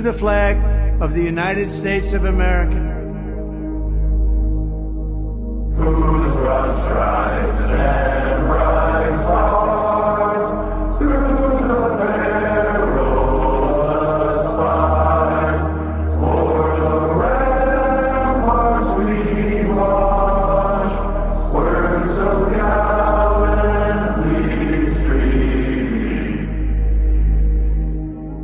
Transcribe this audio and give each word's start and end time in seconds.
To 0.00 0.04
the 0.04 0.14
flag 0.14 0.56
of 1.02 1.12
the 1.12 1.22
United 1.22 1.70
States 1.70 2.14
of 2.14 2.24
America. 2.24 2.86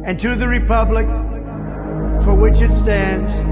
and 0.04 0.20
to 0.20 0.36
the 0.36 0.46
republic 0.46 1.06
which 2.46 2.60
it 2.60 2.72
stands, 2.72 3.42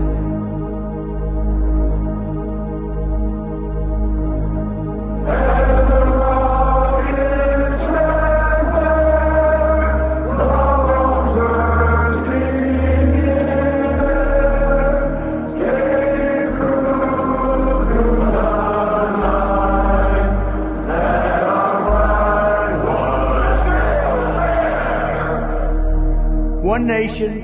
one 26.63 26.87
nation, 26.87 27.44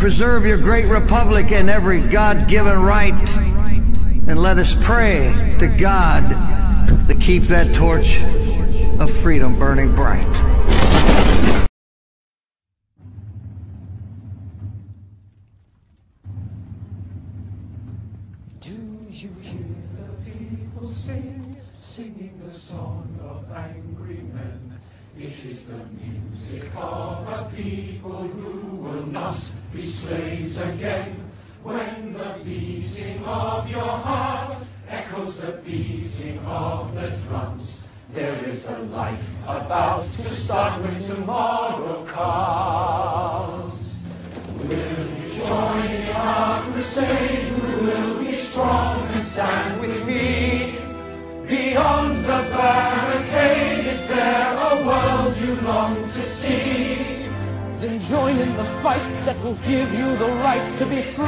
preserve 0.00 0.46
your 0.46 0.56
great 0.56 0.86
republic 0.86 1.52
and 1.52 1.68
every 1.68 2.00
God 2.00 2.48
given 2.48 2.80
right. 2.80 3.12
And 4.26 4.40
let 4.40 4.56
us 4.56 4.74
pray 4.80 5.30
to 5.58 5.68
God 5.68 6.26
to 7.06 7.14
keep 7.16 7.42
that 7.44 7.74
torch 7.74 8.18
of 8.98 9.10
freedom 9.10 9.58
burning 9.58 9.94
bright. 9.94 10.24
Do 18.60 18.72
you 19.10 19.28
hear 19.42 19.60
the 19.92 20.30
people 20.30 20.88
sing, 20.88 21.56
singing 21.78 22.40
the 22.42 22.50
song 22.50 23.06
of 23.22 23.44
angry 23.54 24.22
men? 24.32 24.78
It 25.18 25.44
is 25.44 25.68
the 25.68 25.76
music 26.02 26.70
of 26.74 27.28
a 27.28 27.52
people 27.54 28.22
who 28.22 28.76
will 28.76 29.04
not 29.04 29.36
be 29.72 29.82
slaves 29.82 30.60
again. 30.60 31.16
When 31.62 32.14
the 32.14 32.40
beating 32.44 33.24
of 33.24 33.68
your 33.70 33.82
heart 33.82 34.56
echoes 34.88 35.40
the 35.42 35.52
beating 35.52 36.38
of 36.46 36.94
the 36.94 37.08
drums, 37.28 37.86
there 38.10 38.44
is 38.48 38.68
a 38.68 38.78
life 38.78 39.38
about 39.42 40.02
to 40.02 40.24
start 40.24 40.82
when 40.82 41.00
tomorrow 41.02 42.04
comes. 42.06 44.02
Will 44.58 44.70
you 44.70 45.46
join 45.46 45.86
in 45.86 46.10
our 46.10 46.62
crusade? 46.62 47.48
Who 47.48 47.84
will 47.84 48.24
be 48.24 48.32
strong 48.34 49.06
and 49.08 49.22
stand 49.22 49.80
with 49.80 50.04
me? 50.04 50.78
Beyond 51.46 52.16
the 52.24 52.42
barricade, 52.50 53.86
is 53.86 54.08
there 54.08 54.58
a 54.72 54.86
world 54.86 55.36
you 55.36 55.54
long 55.60 55.96
to 55.96 56.22
see? 56.22 57.19
Then 57.80 57.98
join 57.98 58.38
in 58.38 58.56
the 58.58 58.64
fight 58.64 59.00
that 59.24 59.42
will 59.42 59.54
give 59.54 59.94
you 59.94 60.14
the 60.16 60.28
right 60.44 60.76
to 60.76 60.84
be 60.84 61.00
free. 61.00 61.24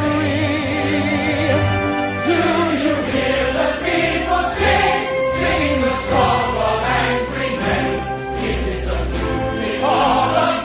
Do 2.27 2.37
you 2.85 2.95
hear 3.13 3.53
the 3.59 3.69
people 3.81 4.43
sing, 4.61 5.01
singing 5.33 5.81
the 5.81 5.93
song 6.11 6.57
of 6.59 6.83
angry 6.83 7.57
men? 7.57 7.87
It 8.45 8.69
is 8.69 8.81
the 8.85 8.99
music 9.15 9.83
of 9.83 10.62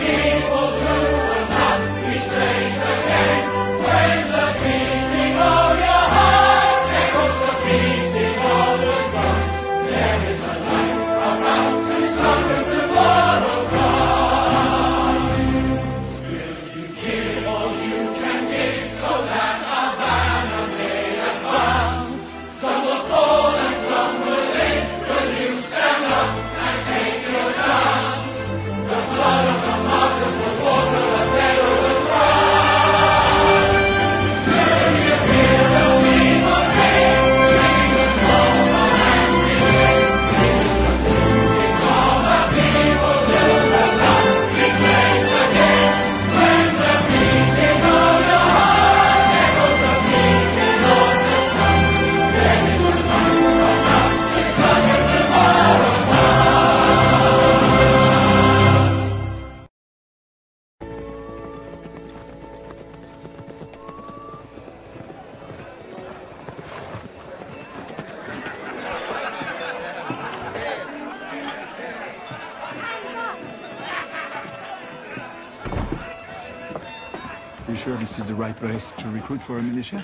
for 79.48 79.60
a 79.60 79.64
militia? 79.64 80.04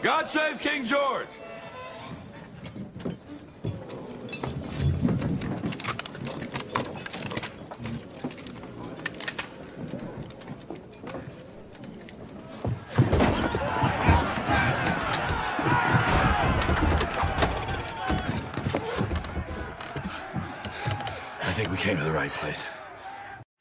God 0.00 0.30
save 0.30 0.58
King 0.60 0.86
George! 0.86 1.26
I 21.50 21.52
think 21.52 21.70
we 21.72 21.78
came 21.78 21.96
to 21.98 22.04
the 22.04 22.12
right 22.12 22.30
place. 22.30 22.64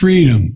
Freedom. 0.00 0.54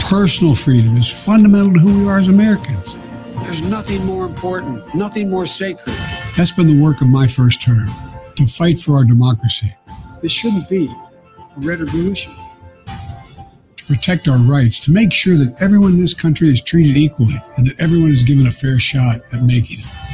Personal 0.00 0.54
freedom 0.54 0.98
is 0.98 1.24
fundamental 1.24 1.72
to 1.72 1.78
who 1.80 2.00
we 2.02 2.08
are 2.10 2.18
as 2.18 2.28
Americans. 2.28 2.98
There's 3.36 3.62
nothing 3.62 4.04
more 4.04 4.26
important, 4.26 4.94
nothing 4.94 5.30
more 5.30 5.46
sacred. 5.46 5.96
That's 6.36 6.52
been 6.52 6.66
the 6.66 6.78
work 6.78 7.00
of 7.00 7.08
my 7.08 7.26
first 7.26 7.62
term 7.62 7.88
to 8.34 8.44
fight 8.44 8.76
for 8.76 8.96
our 8.96 9.04
democracy, 9.04 9.68
This 10.20 10.30
shouldn't 10.30 10.68
be 10.68 10.88
a 10.88 11.60
red 11.60 11.80
revolution. 11.80 12.34
to 12.84 13.84
protect 13.86 14.28
our 14.28 14.36
rights, 14.36 14.78
to 14.80 14.90
make 14.92 15.10
sure 15.10 15.38
that 15.38 15.62
everyone 15.62 15.92
in 15.92 15.98
this 15.98 16.12
country 16.12 16.48
is 16.48 16.60
treated 16.60 16.98
equally 16.98 17.42
and 17.56 17.66
that 17.66 17.80
everyone 17.80 18.10
is 18.10 18.22
given 18.24 18.46
a 18.46 18.50
fair 18.50 18.78
shot 18.78 19.22
at 19.32 19.42
making 19.42 19.78
it. 19.78 20.05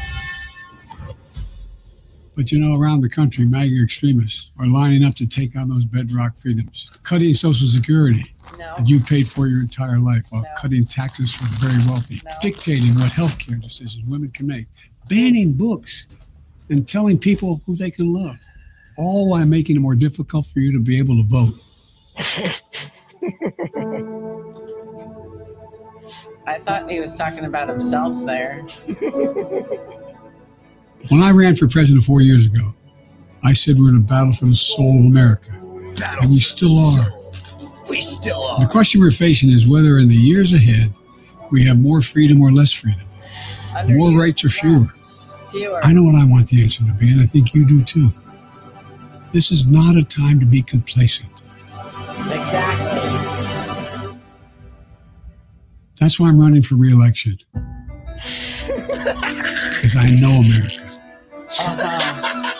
But 2.34 2.50
you 2.50 2.58
know, 2.58 2.80
around 2.80 3.00
the 3.00 3.10
country, 3.10 3.44
MAGA 3.44 3.82
extremists 3.82 4.52
are 4.58 4.66
lining 4.66 5.04
up 5.04 5.14
to 5.16 5.26
take 5.26 5.54
on 5.56 5.68
those 5.68 5.84
bedrock 5.84 6.36
freedoms, 6.36 6.90
cutting 7.02 7.34
Social 7.34 7.66
Security 7.66 8.34
that 8.58 8.88
you 8.88 9.00
paid 9.00 9.28
for 9.28 9.46
your 9.46 9.60
entire 9.60 9.98
life 9.98 10.26
while 10.30 10.44
cutting 10.56 10.86
taxes 10.86 11.34
for 11.34 11.44
the 11.44 11.56
very 11.66 11.84
wealthy, 11.86 12.20
dictating 12.40 12.94
what 12.94 13.12
healthcare 13.12 13.60
decisions 13.60 14.06
women 14.06 14.30
can 14.30 14.46
make, 14.46 14.66
banning 15.08 15.52
books, 15.52 16.08
and 16.70 16.88
telling 16.88 17.18
people 17.18 17.60
who 17.66 17.74
they 17.74 17.90
can 17.90 18.12
love, 18.12 18.38
all 18.96 19.28
while 19.28 19.46
making 19.46 19.76
it 19.76 19.80
more 19.80 19.94
difficult 19.94 20.46
for 20.46 20.60
you 20.60 20.72
to 20.72 20.80
be 20.80 20.98
able 20.98 21.16
to 21.16 21.24
vote. 21.24 21.54
I 26.44 26.58
thought 26.58 26.90
he 26.90 26.98
was 26.98 27.14
talking 27.14 27.44
about 27.44 27.68
himself 27.68 28.26
there. 28.26 28.66
When 31.08 31.20
I 31.20 31.30
ran 31.30 31.54
for 31.54 31.68
president 31.68 32.04
four 32.04 32.20
years 32.22 32.46
ago, 32.46 32.74
I 33.44 33.52
said 33.52 33.76
we're 33.78 33.90
in 33.90 33.96
a 33.96 34.00
battle 34.00 34.32
for 34.32 34.46
the 34.46 34.54
soul 34.54 35.00
of 35.00 35.06
America. 35.06 35.50
and 35.52 36.30
we 36.30 36.40
still 36.40 36.78
are. 36.78 37.06
We 37.88 38.00
still 38.00 38.42
are. 38.42 38.60
The 38.60 38.68
question 38.70 39.00
we're 39.00 39.10
facing 39.10 39.50
is 39.50 39.66
whether 39.66 39.98
in 39.98 40.08
the 40.08 40.14
years 40.14 40.52
ahead 40.52 40.92
we 41.50 41.64
have 41.66 41.78
more 41.78 42.00
freedom 42.00 42.40
or 42.40 42.50
less 42.52 42.72
freedom, 42.72 43.04
more 43.88 44.16
rights 44.18 44.44
or 44.44 44.48
fewer. 44.48 44.86
Fewer. 45.50 45.84
I 45.84 45.92
know 45.92 46.02
what 46.04 46.14
I 46.14 46.24
want 46.24 46.48
the 46.48 46.62
answer 46.62 46.84
to 46.86 46.92
be, 46.94 47.10
and 47.12 47.20
I 47.20 47.26
think 47.26 47.52
you 47.52 47.66
do 47.66 47.82
too. 47.82 48.10
This 49.32 49.50
is 49.50 49.66
not 49.70 49.96
a 49.96 50.04
time 50.04 50.40
to 50.40 50.46
be 50.46 50.62
complacent. 50.62 51.28
Exactly. 52.30 54.18
That's 56.00 56.18
why 56.18 56.28
I'm 56.28 56.40
running 56.40 56.62
for 56.62 56.76
reelection. 56.76 57.36
Because 59.82 59.96
I 59.96 60.08
know 60.10 60.30
America. 60.30 60.81
Uh-huh. 61.58 62.52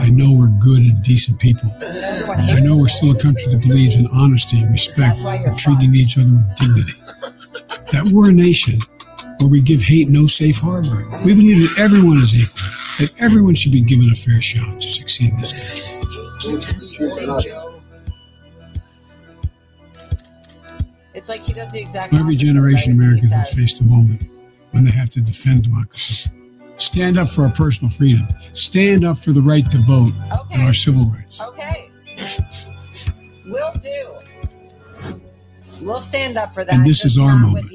I 0.00 0.10
know 0.10 0.32
we're 0.32 0.48
good 0.60 0.80
and 0.80 1.02
decent 1.02 1.40
people. 1.40 1.70
I 1.82 2.60
know 2.60 2.76
we're 2.76 2.88
still 2.88 3.10
a 3.10 3.18
country 3.18 3.44
that 3.50 3.60
believes 3.62 3.96
in 3.96 4.06
honesty 4.08 4.60
and 4.60 4.70
respect 4.70 5.20
and 5.20 5.58
treating 5.58 5.94
each 5.94 6.16
other 6.18 6.32
with 6.32 6.54
dignity. 6.54 6.92
That 7.92 8.10
we're 8.12 8.30
a 8.30 8.32
nation 8.32 8.78
where 9.38 9.48
we 9.48 9.60
give 9.60 9.82
hate 9.82 10.08
no 10.08 10.26
safe 10.26 10.58
harbor. 10.58 11.04
We 11.24 11.34
believe 11.34 11.68
that 11.68 11.78
everyone 11.78 12.18
is 12.18 12.38
equal, 12.38 12.60
that 12.98 13.10
everyone 13.18 13.54
should 13.54 13.72
be 13.72 13.80
given 13.80 14.10
a 14.10 14.14
fair 14.14 14.40
shot 14.40 14.80
to 14.80 14.88
succeed 14.88 15.32
in 15.32 15.38
this 15.38 15.52
country. 15.52 15.84
It's 21.14 21.28
like 21.28 21.40
he 21.40 21.52
does 21.52 21.72
the 21.72 21.80
exact 21.80 22.14
Every 22.14 22.36
generation 22.36 22.92
of? 22.92 22.98
Americans 22.98 23.32
He 23.32 23.38
has 23.38 23.50
says, 23.50 23.58
faced 23.58 23.80
a 23.80 23.84
moment 23.84 24.22
when 24.70 24.84
they 24.84 24.92
have 24.92 25.10
to 25.10 25.20
defend 25.20 25.64
democracy. 25.64 26.30
Stand 26.78 27.18
up 27.18 27.28
for 27.28 27.42
our 27.42 27.50
personal 27.50 27.90
freedom. 27.90 28.26
Stand 28.52 29.04
up 29.04 29.18
for 29.18 29.32
the 29.32 29.42
right 29.42 29.68
to 29.70 29.78
vote 29.78 30.12
and 30.52 30.62
our 30.62 30.72
civil 30.72 31.04
rights. 31.04 31.42
Okay. 31.42 31.90
Will 33.46 33.72
do. 33.82 34.08
We'll 35.82 36.00
stand 36.00 36.36
up 36.36 36.54
for 36.54 36.64
that. 36.64 36.72
And 36.74 36.86
this 36.86 37.04
is 37.04 37.18
our 37.18 37.36
moment. 37.36 37.70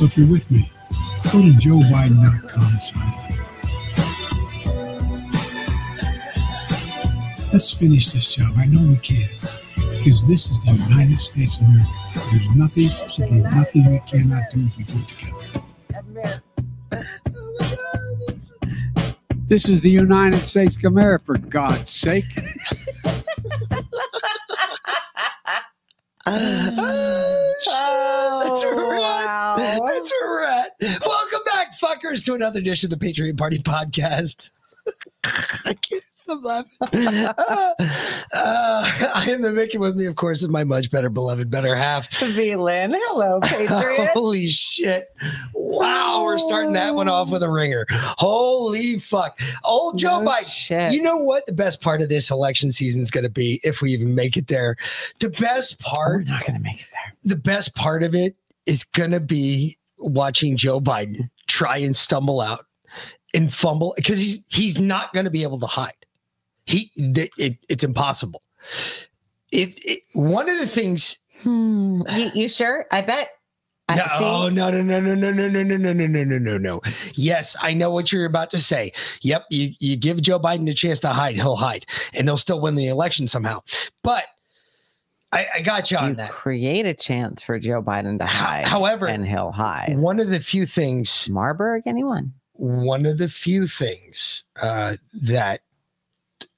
So 0.00 0.06
if 0.06 0.16
you're 0.16 0.26
with 0.28 0.50
me, 0.50 0.72
go 1.24 1.42
to 1.42 1.52
joebiden.com 1.60 2.22
and 2.22 2.82
sign 2.82 3.06
up. 3.06 3.20
Let's 7.52 7.78
finish 7.78 8.10
this 8.12 8.34
job. 8.34 8.54
I 8.56 8.64
know 8.64 8.80
we 8.80 8.96
can. 8.96 9.28
Because 9.90 10.26
this 10.26 10.48
is 10.48 10.64
the 10.64 10.72
United 10.88 11.20
States 11.20 11.60
of 11.60 11.66
America. 11.66 11.92
There's 12.30 12.48
nothing, 12.56 12.88
simply 13.06 13.42
nothing 13.42 13.92
we 13.92 13.98
cannot 14.06 14.44
do 14.54 14.64
if 14.64 14.78
we 14.78 14.84
do 14.84 14.94
it 14.96 15.08
together. 15.08 16.42
This 19.48 19.68
is 19.68 19.82
the 19.82 19.90
United 19.90 20.40
States 20.40 20.76
of 20.78 20.84
America, 20.86 21.24
for 21.26 21.36
God's 21.36 21.90
sake. 21.90 22.24
Oh, 26.26 27.54
That's 28.44 28.62
a 28.64 28.68
oh, 28.68 28.90
rat. 28.90 29.00
wow. 29.00 29.56
That's 29.86 30.10
a 30.10 30.28
rat. 30.28 30.76
Welcome 31.06 31.40
back, 31.46 31.78
fuckers, 31.78 32.24
to 32.26 32.34
another 32.34 32.60
edition 32.60 32.92
of 32.92 32.98
the 32.98 33.04
Patriot 33.04 33.36
Party 33.36 33.58
podcast. 33.58 34.50
I 35.64 35.74
can't 35.74 36.04
stop 36.38 36.44
laughing. 36.44 37.30
Uh, 37.40 37.74
uh, 38.32 39.10
I 39.14 39.26
am 39.30 39.42
the 39.42 39.50
Mickey 39.50 39.76
with 39.78 39.96
me, 39.96 40.06
of 40.06 40.14
course, 40.16 40.42
is 40.42 40.48
my 40.48 40.62
much 40.62 40.90
better 40.90 41.08
beloved, 41.08 41.50
better 41.50 41.74
half. 41.74 42.12
V 42.18 42.54
Lynn. 42.56 42.92
Hello, 42.94 43.40
Patriot. 43.40 44.10
Holy 44.12 44.48
shit. 44.48 45.08
Wow, 45.54 46.22
we're 46.24 46.38
starting 46.38 46.72
that 46.74 46.94
one 46.94 47.08
off 47.08 47.30
with 47.30 47.42
a 47.42 47.50
ringer. 47.50 47.86
Holy 47.90 48.98
fuck. 48.98 49.40
Old 49.64 49.98
Joe 49.98 50.20
No 50.22 50.30
Biden. 50.30 50.52
shit. 50.52 50.92
You 50.92 51.02
know 51.02 51.16
what 51.16 51.46
the 51.46 51.52
best 51.52 51.80
part 51.80 52.00
of 52.02 52.08
this 52.08 52.30
election 52.30 52.70
season 52.70 53.02
is 53.02 53.10
going 53.10 53.24
to 53.24 53.30
be 53.30 53.60
if 53.64 53.80
we 53.82 53.92
even 53.92 54.14
make 54.14 54.36
it 54.36 54.46
there? 54.46 54.76
The 55.18 55.30
best 55.30 55.80
part. 55.80 56.26
We're 56.26 56.32
not 56.32 56.42
going 56.46 56.56
to 56.56 56.62
make 56.62 56.80
it 56.80 56.86
there. 56.92 57.12
the 57.36 57.40
best 57.40 57.74
part 57.74 58.02
of 58.02 58.14
it 58.14 58.36
is 58.66 58.84
going 58.84 59.10
to 59.10 59.20
be 59.20 59.76
watching 59.98 60.56
Joe 60.56 60.80
Biden 60.80 61.28
try 61.48 61.78
and 61.78 61.96
stumble 61.96 62.40
out 62.40 62.66
and 63.34 63.52
fumble 63.52 63.92
because 63.96 64.18
he's 64.18 64.44
he's 64.48 64.78
not 64.78 65.12
going 65.12 65.24
to 65.24 65.30
be 65.30 65.42
able 65.42 65.58
to 65.60 65.66
hide. 65.66 65.92
He 66.70 66.90
th- 67.14 67.30
it, 67.36 67.58
it's 67.68 67.84
impossible. 67.84 68.42
It, 69.52 69.70
it 69.84 70.02
one 70.14 70.48
of 70.48 70.58
the 70.58 70.66
things 70.66 71.18
Hmm. 71.42 72.02
You, 72.14 72.30
you 72.34 72.48
sure? 72.48 72.84
I 72.90 73.00
bet. 73.00 73.30
I 73.88 73.96
no, 73.96 74.04
see. 74.18 74.54
no, 74.54 74.70
no, 74.70 74.82
no, 74.82 75.00
no, 75.00 75.14
no, 75.14 75.30
no, 75.32 75.48
no, 75.48 75.62
no, 75.62 75.76
no, 75.76 75.92
no, 75.92 76.06
no, 76.06 76.24
no, 76.24 76.38
no, 76.38 76.58
no. 76.58 76.80
Yes, 77.14 77.56
I 77.60 77.72
know 77.72 77.90
what 77.90 78.12
you're 78.12 78.26
about 78.26 78.50
to 78.50 78.58
say. 78.58 78.92
Yep, 79.22 79.46
you, 79.50 79.70
you 79.80 79.96
give 79.96 80.20
Joe 80.22 80.38
Biden 80.38 80.70
a 80.70 80.74
chance 80.74 81.00
to 81.00 81.08
hide, 81.08 81.34
he'll 81.36 81.56
hide, 81.56 81.86
and 82.14 82.28
he'll 82.28 82.36
still 82.36 82.60
win 82.60 82.74
the 82.74 82.86
election 82.88 83.26
somehow. 83.26 83.60
But 84.04 84.24
I, 85.32 85.46
I 85.56 85.60
got 85.62 85.90
you 85.90 85.96
on 85.96 86.10
You 86.10 86.14
that. 86.16 86.30
create 86.30 86.84
a 86.86 86.94
chance 86.94 87.42
for 87.42 87.58
Joe 87.58 87.82
Biden 87.82 88.18
to 88.18 88.26
hide. 88.26 88.66
however, 88.68 89.06
and 89.08 89.26
he'll 89.26 89.50
hide. 89.52 89.98
One 89.98 90.20
of 90.20 90.28
the 90.28 90.40
few 90.40 90.66
things, 90.66 91.28
Marburg, 91.30 91.84
anyone? 91.86 92.34
one 92.52 93.06
of 93.06 93.16
the 93.16 93.28
few 93.28 93.66
things 93.66 94.44
uh, 94.60 94.96
that 95.22 95.62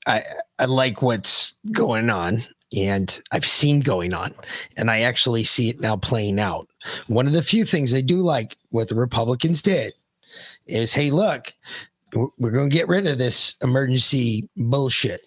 I, 0.06 0.24
I 0.58 0.64
like 0.64 1.02
what's 1.02 1.54
going 1.70 2.10
on 2.10 2.44
and 2.74 3.22
I've 3.30 3.44
seen 3.44 3.80
going 3.80 4.14
on, 4.14 4.34
and 4.76 4.90
I 4.90 5.00
actually 5.00 5.44
see 5.44 5.68
it 5.68 5.80
now 5.80 5.96
playing 5.96 6.40
out. 6.40 6.68
One 7.06 7.26
of 7.26 7.32
the 7.32 7.42
few 7.42 7.64
things 7.64 7.92
I 7.92 8.00
do 8.00 8.16
like 8.18 8.56
what 8.70 8.88
the 8.88 8.94
Republicans 8.94 9.60
did 9.60 9.92
is 10.66 10.92
hey, 10.92 11.10
look, 11.10 11.52
we're 12.38 12.50
going 12.50 12.70
to 12.70 12.74
get 12.74 12.88
rid 12.88 13.06
of 13.06 13.18
this 13.18 13.56
emergency 13.62 14.48
bullshit 14.56 15.22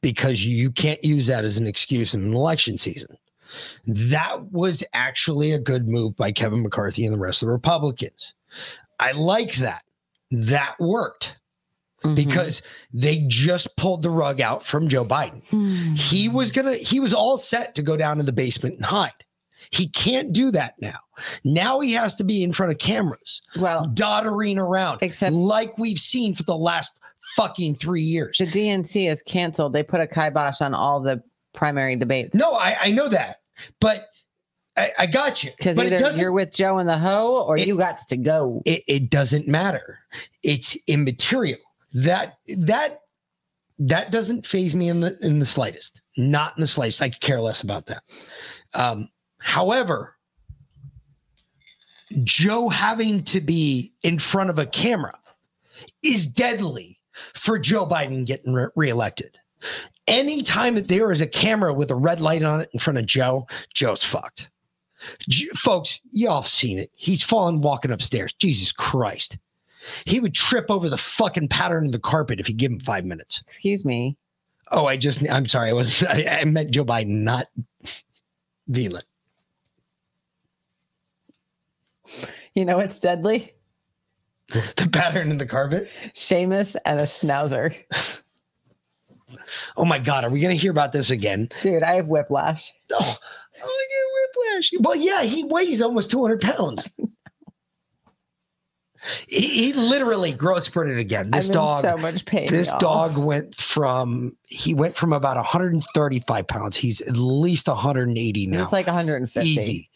because 0.00 0.44
you 0.44 0.70
can't 0.70 1.02
use 1.04 1.26
that 1.28 1.44
as 1.44 1.56
an 1.56 1.66
excuse 1.66 2.14
in 2.14 2.22
an 2.22 2.34
election 2.34 2.76
season. 2.76 3.16
That 3.86 4.50
was 4.50 4.82
actually 4.92 5.52
a 5.52 5.58
good 5.58 5.88
move 5.88 6.16
by 6.16 6.32
Kevin 6.32 6.62
McCarthy 6.62 7.04
and 7.04 7.14
the 7.14 7.18
rest 7.18 7.42
of 7.42 7.46
the 7.46 7.52
Republicans. 7.52 8.34
I 8.98 9.12
like 9.12 9.56
that. 9.56 9.84
That 10.30 10.74
worked 10.80 11.36
Mm-hmm. 12.04 12.14
because 12.16 12.62
they 12.92 13.24
just 13.28 13.76
pulled 13.76 14.02
the 14.02 14.10
rug 14.10 14.40
out 14.40 14.64
from 14.64 14.88
Joe 14.88 15.04
Biden. 15.04 15.42
Hmm. 15.50 15.94
He 15.94 16.28
was 16.28 16.50
gonna, 16.50 16.74
he 16.74 16.98
was 17.00 17.14
all 17.14 17.38
set 17.38 17.74
to 17.76 17.82
go 17.82 17.96
down 17.96 18.18
in 18.20 18.26
the 18.26 18.32
basement 18.32 18.76
and 18.76 18.84
hide. 18.84 19.12
He 19.70 19.88
can't 19.88 20.32
do 20.32 20.50
that 20.50 20.74
now. 20.80 20.98
Now 21.44 21.78
he 21.80 21.92
has 21.92 22.16
to 22.16 22.24
be 22.24 22.42
in 22.42 22.52
front 22.52 22.72
of 22.72 22.78
cameras, 22.78 23.40
Well, 23.56 23.86
doddering 23.86 24.58
around, 24.58 24.98
Except- 25.02 25.32
like 25.32 25.78
we've 25.78 25.98
seen 26.00 26.34
for 26.34 26.42
the 26.42 26.56
last 26.56 26.98
fucking 27.36 27.76
three 27.76 28.02
years. 28.02 28.38
the 28.38 28.46
DNC 28.46 29.08
is 29.10 29.22
canceled. 29.22 29.72
They 29.72 29.84
put 29.84 30.00
a 30.00 30.06
kibosh 30.08 30.60
on 30.60 30.74
all 30.74 31.00
the 31.00 31.22
primary 31.54 31.94
debates. 31.96 32.34
No, 32.34 32.52
I, 32.54 32.76
I 32.82 32.90
know 32.90 33.08
that, 33.08 33.36
but 33.80 34.06
I, 34.76 34.92
I 34.98 35.06
got 35.06 35.44
you. 35.44 35.50
Because 35.56 35.76
But 35.76 35.86
it 35.86 36.02
either 36.02 36.16
you're 36.16 36.32
with 36.32 36.52
Joe 36.52 36.78
in 36.78 36.86
the 36.86 36.98
hoe 36.98 37.44
or 37.46 37.56
you 37.58 37.76
got 37.78 37.98
to 38.08 38.16
go. 38.16 38.62
it, 38.66 38.82
it 38.88 39.10
doesn't 39.10 39.46
matter. 39.46 40.00
It's 40.42 40.76
immaterial. 40.88 41.58
That 41.94 42.38
that 42.58 43.00
that 43.78 44.10
doesn't 44.12 44.46
phase 44.46 44.74
me 44.74 44.88
in 44.88 45.00
the 45.00 45.18
in 45.22 45.38
the 45.38 45.46
slightest. 45.46 46.00
Not 46.16 46.56
in 46.56 46.60
the 46.60 46.66
slightest. 46.66 47.02
I 47.02 47.10
could 47.10 47.20
care 47.20 47.40
less 47.40 47.62
about 47.62 47.86
that. 47.86 48.02
Um, 48.74 49.08
however, 49.38 50.16
Joe 52.22 52.68
having 52.68 53.24
to 53.24 53.40
be 53.40 53.92
in 54.02 54.18
front 54.18 54.50
of 54.50 54.58
a 54.58 54.66
camera 54.66 55.18
is 56.02 56.26
deadly 56.26 56.98
for 57.34 57.58
Joe 57.58 57.86
Biden 57.86 58.26
getting 58.26 58.52
re- 58.52 58.68
reelected. 58.76 59.38
Anytime 60.06 60.74
that 60.74 60.88
there 60.88 61.12
is 61.12 61.20
a 61.20 61.26
camera 61.26 61.72
with 61.72 61.90
a 61.90 61.94
red 61.94 62.20
light 62.20 62.42
on 62.42 62.60
it 62.60 62.70
in 62.72 62.80
front 62.80 62.98
of 62.98 63.06
Joe, 63.06 63.46
Joe's 63.72 64.02
fucked. 64.02 64.50
J- 65.28 65.48
folks, 65.54 66.00
y'all 66.12 66.42
seen 66.42 66.78
it. 66.78 66.90
He's 66.94 67.22
fallen 67.22 67.60
walking 67.60 67.92
upstairs. 67.92 68.32
Jesus 68.32 68.72
Christ. 68.72 69.38
He 70.04 70.20
would 70.20 70.34
trip 70.34 70.70
over 70.70 70.88
the 70.88 70.98
fucking 70.98 71.48
pattern 71.48 71.86
of 71.86 71.92
the 71.92 71.98
carpet 71.98 72.40
if 72.40 72.48
you 72.48 72.54
give 72.54 72.70
him 72.72 72.80
five 72.80 73.04
minutes. 73.04 73.42
Excuse 73.46 73.84
me. 73.84 74.16
Oh, 74.70 74.86
I 74.86 74.96
just, 74.96 75.28
I'm 75.30 75.46
sorry. 75.46 75.70
I 75.70 75.72
was, 75.72 76.02
I, 76.08 76.40
I 76.40 76.44
meant 76.44 76.70
Joe 76.70 76.84
Biden, 76.84 77.22
not 77.22 77.48
Veland. 78.70 79.02
You 82.54 82.64
know 82.64 82.76
what's 82.78 82.98
deadly? 82.98 83.52
The 84.76 84.86
pattern 84.92 85.30
in 85.30 85.38
the 85.38 85.46
carpet. 85.46 85.88
Seamus 86.12 86.76
and 86.84 87.00
a 87.00 87.04
schnauzer. 87.04 87.74
Oh 89.78 89.84
my 89.86 89.98
God. 89.98 90.24
Are 90.24 90.30
we 90.30 90.40
going 90.40 90.54
to 90.54 90.60
hear 90.60 90.70
about 90.70 90.92
this 90.92 91.10
again? 91.10 91.48
Dude, 91.62 91.82
I 91.82 91.94
have 91.94 92.08
whiplash. 92.08 92.70
Oh, 92.92 93.16
I 93.56 93.86
get 93.88 94.44
whiplash. 94.44 94.72
Well, 94.80 94.96
yeah, 94.96 95.22
he 95.22 95.44
weighs 95.44 95.80
almost 95.80 96.10
200 96.10 96.42
pounds. 96.42 96.86
he, 99.28 99.46
he 99.46 99.72
literally 99.72 100.32
growth 100.32 100.64
spurted 100.64 100.98
again. 100.98 101.30
This 101.30 101.48
dog, 101.48 101.82
so 101.82 101.96
much 101.96 102.24
pain, 102.24 102.48
This 102.48 102.68
y'all. 102.68 102.78
dog 102.78 103.18
went 103.18 103.54
from 103.56 104.36
he 104.48 104.74
went 104.74 104.94
from 104.96 105.12
about 105.12 105.36
135 105.36 106.46
pounds. 106.46 106.76
He's 106.76 107.00
at 107.02 107.16
least 107.16 107.68
180 107.68 108.46
now. 108.46 108.64
He's 108.64 108.72
like 108.72 108.86
150. 108.86 109.48
Easy. 109.48 109.90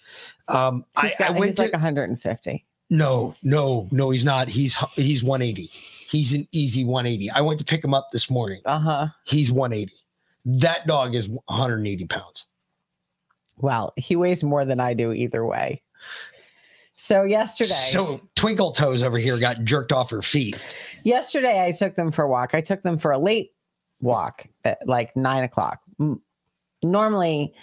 Um, 0.48 0.84
I, 0.96 1.12
got, 1.18 1.30
I 1.30 1.30
went 1.32 1.46
he's 1.46 1.54
to 1.56 1.62
like 1.62 1.72
150. 1.72 2.64
no, 2.90 3.34
no, 3.42 3.88
no. 3.90 4.10
He's 4.10 4.24
not. 4.24 4.48
He's 4.48 4.76
he's 4.94 5.22
180. 5.24 5.62
He's 6.08 6.32
an 6.32 6.46
easy 6.52 6.84
180. 6.84 7.30
I 7.30 7.40
went 7.40 7.58
to 7.58 7.64
pick 7.64 7.82
him 7.84 7.94
up 7.94 8.08
this 8.12 8.30
morning. 8.30 8.60
Uh 8.64 8.78
huh. 8.78 9.06
He's 9.24 9.50
180. 9.50 9.92
That 10.60 10.86
dog 10.86 11.14
is 11.16 11.28
180 11.28 12.04
pounds. 12.06 12.46
Well, 13.58 13.92
he 13.96 14.14
weighs 14.16 14.44
more 14.44 14.64
than 14.64 14.78
I 14.80 14.94
do 14.94 15.12
either 15.12 15.44
way. 15.44 15.82
So 16.96 17.24
yesterday, 17.24 17.70
So 17.70 18.20
Twinkle 18.34 18.72
Toes 18.72 19.02
over 19.02 19.18
here 19.18 19.38
got 19.38 19.62
jerked 19.64 19.92
off 19.92 20.10
her 20.10 20.22
feet. 20.22 20.58
yesterday 21.04 21.64
I 21.64 21.72
took 21.72 21.94
them 21.94 22.10
for 22.10 22.22
a 22.22 22.28
walk. 22.28 22.54
I 22.54 22.60
took 22.62 22.82
them 22.82 22.96
for 22.96 23.10
a 23.10 23.18
late 23.18 23.52
walk 24.00 24.46
at 24.64 24.78
like 24.86 25.14
nine 25.14 25.44
o'clock. 25.44 25.80
Normally, 26.82 27.54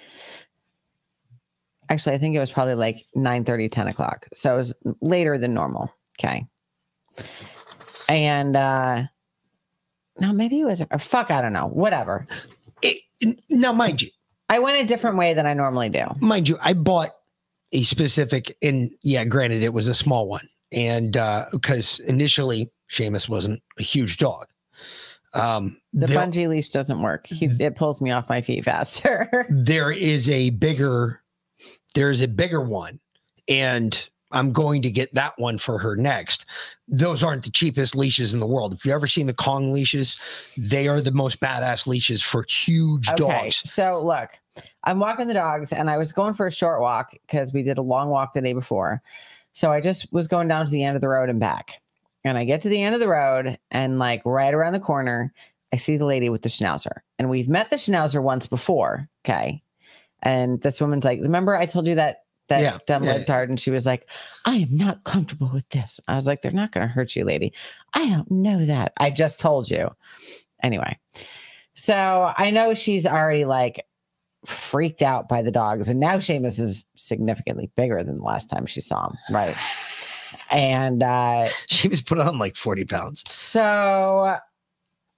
actually, 1.89 2.15
I 2.15 2.17
think 2.19 2.35
it 2.35 2.39
was 2.39 2.51
probably 2.51 2.75
like 2.75 2.97
9 3.15 3.43
30, 3.43 3.69
10 3.69 3.87
o'clock. 3.87 4.27
So 4.33 4.53
it 4.53 4.57
was 4.57 4.73
later 5.01 5.37
than 5.37 5.53
normal. 5.53 5.93
Okay. 6.19 6.45
And 8.07 8.55
uh 8.55 9.03
no, 10.19 10.31
maybe 10.31 10.59
it 10.59 10.65
was 10.65 10.83
or 10.91 10.99
fuck, 10.99 11.31
I 11.31 11.41
don't 11.41 11.53
know. 11.53 11.67
Whatever. 11.67 12.27
now, 13.49 13.73
mind 13.73 14.01
you, 14.03 14.09
I 14.49 14.59
went 14.59 14.79
a 14.83 14.85
different 14.85 15.17
way 15.17 15.33
than 15.33 15.47
I 15.47 15.53
normally 15.53 15.89
do. 15.89 16.05
mind 16.19 16.47
you, 16.47 16.57
I 16.61 16.73
bought 16.73 17.11
a 17.73 17.83
specific, 17.83 18.55
and 18.61 18.89
yeah, 19.03 19.25
granted, 19.25 19.61
it 19.63 19.73
was 19.73 19.87
a 19.89 19.93
small 19.93 20.27
one, 20.29 20.47
and 20.71 21.17
uh 21.17 21.47
because 21.51 21.99
initially 22.01 22.71
Seamus 22.89 23.27
wasn't 23.27 23.61
a 23.77 23.83
huge 23.83 24.17
dog. 24.17 24.47
Um, 25.33 25.81
The 25.93 26.05
there- 26.07 26.17
bungee 26.17 26.47
leash 26.47 26.69
doesn't 26.69 27.01
work. 27.01 27.25
He, 27.27 27.47
it 27.59 27.75
pulls 27.75 27.99
me 28.01 28.11
off 28.11 28.29
my 28.29 28.41
feet 28.41 28.63
faster. 28.65 29.45
there 29.49 29.91
is 29.91 30.29
a 30.29 30.51
bigger 30.51 31.21
there 31.95 32.09
is 32.11 32.21
a 32.21 32.27
bigger 32.27 32.61
one 32.61 32.99
and 33.47 34.09
i'm 34.31 34.51
going 34.51 34.81
to 34.81 34.89
get 34.89 35.13
that 35.13 35.33
one 35.37 35.57
for 35.59 35.77
her 35.77 35.95
next 35.95 36.45
those 36.87 37.21
aren't 37.23 37.43
the 37.43 37.51
cheapest 37.51 37.95
leashes 37.95 38.33
in 38.33 38.39
the 38.39 38.47
world 38.47 38.73
if 38.73 38.83
you've 38.83 38.93
ever 38.93 39.05
seen 39.07 39.27
the 39.27 39.33
kong 39.33 39.71
leashes 39.71 40.17
they 40.57 40.87
are 40.87 41.01
the 41.01 41.11
most 41.11 41.39
badass 41.39 41.85
leashes 41.85 42.21
for 42.21 42.43
huge 42.49 43.07
dogs 43.15 43.61
So 43.69 44.01
look, 44.03 44.29
I'm 44.83 44.99
walking 44.99 45.27
the 45.27 45.33
dogs 45.33 45.71
and 45.71 45.89
I 45.89 45.97
was 45.97 46.11
going 46.11 46.33
for 46.33 46.47
a 46.47 46.51
short 46.51 46.81
walk 46.81 47.11
because 47.27 47.53
we 47.53 47.63
did 47.63 47.77
a 47.77 47.81
long 47.81 48.09
walk 48.09 48.33
the 48.33 48.41
day 48.41 48.53
before. 48.53 49.01
So 49.51 49.71
I 49.71 49.81
just 49.81 50.11
was 50.11 50.27
going 50.27 50.47
down 50.47 50.65
to 50.65 50.71
the 50.71 50.83
end 50.83 50.95
of 50.95 51.01
the 51.01 51.07
road 51.09 51.29
and 51.29 51.39
back. 51.39 51.81
And 52.25 52.37
I 52.37 52.45
get 52.45 52.61
to 52.61 52.69
the 52.69 52.81
end 52.81 52.95
of 52.95 53.01
the 53.01 53.07
road 53.07 53.57
and 53.71 53.99
like 53.99 54.21
right 54.25 54.53
around 54.53 54.73
the 54.73 54.79
corner, 54.79 55.33
I 55.73 55.75
see 55.75 55.97
the 55.97 56.05
lady 56.05 56.29
with 56.29 56.41
the 56.41 56.49
schnauzer. 56.49 56.99
And 57.19 57.29
we've 57.29 57.49
met 57.49 57.69
the 57.69 57.75
schnauzer 57.75 58.21
once 58.21 58.47
before. 58.47 59.09
Okay. 59.25 59.61
And 60.21 60.61
this 60.61 60.79
woman's 60.79 61.03
like, 61.03 61.19
remember 61.19 61.55
I 61.55 61.65
told 61.65 61.87
you 61.87 61.95
that 61.95 62.17
that 62.49 62.61
Yeah, 62.61 62.77
dumb 62.87 63.03
yeah. 63.03 63.19
libtard? 63.19 63.49
And 63.49 63.59
she 63.59 63.71
was 63.71 63.85
like, 63.85 64.09
I 64.45 64.55
am 64.55 64.77
not 64.77 65.03
comfortable 65.03 65.49
with 65.53 65.67
this. 65.69 65.99
I 66.07 66.15
was 66.15 66.27
like, 66.27 66.41
they're 66.41 66.51
not 66.51 66.71
gonna 66.71 66.87
hurt 66.87 67.15
you, 67.15 67.25
lady. 67.25 67.53
I 67.93 68.07
don't 68.09 68.29
know 68.29 68.65
that. 68.65 68.93
I 68.97 69.09
just 69.11 69.39
told 69.39 69.69
you. 69.69 69.89
Anyway. 70.61 70.97
So 71.73 72.33
I 72.37 72.51
know 72.51 72.73
she's 72.73 73.05
already 73.05 73.45
like 73.45 73.85
freaked 74.45 75.01
out 75.01 75.29
by 75.29 75.41
the 75.41 75.51
dogs. 75.51 75.89
And 75.89 75.99
now 75.99 76.17
Seamus 76.17 76.59
is 76.59 76.85
significantly 76.95 77.71
bigger 77.75 78.03
than 78.03 78.17
the 78.17 78.23
last 78.23 78.49
time 78.49 78.65
she 78.65 78.81
saw 78.81 79.09
him. 79.09 79.17
Right. 79.29 79.55
And 80.51 81.03
uh 81.03 81.47
she 81.67 81.87
was 81.87 82.01
put 82.01 82.19
on 82.19 82.37
like 82.37 82.55
40 82.55 82.85
pounds. 82.85 83.23
So 83.25 84.35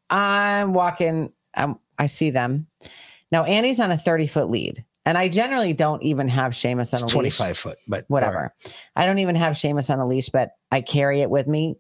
I'm 0.10 0.74
walking, 0.74 1.32
um, 1.56 1.80
I 1.98 2.06
see 2.06 2.30
them. 2.30 2.68
Now 3.32 3.44
Annie's 3.44 3.80
on 3.80 3.92
a 3.92 3.98
30 3.98 4.28
foot 4.28 4.50
lead. 4.50 4.86
And 5.08 5.20
I 5.20 5.28
generally 5.28 5.74
don't 5.74 6.02
even 6.02 6.28
have 6.30 6.54
Seamus 6.54 6.92
on 6.92 7.02
a 7.02 7.06
leash. 7.06 7.14
25 7.38 7.58
foot, 7.58 7.78
but 7.88 8.06
whatever. 8.08 8.56
I 8.96 9.06
don't 9.06 9.20
even 9.20 9.36
have 9.36 9.54
Seamus 9.54 9.92
on 9.92 10.00
a 10.00 10.08
leash, 10.08 10.30
but 10.30 10.52
I 10.72 10.82
carry 10.82 11.22
it 11.22 11.30
with 11.30 11.48
me 11.48 11.76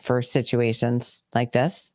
for 0.00 0.22
situations 0.22 1.24
like 1.34 1.50
this. 1.50 1.92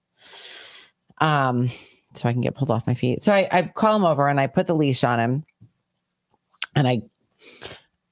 Um, 1.19 1.69
so 2.17 2.29
I 2.29 2.33
can 2.33 2.41
get 2.41 2.55
pulled 2.55 2.71
off 2.71 2.87
my 2.87 2.93
feet. 2.93 3.21
So 3.21 3.33
I, 3.33 3.47
I 3.51 3.61
call 3.63 3.95
him 3.95 4.05
over 4.05 4.27
and 4.27 4.39
I 4.39 4.47
put 4.47 4.67
the 4.67 4.75
leash 4.75 5.03
on 5.03 5.19
him 5.19 5.45
and 6.75 6.87
I 6.87 7.01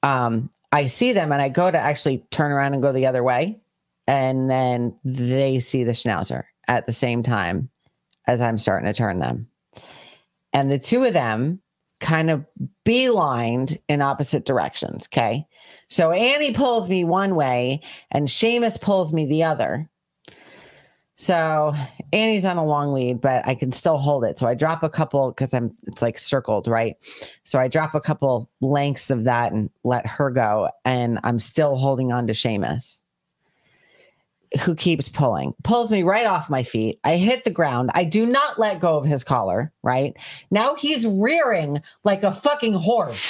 um 0.02 0.50
I 0.72 0.86
see 0.86 1.12
them 1.12 1.32
and 1.32 1.42
I 1.42 1.48
go 1.48 1.70
to 1.70 1.78
actually 1.78 2.18
turn 2.30 2.50
around 2.50 2.72
and 2.72 2.82
go 2.82 2.92
the 2.92 3.06
other 3.06 3.22
way. 3.22 3.60
And 4.06 4.50
then 4.50 4.96
they 5.04 5.60
see 5.60 5.84
the 5.84 5.92
schnauzer 5.92 6.44
at 6.66 6.86
the 6.86 6.92
same 6.92 7.22
time 7.22 7.68
as 8.26 8.40
I'm 8.40 8.58
starting 8.58 8.86
to 8.86 8.94
turn 8.94 9.20
them. 9.20 9.48
And 10.52 10.70
the 10.70 10.78
two 10.78 11.04
of 11.04 11.12
them 11.12 11.60
kind 12.00 12.30
of 12.30 12.44
beelined 12.84 13.78
in 13.88 14.02
opposite 14.02 14.44
directions. 14.44 15.08
Okay. 15.12 15.46
So 15.88 16.10
Annie 16.10 16.52
pulls 16.52 16.88
me 16.88 17.04
one 17.04 17.34
way 17.34 17.80
and 18.10 18.28
Seamus 18.28 18.80
pulls 18.80 19.12
me 19.12 19.24
the 19.26 19.44
other. 19.44 19.88
So 21.22 21.72
Annie's 22.12 22.44
on 22.44 22.56
a 22.56 22.64
long 22.64 22.92
lead, 22.92 23.20
but 23.20 23.46
I 23.46 23.54
can 23.54 23.70
still 23.70 23.96
hold 23.96 24.24
it. 24.24 24.40
So 24.40 24.48
I 24.48 24.54
drop 24.54 24.82
a 24.82 24.88
couple 24.88 25.30
because 25.30 25.54
I'm 25.54 25.72
it's 25.86 26.02
like 26.02 26.18
circled, 26.18 26.66
right? 26.66 26.96
So 27.44 27.60
I 27.60 27.68
drop 27.68 27.94
a 27.94 28.00
couple 28.00 28.50
lengths 28.60 29.08
of 29.08 29.22
that 29.22 29.52
and 29.52 29.70
let 29.84 30.04
her 30.04 30.30
go. 30.30 30.68
And 30.84 31.20
I'm 31.22 31.38
still 31.38 31.76
holding 31.76 32.10
on 32.10 32.26
to 32.26 32.32
Seamus, 32.32 33.04
who 34.62 34.74
keeps 34.74 35.08
pulling, 35.08 35.54
pulls 35.62 35.92
me 35.92 36.02
right 36.02 36.26
off 36.26 36.50
my 36.50 36.64
feet. 36.64 36.98
I 37.04 37.18
hit 37.18 37.44
the 37.44 37.52
ground. 37.52 37.92
I 37.94 38.02
do 38.02 38.26
not 38.26 38.58
let 38.58 38.80
go 38.80 38.98
of 38.98 39.04
his 39.04 39.22
collar, 39.22 39.72
right? 39.84 40.16
Now 40.50 40.74
he's 40.74 41.06
rearing 41.06 41.82
like 42.02 42.24
a 42.24 42.32
fucking 42.32 42.74
horse. 42.74 43.24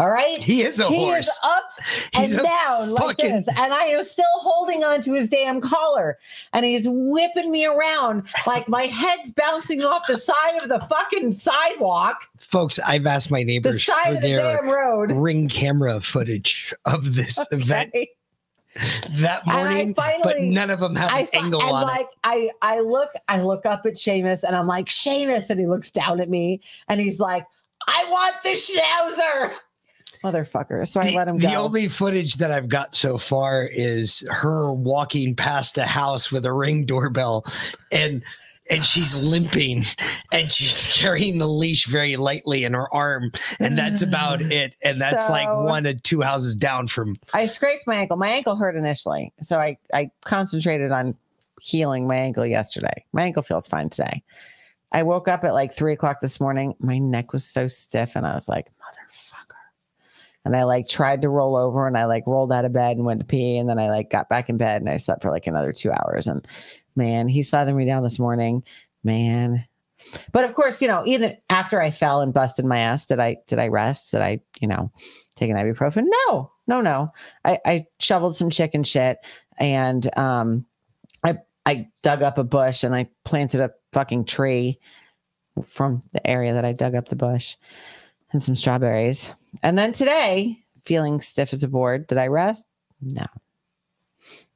All 0.00 0.08
right. 0.10 0.38
He 0.38 0.62
is 0.62 0.80
a 0.80 0.88
he 0.88 0.96
horse. 0.96 1.28
Is 1.28 1.38
up 1.44 1.64
He's 2.14 2.32
and 2.34 2.42
down 2.44 2.90
like 2.90 3.18
fucking- 3.18 3.32
this. 3.36 3.48
And 3.58 3.74
I 3.74 3.84
am 3.84 4.02
still 4.02 4.24
holding 4.38 4.82
on 4.82 5.02
to 5.02 5.12
his 5.12 5.28
damn 5.28 5.60
collar. 5.60 6.18
And 6.54 6.64
he's 6.64 6.86
whipping 6.88 7.52
me 7.52 7.66
around 7.66 8.26
like 8.46 8.66
my 8.66 8.84
head's 8.84 9.30
bouncing 9.32 9.82
off 9.84 10.02
the 10.08 10.16
side 10.18 10.56
of 10.62 10.70
the 10.70 10.80
fucking 10.88 11.34
sidewalk. 11.34 12.22
folks 12.38 12.78
i've 12.80 13.06
asked 13.06 13.30
my 13.30 13.40
The 13.40 13.44
neighbors 13.44 13.84
side 13.84 14.06
for 14.06 14.14
the 14.14 14.20
their 14.20 15.12
ring 15.20 15.48
camera 15.48 16.00
footage 16.00 16.72
of 16.86 17.14
this 17.14 17.38
event 17.52 17.90
Okay. 17.94 18.08
that 19.18 19.42
And 19.46 19.52
I 19.54 19.62
morning 19.64 19.94
but 20.22 20.40
none 20.40 20.70
of 20.70 20.80
them 20.80 20.94
have 20.96 21.12
I 21.12 21.20
an 21.20 21.28
angle 21.34 21.60
and 21.60 21.70
on 21.72 21.82
it 21.82 21.86
like 21.86 22.08
I 22.24 22.50
I 22.62 22.80
look 22.80 23.10
I 23.28 23.42
look 23.42 23.66
up 23.66 23.84
at 23.84 23.94
Seamus 23.94 24.44
and 24.44 24.56
I'm 24.56 24.66
like 24.66 24.86
Seamus 24.86 25.50
and 25.50 25.60
he 25.60 25.66
looks 25.66 25.90
down 25.90 26.20
at 26.20 26.30
me 26.30 26.60
and 26.88 27.00
he's 27.00 27.18
like 27.20 27.44
I 27.88 28.04
want 28.08 28.36
the 28.44 28.50
schnauzer 28.50 29.52
motherfucker 30.24 30.86
so 30.86 31.00
I 31.00 31.10
let 31.10 31.28
him 31.28 31.36
go 31.36 31.48
The 31.48 31.54
only 31.54 31.88
footage 31.88 32.36
that 32.36 32.52
I've 32.52 32.68
got 32.68 32.94
so 32.94 33.18
far 33.18 33.64
is 33.64 34.26
her 34.30 34.72
walking 34.72 35.34
past 35.34 35.78
a 35.78 35.86
house 35.86 36.30
with 36.30 36.44
a 36.46 36.52
ring 36.52 36.84
doorbell, 36.84 37.44
and 37.90 38.22
and 38.70 38.86
she's 38.86 39.14
limping 39.14 39.84
and 40.32 40.50
she's 40.50 40.86
carrying 40.96 41.38
the 41.38 41.48
leash 41.48 41.86
very 41.86 42.16
lightly 42.16 42.64
in 42.64 42.72
her 42.72 42.92
arm 42.94 43.32
and 43.58 43.76
that's 43.76 44.00
about 44.00 44.40
it 44.52 44.76
and 44.82 45.00
that's 45.00 45.28
like 45.28 45.48
one 45.48 45.86
or 45.86 45.94
two 45.94 46.20
houses 46.20 46.54
down 46.54 46.86
from 46.86 47.16
I 47.34 47.46
scraped 47.46 47.86
my 47.86 47.96
ankle. 47.96 48.16
My 48.16 48.28
ankle 48.28 48.56
hurt 48.56 48.76
initially, 48.76 49.32
so 49.42 49.58
I 49.58 49.76
I 49.92 50.10
concentrated 50.24 50.92
on 50.92 51.16
healing 51.60 52.06
my 52.06 52.16
ankle 52.16 52.46
yesterday. 52.46 53.04
My 53.12 53.22
ankle 53.22 53.42
feels 53.42 53.68
fine 53.68 53.90
today. 53.90 54.22
I 54.92 55.02
woke 55.02 55.28
up 55.28 55.44
at 55.44 55.52
like 55.52 55.72
three 55.72 55.92
o'clock 55.92 56.20
this 56.20 56.40
morning. 56.40 56.74
My 56.80 56.98
neck 56.98 57.32
was 57.32 57.44
so 57.44 57.68
stiff, 57.68 58.16
and 58.16 58.26
I 58.26 58.34
was 58.34 58.48
like, 58.48 58.66
"Motherfucker!" 58.66 58.99
And 60.44 60.56
I 60.56 60.64
like 60.64 60.88
tried 60.88 61.22
to 61.22 61.28
roll 61.28 61.54
over, 61.54 61.86
and 61.86 61.98
I 61.98 62.06
like 62.06 62.26
rolled 62.26 62.52
out 62.52 62.64
of 62.64 62.72
bed 62.72 62.96
and 62.96 63.04
went 63.04 63.20
to 63.20 63.26
pee, 63.26 63.58
and 63.58 63.68
then 63.68 63.78
I 63.78 63.90
like 63.90 64.10
got 64.10 64.28
back 64.28 64.48
in 64.48 64.56
bed 64.56 64.80
and 64.80 64.90
I 64.90 64.96
slept 64.96 65.22
for 65.22 65.30
like 65.30 65.46
another 65.46 65.72
two 65.72 65.92
hours. 65.92 66.26
And 66.26 66.46
man, 66.96 67.28
he 67.28 67.42
slathered 67.42 67.76
me 67.76 67.84
down 67.84 68.02
this 68.02 68.18
morning, 68.18 68.64
man. 69.04 69.64
But 70.32 70.44
of 70.44 70.54
course, 70.54 70.80
you 70.80 70.88
know, 70.88 71.02
even 71.06 71.36
after 71.50 71.80
I 71.80 71.90
fell 71.90 72.22
and 72.22 72.32
busted 72.32 72.64
my 72.64 72.78
ass, 72.78 73.04
did 73.06 73.20
I 73.20 73.36
did 73.46 73.58
I 73.58 73.68
rest? 73.68 74.10
Did 74.12 74.22
I, 74.22 74.40
you 74.60 74.68
know, 74.68 74.90
take 75.36 75.50
an 75.50 75.56
ibuprofen? 75.56 76.06
No, 76.28 76.50
no, 76.66 76.80
no. 76.80 77.12
I, 77.44 77.58
I 77.64 77.86
shoveled 77.98 78.36
some 78.36 78.50
chicken 78.50 78.82
shit 78.82 79.18
and 79.58 80.08
um 80.18 80.64
I 81.22 81.38
I 81.66 81.88
dug 82.02 82.22
up 82.22 82.38
a 82.38 82.44
bush 82.44 82.82
and 82.82 82.94
I 82.94 83.08
planted 83.24 83.60
a 83.60 83.72
fucking 83.92 84.24
tree 84.24 84.78
from 85.64 86.00
the 86.12 86.26
area 86.26 86.54
that 86.54 86.64
I 86.64 86.72
dug 86.72 86.94
up 86.94 87.08
the 87.08 87.16
bush 87.16 87.56
and 88.32 88.42
some 88.42 88.54
strawberries. 88.54 89.30
And 89.62 89.76
then 89.78 89.92
today, 89.92 90.58
feeling 90.84 91.20
stiff 91.20 91.52
as 91.52 91.62
a 91.62 91.68
board, 91.68 92.06
did 92.06 92.18
I 92.18 92.28
rest? 92.28 92.66
No. 93.00 93.24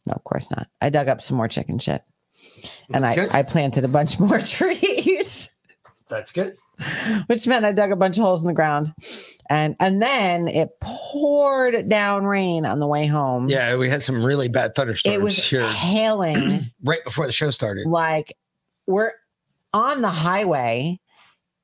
No, 0.07 0.13
of 0.13 0.25
course 0.25 0.51
not. 0.51 0.69
I 0.81 0.91
dug 0.91 1.09
up 1.09 1.23
some 1.23 1.37
more 1.37 1.49
chicken 1.49 1.79
shit. 1.79 2.03
And 2.93 3.07
I, 3.07 3.15
good. 3.15 3.31
I 3.33 3.43
planted 3.43 3.85
a 3.85 3.89
bunch 3.89 4.19
more 4.21 4.41
trees 4.41 5.49
that's 6.09 6.33
good 6.33 6.57
which 7.27 7.47
meant 7.47 7.65
I 7.65 7.73
dug 7.73 7.93
a 7.93 7.97
bunch 7.97 8.19
of 8.19 8.25
holes 8.25 8.43
in 8.43 8.49
the 8.49 8.55
ground. 8.55 8.93
And 9.49 9.77
and 9.79 10.03
then 10.03 10.49
it 10.49 10.71
poured 10.81 11.89
down 11.89 12.25
rain 12.25 12.67
on 12.67 12.79
the 12.81 12.87
way 12.87 13.07
home. 13.07 13.49
yeah 13.49 13.77
we 13.77 13.89
had 13.89 14.03
some 14.03 14.25
really 14.25 14.49
bad 14.49 14.75
thunderstorms 14.75 15.15
It 15.15 15.21
was 15.23 15.37
here 15.37 15.69
hailing 15.69 16.63
right 16.83 17.05
before 17.05 17.27
the 17.27 17.33
show 17.33 17.51
started 17.51 17.87
like 17.87 18.37
we're 18.87 19.13
on 19.73 20.01
the 20.03 20.09
highway 20.09 20.99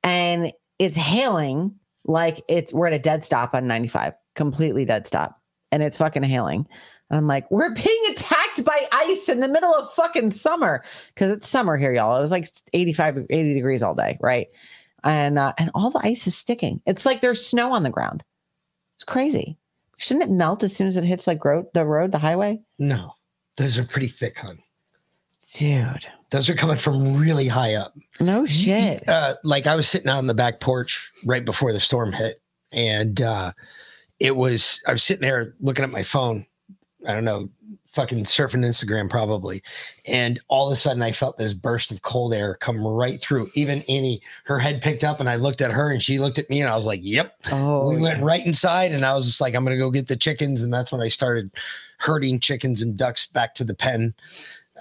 and 0.03 0.51
it's 0.79 0.95
hailing 0.95 1.75
like 2.11 2.43
it's 2.47 2.73
we're 2.73 2.87
at 2.87 2.93
a 2.93 2.99
dead 2.99 3.23
stop 3.23 3.53
on 3.53 3.67
95, 3.67 4.13
completely 4.35 4.85
dead 4.85 5.07
stop. 5.07 5.39
And 5.71 5.81
it's 5.81 5.97
fucking 5.97 6.23
hailing. 6.23 6.67
And 7.09 7.17
I'm 7.17 7.27
like, 7.27 7.49
we're 7.49 7.73
being 7.73 8.05
attacked 8.09 8.63
by 8.65 8.87
ice 8.91 9.29
in 9.29 9.39
the 9.39 9.47
middle 9.47 9.73
of 9.73 9.93
fucking 9.93 10.31
summer. 10.31 10.83
Cause 11.15 11.29
it's 11.29 11.47
summer 11.47 11.77
here, 11.77 11.93
y'all. 11.93 12.17
It 12.17 12.21
was 12.21 12.31
like 12.31 12.49
85, 12.73 13.25
80 13.29 13.53
degrees 13.53 13.81
all 13.81 13.95
day, 13.95 14.17
right? 14.21 14.47
And 15.03 15.39
uh, 15.39 15.53
and 15.57 15.71
all 15.73 15.89
the 15.89 16.05
ice 16.05 16.27
is 16.27 16.35
sticking. 16.35 16.81
It's 16.85 17.05
like 17.05 17.21
there's 17.21 17.45
snow 17.45 17.73
on 17.73 17.83
the 17.83 17.89
ground. 17.89 18.23
It's 18.97 19.05
crazy. 19.05 19.57
Shouldn't 19.97 20.29
it 20.29 20.33
melt 20.33 20.63
as 20.63 20.75
soon 20.75 20.87
as 20.87 20.97
it 20.97 21.03
hits 21.03 21.25
like 21.25 21.43
road 21.43 21.67
the 21.73 21.85
road, 21.85 22.11
the 22.11 22.19
highway? 22.19 22.59
no 22.77 23.13
those 23.57 23.77
are 23.77 23.83
pretty 23.83 24.07
thick 24.07 24.37
hon 24.37 24.59
Dude. 25.53 26.07
those 26.29 26.49
are 26.49 26.55
coming 26.55 26.77
from 26.77 27.17
really 27.17 27.47
high 27.47 27.75
up 27.75 27.93
No 28.19 28.45
shit. 28.45 29.07
uh, 29.09 29.35
like 29.43 29.67
I 29.67 29.75
was 29.75 29.87
sitting 29.87 30.09
out 30.09 30.17
on 30.17 30.27
the 30.27 30.33
back 30.33 30.59
porch 30.59 31.11
right 31.25 31.43
before 31.43 31.73
the 31.73 31.79
storm 31.79 32.13
hit, 32.13 32.39
and 32.71 33.21
uh, 33.21 33.51
it 34.19 34.35
was 34.35 34.79
I 34.87 34.91
was 34.93 35.03
sitting 35.03 35.21
there 35.21 35.53
looking 35.59 35.83
at 35.83 35.89
my 35.89 36.03
phone. 36.03 36.45
I 37.07 37.13
don't 37.13 37.25
know, 37.25 37.49
fucking 37.93 38.25
surfing 38.25 38.63
Instagram 38.63 39.09
probably, 39.09 39.63
and 40.07 40.39
all 40.49 40.67
of 40.67 40.73
a 40.73 40.75
sudden 40.75 41.01
I 41.01 41.11
felt 41.11 41.35
this 41.37 41.51
burst 41.53 41.91
of 41.91 42.03
cold 42.03 42.31
air 42.33 42.55
come 42.55 42.85
right 42.85 43.19
through. 43.19 43.47
Even 43.55 43.81
Annie, 43.89 44.19
her 44.45 44.59
head 44.59 44.81
picked 44.83 45.03
up, 45.03 45.19
and 45.19 45.27
I 45.27 45.35
looked 45.35 45.61
at 45.61 45.71
her, 45.71 45.89
and 45.91 46.01
she 46.01 46.19
looked 46.19 46.37
at 46.37 46.47
me, 46.49 46.61
and 46.61 46.69
I 46.69 46.75
was 46.75 46.85
like, 46.85 46.99
"Yep." 47.01 47.33
Oh, 47.51 47.89
we 47.89 47.97
went 47.97 48.21
right 48.23 48.45
inside, 48.45 48.91
and 48.91 49.03
I 49.03 49.15
was 49.15 49.25
just 49.25 49.41
like, 49.41 49.55
"I'm 49.55 49.63
gonna 49.63 49.77
go 49.77 49.89
get 49.89 50.07
the 50.07 50.15
chickens," 50.15 50.61
and 50.61 50.71
that's 50.71 50.91
when 50.91 51.01
I 51.01 51.07
started 51.09 51.49
herding 51.97 52.39
chickens 52.39 52.81
and 52.83 52.95
ducks 52.95 53.25
back 53.27 53.55
to 53.55 53.63
the 53.63 53.73
pen. 53.75 54.13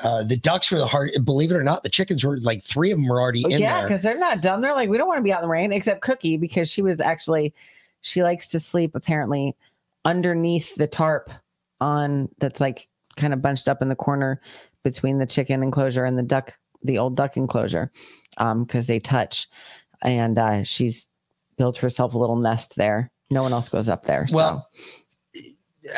Uh, 0.03 0.23
the 0.23 0.37
ducks 0.37 0.71
were 0.71 0.79
the 0.79 0.87
hard. 0.87 1.13
Believe 1.25 1.51
it 1.51 1.57
or 1.57 1.63
not, 1.63 1.83
the 1.83 1.89
chickens 1.89 2.25
were 2.25 2.39
like 2.39 2.65
three 2.65 2.91
of 2.91 2.99
them 2.99 3.09
were 3.09 3.21
already 3.21 3.43
in 3.45 3.61
yeah, 3.61 3.79
there. 3.79 3.83
because 3.83 4.03
they're 4.03 4.19
not 4.19 4.41
dumb. 4.41 4.61
They're 4.61 4.75
like, 4.75 4.89
we 4.89 4.99
don't 4.99 5.09
want 5.09 5.19
to 5.19 5.25
be 5.25 5.33
out 5.33 5.43
in 5.43 5.49
the 5.49 5.53
rain, 5.53 5.73
except 5.73 6.01
Cookie, 6.01 6.37
because 6.37 6.71
she 6.71 6.83
was 6.83 7.01
actually, 7.01 7.55
she 8.01 8.23
likes 8.23 8.47
to 8.49 8.61
sleep 8.61 8.95
apparently 8.95 9.55
underneath 10.05 10.75
the 10.77 10.87
tarp 10.87 11.31
on 11.81 12.29
that's 12.39 12.61
like 12.61 12.89
kind 13.17 13.33
of 13.33 13.43
bunched 13.43 13.69
up 13.69 13.83
in 13.83 13.89
the 13.89 13.95
corner 13.95 14.41
between 14.83 15.19
the 15.19 15.27
chicken 15.27 15.63
enclosure 15.63 16.05
and 16.05 16.19
the 16.19 16.23
duck, 16.23 16.59
the 16.83 16.99
old 16.99 17.17
duck 17.17 17.37
enclosure, 17.37 17.91
um, 18.39 18.65
because 18.65 18.87
they 18.87 18.99
touch. 18.99 19.49
And 20.03 20.39
uh, 20.39 20.65
she's 20.65 21.09
built 21.59 21.77
herself 21.77 22.15
a 22.15 22.19
little 22.19 22.37
nest 22.37 22.77
there. 22.77 23.11
No 23.31 23.43
one 23.43 23.53
else 23.53 23.69
goes 23.69 23.89
up 23.89 24.07
there. 24.07 24.27
So. 24.27 24.63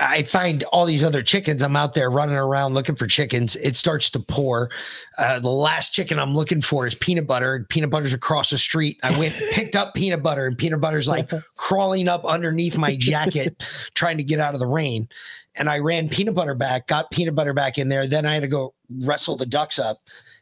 I 0.00 0.22
find 0.22 0.62
all 0.64 0.86
these 0.86 1.02
other 1.02 1.22
chickens. 1.22 1.62
I'm 1.62 1.74
out 1.74 1.94
there 1.94 2.08
running 2.08 2.36
around 2.36 2.74
looking 2.74 2.94
for 2.94 3.08
chickens. 3.08 3.56
It 3.56 3.74
starts 3.74 4.10
to 4.10 4.20
pour. 4.20 4.70
Uh, 5.18 5.40
the 5.40 5.50
last 5.50 5.92
chicken 5.92 6.20
I'm 6.20 6.34
looking 6.36 6.60
for 6.60 6.86
is 6.86 6.94
peanut 6.94 7.26
butter. 7.26 7.56
And 7.56 7.68
Peanut 7.68 7.90
butter's 7.90 8.12
across 8.12 8.50
the 8.50 8.58
street. 8.58 8.98
I 9.02 9.18
went 9.18 9.34
picked 9.34 9.74
up 9.74 9.94
peanut 9.94 10.22
butter, 10.22 10.46
and 10.46 10.56
peanut 10.56 10.80
butter's 10.80 11.08
like 11.08 11.30
crawling 11.56 12.06
up 12.06 12.24
underneath 12.24 12.76
my 12.76 12.94
jacket, 12.94 13.60
trying 13.94 14.18
to 14.18 14.22
get 14.22 14.38
out 14.38 14.54
of 14.54 14.60
the 14.60 14.66
rain. 14.66 15.08
And 15.56 15.68
I 15.68 15.78
ran 15.78 16.08
peanut 16.08 16.34
butter 16.34 16.54
back, 16.54 16.86
got 16.86 17.10
peanut 17.10 17.34
butter 17.34 17.52
back 17.52 17.76
in 17.76 17.88
there. 17.88 18.06
Then 18.06 18.24
I 18.24 18.34
had 18.34 18.42
to 18.42 18.48
go 18.48 18.74
wrestle 19.00 19.36
the 19.36 19.46
ducks 19.46 19.78
up. 19.78 19.98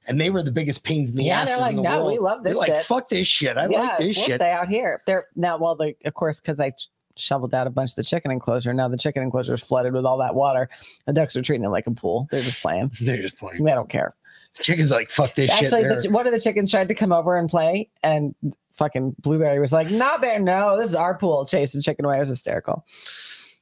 And 0.06 0.20
they 0.20 0.30
were 0.30 0.42
the 0.42 0.50
biggest 0.50 0.82
pains 0.82 1.10
in 1.10 1.16
the 1.16 1.24
yeah, 1.24 1.42
ass. 1.42 1.48
they're 1.48 1.58
like, 1.58 1.70
in 1.70 1.76
the 1.76 1.82
no, 1.82 1.98
world. 1.98 2.12
we 2.12 2.18
love 2.18 2.42
They're 2.42 2.54
this 2.54 2.68
like, 2.68 2.82
fuck 2.84 3.08
this 3.10 3.26
shit. 3.26 3.56
I 3.58 3.68
yeah, 3.68 3.80
like 3.80 3.98
this 3.98 4.16
we'll 4.16 4.26
shit. 4.26 4.40
Stay 4.40 4.50
out 4.50 4.66
here. 4.66 5.00
They're 5.06 5.26
now, 5.36 5.58
well, 5.58 5.76
the 5.76 5.94
of 6.04 6.14
course, 6.14 6.40
because 6.40 6.58
I 6.58 6.72
shoveled 7.20 7.54
out 7.54 7.66
a 7.66 7.70
bunch 7.70 7.90
of 7.90 7.96
the 7.96 8.02
chicken 8.04 8.30
enclosure. 8.30 8.72
Now 8.74 8.88
the 8.88 8.96
chicken 8.96 9.22
enclosure 9.22 9.54
is 9.54 9.60
flooded 9.62 9.92
with 9.92 10.04
all 10.04 10.18
that 10.18 10.34
water. 10.34 10.68
The 11.06 11.12
ducks 11.12 11.36
are 11.36 11.42
treating 11.42 11.64
it 11.64 11.70
like 11.70 11.86
a 11.86 11.90
pool. 11.92 12.26
They're 12.30 12.42
just 12.42 12.60
playing. 12.60 12.92
They're 13.00 13.20
just 13.22 13.38
playing. 13.38 13.68
I 13.68 13.74
don't 13.74 13.88
care. 13.88 14.14
The 14.56 14.64
chicken's 14.64 14.90
like, 14.90 15.10
fuck 15.10 15.34
this 15.34 15.48
Actually, 15.50 15.82
shit. 15.82 16.02
the, 16.02 16.10
one 16.10 16.26
of 16.26 16.32
the 16.32 16.40
chickens 16.40 16.70
tried 16.72 16.88
to 16.88 16.94
come 16.94 17.12
over 17.12 17.36
and 17.36 17.48
play, 17.48 17.88
and 18.02 18.34
fucking 18.72 19.14
Blueberry 19.20 19.60
was 19.60 19.72
like, 19.72 19.90
"Nah, 19.90 20.18
bear, 20.18 20.40
no, 20.40 20.76
this 20.76 20.90
is 20.90 20.96
our 20.96 21.16
pool." 21.16 21.46
Chase 21.46 21.72
the 21.72 21.80
chicken 21.80 22.04
away. 22.04 22.16
It 22.16 22.20
was 22.20 22.30
hysterical. 22.30 22.84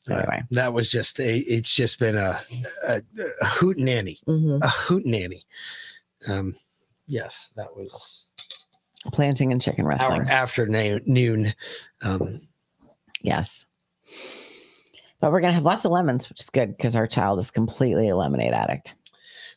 Anyway, 0.08 0.42
that 0.52 0.72
was 0.72 0.90
just 0.90 1.20
a, 1.20 1.38
it's 1.40 1.74
just 1.74 1.98
been 1.98 2.16
a, 2.16 2.40
a, 2.86 3.02
a 3.42 3.46
hoot 3.46 3.76
nanny, 3.76 4.18
Mhm. 4.26 4.62
a 4.64 4.68
hoot 4.68 5.04
nanny. 5.04 5.42
Um, 6.26 6.56
yes, 7.06 7.52
that 7.56 7.76
was 7.76 8.28
planting 9.12 9.52
and 9.52 9.60
chicken 9.60 9.84
our 9.84 9.90
wrestling. 9.90 10.22
afternoon. 10.22 11.52
Um, 12.00 12.40
Yes. 13.22 13.66
But 15.20 15.32
we're 15.32 15.40
gonna 15.40 15.54
have 15.54 15.64
lots 15.64 15.84
of 15.84 15.90
lemons, 15.90 16.28
which 16.28 16.40
is 16.40 16.50
good 16.50 16.76
because 16.76 16.94
our 16.94 17.06
child 17.06 17.38
is 17.38 17.50
completely 17.50 18.08
a 18.08 18.16
lemonade 18.16 18.52
addict. 18.52 18.94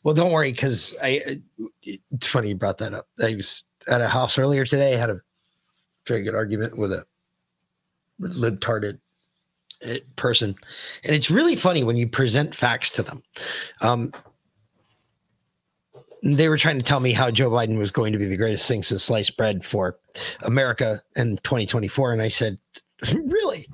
well, 0.02 0.14
don't 0.14 0.32
worry, 0.32 0.52
because 0.52 0.96
I. 1.02 1.40
It's 1.82 2.26
funny 2.26 2.48
you 2.48 2.54
brought 2.56 2.78
that 2.78 2.94
up. 2.94 3.06
I 3.22 3.34
was 3.34 3.64
at 3.88 4.00
a 4.00 4.08
house 4.08 4.38
earlier 4.38 4.64
today. 4.64 4.96
Had 4.96 5.10
a 5.10 5.20
very 6.06 6.22
good 6.22 6.34
argument 6.34 6.76
with 6.76 6.92
a 6.92 7.04
libtarded 8.20 8.98
uh, 9.86 9.96
person, 10.16 10.56
and 11.04 11.14
it's 11.14 11.30
really 11.30 11.54
funny 11.54 11.84
when 11.84 11.96
you 11.96 12.08
present 12.08 12.54
facts 12.54 12.90
to 12.92 13.02
them. 13.02 13.22
Um, 13.80 14.12
they 16.24 16.48
were 16.48 16.56
trying 16.56 16.78
to 16.78 16.84
tell 16.84 17.00
me 17.00 17.12
how 17.12 17.30
Joe 17.30 17.50
Biden 17.50 17.78
was 17.78 17.90
going 17.90 18.12
to 18.12 18.18
be 18.18 18.26
the 18.26 18.36
greatest 18.36 18.66
thing 18.68 18.82
since 18.82 19.02
sliced 19.02 19.36
bread 19.36 19.64
for 19.64 19.98
America 20.42 21.02
in 21.16 21.36
2024. 21.38 22.12
And 22.12 22.22
I 22.22 22.28
said, 22.28 22.58
Really? 23.12 23.66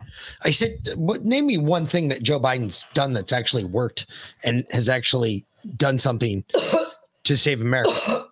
I 0.43 0.51
said, 0.51 0.71
what, 0.95 1.25
Name 1.25 1.47
me 1.47 1.59
one 1.59 1.87
thing 1.87 2.09
that 2.09 2.23
Joe 2.23 2.41
Biden's 2.41 2.85
done 2.95 3.13
that's 3.13 3.33
actually 3.33 3.65
worked 3.65 4.07
and 4.43 4.65
has 4.71 4.89
actually 4.89 5.45
done 5.77 5.99
something 5.99 6.45
to 7.25 7.37
save 7.37 7.61
America. 7.61 8.27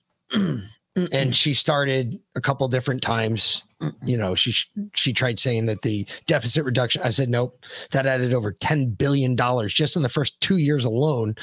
and 1.12 1.36
she 1.36 1.54
started 1.54 2.20
a 2.36 2.42
couple 2.42 2.68
different 2.68 3.02
times. 3.02 3.66
You 4.04 4.18
know, 4.18 4.36
she 4.36 4.56
she 4.94 5.14
tried 5.14 5.40
saying 5.40 5.66
that 5.68 5.82
the 5.82 6.08
deficit 6.26 6.64
reduction. 6.64 7.02
I 7.04 7.10
said 7.10 7.30
nope. 7.30 7.64
That 7.92 8.06
added 8.06 8.34
over 8.34 8.52
ten 8.52 8.90
billion 8.92 9.36
dollars 9.36 9.74
just 9.74 9.96
in 9.96 10.04
the 10.04 10.10
first 10.10 10.40
two 10.42 10.58
years 10.58 10.86
alone, 10.86 11.36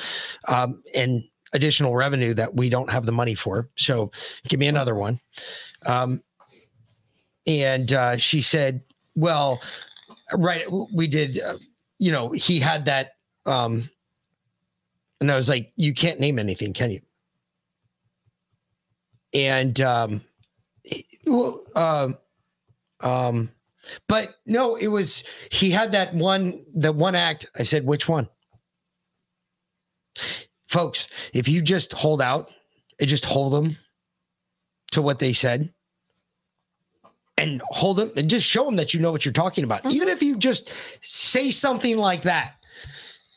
um, 0.49 0.83
and 0.95 1.23
additional 1.53 1.95
revenue 1.95 2.33
that 2.35 2.55
we 2.55 2.71
don't 2.71 2.91
have 2.91 3.05
the 3.05 3.13
money 3.13 3.35
for. 3.35 3.69
So, 3.77 4.11
give 4.49 4.59
me 4.59 4.69
another 4.69 4.95
one. 4.95 5.21
Um, 5.85 6.23
and 7.47 7.93
uh, 7.93 8.17
she 8.17 8.43
said, 8.43 8.83
"Well, 9.15 9.61
right, 10.33 10.65
we 10.93 11.07
did. 11.07 11.41
Uh, 11.41 11.59
you 11.99 12.13
know, 12.13 12.31
he 12.31 12.61
had 12.61 12.85
that." 12.87 13.13
Um, 13.47 13.91
and 15.21 15.31
I 15.31 15.37
was 15.37 15.49
like, 15.49 15.73
"You 15.77 15.95
can't 15.95 16.21
name 16.21 16.39
anything, 16.39 16.73
can 16.73 16.91
you?" 16.91 17.01
and 19.33 19.81
um, 19.81 20.21
well, 21.27 21.61
um, 21.75 22.19
um, 23.01 23.51
but 24.09 24.37
no, 24.47 24.77
it 24.77 24.89
was 24.89 25.25
he 25.51 25.71
had 25.71 25.93
that 25.93 26.15
one 26.15 26.65
that 26.75 26.95
one 26.95 27.15
act. 27.15 27.47
I 27.59 27.63
said, 27.63 27.87
which 27.87 28.09
one? 28.09 28.29
Folks, 30.69 31.09
if 31.35 31.49
you 31.49 31.61
just 31.61 31.93
hold 31.93 32.23
out 32.23 32.51
and 33.01 33.09
just 33.09 33.25
hold 33.25 33.53
them 33.53 33.77
to 34.93 35.03
what 35.03 35.19
they 35.19 35.33
said 35.33 35.73
and 37.37 37.63
hold 37.71 37.99
them 37.99 38.13
and 38.17 38.29
just 38.29 38.47
show 38.47 38.65
them 38.65 38.77
that 38.77 38.93
you 38.93 39.01
know 39.01 39.11
what 39.11 39.25
you're 39.25 39.33
talking 39.33 39.65
about. 39.65 39.85
Even 39.87 40.09
if 40.09 40.23
you 40.23 40.37
just 40.37 40.71
say 41.01 41.51
something 41.51 41.97
like 41.97 42.23
that 42.23 42.55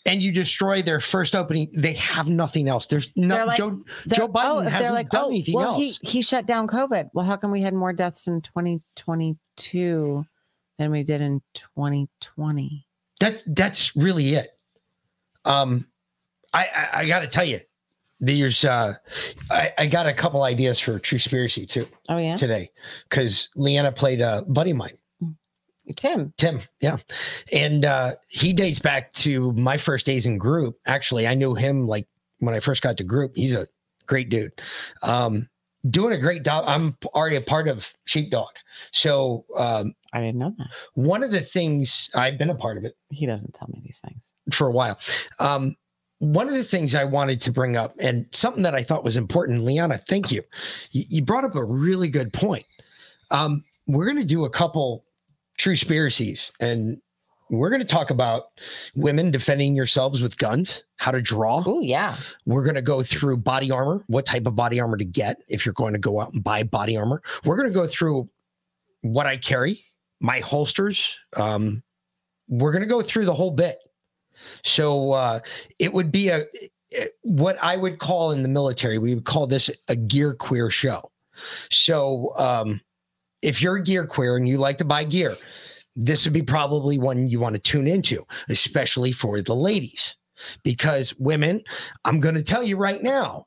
and 0.06 0.22
you 0.22 0.32
destroy 0.32 0.82
their 0.82 1.00
first 1.00 1.36
opening, 1.36 1.70
they 1.76 1.94
have 1.94 2.30
nothing 2.30 2.68
else. 2.68 2.88
There's 2.88 3.12
no 3.16 3.46
like- 3.46 3.58
Joe 3.58 3.84
Joe 4.08 4.28
Biden 4.28 4.66
oh, 4.66 4.70
hasn't 4.70 4.96
like, 4.96 5.10
done 5.10 5.26
oh, 5.26 5.30
anything 5.30 5.56
well, 5.56 5.76
else. 5.76 6.00
He, 6.02 6.08
he 6.08 6.22
shut 6.22 6.46
down 6.46 6.68
COVID. 6.68 7.10
Well, 7.14 7.26
how 7.26 7.38
come 7.38 7.52
we 7.52 7.62
had 7.62 7.74
more 7.74 7.94
deaths 7.94 8.28
in 8.28 8.42
2022 8.42 10.26
than 10.78 10.92
we 10.92 11.04
did 11.04 11.22
in 11.22 11.42
2020? 11.54 12.86
That's 13.20 13.44
that's 13.48 13.96
really 13.96 14.36
it. 14.36 14.50
Um, 15.46 15.88
I 16.54 16.68
I, 16.76 16.90
I 17.02 17.08
got 17.08 17.22
to 17.22 17.28
tell 17.28 17.46
you, 17.46 17.60
there's 18.20 18.64
uh, 18.66 18.94
I, 19.52 19.74
I 19.78 19.86
got 19.88 20.08
a 20.08 20.14
couple 20.14 20.44
ideas 20.44 20.80
for 20.80 21.00
True 21.00 21.18
Spiracy 21.18 21.68
too. 21.68 21.88
Oh 22.10 22.18
yeah, 22.18 22.36
today 22.38 22.70
because 23.10 23.50
Leanna 23.56 23.92
played 23.92 24.22
a 24.22 24.44
buddy 24.48 24.72
of 24.72 24.78
mine. 24.78 24.98
Tim. 25.96 26.34
Tim, 26.38 26.62
yeah. 26.82 26.98
And 27.54 27.86
uh 27.86 28.14
he 28.28 28.54
dates 28.54 28.80
back 28.80 29.14
to 29.14 29.52
my 29.54 29.78
first 29.78 30.06
days 30.06 30.26
in 30.26 30.38
group. 30.40 30.80
Actually, 30.88 31.28
I 31.28 31.36
knew 31.36 31.54
him 31.54 31.86
like 31.88 32.08
when 32.40 32.56
I 32.56 32.60
first 32.60 32.82
got 32.82 32.98
to 32.98 33.04
group. 33.04 33.34
He's 33.36 33.54
a 33.54 33.68
great 34.08 34.30
dude. 34.30 34.52
Um 35.04 35.48
doing 35.92 36.14
a 36.14 36.18
great 36.18 36.44
job. 36.44 36.66
I'm 36.68 36.98
already 37.14 37.36
a 37.36 37.42
part 37.42 37.68
of 37.68 37.94
Sheepdog. 38.06 38.50
So 38.94 39.46
um 39.60 39.94
I 40.12 40.22
didn't 40.22 40.40
know 40.40 40.56
that. 40.58 40.68
One 40.96 41.22
of 41.24 41.30
the 41.30 41.42
things 41.42 42.10
I've 42.16 42.40
been 42.40 42.50
a 42.50 42.56
part 42.56 42.78
of 42.78 42.84
it 42.86 42.96
He 43.12 43.28
doesn't 43.28 43.54
tell 43.54 43.68
me 43.72 43.80
these 43.86 44.00
things. 44.00 44.34
for 44.52 44.66
a 44.66 44.72
while. 44.72 44.98
Um, 45.40 45.76
one 46.20 46.48
of 46.48 46.54
the 46.54 46.64
things 46.64 46.96
I 46.96 47.04
wanted 47.04 47.42
to 47.42 47.52
bring 47.52 47.76
up, 47.76 47.96
and 48.00 48.26
something 48.32 48.64
that 48.64 48.76
I 48.76 48.84
thought 48.84 49.04
was 49.04 49.18
important, 49.18 49.64
Liana, 49.64 49.98
thank 49.98 50.32
you. 50.32 50.42
You, 50.92 51.24
brought 51.24 51.44
up 51.44 51.56
a 51.56 51.64
really 51.64 52.10
good 52.10 52.32
point. 52.32 52.66
Um, 53.32 53.64
we're 53.88 54.06
going 54.06 54.18
to 54.18 54.24
do 54.24 54.46
a 54.46 54.50
couple 54.50 55.06
true 55.58 55.76
spiracies, 55.76 56.52
and 56.60 57.02
we're 57.50 57.70
going 57.70 57.82
to 57.82 57.88
talk 57.88 58.10
about 58.10 58.46
women 58.96 59.30
defending 59.30 59.76
yourselves 59.76 60.22
with 60.22 60.38
guns, 60.38 60.84
how 60.98 61.12
to 61.12 61.22
draw. 61.22 61.64
Oh, 61.66 61.82
yeah. 61.82 62.16
We're 62.46 62.64
going 62.64 62.76
to 62.76 62.82
go 62.82 63.04
through 63.04 63.38
body 63.38 63.70
armor, 63.70 64.04
what 64.08 64.26
type 64.26 64.48
of 64.48 64.56
body 64.56 64.80
armor 64.80 64.98
to 64.98 65.06
get 65.06 65.38
if 65.48 65.66
you're 65.66 65.74
going 65.74 65.94
to 65.94 66.00
go 66.00 66.22
out 66.22 66.34
and 66.34 66.44
buy 66.44 66.64
body 66.64 66.98
armor. 66.98 67.22
We're 67.44 67.58
going 67.58 67.70
to 67.70 67.74
go 67.74 67.88
through 67.88 68.30
what 69.02 69.28
I 69.28 69.38
carry, 69.38 69.84
my 70.22 70.40
holsters. 70.40 71.20
Um, 71.36 71.84
we're 72.48 72.72
going 72.72 72.82
to 72.84 72.88
go 72.88 73.02
through 73.02 73.26
the 73.26 73.34
whole 73.34 73.52
bit. 73.52 73.78
So 74.64 75.12
uh, 75.12 75.40
it 75.80 75.94
would 75.94 76.12
be 76.12 76.30
a 76.30 76.44
what 77.24 77.58
I 77.62 77.78
would 77.78 78.00
call 78.00 78.32
in 78.32 78.42
the 78.42 78.50
military, 78.50 78.98
we 78.98 79.14
would 79.14 79.26
call 79.26 79.48
this 79.48 79.70
a 79.90 79.96
gear 79.96 80.34
queer 80.34 80.70
show. 80.70 81.12
So 81.70 82.34
um, 82.38 82.82
if 83.42 83.62
you're 83.62 83.78
a 83.78 83.84
gear 83.84 84.06
queer 84.06 84.38
and 84.38 84.48
you 84.48 84.58
like 84.58 84.78
to 84.78 84.86
buy 84.86 85.04
gear, 85.04 85.36
this 85.96 86.26
would 86.26 86.34
be 86.34 86.42
probably 86.42 86.98
one 86.98 87.30
you 87.30 87.40
want 87.40 87.56
to 87.56 87.62
tune 87.62 87.88
into, 87.88 88.24
especially 88.50 89.12
for 89.12 89.42
the 89.42 89.56
ladies. 89.56 90.16
Because 90.64 91.16
women, 91.18 91.62
I'm 92.04 92.20
going 92.20 92.36
to 92.36 92.44
tell 92.44 92.62
you 92.62 92.76
right 92.76 93.02
now, 93.02 93.46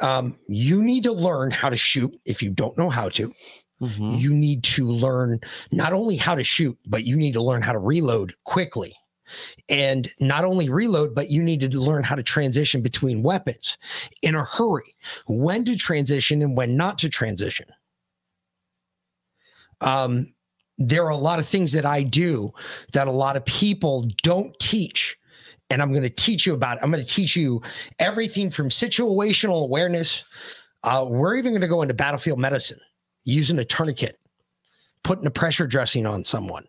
um, 0.00 0.38
you 0.46 0.82
need 0.82 1.02
to 1.04 1.12
learn 1.12 1.50
how 1.50 1.70
to 1.70 1.76
shoot 1.76 2.14
if 2.26 2.42
you 2.42 2.50
don't 2.50 2.76
know 2.76 2.90
how 2.90 3.08
to. 3.10 3.32
You 4.20 4.34
need 4.34 4.62
to 4.64 4.86
learn 4.86 5.40
not 5.72 5.94
only 5.94 6.16
how 6.16 6.34
to 6.34 6.44
shoot, 6.44 6.76
but 6.86 7.04
you 7.04 7.16
need 7.16 7.32
to 7.32 7.42
learn 7.42 7.62
how 7.62 7.72
to 7.72 7.78
reload 7.78 8.34
quickly. 8.44 8.94
And 9.68 10.10
not 10.20 10.44
only 10.44 10.68
reload, 10.68 11.14
but 11.14 11.30
you 11.30 11.42
need 11.42 11.60
to 11.60 11.80
learn 11.80 12.02
how 12.02 12.14
to 12.14 12.22
transition 12.22 12.82
between 12.82 13.22
weapons 13.22 13.78
in 14.22 14.34
a 14.34 14.44
hurry, 14.44 14.96
when 15.26 15.64
to 15.64 15.76
transition 15.76 16.42
and 16.42 16.56
when 16.56 16.76
not 16.76 16.98
to 16.98 17.08
transition. 17.08 17.66
Um, 19.80 20.34
there 20.78 21.04
are 21.04 21.10
a 21.10 21.16
lot 21.16 21.38
of 21.38 21.46
things 21.46 21.72
that 21.72 21.86
I 21.86 22.02
do 22.02 22.52
that 22.92 23.06
a 23.06 23.12
lot 23.12 23.36
of 23.36 23.44
people 23.44 24.08
don't 24.22 24.58
teach. 24.58 25.16
And 25.68 25.80
I'm 25.80 25.92
going 25.92 26.02
to 26.02 26.10
teach 26.10 26.46
you 26.46 26.54
about 26.54 26.78
it. 26.78 26.82
I'm 26.82 26.90
going 26.90 27.04
to 27.04 27.08
teach 27.08 27.36
you 27.36 27.62
everything 27.98 28.50
from 28.50 28.70
situational 28.70 29.62
awareness. 29.62 30.24
Uh, 30.82 31.06
we're 31.08 31.36
even 31.36 31.52
going 31.52 31.60
to 31.60 31.68
go 31.68 31.82
into 31.82 31.94
battlefield 31.94 32.38
medicine 32.38 32.80
using 33.24 33.58
a 33.58 33.64
tourniquet, 33.64 34.18
putting 35.04 35.26
a 35.26 35.30
pressure 35.30 35.66
dressing 35.66 36.06
on 36.06 36.24
someone, 36.24 36.64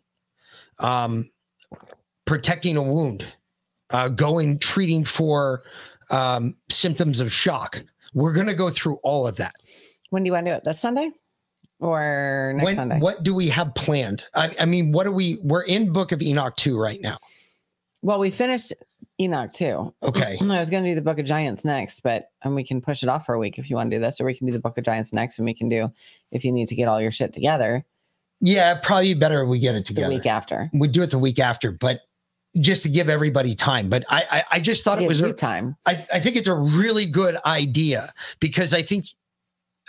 um, 0.79 1.29
protecting 2.35 2.77
a 2.77 2.81
wound, 2.81 3.25
uh, 3.89 4.07
going 4.07 4.57
treating 4.57 5.03
for 5.03 5.63
um, 6.11 6.55
symptoms 6.69 7.19
of 7.19 7.29
shock. 7.29 7.83
We're 8.13 8.31
going 8.31 8.47
to 8.47 8.53
go 8.53 8.69
through 8.69 8.99
all 9.03 9.27
of 9.27 9.35
that. 9.35 9.53
When 10.11 10.23
do 10.23 10.27
you 10.29 10.31
want 10.31 10.45
to 10.45 10.53
do 10.53 10.55
it? 10.55 10.63
This 10.63 10.79
Sunday 10.79 11.09
or 11.81 12.53
next 12.55 12.65
When- 12.65 12.75
Sunday? 12.75 12.99
What 12.99 13.23
do 13.23 13.35
we 13.35 13.49
have 13.49 13.75
planned? 13.75 14.23
I, 14.33 14.55
I 14.61 14.65
mean, 14.65 14.93
what 14.93 15.05
are 15.07 15.11
we? 15.11 15.39
We're 15.43 15.63
in 15.63 15.91
Book 15.91 16.13
of 16.13 16.21
Enoch 16.21 16.55
2 16.55 16.79
right 16.79 17.01
now. 17.01 17.17
Well, 18.01 18.17
we 18.17 18.29
finished 18.31 18.71
Enoch 19.19 19.51
too. 19.51 19.93
Okay. 20.01 20.37
I 20.41 20.57
was 20.59 20.69
going 20.69 20.85
to 20.85 20.91
do 20.91 20.95
the 20.95 21.01
Book 21.01 21.19
of 21.19 21.25
Giants 21.25 21.65
next, 21.65 22.01
but 22.01 22.29
and 22.45 22.55
we 22.55 22.63
can 22.63 22.79
push 22.79 23.03
it 23.03 23.09
off 23.09 23.25
for 23.25 23.35
a 23.35 23.39
week 23.39 23.59
if 23.59 23.69
you 23.69 23.75
want 23.75 23.91
to 23.91 23.97
do 23.97 23.99
this, 23.99 24.21
or 24.21 24.25
we 24.25 24.37
can 24.37 24.47
do 24.47 24.53
the 24.53 24.59
Book 24.59 24.77
of 24.77 24.85
Giants 24.85 25.11
next, 25.11 25.37
and 25.37 25.45
we 25.45 25.53
can 25.53 25.67
do 25.67 25.91
if 26.31 26.45
you 26.45 26.53
need 26.53 26.69
to 26.69 26.75
get 26.75 26.87
all 26.87 27.01
your 27.01 27.11
shit 27.11 27.33
together 27.33 27.83
Yeah, 28.39 28.79
probably 28.81 29.15
better 29.15 29.45
we 29.45 29.59
get 29.59 29.75
it 29.75 29.85
together. 29.85 30.07
the 30.07 30.15
week 30.15 30.25
after. 30.25 30.69
We 30.73 30.87
do 30.87 31.01
it 31.03 31.11
the 31.11 31.19
week 31.19 31.39
after, 31.39 31.73
but 31.73 31.99
just 32.59 32.83
to 32.83 32.89
give 32.89 33.09
everybody 33.09 33.55
time. 33.55 33.89
But 33.89 34.03
I, 34.09 34.23
I, 34.31 34.43
I 34.53 34.59
just 34.59 34.83
thought 34.83 35.01
it 35.01 35.07
was 35.07 35.21
a, 35.21 35.31
time. 35.33 35.75
I, 35.85 35.93
I 36.13 36.19
think 36.19 36.35
it's 36.35 36.47
a 36.49 36.55
really 36.55 37.05
good 37.05 37.37
idea 37.45 38.11
because 38.39 38.73
I 38.73 38.81
think 38.81 39.05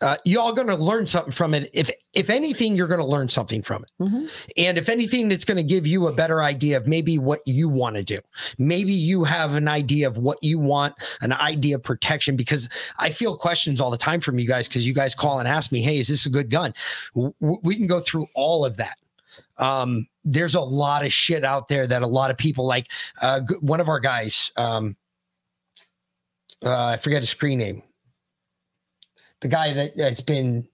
uh, 0.00 0.16
y'all 0.24 0.52
going 0.52 0.66
to 0.66 0.74
learn 0.74 1.06
something 1.06 1.30
from 1.32 1.54
it. 1.54 1.70
If 1.72 1.88
if 2.12 2.28
anything, 2.28 2.74
you're 2.74 2.88
going 2.88 2.98
to 3.00 3.06
learn 3.06 3.28
something 3.28 3.62
from 3.62 3.84
it, 3.84 3.90
Mm-hmm. 4.02 4.26
and 4.56 4.76
if 4.76 4.88
anything, 4.88 5.30
it's 5.30 5.44
going 5.44 5.56
to 5.58 5.62
give 5.62 5.86
you 5.86 6.08
a 6.08 6.12
better 6.12 6.42
idea 6.42 6.76
of 6.76 6.86
maybe 6.88 7.18
what 7.18 7.38
you 7.46 7.68
want 7.68 7.94
to 7.96 8.02
do. 8.02 8.18
Maybe 8.58 8.92
you 8.92 9.22
have 9.22 9.54
an 9.54 9.68
idea 9.68 10.08
of 10.08 10.18
what 10.18 10.38
you 10.42 10.58
want, 10.58 10.94
an 11.20 11.32
idea 11.32 11.76
of 11.76 11.84
protection. 11.84 12.36
Because 12.36 12.68
I 12.98 13.10
feel 13.10 13.36
questions 13.36 13.80
all 13.80 13.90
the 13.92 13.96
time 13.96 14.20
from 14.20 14.38
you 14.40 14.46
guys 14.48 14.66
because 14.66 14.84
you 14.86 14.92
guys 14.92 15.14
call 15.14 15.38
and 15.38 15.46
ask 15.46 15.70
me, 15.70 15.80
"Hey, 15.82 15.98
is 15.98 16.08
this 16.08 16.26
a 16.26 16.30
good 16.30 16.50
gun?" 16.50 16.74
W- 17.14 17.32
we 17.40 17.76
can 17.76 17.86
go 17.86 18.00
through 18.00 18.26
all 18.34 18.64
of 18.64 18.76
that 18.78 18.98
um 19.59 20.07
there's 20.24 20.55
a 20.55 20.61
lot 20.61 21.05
of 21.05 21.12
shit 21.12 21.44
out 21.44 21.68
there 21.68 21.86
that 21.86 22.03
a 22.03 22.07
lot 22.07 22.30
of 22.30 22.36
people 22.36 22.66
like 22.66 22.88
uh 23.20 23.40
one 23.61 23.80
of 23.80 23.88
our 23.88 24.00
guys 24.00 24.50
um 24.57 24.96
uh 26.64 26.86
i 26.86 26.96
forget 26.96 27.20
his 27.20 27.30
screen 27.30 27.59
name 27.59 27.82
the 29.40 29.48
guy 29.48 29.72
that 29.72 29.96
has 29.98 30.20
been 30.20 30.66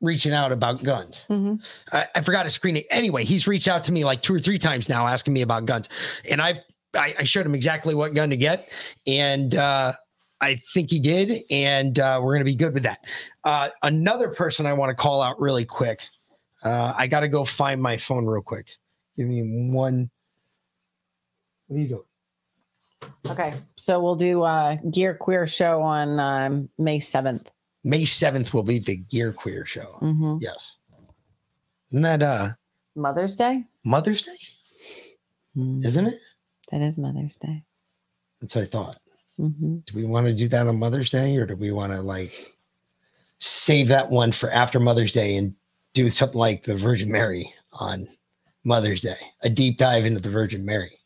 reaching 0.00 0.32
out 0.32 0.50
about 0.50 0.82
guns 0.82 1.26
Mm-hmm. 1.28 1.56
I, 1.94 2.06
I 2.16 2.20
forgot 2.22 2.44
his 2.46 2.54
screen 2.54 2.74
name 2.74 2.84
anyway 2.90 3.24
he's 3.24 3.46
reached 3.46 3.68
out 3.68 3.84
to 3.84 3.92
me 3.92 4.04
like 4.04 4.22
two 4.22 4.34
or 4.34 4.40
three 4.40 4.58
times 4.58 4.88
now 4.88 5.06
asking 5.06 5.34
me 5.34 5.42
about 5.42 5.66
guns 5.66 5.88
and 6.30 6.40
i've 6.40 6.58
i, 6.96 7.14
I 7.18 7.24
showed 7.24 7.46
him 7.46 7.54
exactly 7.54 7.94
what 7.94 8.14
gun 8.14 8.30
to 8.30 8.36
get 8.36 8.68
and 9.06 9.54
uh 9.54 9.92
I 10.42 10.56
think 10.74 10.90
he 10.90 10.98
did, 10.98 11.44
and 11.50 12.00
uh, 12.00 12.18
we're 12.20 12.32
going 12.34 12.40
to 12.40 12.44
be 12.44 12.56
good 12.56 12.74
with 12.74 12.82
that. 12.82 12.98
Uh, 13.44 13.68
another 13.84 14.30
person 14.30 14.66
I 14.66 14.72
want 14.72 14.90
to 14.90 14.94
call 15.00 15.22
out 15.22 15.40
really 15.40 15.64
quick. 15.64 16.00
Uh, 16.62 16.94
I 16.96 17.06
got 17.06 17.20
to 17.20 17.28
go 17.28 17.44
find 17.44 17.82
my 17.82 17.96
phone 17.96 18.24
real 18.26 18.42
quick. 18.42 18.68
Give 19.16 19.26
me 19.26 19.70
one. 19.72 20.10
What 21.66 21.76
are 21.76 21.80
you 21.80 21.88
doing? 21.88 22.02
Okay, 23.26 23.54
so 23.76 24.00
we'll 24.00 24.14
do 24.14 24.42
uh 24.42 24.76
Gear 24.92 25.14
Queer 25.14 25.46
show 25.46 25.82
on 25.82 26.20
um, 26.20 26.68
May 26.78 27.00
seventh. 27.00 27.50
May 27.84 28.02
7th 28.02 28.52
will 28.52 28.62
be 28.62 28.78
the 28.78 28.96
Gear 28.96 29.32
Queer 29.32 29.64
show. 29.64 29.98
Mm-hmm. 30.00 30.36
Yes. 30.40 30.76
Isn't 31.90 32.02
that 32.02 32.22
uh, 32.22 32.48
Mother's 32.94 33.34
Day, 33.34 33.64
Mother's 33.84 34.22
Day? 34.22 34.36
Mm, 35.56 35.84
Isn't 35.84 36.06
it? 36.06 36.20
that 36.70 36.80
is 36.80 36.96
Mother's 36.96 37.36
Day. 37.36 37.64
That's 38.40 38.54
what 38.54 38.62
I 38.62 38.66
thought. 38.66 38.98
Mm-hmm. 39.38 39.78
Do 39.84 39.96
we 39.96 40.04
want 40.04 40.26
to 40.26 40.32
do 40.32 40.48
that 40.48 40.66
on 40.68 40.78
Mother's 40.78 41.10
Day 41.10 41.36
or 41.36 41.44
do 41.44 41.56
we 41.56 41.72
want 41.72 41.92
to 41.92 42.00
like 42.00 42.32
save 43.38 43.88
that 43.88 44.10
one 44.10 44.30
for 44.30 44.50
after 44.52 44.78
Mother's 44.78 45.12
Day 45.12 45.36
and 45.36 45.54
do 45.94 46.08
something 46.10 46.38
like 46.38 46.64
the 46.64 46.74
Virgin 46.74 47.10
Mary 47.10 47.52
on 47.72 48.08
Mother's 48.64 49.00
Day? 49.00 49.16
A 49.42 49.48
deep 49.48 49.78
dive 49.78 50.04
into 50.04 50.20
the 50.20 50.30
Virgin 50.30 50.64
Mary. 50.64 50.98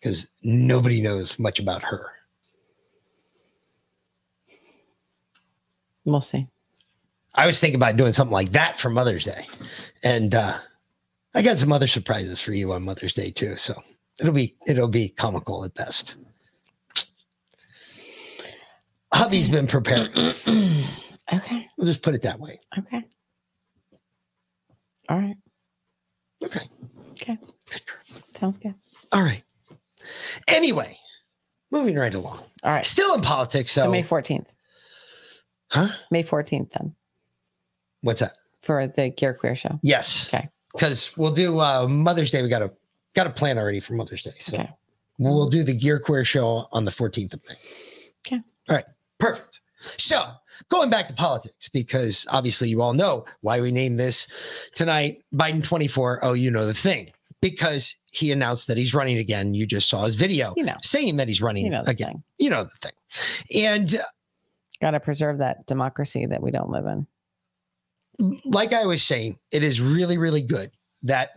Because 0.00 0.30
nobody 0.42 1.02
knows 1.02 1.38
much 1.38 1.58
about 1.58 1.82
her. 1.82 2.12
We'll 6.04 6.20
see. 6.20 6.46
I 7.34 7.46
was 7.46 7.60
thinking 7.60 7.76
about 7.76 7.96
doing 7.96 8.12
something 8.12 8.32
like 8.32 8.52
that 8.52 8.78
for 8.78 8.90
Mother's 8.90 9.24
Day. 9.24 9.46
And 10.02 10.34
uh 10.34 10.58
I 11.34 11.42
got 11.42 11.58
some 11.58 11.72
other 11.72 11.86
surprises 11.86 12.40
for 12.40 12.52
you 12.52 12.72
on 12.72 12.84
Mother's 12.84 13.14
Day 13.14 13.30
too. 13.30 13.56
So 13.56 13.80
it'll 14.18 14.32
be 14.32 14.56
it'll 14.66 14.88
be 14.88 15.10
comical 15.10 15.64
at 15.64 15.74
best. 15.74 16.16
Hubby's 19.12 19.48
been 19.48 19.66
preparing. 19.66 20.10
Okay. 21.30 21.66
We'll 21.76 21.86
just 21.86 22.00
put 22.00 22.14
it 22.14 22.22
that 22.22 22.40
way. 22.40 22.58
Okay. 22.78 23.04
All 25.08 25.18
right. 25.18 25.36
Okay. 26.44 26.60
Okay. 27.12 27.38
Sounds 28.38 28.56
good. 28.56 28.74
All 29.12 29.22
right. 29.22 29.42
Anyway, 30.46 30.98
moving 31.70 31.96
right 31.96 32.14
along. 32.14 32.38
All 32.62 32.72
right. 32.72 32.84
Still 32.84 33.14
in 33.14 33.20
politics. 33.22 33.72
So, 33.72 33.82
So 33.82 33.90
May 33.90 34.02
14th. 34.02 34.48
Huh? 35.70 35.88
May 36.10 36.22
14th 36.22 36.70
then 36.72 36.94
what's 38.02 38.20
that? 38.20 38.32
for 38.62 38.86
the 38.86 39.10
Gear 39.10 39.34
Queer 39.34 39.54
show. 39.54 39.78
Yes. 39.82 40.28
Okay. 40.32 40.48
Because 40.72 41.16
we'll 41.16 41.32
do 41.34 41.58
uh, 41.60 41.86
Mother's 41.88 42.30
Day. 42.30 42.42
We 42.42 42.48
got 42.48 42.62
a 42.62 42.70
got 43.14 43.26
a 43.26 43.30
plan 43.30 43.58
already 43.58 43.80
for 43.80 43.94
Mother's 43.94 44.22
Day. 44.22 44.34
So 44.40 44.54
Okay. 44.56 44.70
we'll 45.18 45.48
do 45.48 45.62
the 45.62 45.74
Gear 45.74 45.98
Queer 45.98 46.24
show 46.24 46.68
on 46.72 46.84
the 46.84 46.90
14th 46.90 47.34
of 47.34 47.40
May. 47.48 47.54
Okay. 48.26 48.42
All 48.68 48.76
right. 48.76 48.84
Perfect. 49.18 49.60
So 49.96 50.30
going 50.68 50.90
back 50.90 51.06
to 51.08 51.14
politics, 51.14 51.68
because 51.68 52.26
obviously 52.30 52.68
you 52.68 52.82
all 52.82 52.92
know 52.94 53.24
why 53.40 53.60
we 53.60 53.70
named 53.70 53.98
this 53.98 54.26
tonight 54.74 55.22
Biden 55.34 55.62
24. 55.62 56.24
Oh, 56.24 56.32
you 56.32 56.50
know 56.50 56.66
the 56.66 56.74
thing. 56.74 57.10
Because 57.40 57.94
he 58.10 58.32
announced 58.32 58.66
that 58.66 58.76
he's 58.76 58.94
running 58.94 59.18
again. 59.18 59.54
You 59.54 59.64
just 59.66 59.88
saw 59.88 60.04
his 60.04 60.14
video 60.16 60.54
You 60.56 60.64
know. 60.64 60.76
saying 60.82 61.16
that 61.16 61.28
he's 61.28 61.40
running 61.40 61.64
You 61.66 61.70
know 61.70 61.84
again. 61.86 62.08
thing. 62.14 62.22
You 62.38 62.50
know 62.50 62.64
the 62.64 62.70
thing. 62.70 62.92
And 63.64 63.94
uh, 63.94 64.02
Got 64.80 64.90
to 64.92 65.00
preserve 65.00 65.38
that 65.38 65.66
democracy 65.66 66.26
that 66.26 66.42
we 66.42 66.50
don't 66.50 66.70
live 66.70 66.86
in. 66.86 67.06
like 68.44 68.72
I 68.72 68.86
was 68.86 69.02
saying, 69.02 69.38
it 69.52 69.62
is 69.62 69.80
really, 69.80 70.18
really 70.18 70.42
good 70.42 70.70
that 71.02 71.30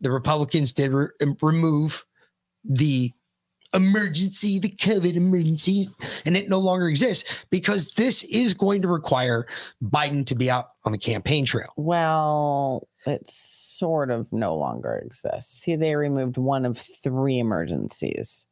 the 0.00 0.10
Republicans 0.10 0.72
did 0.72 0.92
re- 0.92 1.08
remove 1.42 2.04
the 2.64 3.12
emergency, 3.74 4.58
the 4.58 4.68
COVID 4.68 5.14
emergency, 5.14 5.88
and 6.24 6.36
it 6.36 6.48
no 6.48 6.58
longer 6.58 6.88
exists 6.88 7.44
because 7.50 7.94
this 7.94 8.24
is 8.24 8.54
going 8.54 8.82
to 8.82 8.88
require 8.88 9.46
Biden 9.82 10.26
to 10.26 10.34
be 10.34 10.50
out 10.50 10.70
on 10.84 10.92
the 10.92 10.98
campaign 10.98 11.44
trail. 11.44 11.72
Well, 11.76 12.88
it 13.06 13.28
sort 13.28 14.10
of 14.10 14.26
no 14.32 14.56
longer 14.56 15.02
exists. 15.04 15.60
See, 15.60 15.76
they 15.76 15.96
removed 15.96 16.36
one 16.36 16.64
of 16.64 16.78
three 17.02 17.38
emergencies. 17.38 18.46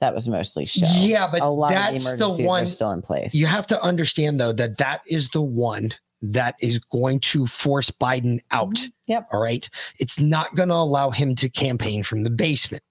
That 0.00 0.14
was 0.14 0.28
mostly 0.28 0.66
show. 0.66 0.86
Yeah, 0.98 1.28
but 1.30 1.40
a 1.40 1.48
lot 1.48 1.70
that's 1.70 2.12
of 2.12 2.18
the 2.18 2.34
the 2.34 2.42
one 2.44 2.66
still 2.66 2.90
in 2.90 3.00
place. 3.00 3.34
You 3.34 3.46
have 3.46 3.66
to 3.68 3.80
understand 3.80 4.38
though 4.38 4.52
that 4.52 4.76
that 4.76 5.00
is 5.06 5.30
the 5.30 5.40
one 5.40 5.92
that 6.22 6.54
is 6.60 6.78
going 6.78 7.20
to 7.20 7.46
force 7.46 7.90
Biden 7.90 8.40
out. 8.50 8.74
Mm-hmm. 8.74 8.88
Yep. 9.06 9.28
All 9.32 9.40
right. 9.40 9.68
It's 9.98 10.18
not 10.18 10.54
going 10.54 10.68
to 10.68 10.74
allow 10.74 11.10
him 11.10 11.34
to 11.36 11.48
campaign 11.48 12.02
from 12.02 12.24
the 12.24 12.30
basement. 12.30 12.82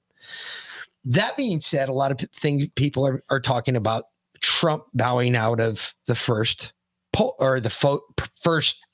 That 1.06 1.38
being 1.38 1.60
said, 1.60 1.90
a 1.90 1.94
lot 1.94 2.12
of 2.12 2.20
things 2.32 2.68
people 2.76 3.06
are, 3.06 3.22
are 3.30 3.40
talking 3.40 3.76
about 3.76 4.06
Trump 4.42 4.86
bowing 4.94 5.36
out 5.36 5.60
of 5.60 5.94
the 6.08 6.16
first 6.16 6.74
poll 7.14 7.36
or 7.40 7.60
the 7.60 7.70
fo- 7.70 8.06
first 8.42 8.86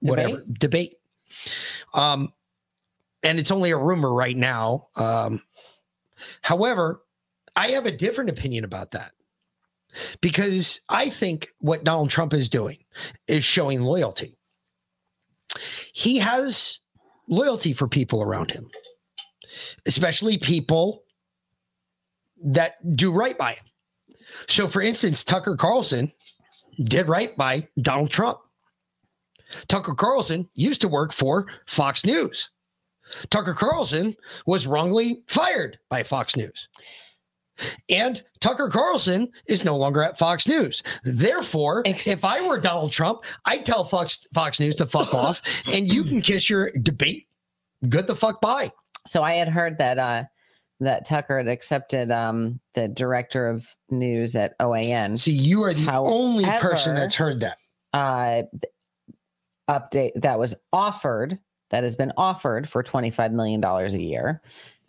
whatever 0.00 0.44
debate. 0.58 0.96
Um, 1.94 2.32
and 3.22 3.38
it's 3.38 3.50
only 3.50 3.70
a 3.70 3.76
rumor 3.76 4.12
right 4.12 4.36
now. 4.36 4.88
Um, 4.96 5.42
however, 6.42 7.02
I 7.56 7.70
have 7.70 7.86
a 7.86 7.92
different 7.92 8.30
opinion 8.30 8.64
about 8.64 8.90
that 8.92 9.12
because 10.20 10.80
I 10.88 11.08
think 11.08 11.48
what 11.58 11.84
Donald 11.84 12.10
Trump 12.10 12.34
is 12.34 12.48
doing 12.48 12.78
is 13.28 13.44
showing 13.44 13.80
loyalty. 13.80 14.36
He 15.92 16.18
has 16.18 16.80
loyalty 17.28 17.72
for 17.72 17.88
people 17.88 18.22
around 18.22 18.50
him, 18.50 18.68
especially 19.86 20.36
people 20.36 21.03
that 22.44 22.96
do 22.96 23.12
right 23.12 23.36
by 23.36 23.52
him. 23.52 23.64
So, 24.48 24.66
for 24.66 24.82
instance, 24.82 25.24
Tucker 25.24 25.56
Carlson 25.56 26.12
did 26.84 27.08
right 27.08 27.36
by 27.36 27.68
Donald 27.80 28.10
Trump. 28.10 28.38
Tucker 29.68 29.94
Carlson 29.94 30.48
used 30.54 30.80
to 30.80 30.88
work 30.88 31.12
for 31.12 31.46
Fox 31.66 32.04
News. 32.04 32.50
Tucker 33.30 33.54
Carlson 33.54 34.16
was 34.46 34.66
wrongly 34.66 35.22
fired 35.28 35.78
by 35.90 36.02
Fox 36.02 36.36
News. 36.36 36.68
And 37.88 38.24
Tucker 38.40 38.68
Carlson 38.68 39.30
is 39.46 39.64
no 39.64 39.76
longer 39.76 40.02
at 40.02 40.18
Fox 40.18 40.48
News. 40.48 40.82
Therefore, 41.04 41.82
if 41.84 42.24
I 42.24 42.46
were 42.46 42.58
Donald 42.58 42.90
Trump, 42.90 43.22
I'd 43.44 43.64
tell 43.64 43.84
Fox 43.84 44.26
Fox 44.34 44.58
News 44.58 44.74
to 44.76 44.86
fuck 44.86 45.14
off 45.14 45.40
and 45.72 45.92
you 45.92 46.02
can 46.02 46.20
kiss 46.20 46.50
your 46.50 46.72
debate 46.82 47.26
good 47.88 48.06
the 48.06 48.16
fuck 48.16 48.40
bye. 48.40 48.72
So 49.06 49.22
I 49.22 49.34
had 49.34 49.48
heard 49.48 49.78
that 49.78 49.98
uh 49.98 50.24
that 50.80 51.06
Tucker 51.06 51.38
had 51.38 51.48
accepted 51.48 52.10
um 52.10 52.60
the 52.74 52.88
director 52.88 53.48
of 53.48 53.66
news 53.90 54.34
at 54.36 54.58
OAN. 54.58 55.18
See, 55.18 55.32
you 55.32 55.62
are 55.64 55.74
the 55.74 55.92
only 55.92 56.44
person 56.44 56.94
that's 56.94 57.14
heard 57.14 57.40
that. 57.40 57.58
Uh 57.92 58.42
update 59.70 60.10
that 60.16 60.38
was 60.38 60.54
offered 60.72 61.38
that 61.70 61.84
has 61.84 61.96
been 61.96 62.12
offered 62.16 62.68
for 62.68 62.82
25 62.82 63.32
million 63.32 63.60
dollars 63.60 63.94
a 63.94 64.02
year. 64.02 64.42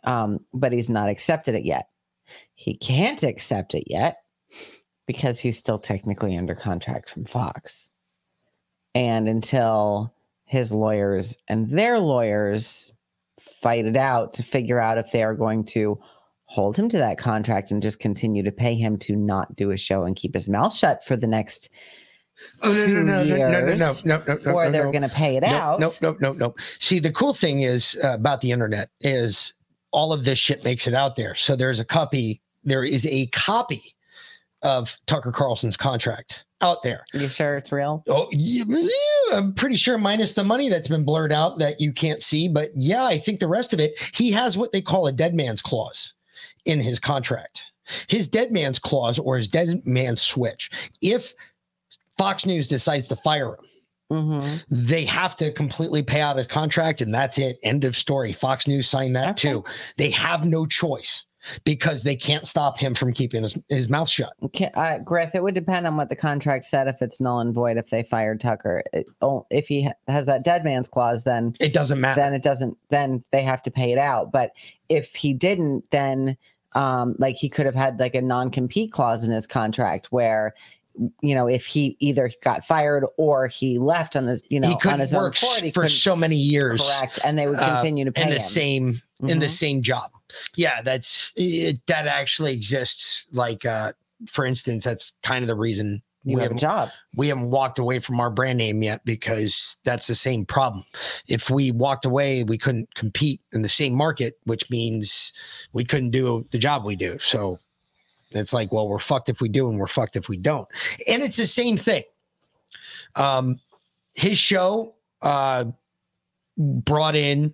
Um 0.04 0.40
but 0.54 0.74
he's 0.74 0.90
not 0.90 1.10
accepted 1.10 1.56
it 1.56 1.66
yet. 1.66 1.90
He 2.56 2.76
can't 2.76 3.24
accept 3.24 3.74
it 3.74 3.86
yet 3.88 4.18
because 5.08 5.40
he's 5.40 5.58
still 5.58 5.78
technically 5.78 6.36
under 6.36 6.56
contract 6.56 7.10
from 7.10 7.26
Fox. 7.26 7.90
And 8.96 9.28
until 9.28 10.14
his 10.46 10.72
lawyers 10.72 11.36
and 11.48 11.70
their 11.70 12.00
lawyers 12.00 12.92
fight 13.62 13.86
it 13.86 13.98
out 13.98 14.34
to 14.34 14.44
figure 14.44 14.80
out 14.80 14.98
if 14.98 15.12
they 15.12 15.24
are 15.24 15.36
going 15.36 15.64
to 15.66 16.00
hold 16.46 16.78
him 16.78 16.90
to 16.90 16.98
that 16.98 17.18
contract 17.18 17.72
and 17.72 17.82
just 17.82 18.00
continue 18.00 18.44
to 18.44 18.52
pay 18.52 18.76
him 18.76 18.98
to 18.98 19.16
not 19.16 19.56
do 19.56 19.72
a 19.72 19.78
show 19.78 20.04
and 20.04 20.16
keep 20.16 20.34
his 20.34 20.48
mouth 20.48 20.74
shut 20.74 21.04
for 21.04 21.16
the 21.16 21.28
next 21.28 21.70
Oh 22.64 22.74
no 22.74 22.86
no 22.86 23.02
no 23.02 23.24
no 23.24 23.36
no 23.36 23.60
no 23.62 23.76
no 23.76 23.94
no 24.04 24.24
no 24.28 24.40
no 24.44 24.52
or 24.52 24.66
no, 24.66 24.72
they're 24.72 24.86
no. 24.86 24.92
going 24.92 25.02
to 25.04 25.10
pay 25.10 25.38
it 25.38 25.42
no, 25.42 25.48
out. 25.48 25.80
No, 25.80 25.90
no, 26.02 26.18
no, 26.20 26.34
no. 26.34 26.56
See, 26.80 27.00
the 27.00 27.12
cool 27.12 27.34
thing 27.34 27.62
is 27.62 27.98
uh, 28.04 28.14
about 28.14 28.42
the 28.42 28.52
internet 28.52 28.90
is 29.00 29.54
all 29.92 30.12
of 30.12 30.26
this 30.26 30.38
shit 30.38 30.64
makes 30.64 30.86
it 30.86 30.94
out 30.94 31.16
there. 31.16 31.36
So 31.36 31.56
there's 31.56 31.80
a 31.80 31.86
copy. 31.86 32.42
There 32.64 32.84
is 32.84 33.06
a 33.08 33.28
copy 33.28 33.95
of 34.66 34.98
Tucker 35.06 35.32
Carlson's 35.32 35.78
contract 35.78 36.44
out 36.62 36.82
there. 36.84 37.06
You 37.14 37.28
sure 37.28 37.58
it's 37.58 37.72
real? 37.72 38.04
Oh, 38.08 38.28
yeah, 38.32 38.64
I'm 39.34 39.54
pretty 39.54 39.76
sure, 39.76 39.98
minus 39.98 40.34
the 40.34 40.44
money 40.44 40.68
that's 40.70 40.88
been 40.88 41.06
blurred 41.06 41.32
out 41.32 41.60
that 41.60 41.80
you 41.80 41.94
can't 41.94 42.22
see. 42.24 42.48
But 42.48 42.72
yeah, 42.76 43.06
I 43.06 43.18
think 43.18 43.40
the 43.40 43.48
rest 43.48 43.72
of 43.74 43.80
it, 43.80 43.94
he 44.14 44.32
has 44.32 44.58
what 44.58 44.72
they 44.72 44.82
call 44.82 45.08
a 45.08 45.12
dead 45.12 45.34
man's 45.36 45.62
clause 45.62 46.14
in 46.66 46.80
his 46.80 47.00
contract. 47.00 47.62
His 48.08 48.28
dead 48.28 48.52
man's 48.52 48.80
clause 48.80 49.20
or 49.20 49.38
his 49.38 49.48
dead 49.48 49.86
man's 49.86 50.22
switch. 50.22 50.72
If 51.02 51.34
Fox 52.18 52.46
News 52.46 52.68
decides 52.68 53.08
to 53.10 53.16
fire 53.16 53.50
him, 53.50 53.66
Mm-hmm. 54.12 54.58
they 54.70 55.04
have 55.04 55.36
to 55.38 55.52
completely 55.52 56.04
pay 56.04 56.22
out 56.22 56.38
his 56.38 56.46
contract 56.46 57.02
and 57.02 57.12
that's 57.12 57.40
it. 57.40 57.58
End 57.64 57.84
of 57.86 57.98
story. 57.98 58.34
Fox 58.34 58.68
News 58.68 58.88
signed 58.88 59.16
that 59.16 59.36
too. 59.36 59.64
They 59.98 60.12
have 60.12 60.46
no 60.46 60.68
choice 60.68 61.26
because 61.64 62.04
they 62.04 62.16
can't 62.16 62.46
stop 62.48 62.78
him 62.78 62.94
from 62.94 63.14
keeping 63.14 63.44
his, 63.44 63.58
his 63.70 63.90
mouth 63.90 64.10
shut. 64.10 64.34
Okay, 64.44 64.72
uh, 64.76 65.00
Griff, 65.00 65.36
it 65.36 65.44
would 65.44 65.56
depend 65.56 65.88
on 65.88 65.98
what 65.98 66.10
the 66.10 66.16
contract 66.16 66.66
said. 66.66 66.88
If 66.88 67.02
it's 67.02 67.22
null 67.22 67.40
and 67.40 67.54
void, 67.54 67.78
if 67.78 67.90
they 67.90 68.04
fired 68.04 68.40
Tucker, 68.40 68.84
it, 68.94 69.08
oh, 69.22 69.46
if 69.50 69.68
he 69.68 69.84
ha- 69.86 69.94
has 70.08 70.26
that 70.26 70.44
dead 70.44 70.64
man's 70.64 70.88
clause, 70.88 71.24
then 71.24 71.56
it 71.60 71.74
doesn't 71.74 72.00
matter. 72.00 72.22
Then 72.22 72.34
it 72.34 72.44
doesn't. 72.44 72.78
Then 72.90 73.24
they 73.32 73.44
have 73.44 73.62
to 73.64 73.72
pay 73.72 73.92
it 73.92 73.98
out. 73.98 74.32
But 74.32 74.52
if 74.90 75.16
he 75.16 75.34
didn't, 75.34 75.90
then 75.92 76.38
um, 76.74 77.16
like 77.20 77.36
he 77.36 77.50
could 77.50 77.66
have 77.66 77.76
had 77.76 78.00
like 78.00 78.16
a 78.16 78.22
non 78.22 78.50
compete 78.52 78.92
clause 78.92 79.24
in 79.24 79.32
his 79.32 79.48
contract 79.48 80.08
where. 80.12 80.54
You 81.22 81.36
know, 81.36 81.46
if 81.46 81.66
he 81.66 81.98
either 82.00 82.32
got 82.42 82.66
fired 82.66 83.04
or 83.18 83.48
he 83.48 83.78
left 83.80 84.16
on 84.16 84.28
his, 84.28 84.42
you 84.50 84.62
know, 84.62 84.78
he 84.82 84.90
on 84.90 85.02
his 85.02 85.14
own 85.14 85.24
work 85.24 85.36
accord, 85.36 85.62
he 85.62 85.72
for 85.72 85.90
so 85.90 86.16
many 86.16 86.38
years. 86.38 86.82
Correct, 86.82 87.20
and 87.26 87.38
they 87.38 87.48
would 87.50 87.60
uh, 87.60 87.76
continue 87.76 88.06
to 88.06 88.14
pay 88.14 88.22
in 88.22 88.30
the 88.30 88.36
him. 88.36 88.40
same 88.40 89.02
in 89.22 89.40
the 89.40 89.46
Mhm. 89.46 89.50
same 89.52 89.82
job. 89.82 90.12
Yeah, 90.56 90.82
that's 90.82 91.32
it, 91.36 91.86
that 91.88 92.08
actually 92.08 92.54
exists. 92.54 93.26
Like, 93.32 93.66
uh, 93.66 93.94
for 94.28 94.46
instance, 94.46 94.84
that's 94.84 95.14
kind 95.24 95.44
of 95.44 95.48
the 95.48 95.56
reason 95.56 96.02
You 96.28 96.40
have 96.40 96.52
a 96.54 96.56
job. 96.56 96.90
We 97.16 97.28
haven't 97.28 97.52
walked 97.52 97.78
away 97.78 98.00
from 98.00 98.20
our 98.20 98.32
brand 98.32 98.58
name 98.58 98.82
yet 98.82 99.06
because 99.06 99.78
that's 99.84 100.08
the 100.08 100.16
same 100.16 100.44
problem. 100.44 100.84
If 101.28 101.52
we 101.52 101.70
walked 101.70 102.04
away, 102.04 102.44
we 102.44 102.58
couldn't 102.58 102.94
compete 102.96 103.42
in 103.54 103.62
the 103.62 103.70
same 103.70 103.94
market, 103.94 104.40
which 104.46 104.68
means 104.72 105.32
we 105.72 105.86
couldn't 105.86 106.10
do 106.10 106.44
the 106.50 106.58
job 106.58 106.84
we 106.84 106.96
do. 106.96 107.20
So 107.20 107.60
it's 108.32 108.54
like, 108.54 108.72
well, 108.72 108.88
we're 108.90 108.98
fucked 108.98 109.30
if 109.30 109.40
we 109.40 109.50
do, 109.50 109.70
and 109.70 109.78
we're 109.78 109.86
fucked 109.86 110.16
if 110.16 110.28
we 110.28 110.36
don't. 110.38 110.68
And 111.08 111.22
it's 111.22 111.38
the 111.38 111.46
same 111.46 111.78
thing. 111.78 112.04
Um, 113.16 113.60
his 114.16 114.40
show 114.40 114.96
uh, 115.22 115.66
brought 116.58 117.16
in 117.16 117.54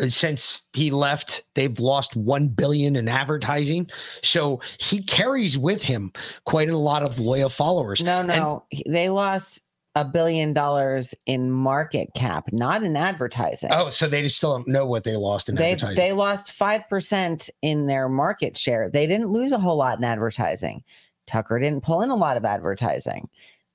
Uh, 0.00 0.08
since 0.08 0.64
he 0.74 0.90
left 0.90 1.42
they've 1.54 1.78
lost 1.80 2.16
1 2.16 2.48
billion 2.48 2.96
in 2.96 3.08
advertising 3.08 3.88
so 4.22 4.60
he 4.78 5.02
carries 5.02 5.56
with 5.56 5.82
him 5.82 6.12
quite 6.44 6.68
a 6.68 6.76
lot 6.76 7.02
of 7.02 7.18
loyal 7.18 7.48
followers 7.48 8.02
No, 8.02 8.22
no, 8.22 8.64
he- 8.70 8.84
they 8.88 9.08
lost 9.08 9.62
a 9.94 10.04
billion 10.04 10.52
dollars 10.52 11.14
in 11.24 11.50
market 11.50 12.10
cap, 12.14 12.44
not 12.52 12.82
in 12.82 12.96
advertising. 12.96 13.70
oh 13.72 13.88
so 13.88 14.06
they 14.06 14.28
still 14.28 14.52
don't 14.52 14.68
know 14.68 14.84
what 14.84 15.04
they 15.04 15.16
lost 15.16 15.48
in 15.48 15.54
they 15.54 15.72
advertising 15.72 15.96
they 15.96 16.12
lost 16.12 16.52
five 16.52 16.86
percent 16.90 17.48
in 17.62 17.86
their 17.86 18.06
market 18.08 18.58
share. 18.58 18.90
They 18.90 19.06
didn't 19.06 19.30
lose 19.30 19.52
a 19.52 19.58
whole 19.58 19.78
lot 19.78 19.96
in 19.96 20.04
advertising. 20.04 20.84
Tucker 21.26 21.58
didn't 21.58 21.82
pull 21.82 22.02
in 22.02 22.10
a 22.10 22.14
lot 22.14 22.36
of 22.36 22.44
advertising. 22.44 23.28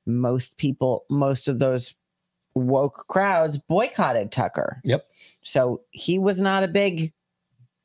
Most 0.05 0.57
people, 0.57 1.05
most 1.09 1.47
of 1.47 1.57
those 1.57 1.95
woke 2.56 3.06
crowds 3.08 3.58
boycotted 3.58 4.32
Tucker. 4.32 4.82
Yep. 4.84 5.06
So 5.43 5.82
he 5.91 6.20
was 6.20 6.41
not 6.41 6.64
a 6.64 6.68
big 6.68 7.14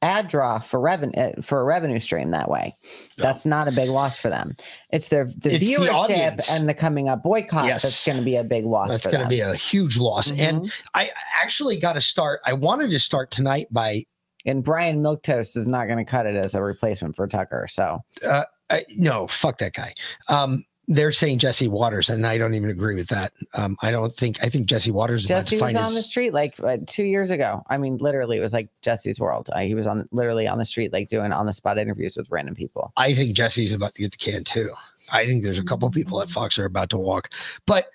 ad 0.02 0.28
draw 0.28 0.58
for 0.58 0.78
revenue 0.78 1.32
for 1.40 1.60
a 1.60 1.64
revenue 1.64 1.98
stream 1.98 2.30
that 2.30 2.50
way. 2.50 2.74
That's 3.16 3.46
not 3.46 3.66
a 3.66 3.72
big 3.72 3.88
loss 3.88 4.16
for 4.18 4.28
them. 4.28 4.54
It's 4.92 5.08
their 5.08 5.24
the 5.24 5.54
It's 5.54 5.64
viewership 5.64 5.92
audience. 5.92 6.50
and 6.50 6.68
the 6.68 6.74
coming 6.74 7.08
up 7.08 7.22
boycott 7.22 7.64
Yes. 7.66 7.82
that's 7.82 8.04
going 8.04 8.18
to 8.18 8.24
be 8.24 8.36
a 8.36 8.44
big 8.44 8.64
loss. 8.66 8.90
That's 8.90 9.06
going 9.06 9.22
to 9.22 9.28
be 9.28 9.40
a 9.40 9.54
huge 9.54 9.96
loss. 9.98 10.30
Mhm. 10.30 10.38
And 10.38 10.72
I 10.94 11.10
actually 11.34 11.78
got 11.78 11.94
to 11.94 12.00
start. 12.02 12.40
I 12.44 12.52
wanted 12.52 12.90
to 12.90 12.98
start 12.98 13.30
tonight 13.30 13.68
by 13.70 14.04
and 14.44 14.62
Brian 14.62 14.98
Milktoast 15.02 15.56
is 15.56 15.66
not 15.66 15.86
going 15.86 15.98
to 15.98 16.04
cut 16.04 16.24
it 16.26 16.36
as 16.36 16.54
a 16.54 16.62
replacement 16.62 17.16
for 17.16 17.26
Tucker. 17.26 17.66
So 17.68 17.98
uh, 18.24 18.44
I, 18.70 18.84
no, 18.96 19.26
fuck 19.26 19.58
that 19.58 19.72
guy. 19.72 19.92
Um, 20.28 20.62
they're 20.88 21.12
saying 21.12 21.38
Jesse 21.38 21.66
Watters, 21.68 22.10
and 22.10 22.26
I 22.26 22.38
don't 22.38 22.54
even 22.54 22.70
agree 22.70 22.94
with 22.94 23.08
that. 23.08 23.32
Um, 23.54 23.76
I 23.82 23.90
don't 23.90 24.14
think. 24.14 24.42
I 24.42 24.48
think 24.48 24.66
Jesse 24.66 24.92
Watters 24.92 25.24
is 25.24 25.28
Jesse 25.28 25.60
was 25.60 25.74
on 25.74 25.94
the 25.94 26.02
street 26.02 26.32
like 26.32 26.58
uh, 26.62 26.78
two 26.86 27.04
years 27.04 27.30
ago. 27.30 27.64
I 27.68 27.78
mean, 27.78 27.96
literally, 27.98 28.36
it 28.36 28.40
was 28.40 28.52
like 28.52 28.68
Jesse's 28.82 29.18
world. 29.18 29.50
Uh, 29.52 29.60
he 29.60 29.74
was 29.74 29.86
on 29.86 30.08
literally 30.12 30.46
on 30.46 30.58
the 30.58 30.64
street, 30.64 30.92
like 30.92 31.08
doing 31.08 31.32
on 31.32 31.46
the 31.46 31.52
spot 31.52 31.78
interviews 31.78 32.16
with 32.16 32.30
random 32.30 32.54
people. 32.54 32.92
I 32.96 33.14
think 33.14 33.34
Jesse's 33.34 33.72
about 33.72 33.94
to 33.94 34.02
get 34.02 34.12
the 34.12 34.16
can 34.16 34.44
too. 34.44 34.72
I 35.10 35.26
think 35.26 35.42
there's 35.42 35.58
a 35.58 35.64
couple 35.64 35.90
people 35.90 36.22
at 36.22 36.30
Fox 36.30 36.58
are 36.58 36.64
about 36.64 36.90
to 36.90 36.98
walk, 36.98 37.32
but 37.66 37.86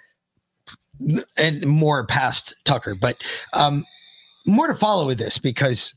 and 1.38 1.66
more 1.66 2.06
past 2.06 2.54
Tucker, 2.66 2.94
but 2.94 3.24
um, 3.54 3.86
more 4.46 4.68
to 4.68 4.76
follow 4.76 5.08
with 5.08 5.18
this 5.18 5.38
because 5.38 5.94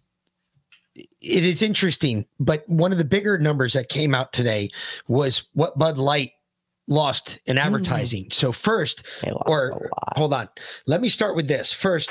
it 0.94 1.44
is 1.44 1.60
interesting. 1.60 2.24
But 2.38 2.68
one 2.68 2.92
of 2.92 2.98
the 2.98 3.04
bigger 3.04 3.36
numbers 3.36 3.72
that 3.72 3.88
came 3.88 4.14
out 4.14 4.32
today 4.32 4.70
was 5.08 5.48
what 5.54 5.76
Bud 5.76 5.98
Light 5.98 6.30
lost 6.86 7.40
in 7.46 7.58
advertising. 7.58 8.28
So 8.30 8.52
first, 8.52 9.06
or 9.46 9.90
hold 10.16 10.34
on, 10.34 10.48
let 10.86 11.00
me 11.00 11.08
start 11.08 11.36
with 11.36 11.48
this 11.48 11.72
first. 11.72 12.10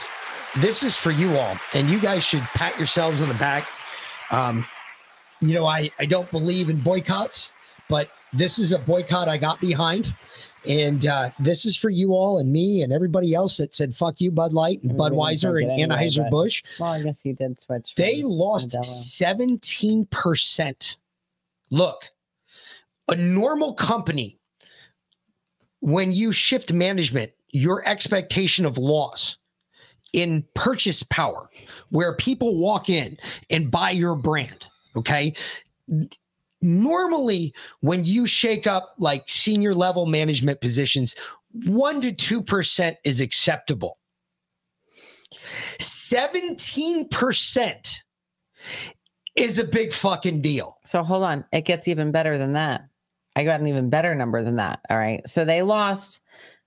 This 0.57 0.83
is 0.83 0.95
for 0.95 1.11
you 1.11 1.35
all, 1.35 1.57
and 1.73 1.89
you 1.89 1.99
guys 1.99 2.23
should 2.23 2.41
pat 2.41 2.77
yourselves 2.77 3.21
on 3.21 3.27
the 3.27 3.33
back. 3.35 3.69
Um, 4.31 4.65
you 5.41 5.53
know, 5.53 5.65
I 5.65 5.91
I 5.99 6.05
don't 6.05 6.29
believe 6.31 6.69
in 6.69 6.79
boycotts, 6.79 7.51
but 7.89 8.09
this 8.31 8.59
is 8.59 8.71
a 8.71 8.79
boycott 8.79 9.27
I 9.27 9.37
got 9.37 9.59
behind. 9.59 10.13
And 10.65 11.05
uh, 11.05 11.31
this 11.39 11.65
is 11.65 11.75
for 11.75 11.89
you 11.89 12.13
all 12.13 12.39
and 12.39 12.49
me 12.49 12.83
and 12.83 12.93
everybody 12.93 13.33
else 13.33 13.57
that 13.57 13.75
said 13.75 13.93
"fuck 13.95 14.21
you, 14.21 14.31
Bud 14.31 14.53
Light" 14.53 14.81
and 14.81 14.91
Everybody 14.91 15.15
Budweiser 15.15 15.61
and 15.61 15.71
anyway, 15.71 16.07
Anheuser 16.07 16.29
Busch. 16.29 16.63
Well, 16.79 16.93
I 16.93 17.03
guess 17.03 17.25
you 17.25 17.33
did 17.33 17.59
switch. 17.59 17.95
They 17.95 18.23
lost 18.23 18.71
17%. 18.71 20.97
Look, 21.69 22.05
a 23.09 23.15
normal 23.15 23.73
company, 23.73 24.39
when 25.83 26.11
you 26.13 26.31
shift 26.31 26.71
management, 26.71 27.33
your 27.51 27.85
expectation 27.85 28.65
of 28.65 28.77
loss 28.77 29.35
in 30.13 30.45
purchase 30.55 31.03
power, 31.03 31.49
where 31.89 32.15
people 32.15 32.57
walk 32.57 32.89
in 32.89 33.17
and 33.49 33.69
buy 33.69 33.91
your 33.91 34.15
brand, 34.15 34.65
okay? 34.95 35.33
Normally, 36.61 37.53
when 37.81 38.05
you 38.05 38.25
shake 38.25 38.65
up 38.65 38.95
like 38.97 39.27
senior 39.27 39.75
level 39.75 40.05
management 40.05 40.61
positions, 40.61 41.15
one 41.65 41.99
to 41.99 42.13
2% 42.13 42.95
is 43.03 43.19
acceptable. 43.19 43.97
17% 45.79 47.97
is 49.35 49.59
a 49.59 49.65
big 49.65 49.91
fucking 49.91 50.41
deal. 50.41 50.77
So 50.85 51.03
hold 51.03 51.23
on, 51.23 51.43
it 51.51 51.65
gets 51.65 51.89
even 51.89 52.13
better 52.13 52.37
than 52.37 52.53
that. 52.53 52.87
I 53.35 53.43
got 53.43 53.59
an 53.59 53.67
even 53.67 53.89
better 53.89 54.13
number 54.15 54.43
than 54.43 54.55
that. 54.57 54.79
All 54.89 54.97
right, 54.97 55.27
so 55.27 55.45
they 55.45 55.61
lost. 55.61 56.19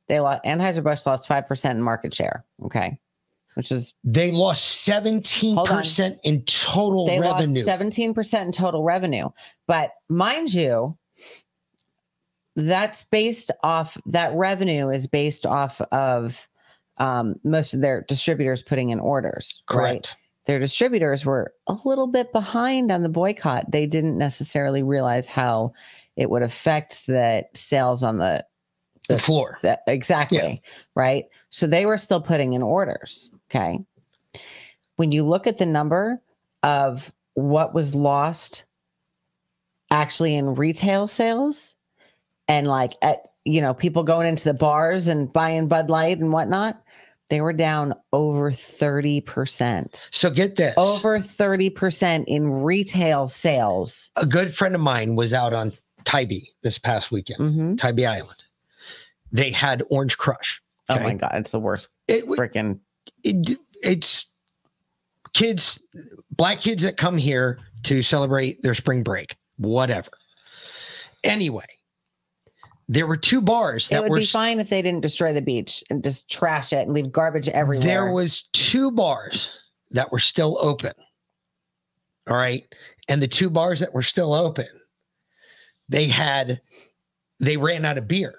They 0.09 0.21
lost. 0.21 0.45
Anheuser 0.45 0.83
Busch 0.83 1.07
lost 1.07 1.29
five 1.29 1.47
percent 1.47 1.77
in 1.77 1.83
market 1.83 2.15
share. 2.15 2.45
Okay, 2.65 2.99
which 3.55 3.71
is 3.73 3.95
They 4.05 4.31
lost 4.33 4.87
17% 4.89 6.19
in 6.25 6.43
total 6.45 7.07
they 7.07 7.21
revenue. 7.21 7.61
lost 7.61 7.65
seventeen 7.65 8.15
percent 8.15 8.47
in 8.47 8.53
total 8.53 8.83
revenue. 8.83 9.29
But 9.67 9.91
mind 10.09 10.53
you, 10.53 10.97
that's 12.57 13.05
based 13.05 13.51
off 13.63 13.97
that 14.07 14.33
revenue 14.35 14.89
is 14.89 15.07
based 15.07 15.47
off 15.47 15.81
of 15.93 16.49
um, 16.99 17.35
most 17.45 17.75
of 17.75 17.81
their 17.81 18.03
distributors 18.03 18.63
putting 18.63 18.91
in 18.91 19.01
orders. 19.01 19.63
Right? 19.71 20.17
Their 20.47 20.59
distributors 20.59 21.25
were 21.25 21.53
a 21.67 21.77
little 21.85 22.07
bit 22.07 22.33
behind 22.33 22.91
on 22.93 23.03
the 23.03 23.09
boycott. 23.09 23.71
They 23.71 23.87
didn't 23.87 24.17
necessarily 24.17 24.83
realize 24.83 25.27
how 25.27 25.73
it 26.17 26.31
would 26.31 26.43
affect 26.43 27.07
the 27.07 27.45
sales 27.55 28.03
on 28.03 28.19
the 28.19 28.45
the 29.09 29.19
floor. 29.19 29.59
the- 29.63 29.81
exactly. 29.87 30.63
Right. 30.95 31.27
So 31.51 31.67
they 31.67 31.87
were 31.87 31.99
still 31.99 32.21
putting 32.21 32.55
in 32.55 32.63
orders. 32.63 33.31
Okay. 33.51 33.79
When 34.97 35.13
you 35.13 35.23
look 35.23 35.47
at 35.47 35.59
the 35.59 35.67
number 35.67 36.21
of 36.63 37.13
what 37.35 37.75
was 37.75 37.95
lost 37.95 38.65
actually 39.91 40.35
in 40.35 40.55
retail 40.55 41.07
sales 41.07 41.77
and 42.49 42.67
like 42.67 42.93
at, 43.03 43.29
you 43.45 43.61
know, 43.61 43.75
people 43.75 44.03
going 44.03 44.27
into 44.27 44.45
the 44.45 44.55
bars 44.55 45.07
and 45.07 45.33
buying 45.33 45.69
Bud 45.69 45.89
Light 45.91 46.19
and 46.19 46.33
whatnot, 46.33 46.83
they 47.29 47.41
were 47.41 47.53
down 47.53 47.95
over 48.13 48.53
30%. 48.53 50.09
So 50.13 50.31
get 50.31 50.57
this. 50.57 50.75
Over 50.77 51.19
30% 51.19 52.25
in 52.27 52.63
retail 52.63 53.27
sales. 53.29 54.11
a 54.17 54.27
good 54.27 54.55
friend 54.55 54.75
of 54.75 54.81
mine 54.81 55.17
was 55.17 55.35
out 55.35 55.53
on 55.53 55.73
Tybee 56.05 56.43
this 56.63 56.79
past 56.79 57.11
weekend, 57.11 57.41
Mhm. 57.41 57.79
Tybee 57.79 58.07
Island. 58.07 58.45
They 59.33 59.51
had 59.51 59.83
Orange 59.91 60.17
Crush. 60.17 60.63
Oh 60.89 60.99
my 61.01 61.15
God. 61.15 61.33
It's 61.35 61.51
the 61.51 61.59
worst. 61.59 61.89
It, 62.07 62.27
freaking 62.27 62.79
it, 63.25 63.59
it's 63.83 64.33
kids, 65.33 65.81
black 66.31 66.61
kids 66.61 66.83
that 66.85 66.97
come 66.97 67.19
here 67.19 67.59
to 67.83 68.03
celebrate 68.03 68.63
their 68.63 68.75
spring 68.75 69.03
break, 69.03 69.37
whatever. 69.57 70.11
Anyway, 71.25 71.67
there 72.89 73.07
were 73.07 73.17
two 73.17 73.41
bars 73.41 73.87
It 73.91 73.95
that 73.95 74.03
would 74.03 74.11
were 74.11 74.19
be 74.19 74.27
fine 74.27 74.61
if 74.61 74.69
they 74.69 74.83
didn't 74.83 75.01
destroy 75.01 75.33
the 75.33 75.41
beach 75.41 75.83
and 75.91 76.03
just 76.05 76.31
trash 76.31 76.73
it 76.73 76.87
and 76.87 76.93
leave 76.93 77.11
garbage 77.11 77.49
everywhere. 77.49 77.87
There 77.87 78.13
was 78.13 78.43
two 78.53 78.91
bars 78.91 79.51
that 79.91 80.13
were 80.13 80.19
still 80.19 80.59
open. 80.61 80.93
All 82.29 82.37
right. 82.37 82.65
And 83.09 83.21
the 83.21 83.29
two 83.29 83.51
bars 83.51 83.81
that 83.81 83.95
were 83.95 84.03
still 84.03 84.33
open, 84.33 84.67
they 85.89 86.07
had 86.07 86.61
they 87.41 87.57
ran 87.57 87.85
out 87.85 87.99
of 87.99 88.09
beer. 88.09 88.35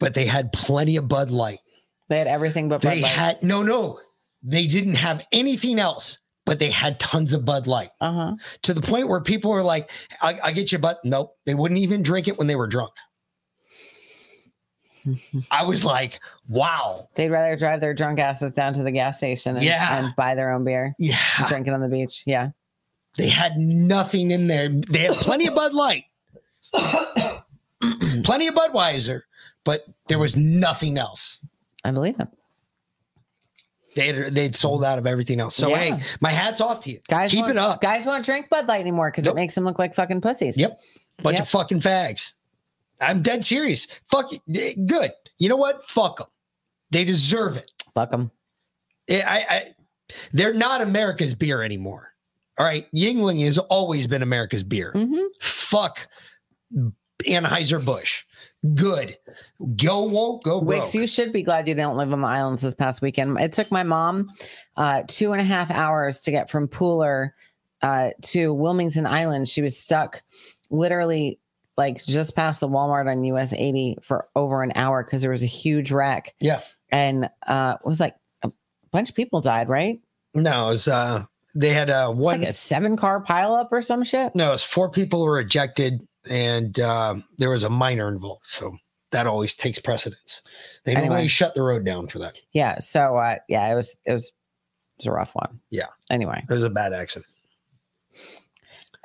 But 0.00 0.14
they 0.14 0.26
had 0.26 0.52
plenty 0.52 0.96
of 0.96 1.08
Bud 1.08 1.30
Light. 1.30 1.58
They 2.08 2.18
had 2.18 2.28
everything 2.28 2.68
but 2.68 2.82
Bud 2.82 2.90
They 2.90 3.00
Light. 3.02 3.10
had 3.12 3.42
no, 3.42 3.62
no. 3.62 4.00
They 4.42 4.66
didn't 4.66 4.94
have 4.94 5.26
anything 5.32 5.80
else, 5.80 6.18
but 6.48 6.58
they 6.58 6.70
had 6.70 6.98
tons 6.98 7.34
of 7.34 7.44
Bud 7.44 7.66
Light. 7.66 7.90
Uh-huh. 8.00 8.34
To 8.62 8.72
the 8.72 8.80
point 8.80 9.06
where 9.06 9.20
people 9.20 9.50
were 9.50 9.62
like, 9.62 9.90
I, 10.22 10.38
I 10.44 10.52
get 10.52 10.72
you, 10.72 10.78
but 10.78 10.98
nope. 11.04 11.36
They 11.44 11.52
wouldn't 11.52 11.78
even 11.78 12.02
drink 12.02 12.26
it 12.26 12.38
when 12.38 12.46
they 12.46 12.56
were 12.56 12.66
drunk. 12.66 12.92
I 15.50 15.64
was 15.64 15.84
like, 15.84 16.20
wow. 16.48 17.06
They'd 17.16 17.28
rather 17.30 17.54
drive 17.54 17.82
their 17.82 17.92
drunk 17.92 18.18
asses 18.18 18.54
down 18.54 18.72
to 18.74 18.82
the 18.82 18.90
gas 18.90 19.18
station 19.18 19.56
and, 19.56 19.64
Yeah. 19.64 19.98
and 19.98 20.16
buy 20.16 20.34
their 20.34 20.50
own 20.50 20.64
beer. 20.64 20.94
Yeah. 20.98 21.18
Drink 21.48 21.66
it 21.66 21.74
on 21.74 21.80
the 21.80 21.88
beach. 21.88 22.22
Yeah. 22.24 22.48
They 23.18 23.28
had 23.28 23.58
nothing 23.58 24.30
in 24.30 24.46
there. 24.46 24.70
They 24.70 25.00
had 25.00 25.16
plenty 25.16 25.48
of 25.48 25.54
Bud 25.54 25.74
Light, 25.74 26.04
plenty 28.22 28.46
of 28.46 28.54
Budweiser, 28.54 29.22
but 29.64 29.80
there 30.06 30.18
was 30.18 30.34
nothing 30.36 30.96
else. 30.96 31.40
I 31.84 31.90
believe 31.90 32.18
it. 32.20 32.28
They 33.98 34.06
had 34.12 34.34
they'd 34.34 34.54
sold 34.54 34.84
out 34.84 34.98
of 34.98 35.06
everything 35.06 35.40
else. 35.40 35.56
So 35.56 35.70
Yeah. 35.70 35.76
hey, 35.96 35.98
my 36.20 36.30
hat's 36.30 36.60
off 36.60 36.82
to 36.84 36.90
you. 36.90 37.00
Guys 37.08 37.30
Keep 37.32 37.40
won't, 37.40 37.50
it 37.52 37.56
up. 37.58 37.80
Guys 37.80 38.06
won't 38.06 38.24
drink 38.24 38.48
Bud 38.48 38.68
Light 38.68 38.80
anymore 38.80 39.10
because 39.10 39.24
Nope. 39.24 39.32
it 39.32 39.36
makes 39.36 39.54
them 39.54 39.64
look 39.64 39.78
like 39.78 39.94
fucking 39.94 40.20
pussies. 40.20 40.56
Yep. 40.56 40.78
Bunch 41.22 41.38
Yep. 41.38 41.42
of 41.42 41.48
fucking 41.48 41.80
fags. 41.80 42.22
I'm 43.00 43.22
dead 43.22 43.44
serious. 43.44 43.86
Fuck 44.10 44.30
it. 44.32 44.86
Good. 44.86 45.12
You 45.38 45.48
know 45.48 45.56
what? 45.56 45.84
Fuck 45.88 46.18
them. 46.18 46.26
They 46.90 47.04
deserve 47.04 47.56
it. 47.56 47.70
Fuck 47.94 48.10
them. 48.10 48.30
I, 49.10 49.46
I, 49.48 49.74
they're 50.32 50.54
not 50.54 50.80
America's 50.80 51.34
beer 51.34 51.62
anymore. 51.62 52.12
All 52.58 52.66
right. 52.66 52.86
Yuengling 52.94 53.44
has 53.44 53.58
always 53.58 54.06
been 54.06 54.22
America's 54.22 54.62
beer. 54.64 54.92
Mm-hmm. 54.94 55.26
Fuck 55.40 56.08
Anheuser 57.24 57.84
Busch. 57.84 58.24
Good. 58.74 59.16
Go 59.76 60.02
woke. 60.02 60.44
Go 60.44 60.60
broke. 60.60 60.82
Wicks, 60.82 60.94
you 60.94 61.06
should 61.06 61.32
be 61.32 61.42
glad 61.42 61.68
you 61.68 61.74
don't 61.74 61.96
live 61.96 62.12
on 62.12 62.20
the 62.20 62.28
islands 62.28 62.62
this 62.62 62.74
past 62.74 63.00
weekend. 63.02 63.38
It 63.40 63.52
took 63.52 63.70
my 63.70 63.82
mom 63.84 64.26
uh, 64.76 65.02
two 65.06 65.32
and 65.32 65.40
a 65.40 65.44
half 65.44 65.70
hours 65.70 66.20
to 66.22 66.30
get 66.30 66.50
from 66.50 66.66
Pooler 66.66 67.30
uh, 67.82 68.10
to 68.22 68.52
Wilmington 68.52 69.06
Island. 69.06 69.48
She 69.48 69.62
was 69.62 69.78
stuck 69.78 70.22
literally 70.70 71.38
like 71.76 72.04
just 72.04 72.34
past 72.34 72.58
the 72.60 72.68
Walmart 72.68 73.08
on 73.08 73.22
US 73.24 73.52
80 73.52 73.98
for 74.02 74.26
over 74.34 74.64
an 74.64 74.72
hour 74.74 75.04
because 75.04 75.22
there 75.22 75.30
was 75.30 75.44
a 75.44 75.46
huge 75.46 75.92
wreck. 75.92 76.34
Yeah. 76.40 76.60
And 76.90 77.30
uh, 77.46 77.76
it 77.80 77.86
was 77.86 78.00
like 78.00 78.16
a 78.42 78.50
bunch 78.90 79.08
of 79.08 79.14
people 79.14 79.40
died, 79.40 79.68
right? 79.68 80.00
No, 80.34 80.66
it 80.66 80.70
was 80.70 80.88
uh 80.88 81.24
they 81.54 81.70
had 81.70 81.88
uh 81.90 82.08
It's 82.10 82.18
one 82.18 82.40
like 82.40 82.48
a 82.48 82.52
seven 82.52 82.96
car 82.96 83.22
pileup 83.22 83.68
or 83.70 83.80
some 83.82 84.02
shit. 84.02 84.34
no, 84.34 84.48
it 84.48 84.52
was 84.52 84.64
four 84.64 84.90
people 84.90 85.24
were 85.24 85.38
ejected 85.38 86.02
and 86.30 86.78
um 86.80 87.24
there 87.38 87.50
was 87.50 87.64
a 87.64 87.70
minor 87.70 88.08
involved. 88.08 88.44
So 88.46 88.76
that 89.10 89.26
always 89.26 89.56
takes 89.56 89.78
precedence. 89.78 90.42
They 90.84 90.92
don't 90.92 91.02
Anyway. 91.04 91.16
really 91.16 91.28
shut 91.28 91.54
the 91.54 91.62
road 91.62 91.84
down 91.84 92.08
for 92.08 92.18
that. 92.18 92.38
Yeah. 92.52 92.78
So 92.78 93.16
uh, 93.16 93.36
yeah, 93.48 93.70
it 93.72 93.74
was 93.74 93.96
it 94.04 94.12
was 94.12 94.24
it 94.26 94.32
was 94.98 95.06
a 95.06 95.12
rough 95.12 95.30
one. 95.34 95.60
Yeah. 95.70 95.86
Anyway, 96.10 96.44
It 96.48 96.52
was 96.52 96.62
a 96.64 96.70
bad 96.70 96.92
accident. 96.92 97.26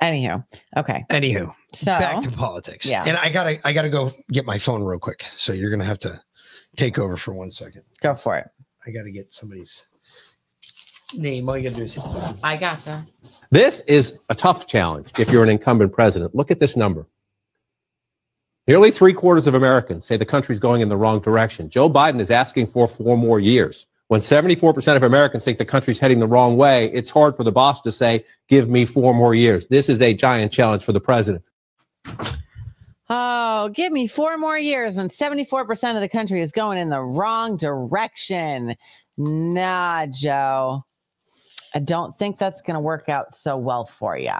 Anywho, 0.02 0.44
okay. 0.76 1.04
Anywho, 1.10 1.54
So 1.72 1.86
back 1.92 2.20
to 2.22 2.30
politics. 2.30 2.84
yeah. 2.84 3.04
and 3.06 3.16
I 3.16 3.30
gotta 3.30 3.66
I 3.66 3.72
gotta 3.72 3.88
go 3.88 4.12
get 4.30 4.44
my 4.44 4.58
phone 4.58 4.82
real 4.82 4.98
quick. 4.98 5.24
So 5.34 5.52
you're 5.52 5.70
gonna 5.70 5.84
have 5.84 6.00
to 6.00 6.20
take 6.76 6.98
over 6.98 7.16
for 7.16 7.32
one 7.32 7.50
second. 7.50 7.82
Go 8.02 8.14
for 8.14 8.36
it. 8.36 8.46
I 8.86 8.90
gotta 8.90 9.10
get 9.10 9.32
somebody's 9.32 9.84
name. 11.14 11.48
All 11.48 11.56
you 11.56 11.62
gotta 11.64 11.76
do 11.76 11.84
is 11.84 11.94
hit 11.94 12.02
the 12.04 12.10
button. 12.10 12.38
I 12.42 12.56
gotcha. 12.56 13.06
This 13.50 13.80
is 13.86 14.18
a 14.28 14.34
tough 14.34 14.66
challenge 14.66 15.12
if 15.18 15.30
you're 15.30 15.44
an 15.44 15.48
incumbent 15.48 15.92
president. 15.92 16.34
Look 16.34 16.50
at 16.50 16.58
this 16.60 16.76
number. 16.76 17.06
Nearly 18.66 18.90
three 18.90 19.12
quarters 19.12 19.46
of 19.46 19.54
Americans 19.54 20.06
say 20.06 20.16
the 20.16 20.24
country's 20.24 20.58
going 20.58 20.80
in 20.80 20.88
the 20.88 20.96
wrong 20.96 21.20
direction. 21.20 21.68
Joe 21.68 21.90
Biden 21.90 22.20
is 22.20 22.30
asking 22.30 22.68
for 22.68 22.88
four 22.88 23.18
more 23.18 23.38
years. 23.38 23.86
When 24.08 24.20
74% 24.20 24.96
of 24.96 25.02
Americans 25.02 25.44
think 25.44 25.58
the 25.58 25.64
country's 25.64 25.98
heading 25.98 26.20
the 26.20 26.26
wrong 26.26 26.56
way, 26.56 26.90
it's 26.92 27.10
hard 27.10 27.36
for 27.36 27.44
the 27.44 27.52
boss 27.52 27.80
to 27.82 27.92
say, 27.92 28.24
give 28.48 28.68
me 28.68 28.84
four 28.84 29.14
more 29.14 29.34
years. 29.34 29.66
This 29.66 29.88
is 29.88 30.00
a 30.00 30.14
giant 30.14 30.52
challenge 30.52 30.82
for 30.82 30.92
the 30.92 31.00
president. 31.00 31.44
Oh, 33.10 33.68
give 33.70 33.92
me 33.92 34.06
four 34.06 34.38
more 34.38 34.58
years 34.58 34.94
when 34.94 35.08
74% 35.08 35.94
of 35.94 36.00
the 36.00 36.08
country 36.08 36.40
is 36.40 36.52
going 36.52 36.78
in 36.78 36.88
the 36.88 37.02
wrong 37.02 37.56
direction. 37.56 38.76
Nah, 39.18 40.06
Joe. 40.06 40.84
I 41.74 41.80
don't 41.80 42.16
think 42.18 42.38
that's 42.38 42.62
going 42.62 42.74
to 42.74 42.80
work 42.80 43.08
out 43.08 43.36
so 43.36 43.58
well 43.58 43.84
for 43.84 44.16
you. 44.16 44.32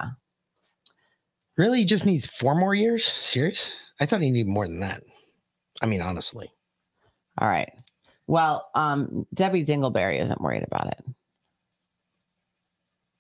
Really, 1.57 1.81
he 1.81 1.85
just 1.85 2.07
needs 2.07 2.27
four 2.27 2.55
more 2.55 2.75
years? 2.75 3.05
Serious? 3.05 3.71
I 4.01 4.07
thought 4.07 4.21
he 4.21 4.31
needed 4.31 4.49
more 4.49 4.67
than 4.67 4.81
that. 4.81 5.03
I 5.83 5.87
mean, 5.87 6.01
honestly. 6.01 6.51
All 7.39 7.49
right. 7.49 7.71
Well, 8.27 8.71
um, 8.75 9.27
Debbie 9.35 9.65
Dingleberry 9.65 10.21
isn't 10.21 10.41
worried 10.41 10.65
about 10.65 10.89
it. 10.89 11.05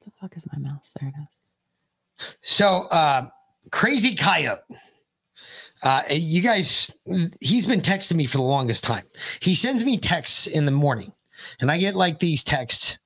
the 0.05 0.11
fuck 0.21 0.37
is 0.37 0.47
my 0.53 0.59
mouse? 0.59 0.93
There 0.99 1.09
it 1.09 1.15
is. 1.21 2.29
So, 2.41 2.85
uh, 2.89 3.29
crazy 3.71 4.15
coyote. 4.15 4.61
Uh, 5.83 6.03
you 6.11 6.41
guys, 6.41 6.91
he's 7.41 7.67
been 7.67 7.83
texting 7.83 8.15
me 8.15 8.27
for 8.27 8.39
the 8.39 8.43
longest 8.43 8.85
time. 8.85 9.05
He 9.41 9.55
sends 9.55 9.85
me 9.85 9.99
texts 9.99 10.47
in 10.47 10.65
the 10.65 10.71
morning, 10.71 11.13
and 11.61 11.71
I 11.71 11.77
get 11.77 11.95
like 11.95 12.19
these 12.19 12.43
texts, 12.43 12.97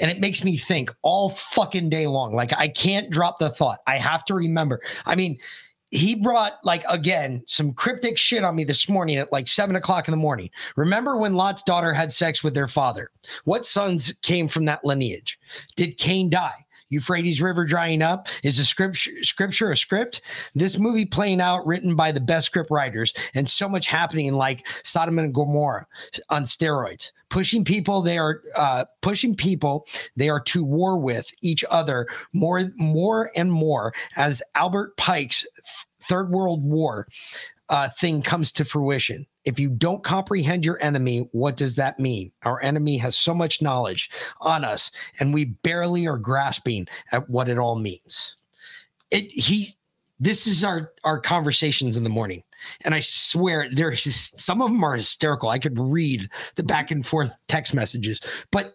and 0.00 0.10
it 0.10 0.18
makes 0.18 0.42
me 0.42 0.56
think 0.56 0.90
all 1.02 1.30
fucking 1.30 1.88
day 1.88 2.08
long. 2.08 2.34
Like 2.34 2.52
I 2.58 2.66
can't 2.68 3.10
drop 3.10 3.38
the 3.38 3.50
thought. 3.50 3.78
I 3.86 3.98
have 3.98 4.24
to 4.24 4.34
remember. 4.34 4.80
I 5.04 5.14
mean, 5.14 5.38
he 5.90 6.14
brought 6.14 6.54
like 6.64 6.84
again 6.88 7.42
some 7.46 7.72
cryptic 7.72 8.18
shit 8.18 8.44
on 8.44 8.56
me 8.56 8.64
this 8.64 8.88
morning 8.88 9.16
at 9.16 9.32
like 9.32 9.48
seven 9.48 9.76
o'clock 9.76 10.08
in 10.08 10.12
the 10.12 10.18
morning. 10.18 10.50
Remember 10.76 11.16
when 11.16 11.34
Lot's 11.34 11.62
daughter 11.62 11.92
had 11.92 12.12
sex 12.12 12.42
with 12.42 12.54
their 12.54 12.68
father? 12.68 13.10
What 13.44 13.66
sons 13.66 14.12
came 14.22 14.48
from 14.48 14.64
that 14.66 14.84
lineage? 14.84 15.38
Did 15.76 15.98
Cain 15.98 16.30
die? 16.30 16.66
Euphrates 16.88 17.40
River 17.42 17.64
drying 17.64 18.02
up? 18.02 18.28
Is 18.42 18.58
a 18.58 18.64
scripture, 18.64 19.10
scripture 19.22 19.72
a 19.72 19.76
script? 19.76 20.20
This 20.54 20.78
movie 20.78 21.06
playing 21.06 21.40
out, 21.40 21.66
written 21.66 21.96
by 21.96 22.12
the 22.12 22.20
best 22.20 22.46
script 22.46 22.70
writers, 22.70 23.12
and 23.34 23.50
so 23.50 23.68
much 23.68 23.86
happening 23.86 24.32
like 24.34 24.66
Sodom 24.84 25.18
and 25.18 25.34
Gomorrah 25.34 25.86
on 26.30 26.44
steroids, 26.44 27.10
pushing 27.28 27.64
people 27.64 28.02
they 28.02 28.18
are 28.18 28.42
uh, 28.56 28.84
pushing 29.02 29.34
people 29.34 29.86
they 30.16 30.28
are 30.28 30.40
to 30.40 30.64
war 30.64 30.98
with 30.98 31.28
each 31.42 31.64
other 31.70 32.06
more, 32.32 32.62
more 32.76 33.30
and 33.34 33.50
more 33.50 33.92
as 34.16 34.42
Albert 34.54 34.96
Pike's 34.96 35.44
Third 36.08 36.30
World 36.30 36.62
War 36.62 37.06
uh, 37.68 37.88
thing 37.88 38.22
comes 38.22 38.52
to 38.52 38.64
fruition. 38.64 39.26
If 39.44 39.58
you 39.58 39.70
don't 39.70 40.02
comprehend 40.02 40.64
your 40.64 40.82
enemy, 40.82 41.28
what 41.32 41.56
does 41.56 41.74
that 41.76 41.98
mean? 41.98 42.32
Our 42.42 42.62
enemy 42.62 42.96
has 42.98 43.16
so 43.16 43.34
much 43.34 43.62
knowledge 43.62 44.10
on 44.40 44.64
us, 44.64 44.90
and 45.20 45.32
we 45.32 45.44
barely 45.44 46.06
are 46.06 46.18
grasping 46.18 46.86
at 47.12 47.28
what 47.28 47.48
it 47.48 47.58
all 47.58 47.76
means. 47.76 48.36
It 49.10 49.30
he 49.30 49.70
this 50.18 50.46
is 50.46 50.64
our 50.64 50.92
our 51.04 51.20
conversations 51.20 51.96
in 51.96 52.04
the 52.04 52.10
morning 52.10 52.42
and 52.84 52.94
i 52.94 53.00
swear 53.00 53.66
there's 53.70 54.32
some 54.42 54.62
of 54.62 54.70
them 54.70 54.82
are 54.82 54.96
hysterical 54.96 55.50
i 55.50 55.58
could 55.58 55.78
read 55.78 56.28
the 56.54 56.62
back 56.62 56.90
and 56.90 57.06
forth 57.06 57.30
text 57.48 57.74
messages 57.74 58.20
but 58.50 58.74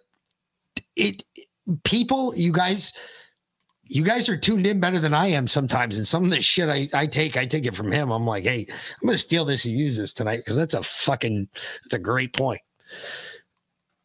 it 0.95 1.23
people 1.83 2.35
you 2.35 2.51
guys 2.51 2.93
you 3.91 4.03
guys 4.05 4.29
are 4.29 4.37
tuned 4.37 4.65
in 4.65 4.79
better 4.79 4.99
than 4.99 5.13
I 5.13 5.27
am 5.27 5.47
sometimes. 5.47 5.97
And 5.97 6.07
some 6.07 6.23
of 6.23 6.31
the 6.31 6.41
shit 6.41 6.69
I, 6.69 6.87
I 6.93 7.05
take, 7.05 7.35
I 7.35 7.45
take 7.45 7.65
it 7.65 7.75
from 7.75 7.91
him. 7.91 8.09
I'm 8.09 8.25
like, 8.25 8.45
hey, 8.45 8.65
I'm 8.69 9.07
gonna 9.07 9.17
steal 9.17 9.43
this 9.43 9.65
and 9.65 9.73
use 9.73 9.97
this 9.97 10.13
tonight 10.13 10.37
because 10.37 10.55
that's 10.55 10.73
a 10.73 10.81
fucking 10.81 11.49
that's 11.83 11.93
a 11.93 11.99
great 11.99 12.31
point. 12.31 12.61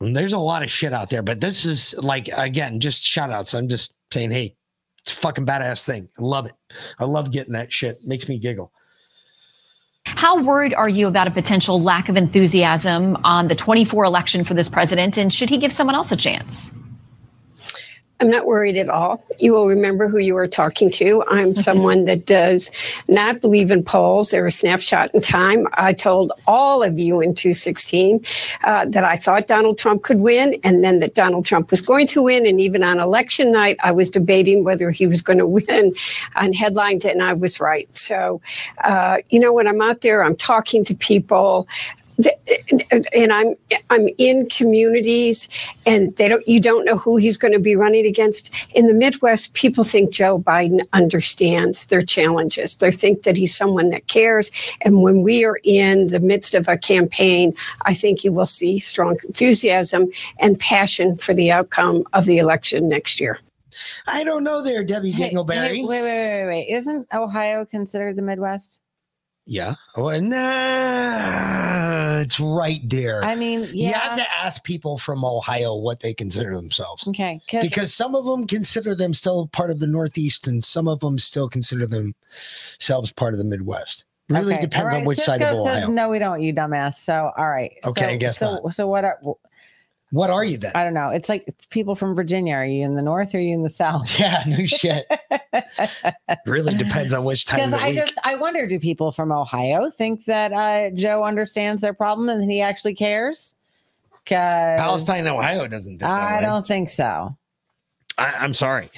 And 0.00 0.14
there's 0.14 0.32
a 0.32 0.38
lot 0.38 0.64
of 0.64 0.70
shit 0.70 0.92
out 0.92 1.08
there, 1.08 1.22
but 1.22 1.40
this 1.40 1.64
is 1.64 1.94
like 1.98 2.28
again, 2.36 2.80
just 2.80 3.04
shout 3.04 3.30
outs. 3.30 3.54
I'm 3.54 3.68
just 3.68 3.94
saying, 4.12 4.32
hey, 4.32 4.56
it's 4.98 5.12
a 5.12 5.14
fucking 5.14 5.46
badass 5.46 5.84
thing. 5.84 6.08
I 6.18 6.22
love 6.22 6.46
it. 6.46 6.54
I 6.98 7.04
love 7.04 7.30
getting 7.30 7.52
that 7.52 7.72
shit. 7.72 8.04
makes 8.04 8.28
me 8.28 8.38
giggle. 8.40 8.72
How 10.04 10.42
worried 10.42 10.74
are 10.74 10.88
you 10.88 11.06
about 11.06 11.28
a 11.28 11.30
potential 11.30 11.80
lack 11.80 12.08
of 12.08 12.16
enthusiasm 12.16 13.16
on 13.22 13.46
the 13.46 13.54
24 13.54 14.04
election 14.04 14.42
for 14.42 14.54
this 14.54 14.68
president? 14.68 15.16
And 15.16 15.32
should 15.32 15.48
he 15.48 15.58
give 15.58 15.72
someone 15.72 15.94
else 15.94 16.10
a 16.10 16.16
chance? 16.16 16.72
I'm 18.20 18.30
not 18.30 18.46
worried 18.46 18.76
at 18.76 18.88
all. 18.88 19.22
You 19.38 19.52
will 19.52 19.68
remember 19.68 20.08
who 20.08 20.18
you 20.18 20.36
are 20.38 20.46
talking 20.46 20.90
to. 20.92 21.22
I'm 21.28 21.54
someone 21.54 22.06
that 22.06 22.24
does 22.24 22.70
not 23.08 23.42
believe 23.42 23.70
in 23.70 23.84
polls. 23.84 24.30
They're 24.30 24.46
a 24.46 24.50
snapshot 24.50 25.14
in 25.14 25.20
time. 25.20 25.66
I 25.74 25.92
told 25.92 26.32
all 26.46 26.82
of 26.82 26.98
you 26.98 27.20
in 27.20 27.34
2016 27.34 28.24
uh, 28.64 28.86
that 28.86 29.04
I 29.04 29.16
thought 29.16 29.46
Donald 29.46 29.76
Trump 29.76 30.02
could 30.02 30.20
win 30.20 30.58
and 30.64 30.82
then 30.82 31.00
that 31.00 31.14
Donald 31.14 31.44
Trump 31.44 31.70
was 31.70 31.82
going 31.82 32.06
to 32.08 32.22
win. 32.22 32.46
And 32.46 32.58
even 32.58 32.82
on 32.82 32.98
election 32.98 33.52
night, 33.52 33.76
I 33.84 33.92
was 33.92 34.08
debating 34.08 34.64
whether 34.64 34.90
he 34.90 35.06
was 35.06 35.20
going 35.20 35.38
to 35.46 35.46
win 35.46 35.92
on 36.36 36.54
headlines, 36.54 37.04
and 37.04 37.22
I 37.22 37.34
was 37.34 37.60
right. 37.60 37.94
So, 37.96 38.40
uh, 38.82 39.18
you 39.28 39.38
know, 39.38 39.52
when 39.52 39.66
I'm 39.66 39.82
out 39.82 40.00
there, 40.00 40.22
I'm 40.22 40.36
talking 40.36 40.84
to 40.84 40.94
people 40.94 41.68
and 43.12 43.32
I'm 43.32 43.54
I'm 43.90 44.08
in 44.18 44.48
communities, 44.48 45.48
and 45.84 46.14
they 46.16 46.28
don't 46.28 46.46
you 46.48 46.60
don't 46.60 46.84
know 46.84 46.96
who 46.96 47.16
he's 47.16 47.36
going 47.36 47.52
to 47.52 47.58
be 47.58 47.76
running 47.76 48.06
against. 48.06 48.50
In 48.74 48.86
the 48.86 48.94
Midwest, 48.94 49.52
people 49.54 49.84
think 49.84 50.12
Joe 50.12 50.38
Biden 50.38 50.80
understands 50.92 51.86
their 51.86 52.02
challenges. 52.02 52.76
They 52.76 52.90
think 52.90 53.22
that 53.22 53.36
he's 53.36 53.54
someone 53.54 53.90
that 53.90 54.06
cares. 54.08 54.50
And 54.82 55.02
when 55.02 55.22
we 55.22 55.44
are 55.44 55.58
in 55.62 56.08
the 56.08 56.20
midst 56.20 56.54
of 56.54 56.68
a 56.68 56.78
campaign, 56.78 57.52
I 57.84 57.94
think 57.94 58.24
you 58.24 58.32
will 58.32 58.46
see 58.46 58.78
strong 58.78 59.16
enthusiasm 59.26 60.08
and 60.38 60.58
passion 60.58 61.16
for 61.16 61.34
the 61.34 61.50
outcome 61.52 62.04
of 62.12 62.24
the 62.24 62.38
election 62.38 62.88
next 62.88 63.20
year. 63.20 63.38
I 64.06 64.24
don't 64.24 64.42
know 64.42 64.62
there, 64.62 64.82
Debbie 64.84 65.10
Hey, 65.10 65.30
Dingleberry. 65.30 65.76
hey, 65.76 65.84
wait, 65.84 66.02
wait, 66.02 66.02
wait, 66.02 66.46
wait. 66.46 66.68
Isn't 66.74 67.06
Ohio 67.12 67.66
considered 67.66 68.16
the 68.16 68.22
Midwest? 68.22 68.80
Yeah. 69.46 69.76
Oh, 69.96 70.18
nah, 70.18 72.16
uh, 72.16 72.20
it's 72.20 72.40
right 72.40 72.80
there. 72.84 73.22
I 73.22 73.36
mean, 73.36 73.60
yeah. 73.72 73.88
you 73.88 73.92
have 73.94 74.18
to 74.18 74.32
ask 74.32 74.64
people 74.64 74.98
from 74.98 75.24
Ohio 75.24 75.76
what 75.76 76.00
they 76.00 76.12
consider 76.14 76.54
themselves. 76.56 77.06
Okay. 77.06 77.40
Because 77.50 77.94
some 77.94 78.14
of 78.14 78.24
them 78.24 78.46
consider 78.46 78.94
them 78.94 79.14
still 79.14 79.46
part 79.48 79.70
of 79.70 79.78
the 79.78 79.86
Northeast, 79.86 80.48
and 80.48 80.62
some 80.62 80.88
of 80.88 81.00
them 81.00 81.18
still 81.18 81.48
consider 81.48 81.86
themselves 81.86 83.12
part 83.12 83.34
of 83.34 83.38
the 83.38 83.44
Midwest. 83.44 84.04
Really 84.28 84.54
Okay, 84.54 84.62
depends 84.62 84.92
all 84.92 85.00
on 85.00 85.02
right, 85.02 85.06
which 85.06 85.18
side 85.18 85.40
of 85.40 85.50
Cisco 85.50 85.62
Ohio. 85.62 85.80
says, 85.80 85.88
no, 85.88 86.08
we 86.08 86.18
don't, 86.18 86.42
you 86.42 86.52
dumbass. 86.52 86.94
So, 86.94 87.30
all 87.38 87.48
right. 87.48 87.72
Okay, 87.84 88.00
so, 88.00 88.08
I 88.08 88.16
guess 88.16 88.38
so. 88.38 88.54
not. 88.54 88.74
So, 88.74 88.88
what 88.88 89.04
are 89.04 89.20
what 90.12 90.30
are 90.30 90.44
you 90.44 90.56
then? 90.56 90.72
I 90.74 90.84
don't 90.84 90.94
know. 90.94 91.08
It's 91.10 91.28
like 91.28 91.52
people 91.70 91.94
from 91.96 92.14
Virginia. 92.14 92.54
Are 92.54 92.64
you 92.64 92.84
in 92.84 92.94
the 92.94 93.02
north 93.02 93.34
or 93.34 93.38
are 93.38 93.40
you 93.40 93.52
in 93.54 93.62
the 93.62 93.68
south? 93.70 94.08
Yeah, 94.20 94.42
no 94.46 94.64
shit. 94.66 95.04
really 96.46 96.74
depends 96.76 97.12
on 97.12 97.24
which 97.24 97.44
time 97.46 97.60
of 97.60 97.66
Because 97.70 97.82
I 97.82 97.88
week. 97.90 97.98
just 97.98 98.14
I 98.24 98.34
wonder, 98.36 98.66
do 98.66 98.78
people 98.80 99.12
from 99.12 99.32
Ohio 99.32 99.90
think 99.90 100.24
that 100.26 100.52
uh, 100.52 100.90
Joe 100.94 101.24
understands 101.24 101.80
their 101.82 101.92
problem 101.94 102.28
and 102.28 102.48
he 102.50 102.60
actually 102.60 102.94
cares? 102.94 103.54
Because 104.24 104.80
Palestine, 104.80 105.26
Ohio 105.28 105.66
doesn't. 105.68 106.02
I 106.02 106.36
way. 106.36 106.40
don't 106.42 106.66
think 106.66 106.88
so. 106.88 107.36
I, 108.18 108.32
I'm 108.32 108.54
sorry. 108.54 108.88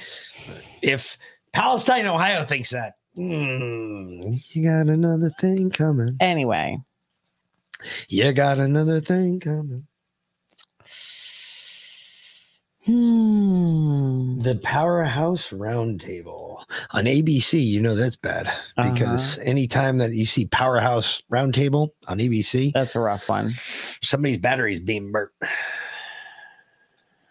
If 0.83 1.19
Palestine, 1.53 2.07
Ohio 2.07 2.45
thinks 2.45 2.71
that, 2.71 2.95
hmm, 3.17 4.31
you 4.53 4.65
got 4.65 4.87
another 4.87 5.31
thing 5.41 5.71
coming. 5.71 6.17
Anyway, 6.21 6.79
You 8.09 8.33
got 8.33 8.59
another 8.59 9.01
thing 9.01 9.41
coming. 9.41 9.88
Hmm. 12.89 14.39
The 14.41 14.59
Powerhouse 14.65 15.51
Roundtable 15.51 16.65
on 16.93 17.05
ABC. 17.05 17.63
You 17.63 17.83
know 17.83 17.95
that's 17.95 18.17
bad 18.17 18.51
because 18.77 19.37
Uh-huh. 19.37 19.45
anytime 19.49 19.99
that 19.99 20.15
you 20.15 20.25
see 20.25 20.47
Powerhouse 20.47 21.23
Roundtable 21.31 21.91
on 22.07 22.19
ABC, 22.19 22.73
that's 22.73 22.97
a 22.97 23.01
rough 23.01 23.29
one. 23.29 23.53
Somebody's 24.03 24.39
battery's 24.39 24.81
being 24.81 25.13
burnt. 25.13 25.31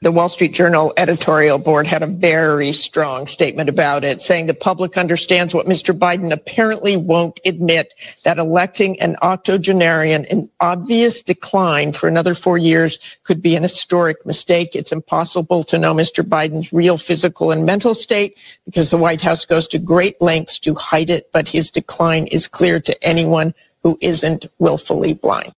The 0.03 0.11
Wall 0.11 0.29
Street 0.29 0.53
Journal 0.53 0.93
editorial 0.95 1.57
board 1.57 1.87
had 1.87 2.03
a 2.03 2.07
very 2.07 2.71
strong 2.71 3.25
statement 3.25 3.67
about 3.67 4.03
it, 4.03 4.21
saying 4.21 4.45
the 4.45 4.53
public 4.53 4.95
understands 4.95 5.55
what 5.55 5.65
Mr. 5.65 5.97
Biden 5.97 6.31
apparently 6.31 6.95
won't 6.95 7.39
admit 7.45 7.95
that 8.23 8.37
electing 8.37 8.99
an 9.01 9.15
octogenarian 9.23 10.25
in 10.25 10.51
obvious 10.59 11.23
decline 11.23 11.93
for 11.93 12.07
another 12.07 12.35
four 12.35 12.59
years 12.59 12.99
could 13.23 13.41
be 13.41 13.55
an 13.55 13.63
historic 13.63 14.23
mistake. 14.23 14.75
It's 14.75 14.91
impossible 14.91 15.63
to 15.63 15.79
know 15.79 15.95
Mr. 15.95 16.23
Biden's 16.23 16.71
real 16.71 16.99
physical 16.99 17.49
and 17.49 17.65
mental 17.65 17.95
state 17.95 18.37
because 18.65 18.91
the 18.91 18.99
White 18.99 19.23
House 19.23 19.45
goes 19.45 19.67
to 19.69 19.79
great 19.79 20.21
lengths 20.21 20.59
to 20.59 20.75
hide 20.75 21.09
it, 21.09 21.31
but 21.31 21.47
his 21.47 21.71
decline 21.71 22.27
is 22.27 22.47
clear 22.47 22.79
to 22.81 23.03
anyone 23.03 23.51
who 23.81 23.97
isn't 23.99 24.45
willfully 24.59 25.15
blind. 25.15 25.53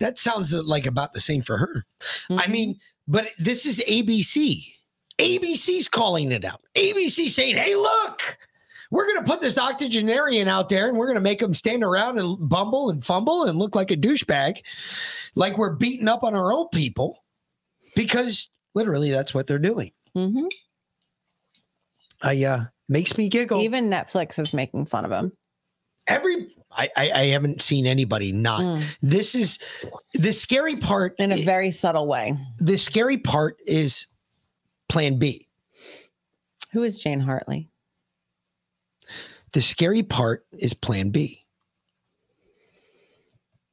That 0.00 0.18
sounds 0.18 0.52
like 0.52 0.86
about 0.86 1.12
the 1.12 1.20
same 1.20 1.42
for 1.42 1.58
her. 1.58 1.84
I 2.30 2.46
mean, 2.48 2.78
but 3.06 3.28
this 3.38 3.66
is 3.66 3.82
ABC. 3.88 4.72
ABC's 5.18 5.88
calling 5.88 6.30
it 6.30 6.44
out. 6.44 6.60
ABC 6.76 7.28
saying, 7.28 7.56
hey, 7.56 7.74
look, 7.74 8.38
we're 8.90 9.06
going 9.06 9.24
to 9.24 9.30
put 9.30 9.40
this 9.40 9.58
octogenarian 9.58 10.48
out 10.48 10.68
there 10.68 10.88
and 10.88 10.96
we're 10.96 11.06
going 11.06 11.16
to 11.16 11.20
make 11.20 11.42
him 11.42 11.54
stand 11.54 11.82
around 11.82 12.18
and 12.18 12.48
bumble 12.48 12.90
and 12.90 13.04
fumble 13.04 13.44
and 13.44 13.58
look 13.58 13.74
like 13.74 13.90
a 13.90 13.96
douchebag, 13.96 14.62
like 15.34 15.58
we're 15.58 15.74
beating 15.74 16.08
up 16.08 16.22
on 16.22 16.34
our 16.34 16.52
own 16.52 16.68
people 16.68 17.24
because 17.94 18.48
literally 18.74 19.10
that's 19.10 19.34
what 19.34 19.46
they're 19.46 19.58
doing. 19.58 19.90
Mm-hmm. 20.16 20.46
I, 22.22 22.44
uh, 22.44 22.64
makes 22.88 23.18
me 23.18 23.28
giggle. 23.28 23.60
Even 23.60 23.90
Netflix 23.90 24.38
is 24.38 24.54
making 24.54 24.86
fun 24.86 25.04
of 25.04 25.10
him. 25.10 25.32
Every 26.08 26.48
I, 26.72 26.90
I, 26.96 27.10
I 27.10 27.24
haven't 27.26 27.62
seen 27.62 27.86
anybody 27.86 28.32
not. 28.32 28.62
Hmm. 28.62 28.82
This 29.02 29.34
is 29.34 29.58
the 30.14 30.32
scary 30.32 30.76
part 30.76 31.14
in 31.18 31.32
a 31.32 31.42
very 31.42 31.70
subtle 31.70 32.06
way. 32.06 32.34
The 32.58 32.78
scary 32.78 33.18
part 33.18 33.58
is 33.66 34.06
Plan 34.88 35.18
B. 35.18 35.46
Who 36.72 36.82
is 36.82 36.98
Jane 36.98 37.20
Hartley? 37.20 37.68
The 39.52 39.62
scary 39.62 40.02
part 40.02 40.46
is 40.58 40.74
Plan 40.74 41.10
B. 41.10 41.44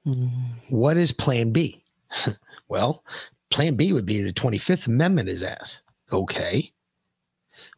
Hmm. 0.03 0.27
What 0.69 0.97
is 0.97 1.11
Plan 1.11 1.51
B? 1.51 1.83
well, 2.67 3.03
Plan 3.49 3.75
B 3.75 3.93
would 3.93 4.05
be 4.05 4.21
the 4.21 4.33
25th 4.33 4.88
Amendment 4.88 5.29
is 5.29 5.43
ass. 5.43 5.81
Okay. 6.11 6.71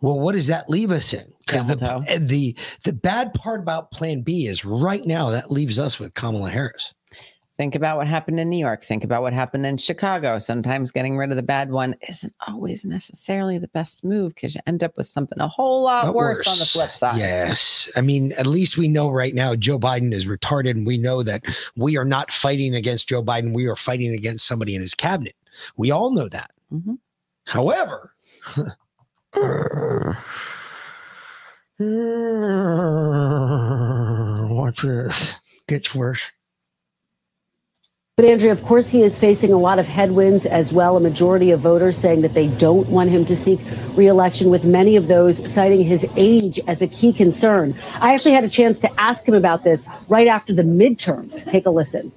Well, 0.01 0.19
what 0.19 0.33
does 0.33 0.47
that 0.47 0.69
leave 0.69 0.91
us 0.91 1.13
in? 1.13 1.33
Because 1.47 1.65
the, 1.65 2.19
the 2.19 2.55
the 2.83 2.93
bad 2.93 3.33
part 3.33 3.61
about 3.61 3.91
Plan 3.91 4.21
B 4.21 4.47
is 4.47 4.63
right 4.65 5.05
now 5.05 5.29
that 5.29 5.49
leaves 5.51 5.79
us 5.79 5.99
with 5.99 6.13
Kamala 6.13 6.49
Harris. 6.49 6.93
Think 7.57 7.73
about 7.73 7.97
what 7.97 8.07
happened 8.07 8.39
in 8.39 8.51
New 8.51 8.59
York. 8.59 8.83
Think 8.83 9.03
about 9.03 9.23
what 9.23 9.33
happened 9.33 9.65
in 9.65 9.77
Chicago. 9.77 10.37
Sometimes 10.37 10.91
getting 10.91 11.17
rid 11.17 11.31
of 11.31 11.37
the 11.37 11.43
bad 11.43 11.71
one 11.71 11.95
isn't 12.07 12.33
always 12.47 12.85
necessarily 12.85 13.57
the 13.57 13.67
best 13.69 14.03
move 14.03 14.35
because 14.35 14.53
you 14.53 14.61
end 14.67 14.83
up 14.83 14.95
with 14.95 15.07
something 15.07 15.39
a 15.39 15.47
whole 15.47 15.83
lot 15.83 16.05
Lot 16.05 16.13
worse, 16.13 16.47
on 16.47 16.59
the 16.59 16.65
flip 16.65 16.91
side. 16.91 17.17
Yes. 17.17 17.89
I 17.95 18.01
mean, 18.01 18.31
at 18.33 18.45
least 18.45 18.77
we 18.77 18.87
know 18.87 19.09
right 19.09 19.33
now 19.33 19.55
Joe 19.55 19.79
Biden 19.79 20.13
is 20.13 20.25
retarded, 20.25 20.71
and 20.71 20.85
we 20.85 20.99
know 20.99 21.23
that 21.23 21.43
we 21.75 21.97
are 21.97 22.05
not 22.05 22.31
fighting 22.31 22.75
against 22.75 23.09
Joe 23.09 23.23
Biden. 23.23 23.55
We 23.55 23.65
are 23.65 23.75
fighting 23.75 24.13
against 24.13 24.45
somebody 24.45 24.75
in 24.75 24.81
his 24.81 24.93
cabinet. 24.93 25.35
We 25.77 25.89
all 25.89 26.11
know 26.11 26.29
that. 26.29 26.51
Mhm. 26.71 26.99
However, 27.45 28.13
watch 34.49 34.81
this. 34.81 35.35
Gets 35.67 35.93
worse. 35.93 36.21
But 38.15 38.25
Andrea, 38.25 38.51
of 38.51 38.63
course, 38.63 38.89
he 38.89 39.03
is 39.03 39.19
facing 39.19 39.53
a 39.53 39.59
lot 39.59 39.77
of 39.77 39.85
headwinds 39.85 40.47
as 40.47 40.73
well. 40.73 40.97
A 40.97 40.99
majority 40.99 41.51
of 41.51 41.59
voters 41.59 41.95
saying 41.95 42.21
that 42.21 42.33
they 42.33 42.47
don't 42.47 42.89
want 42.89 43.11
him 43.11 43.25
to 43.25 43.35
seek 43.35 43.59
reelection, 43.95 44.49
with 44.49 44.65
many 44.65 44.95
of 44.95 45.07
those 45.07 45.53
citing 45.53 45.85
his 45.85 46.03
age 46.15 46.59
as 46.67 46.81
a 46.81 46.87
key 46.87 47.13
concern. 47.13 47.75
I 48.01 48.15
actually 48.15 48.31
had 48.31 48.43
a 48.43 48.49
chance 48.49 48.79
to 48.79 48.99
ask 48.99 49.27
him 49.27 49.35
about 49.35 49.63
this 49.63 49.87
right 50.09 50.25
after 50.25 50.51
the 50.51 50.63
midterms. 50.63 51.47
Take 51.47 51.67
a 51.67 51.69
listen. 51.69 52.11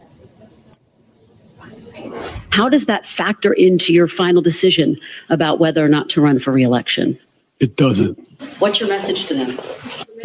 How 2.48 2.70
does 2.70 2.86
that 2.86 3.06
factor 3.06 3.52
into 3.52 3.92
your 3.92 4.08
final 4.08 4.40
decision 4.40 4.96
about 5.28 5.58
whether 5.58 5.84
or 5.84 5.88
not 5.88 6.08
to 6.10 6.22
run 6.22 6.38
for 6.38 6.50
reelection? 6.50 7.18
It 7.60 7.76
doesn't. 7.76 8.18
What's 8.58 8.80
your 8.80 8.88
message 8.88 9.26
to 9.26 9.34
them? 9.34 9.58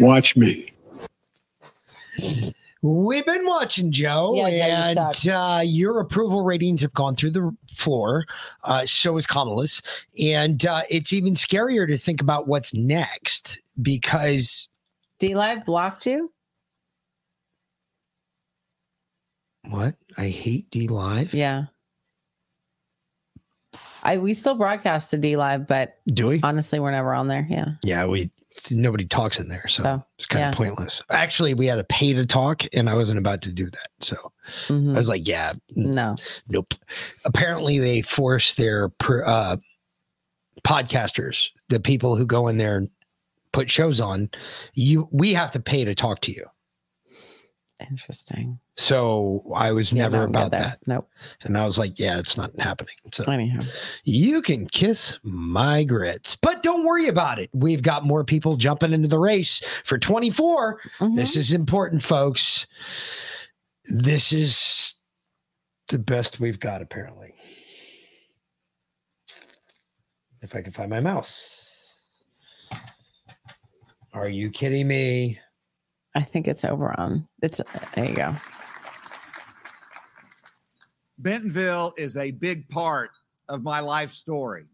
Watch 0.00 0.36
me. 0.36 0.66
We've 2.82 3.26
been 3.26 3.44
watching 3.44 3.90
Joe, 3.90 4.34
Yeah, 4.36 4.48
yeah, 4.48 4.66
you 4.66 4.98
and 4.98 5.28
uh, 5.28 5.60
your 5.64 6.00
approval 6.00 6.42
ratings 6.42 6.80
have 6.82 6.92
gone 6.92 7.16
through 7.16 7.32
the 7.32 7.54
floor. 7.76 8.24
Uh, 8.64 8.86
so 8.86 9.16
is 9.16 9.26
Kamala's, 9.26 9.82
and 10.22 10.64
uh, 10.64 10.82
it's 10.88 11.12
even 11.12 11.34
scarier 11.34 11.86
to 11.86 11.98
think 11.98 12.20
about 12.20 12.46
what's 12.46 12.72
next 12.72 13.62
because 13.82 14.68
DLive 15.20 15.64
blocked 15.64 16.06
you? 16.06 16.30
what 19.70 19.94
I 20.16 20.28
hate 20.28 20.70
DLive. 20.70 21.32
Yeah. 21.32 21.64
I 24.06 24.18
we 24.18 24.34
still 24.34 24.54
broadcast 24.54 25.10
to 25.10 25.18
DLive, 25.18 25.66
but 25.66 25.98
do 26.06 26.28
we? 26.28 26.40
Honestly, 26.42 26.78
we're 26.80 26.90
never 26.92 27.12
on 27.14 27.28
there. 27.28 27.46
Yeah. 27.48 27.66
Yeah, 27.82 28.06
we 28.06 28.30
nobody 28.70 29.04
talks 29.04 29.38
in 29.38 29.48
there, 29.48 29.68
so 29.68 29.84
Oh, 29.84 30.02
it's 30.16 30.24
kind 30.24 30.40
yeah. 30.44 30.48
of 30.48 30.54
pointless. 30.54 31.02
Actually, 31.10 31.52
we 31.52 31.66
had 31.66 31.74
to 31.74 31.84
pay 31.84 32.14
to 32.14 32.24
talk, 32.24 32.62
and 32.72 32.88
I 32.88 32.94
wasn't 32.94 33.18
about 33.18 33.42
to 33.42 33.52
do 33.52 33.66
that, 33.68 33.88
so 34.00 34.16
Mhm. 34.68 34.94
I 34.94 34.96
was 34.96 35.08
like, 35.10 35.28
"Yeah, 35.28 35.52
No. 35.74 36.14
nope." 36.48 36.72
Apparently, 37.26 37.78
they 37.78 38.00
force 38.00 38.54
their 38.54 38.90
uh, 39.26 39.56
podcasters, 40.64 41.48
the 41.68 41.80
people 41.80 42.16
who 42.16 42.26
go 42.26 42.48
in 42.48 42.56
there 42.56 42.76
and 42.78 42.88
put 43.52 43.70
shows 43.70 44.00
on, 44.00 44.30
you 44.74 45.08
we 45.12 45.34
have 45.34 45.50
to 45.52 45.60
pay 45.60 45.84
to 45.84 45.94
talk 45.94 46.20
to 46.22 46.32
you. 46.32 46.44
Interesting. 47.90 48.58
So 48.76 49.42
I 49.54 49.70
was 49.72 49.92
Yeah, 49.92 50.04
never 50.04 50.16
no, 50.16 50.22
I 50.22 50.24
don't 50.24 50.32
get 50.32 50.38
about 50.46 50.50
that. 50.52 50.80
that. 50.80 50.86
Nope. 50.86 51.10
And 51.42 51.58
I 51.58 51.64
was 51.64 51.78
like, 51.78 51.98
yeah, 51.98 52.18
it's 52.18 52.36
not 52.36 52.50
happening. 52.58 52.94
So 53.12 53.24
Anyhow. 53.24 53.60
you 54.04 54.40
can 54.40 54.66
kiss 54.66 55.18
my 55.22 55.84
grits, 55.84 56.36
but 56.36 56.62
don't 56.62 56.84
worry 56.84 57.08
about 57.08 57.38
it. 57.38 57.50
We've 57.52 57.82
got 57.82 58.06
more 58.06 58.24
people 58.24 58.56
jumping 58.56 58.92
into 58.94 59.08
the 59.08 59.18
race 59.18 59.60
for 59.84 59.98
24. 59.98 60.80
Mm-hmm. 60.98 61.16
This 61.16 61.36
is 61.36 61.52
important, 61.52 62.02
folks. 62.02 62.66
This 63.84 64.32
is 64.32 64.94
the 65.88 65.98
best 65.98 66.40
we've 66.40 66.58
got, 66.60 66.80
apparently. 66.80 67.34
If 70.40 70.56
I 70.56 70.62
can 70.62 70.72
find 70.72 70.88
my 70.90 71.00
mouse. 71.00 71.62
Are 74.14 74.28
you 74.28 74.48
kidding 74.50 74.88
me? 74.88 75.38
I 76.16 76.22
think 76.22 76.48
it's 76.48 76.64
over 76.64 76.98
on. 76.98 77.28
It's 77.42 77.60
there 77.94 78.06
you 78.06 78.16
go. 78.16 78.34
Bentonville 81.18 81.92
is 81.98 82.16
a 82.16 82.30
big 82.30 82.68
part 82.70 83.10
of 83.50 83.62
my 83.62 83.80
life 83.80 84.10
story, 84.10 84.64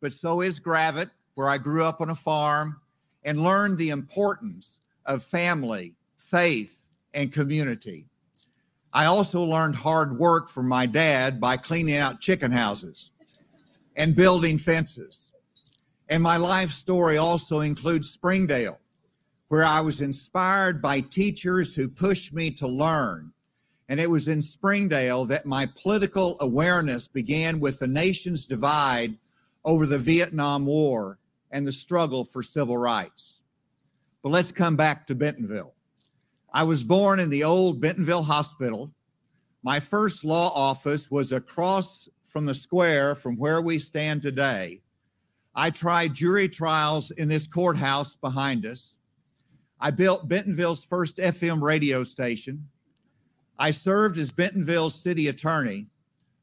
but 0.00 0.12
so 0.12 0.42
is 0.42 0.60
Gravette, 0.60 1.10
where 1.34 1.48
I 1.48 1.58
grew 1.58 1.84
up 1.84 2.00
on 2.00 2.10
a 2.10 2.14
farm 2.14 2.80
and 3.24 3.42
learned 3.42 3.78
the 3.78 3.90
importance 3.90 4.78
of 5.06 5.24
family, 5.24 5.94
faith, 6.16 6.86
and 7.14 7.32
community. 7.32 8.06
I 8.92 9.06
also 9.06 9.42
learned 9.42 9.74
hard 9.74 10.18
work 10.18 10.48
from 10.48 10.68
my 10.68 10.86
dad 10.86 11.40
by 11.40 11.56
cleaning 11.56 11.96
out 11.96 12.20
chicken 12.20 12.52
houses 12.52 13.10
and 13.96 14.14
building 14.14 14.56
fences. 14.56 15.32
And 16.08 16.22
my 16.22 16.36
life 16.36 16.70
story 16.70 17.16
also 17.16 17.60
includes 17.60 18.10
Springdale, 18.10 18.78
where 19.52 19.66
I 19.66 19.82
was 19.82 20.00
inspired 20.00 20.80
by 20.80 21.00
teachers 21.00 21.74
who 21.74 21.86
pushed 21.86 22.32
me 22.32 22.50
to 22.52 22.66
learn. 22.66 23.34
And 23.90 24.00
it 24.00 24.08
was 24.08 24.26
in 24.26 24.40
Springdale 24.40 25.26
that 25.26 25.44
my 25.44 25.66
political 25.76 26.38
awareness 26.40 27.06
began 27.06 27.60
with 27.60 27.78
the 27.78 27.86
nation's 27.86 28.46
divide 28.46 29.18
over 29.62 29.84
the 29.84 29.98
Vietnam 29.98 30.64
War 30.64 31.18
and 31.50 31.66
the 31.66 31.70
struggle 31.70 32.24
for 32.24 32.42
civil 32.42 32.78
rights. 32.78 33.42
But 34.22 34.30
let's 34.30 34.52
come 34.52 34.74
back 34.74 35.06
to 35.08 35.14
Bentonville. 35.14 35.74
I 36.54 36.62
was 36.62 36.82
born 36.82 37.20
in 37.20 37.28
the 37.28 37.44
old 37.44 37.78
Bentonville 37.78 38.22
Hospital. 38.22 38.90
My 39.62 39.80
first 39.80 40.24
law 40.24 40.50
office 40.54 41.10
was 41.10 41.30
across 41.30 42.08
from 42.24 42.46
the 42.46 42.54
square 42.54 43.14
from 43.14 43.36
where 43.36 43.60
we 43.60 43.78
stand 43.78 44.22
today. 44.22 44.80
I 45.54 45.68
tried 45.68 46.14
jury 46.14 46.48
trials 46.48 47.10
in 47.10 47.28
this 47.28 47.46
courthouse 47.46 48.16
behind 48.16 48.64
us. 48.64 48.96
I 49.84 49.90
built 49.90 50.28
Bentonville's 50.28 50.84
first 50.84 51.16
FM 51.16 51.60
radio 51.60 52.04
station. 52.04 52.68
I 53.58 53.72
served 53.72 54.16
as 54.16 54.30
Bentonville's 54.30 54.94
city 54.94 55.26
attorney. 55.26 55.88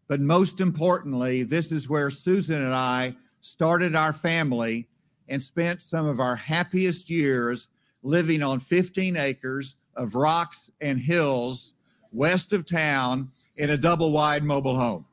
But 0.10 0.20
most 0.20 0.60
importantly, 0.60 1.44
this 1.44 1.72
is 1.72 1.88
where 1.88 2.10
Susan 2.10 2.62
and 2.62 2.74
I 2.74 3.16
started 3.40 3.96
our 3.96 4.12
family 4.12 4.90
and 5.30 5.42
spent 5.42 5.80
some 5.82 6.06
of 6.06 6.20
our 6.20 6.36
happiest 6.36 7.10
years 7.10 7.70
living 8.04 8.44
on 8.44 8.60
15 8.60 9.16
acres 9.16 9.78
of 9.96 10.16
rocks 10.16 10.70
and 10.82 11.00
hills 11.00 11.74
west 12.12 12.52
of 12.52 12.66
town 12.66 13.32
in 13.56 13.70
a 13.70 13.78
double 13.78 14.12
wide 14.12 14.44
mobile 14.44 14.76
home. 14.76 15.06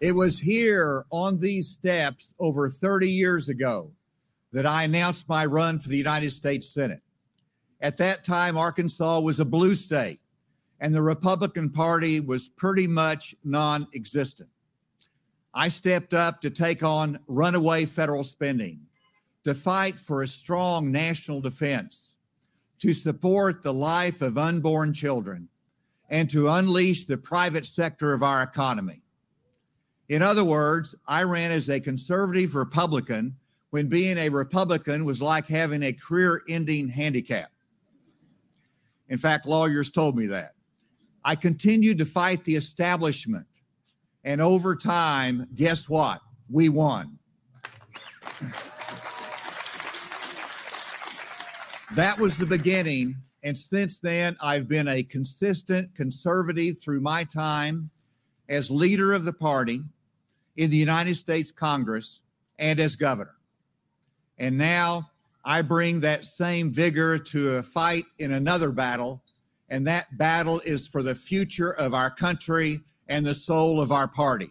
It 0.00 0.12
was 0.12 0.38
here 0.38 1.04
on 1.10 1.40
these 1.40 1.68
steps 1.68 2.34
over 2.38 2.70
30 2.70 3.10
years 3.10 3.50
ago 3.50 3.92
that 4.50 4.64
I 4.64 4.84
announced 4.84 5.28
my 5.28 5.44
run 5.44 5.78
for 5.78 5.90
the 5.90 5.98
United 5.98 6.30
States 6.30 6.66
Senate. 6.66 7.02
At 7.82 7.98
that 7.98 8.24
time, 8.24 8.56
Arkansas 8.56 9.20
was 9.20 9.40
a 9.40 9.44
blue 9.44 9.74
state, 9.74 10.20
and 10.80 10.94
the 10.94 11.02
Republican 11.02 11.68
Party 11.68 12.18
was 12.18 12.48
pretty 12.48 12.86
much 12.86 13.34
non 13.44 13.88
existent. 13.94 14.48
I 15.52 15.68
stepped 15.68 16.14
up 16.14 16.40
to 16.40 16.50
take 16.50 16.82
on 16.82 17.18
runaway 17.26 17.84
federal 17.84 18.24
spending, 18.24 18.86
to 19.44 19.52
fight 19.52 19.96
for 19.98 20.22
a 20.22 20.26
strong 20.26 20.90
national 20.90 21.42
defense, 21.42 22.16
to 22.78 22.94
support 22.94 23.62
the 23.62 23.74
life 23.74 24.22
of 24.22 24.38
unborn 24.38 24.94
children, 24.94 25.48
and 26.08 26.30
to 26.30 26.48
unleash 26.48 27.04
the 27.04 27.18
private 27.18 27.66
sector 27.66 28.14
of 28.14 28.22
our 28.22 28.42
economy. 28.42 29.02
In 30.10 30.22
other 30.22 30.42
words, 30.42 30.96
I 31.06 31.22
ran 31.22 31.52
as 31.52 31.70
a 31.70 31.78
conservative 31.78 32.56
Republican 32.56 33.36
when 33.70 33.88
being 33.88 34.18
a 34.18 34.28
Republican 34.28 35.04
was 35.04 35.22
like 35.22 35.46
having 35.46 35.84
a 35.84 35.92
career 35.92 36.42
ending 36.48 36.88
handicap. 36.88 37.52
In 39.08 39.18
fact, 39.18 39.46
lawyers 39.46 39.88
told 39.88 40.16
me 40.16 40.26
that. 40.26 40.54
I 41.24 41.36
continued 41.36 41.98
to 41.98 42.04
fight 42.04 42.42
the 42.42 42.56
establishment. 42.56 43.46
And 44.24 44.40
over 44.40 44.74
time, 44.74 45.46
guess 45.54 45.88
what? 45.88 46.20
We 46.50 46.68
won. 46.68 47.20
That 51.94 52.16
was 52.18 52.36
the 52.36 52.46
beginning. 52.46 53.14
And 53.44 53.56
since 53.56 54.00
then, 54.00 54.36
I've 54.42 54.68
been 54.68 54.88
a 54.88 55.04
consistent 55.04 55.94
conservative 55.94 56.80
through 56.80 57.00
my 57.00 57.22
time 57.22 57.90
as 58.48 58.72
leader 58.72 59.12
of 59.12 59.24
the 59.24 59.32
party 59.32 59.84
in 60.60 60.68
the 60.68 60.76
United 60.76 61.14
States 61.14 61.50
Congress 61.50 62.20
and 62.58 62.78
as 62.78 62.94
governor. 62.94 63.34
And 64.38 64.58
now 64.58 65.10
I 65.42 65.62
bring 65.62 66.00
that 66.00 66.26
same 66.26 66.70
vigor 66.70 67.16
to 67.18 67.56
a 67.56 67.62
fight 67.62 68.04
in 68.18 68.30
another 68.30 68.70
battle, 68.70 69.22
and 69.70 69.86
that 69.86 70.18
battle 70.18 70.60
is 70.66 70.86
for 70.86 71.02
the 71.02 71.14
future 71.14 71.72
of 71.72 71.94
our 71.94 72.10
country 72.10 72.80
and 73.08 73.24
the 73.24 73.34
soul 73.34 73.80
of 73.80 73.90
our 73.90 74.06
party. 74.06 74.50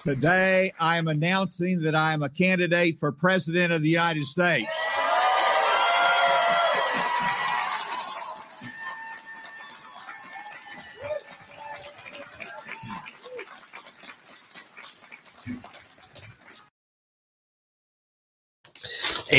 Today, 0.00 0.72
I 0.80 0.96
am 0.96 1.08
announcing 1.08 1.82
that 1.82 1.94
I 1.94 2.14
am 2.14 2.22
a 2.22 2.30
candidate 2.30 2.96
for 2.98 3.12
President 3.12 3.70
of 3.70 3.82
the 3.82 3.90
United 3.90 4.24
States. 4.24 4.77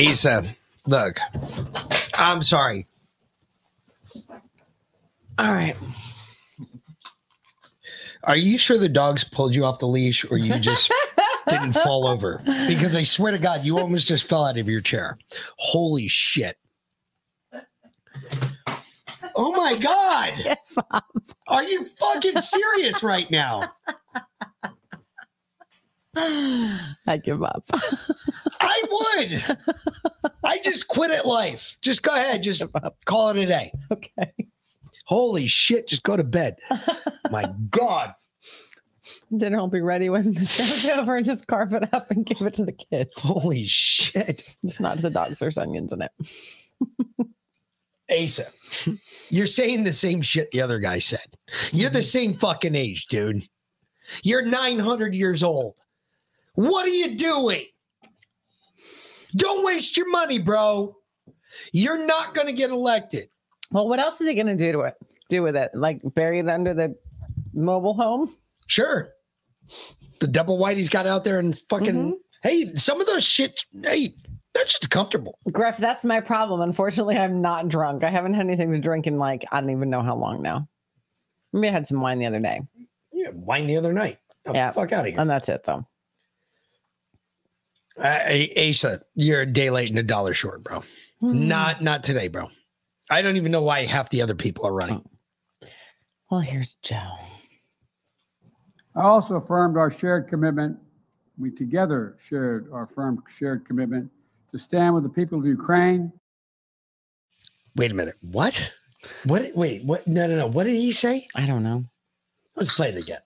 Asa, 0.07 0.45
look, 0.85 1.19
I'm 2.13 2.41
sorry. 2.41 2.87
All 5.37 5.51
right. 5.51 5.75
Are 8.23 8.37
you 8.37 8.57
sure 8.57 8.77
the 8.77 8.89
dogs 8.89 9.23
pulled 9.23 9.55
you 9.55 9.65
off 9.65 9.79
the 9.79 9.87
leash 9.87 10.29
or 10.29 10.37
you 10.37 10.57
just 10.59 10.91
didn't 11.49 11.73
fall 11.73 12.07
over? 12.07 12.41
Because 12.67 12.95
I 12.95 13.03
swear 13.03 13.31
to 13.31 13.37
God, 13.37 13.65
you 13.65 13.79
almost 13.79 14.07
just 14.07 14.25
fell 14.25 14.45
out 14.45 14.57
of 14.57 14.69
your 14.69 14.81
chair. 14.81 15.17
Holy 15.57 16.07
shit. 16.07 16.57
Oh 19.35 19.51
my 19.51 19.77
God. 19.77 20.57
Are 21.47 21.63
you 21.63 21.85
fucking 21.99 22.41
serious 22.41 23.03
right 23.03 23.29
now? 23.31 23.73
I 26.15 27.21
give 27.23 27.43
up. 27.43 27.63
I 28.59 28.83
would. 28.89 29.57
I 30.43 30.59
just 30.59 30.87
quit 30.87 31.11
at 31.11 31.25
life. 31.25 31.77
Just 31.81 32.03
go 32.03 32.13
ahead. 32.13 32.41
Just 32.43 32.63
call 33.05 33.29
it 33.29 33.37
a 33.37 33.45
day. 33.45 33.71
Okay. 33.91 34.33
Holy 35.05 35.47
shit. 35.47 35.87
Just 35.87 36.03
go 36.03 36.17
to 36.17 36.23
bed. 36.23 36.57
My 37.31 37.51
God. 37.69 38.13
Dinner 39.35 39.57
will 39.57 39.67
be 39.67 39.81
ready 39.81 40.09
when 40.09 40.33
the 40.33 40.45
show's 40.45 40.85
over 40.97 41.17
and 41.17 41.25
just 41.25 41.47
carve 41.47 41.73
it 41.73 41.91
up 41.93 42.09
and 42.11 42.25
give 42.25 42.41
it 42.41 42.53
to 42.55 42.65
the 42.65 42.73
kids. 42.73 43.11
Holy 43.17 43.65
shit. 43.65 44.55
Just 44.63 44.81
not 44.81 44.97
to 44.97 45.03
the 45.03 45.09
dogs. 45.09 45.39
There's 45.39 45.57
onions 45.57 45.93
in 45.93 46.01
it. 46.01 46.11
Asa, 48.11 48.47
you're 49.29 49.45
saying 49.45 49.83
the 49.83 49.93
same 49.93 50.21
shit 50.21 50.49
the 50.49 50.61
other 50.61 50.79
guy 50.79 50.97
said. 50.97 51.19
You're 51.71 51.91
the 51.91 51.99
mm-hmm. 51.99 52.05
same 52.05 52.33
fucking 52.37 52.73
age, 52.73 53.05
dude. 53.05 53.47
You're 54.23 54.41
900 54.41 55.13
years 55.13 55.43
old. 55.43 55.79
What 56.55 56.85
are 56.85 56.89
you 56.91 57.15
doing? 57.17 57.63
Don't 59.35 59.65
waste 59.65 59.95
your 59.97 60.09
money, 60.09 60.39
bro. 60.39 60.95
You're 61.73 62.05
not 62.05 62.33
going 62.33 62.47
to 62.47 62.53
get 62.53 62.69
elected. 62.71 63.29
Well, 63.71 63.87
what 63.87 63.99
else 63.99 64.19
is 64.21 64.27
he 64.27 64.33
going 64.33 64.47
to 64.47 64.55
do 64.55 64.71
to 64.71 64.79
it? 64.81 64.95
Do 65.29 65.43
with 65.43 65.55
it? 65.55 65.71
Like 65.75 66.01
bury 66.15 66.39
it 66.39 66.49
under 66.49 66.73
the 66.73 66.95
mobile 67.53 67.93
home? 67.93 68.35
Sure. 68.67 69.09
The 70.19 70.27
double 70.27 70.57
white 70.57 70.77
he's 70.77 70.89
got 70.89 71.05
out 71.05 71.23
there 71.23 71.39
and 71.39 71.57
fucking, 71.69 71.93
Mm-hmm. 71.95 72.11
hey, 72.43 72.65
some 72.75 72.99
of 72.99 73.07
those 73.07 73.23
shit, 73.23 73.63
hey, 73.83 74.09
that's 74.55 74.73
just 74.79 74.89
comfortable. 74.89 75.37
Griff, 75.51 75.77
that's 75.77 76.03
my 76.03 76.19
problem. 76.19 76.61
Unfortunately, 76.61 77.15
I'm 77.17 77.41
not 77.41 77.69
drunk. 77.69 78.03
I 78.03 78.09
haven't 78.09 78.33
had 78.33 78.47
anything 78.47 78.71
to 78.73 78.79
drink 78.79 79.05
in 79.05 79.17
like, 79.19 79.45
I 79.51 79.61
don't 79.61 79.69
even 79.69 79.89
know 79.91 80.01
how 80.01 80.15
long 80.15 80.41
now. 80.41 80.67
Maybe 81.53 81.69
I 81.69 81.71
had 81.71 81.85
some 81.87 82.01
wine 82.01 82.17
the 82.19 82.25
other 82.25 82.39
day. 82.39 82.61
Yeah, 83.13 83.29
wine 83.33 83.67
the 83.67 83.77
other 83.77 83.93
night. 83.93 84.17
Oh, 84.47 84.53
yeah. 84.53 84.71
fuck 84.71 84.91
out 84.91 85.01
of 85.05 85.11
here. 85.11 85.19
And 85.21 85.29
that's 85.29 85.49
it, 85.49 85.63
though. 85.63 85.85
Uh, 87.99 88.45
Asa, 88.57 89.01
you're 89.15 89.41
a 89.41 89.45
day 89.45 89.69
late 89.69 89.89
and 89.89 89.99
a 89.99 90.03
dollar 90.03 90.33
short, 90.33 90.63
bro. 90.63 90.83
Hmm. 91.19 91.47
Not 91.47 91.81
not 91.81 92.03
today, 92.03 92.27
bro. 92.27 92.49
I 93.09 93.21
don't 93.21 93.37
even 93.37 93.51
know 93.51 93.61
why 93.61 93.85
half 93.85 94.09
the 94.09 94.21
other 94.21 94.35
people 94.35 94.65
are 94.65 94.73
running. 94.73 95.03
Well, 96.29 96.39
here's 96.41 96.75
Joe. 96.75 97.15
I 98.95 99.01
also 99.01 99.35
affirmed 99.35 99.77
our 99.77 99.89
shared 99.89 100.27
commitment. 100.27 100.77
We 101.37 101.51
together 101.51 102.17
shared 102.21 102.69
our 102.71 102.85
firm 102.85 103.23
shared 103.27 103.65
commitment 103.65 104.09
to 104.51 104.59
stand 104.59 104.93
with 104.93 105.03
the 105.03 105.09
people 105.09 105.39
of 105.39 105.45
Ukraine. 105.45 106.11
Wait 107.75 107.91
a 107.91 107.93
minute. 107.93 108.15
What? 108.21 108.71
What? 109.23 109.55
Wait. 109.55 109.83
What? 109.83 110.05
No, 110.07 110.27
no, 110.27 110.35
no. 110.35 110.47
What 110.47 110.65
did 110.65 110.75
he 110.75 110.91
say? 110.91 111.27
I 111.35 111.45
don't 111.45 111.63
know. 111.63 111.83
Let's 112.55 112.75
play 112.75 112.89
it 112.89 113.01
again. 113.01 113.21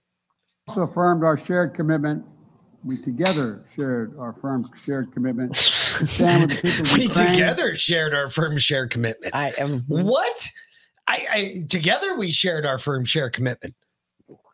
Also 0.67 0.83
affirmed 0.83 1.23
our 1.23 1.37
shared 1.37 1.73
commitment. 1.73 2.23
We 2.85 2.97
together 2.97 3.63
shared 3.75 4.15
our 4.19 4.33
firm 4.33 4.69
shared 4.75 5.11
commitment 5.13 5.55
to 5.55 6.07
stand 6.07 6.51
with 6.51 6.61
the 6.61 6.69
people 6.69 6.93
We 6.97 7.03
Ukraine. 7.03 7.31
together 7.31 7.75
shared 7.75 8.13
our 8.13 8.29
firm 8.29 8.57
share 8.57 8.87
commitment. 8.87 9.33
I 9.35 9.53
am. 9.57 9.83
What? 9.87 10.49
I, 11.07 11.27
I 11.31 11.65
together 11.69 12.17
we 12.17 12.31
shared 12.31 12.65
our 12.65 12.77
firm 12.77 13.05
share 13.05 13.29
commitment. 13.29 13.73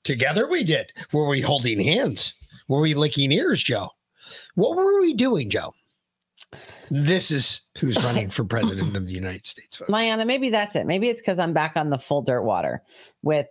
Together 0.03 0.47
we 0.47 0.63
did. 0.63 0.91
Were 1.11 1.27
we 1.27 1.41
holding 1.41 1.79
hands? 1.79 2.33
Were 2.67 2.79
we 2.81 2.93
licking 2.93 3.31
ears, 3.31 3.63
Joe? 3.63 3.89
What 4.55 4.75
were 4.75 5.01
we 5.01 5.13
doing, 5.13 5.49
Joe? 5.49 5.73
This 6.91 7.31
is 7.31 7.61
who's 7.79 7.97
running 8.03 8.29
for 8.29 8.43
president 8.43 8.95
of 8.95 9.07
the 9.07 9.13
United 9.13 9.45
States. 9.45 9.75
folks. 9.75 9.89
Liana, 9.89 10.25
maybe 10.25 10.49
that's 10.49 10.75
it. 10.75 10.85
Maybe 10.85 11.09
it's 11.09 11.21
because 11.21 11.39
I'm 11.39 11.53
back 11.53 11.75
on 11.77 11.89
the 11.89 11.97
full 11.97 12.21
dirt 12.21 12.43
water 12.43 12.81
with 13.23 13.47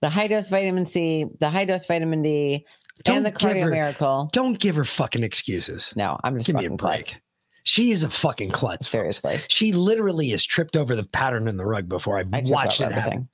the 0.00 0.08
high 0.08 0.28
dose 0.28 0.48
vitamin 0.48 0.86
C, 0.86 1.26
the 1.40 1.50
high 1.50 1.64
dose 1.64 1.86
vitamin 1.86 2.22
D, 2.22 2.64
and 3.06 3.24
the 3.24 3.32
cardio 3.32 3.62
her- 3.64 3.70
miracle. 3.70 4.28
Don't 4.32 4.58
give 4.58 4.76
her 4.76 4.84
fucking 4.84 5.22
excuses. 5.24 5.92
No, 5.96 6.18
I'm 6.24 6.36
just 6.36 6.46
Give 6.46 6.56
me 6.56 6.64
a 6.66 6.70
break. 6.70 6.78
klutz. 7.06 7.16
She 7.64 7.90
is 7.90 8.02
a 8.02 8.08
fucking 8.08 8.50
klutz. 8.50 8.86
folks. 8.86 8.92
Seriously. 8.92 9.38
She 9.48 9.72
literally 9.72 10.28
has 10.30 10.44
tripped 10.44 10.76
over 10.76 10.96
the 10.96 11.04
pattern 11.04 11.48
in 11.48 11.56
the 11.58 11.66
rug 11.66 11.88
before 11.88 12.18
I, 12.18 12.24
I 12.32 12.42
watched 12.46 12.80
it 12.80 12.92
happen. 12.92 13.28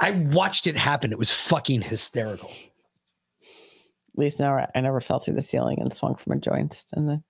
I 0.00 0.10
watched 0.10 0.66
it 0.66 0.76
happen. 0.76 1.12
It 1.12 1.18
was 1.18 1.30
fucking 1.30 1.82
hysterical. 1.82 2.50
At 2.50 4.18
least 4.18 4.40
now 4.40 4.66
I 4.74 4.80
never 4.80 5.00
fell 5.00 5.20
through 5.20 5.34
the 5.34 5.42
ceiling 5.42 5.78
and 5.80 5.92
swung 5.94 6.16
from 6.16 6.32
a 6.32 6.36
joint. 6.40 6.84
And 6.94 7.08
the 7.08 7.22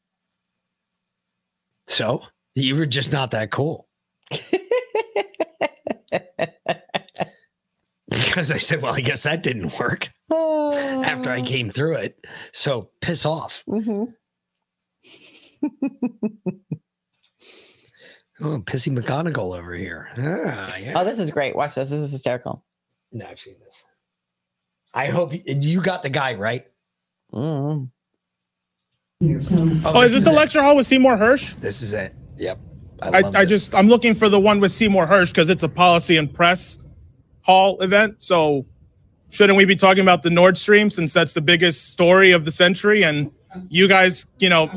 So 1.87 2.23
you 2.55 2.75
were 2.77 2.87
just 2.87 3.13
not 3.13 3.33
that 3.33 3.51
cool. 3.51 3.89
because 8.09 8.51
I 8.53 8.59
said, 8.59 8.83
well, 8.83 8.95
I 8.95 9.01
guess 9.01 9.25
that 9.25 9.43
didn't 9.43 9.79
work 9.79 10.11
after 10.31 11.31
I 11.31 11.43
came 11.43 11.71
through 11.71 11.97
it. 11.97 12.27
So 12.53 12.91
piss 13.01 13.27
off. 13.27 13.63
Mhm. 13.69 14.13
Oh, 18.41 18.61
pissy 18.61 18.97
McGonagall 18.97 19.59
over 19.59 19.73
here. 19.73 20.11
Ah, 20.19 20.77
yeah. 20.77 20.93
Oh, 20.95 21.05
this 21.05 21.19
is 21.19 21.31
great. 21.31 21.57
Watch 21.57 21.75
this. 21.75 21.89
This 21.89 22.01
is 22.01 22.13
hysterical. 22.13 22.63
No, 23.11 23.25
I've 23.27 23.39
seen 23.39 23.55
this. 23.65 23.83
I 24.93 25.07
hope 25.07 25.33
you, 25.33 25.43
you 25.47 25.81
got 25.81 26.03
the 26.03 26.11
guy 26.11 26.35
right. 26.35 26.65
Mm. 27.33 27.89
Oh, 29.23 30.03
is 30.03 30.13
this 30.13 30.25
the 30.25 30.33
lecture 30.33 30.63
hall 30.63 30.77
with 30.77 30.87
Seymour 30.87 31.17
Hersh? 31.17 31.59
This 31.61 31.81
is 31.81 31.95
it. 31.95 32.15
Yep. 32.37 32.59
I, 33.01 33.21
love 33.21 33.37
I, 33.37 33.45
just 33.47 33.75
I'm 33.75 33.89
looking 33.89 34.15
for 34.15 34.29
the 34.29 34.41
one 34.41 34.61
with 34.61 34.73
Seymour 34.73 35.07
Hersh 35.07 35.29
because 35.29 35.49
it's 35.49 35.63
a 35.63 35.69
policy 35.69 36.19
and 36.19 36.33
press 36.33 36.79
hall 37.47 37.81
event. 37.81 38.17
So 38.19 38.67
shouldn't 39.31 39.57
we 39.57 39.65
be 39.65 39.77
talking 39.77 40.03
about 40.03 40.25
the 40.25 40.31
Nord 40.31 40.59
Stream 40.59 40.91
since 40.91 41.13
that's 41.13 41.33
the 41.33 41.41
biggest 41.41 41.93
story 41.93 42.33
of 42.33 42.45
the 42.45 42.51
century? 42.51 43.05
And 43.05 43.31
you 43.69 43.89
guys, 43.89 44.27
you 44.41 44.49
know, 44.49 44.69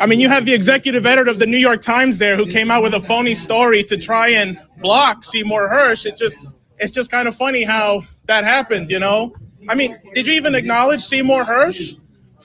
I 0.00 0.06
mean, 0.06 0.18
you 0.18 0.28
have 0.28 0.44
the 0.44 0.52
executive 0.52 1.06
editor 1.06 1.30
of 1.30 1.38
the 1.38 1.46
New 1.46 1.56
York 1.56 1.80
Times 1.80 2.18
there 2.18 2.36
who 2.36 2.46
came 2.46 2.70
out 2.70 2.82
with 2.82 2.94
a 2.94 3.00
phony 3.00 3.36
story 3.36 3.84
to 3.84 3.96
try 3.96 4.28
and 4.28 4.58
block 4.78 5.24
Seymour 5.24 5.70
Hersh. 5.70 6.04
It 6.04 6.16
just 6.16 6.38
it's 6.78 6.90
just 6.90 7.10
kind 7.12 7.28
of 7.28 7.36
funny 7.36 7.62
how 7.62 8.00
that 8.26 8.42
happened, 8.42 8.90
you 8.90 8.98
know. 8.98 9.32
I 9.68 9.74
mean, 9.76 9.96
did 10.12 10.26
you 10.26 10.32
even 10.34 10.56
acknowledge 10.56 11.02
Seymour 11.02 11.44
Hersh? 11.44 11.96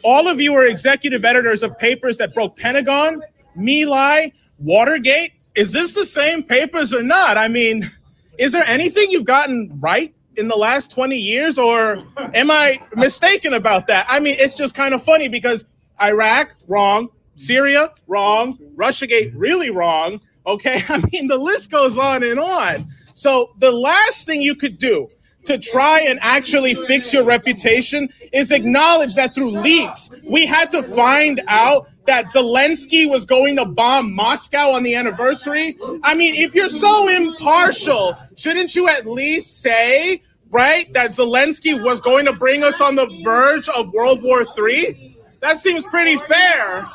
All 0.04 0.28
of 0.28 0.40
you 0.40 0.54
are 0.54 0.66
executive 0.68 1.26
editors 1.26 1.64
of 1.64 1.76
papers 1.80 2.18
that 2.20 2.36
broke 2.36 2.56
Pentagon, 2.58 3.24
My 3.56 3.84
Lai, 3.88 4.32
Watergate. 4.60 5.34
Is 5.56 5.74
this 5.74 5.96
the 5.96 6.06
same 6.06 6.44
papers 6.44 6.94
or 6.94 7.02
not? 7.02 7.38
I 7.38 7.48
mean, 7.48 7.90
is 8.38 8.52
there 8.52 8.64
anything 8.68 9.08
you've 9.10 9.26
gotten 9.26 9.72
right 9.80 10.14
in 10.38 10.48
the 10.48 10.56
last 10.56 10.92
20 10.92 11.18
years 11.18 11.58
or 11.58 12.04
am 12.34 12.52
I 12.52 12.80
mistaken 12.96 13.54
about 13.54 13.88
that? 13.88 14.06
I 14.10 14.20
mean, 14.20 14.36
it's 14.38 14.56
just 14.56 14.76
kind 14.76 14.94
of 14.94 15.02
funny 15.02 15.28
because 15.28 15.66
Iraq, 16.02 16.56
wrong. 16.68 17.10
Syria, 17.36 17.94
wrong. 18.08 18.58
Russiagate, 18.76 19.34
really 19.36 19.70
wrong. 19.70 20.22
Okay. 20.46 20.80
I 20.90 21.02
mean, 21.12 21.28
the 21.28 21.38
list 21.38 21.72
goes 21.72 21.98
on 21.98 22.24
and 22.24 22.40
on. 22.40 22.88
So 23.14 23.52
the 23.60 23.72
last 23.72 24.26
thing 24.26 24.42
you 24.42 24.56
could 24.56 24.78
do 24.78 25.10
to 25.46 25.58
try 25.58 26.02
and 26.02 26.20
actually 26.22 26.74
fix 26.74 27.14
your 27.14 27.24
reputation 27.24 28.10
is 28.34 28.52
acknowledge 28.52 29.16
that 29.16 29.34
through 29.34 29.52
leaks, 29.52 30.10
we 30.28 30.46
had 30.46 30.70
to 30.72 30.84
find 30.84 31.42
out 31.48 31.88
that 32.06 32.28
Zelensky 32.28 33.10
was 33.10 33.26
going 33.26 33.56
to 33.58 33.66
bomb 33.66 34.14
Moscow 34.14 34.72
on 34.72 34.84
the 34.84 34.96
anniversary. 34.96 35.76
I 36.04 36.16
mean, 36.16 36.36
if 36.36 36.54
you're 36.54 36.70
so 36.70 37.10
impartial, 37.10 38.16
shouldn't 38.36 38.76
you 38.76 38.88
at 38.88 39.06
least 39.06 39.62
say, 39.62 40.22
right, 40.50 40.92
that 40.94 41.12
Zelensky 41.12 41.82
was 41.82 42.02
going 42.02 42.26
to 42.26 42.34
bring 42.34 42.64
us 42.64 42.82
on 42.82 42.96
the 42.96 43.08
verge 43.24 43.68
of 43.70 43.92
World 43.94 44.22
War 44.24 44.44
III? 44.44 45.18
That 45.42 45.60
seems 45.60 45.86
pretty 45.86 46.18
fair. 46.18 46.86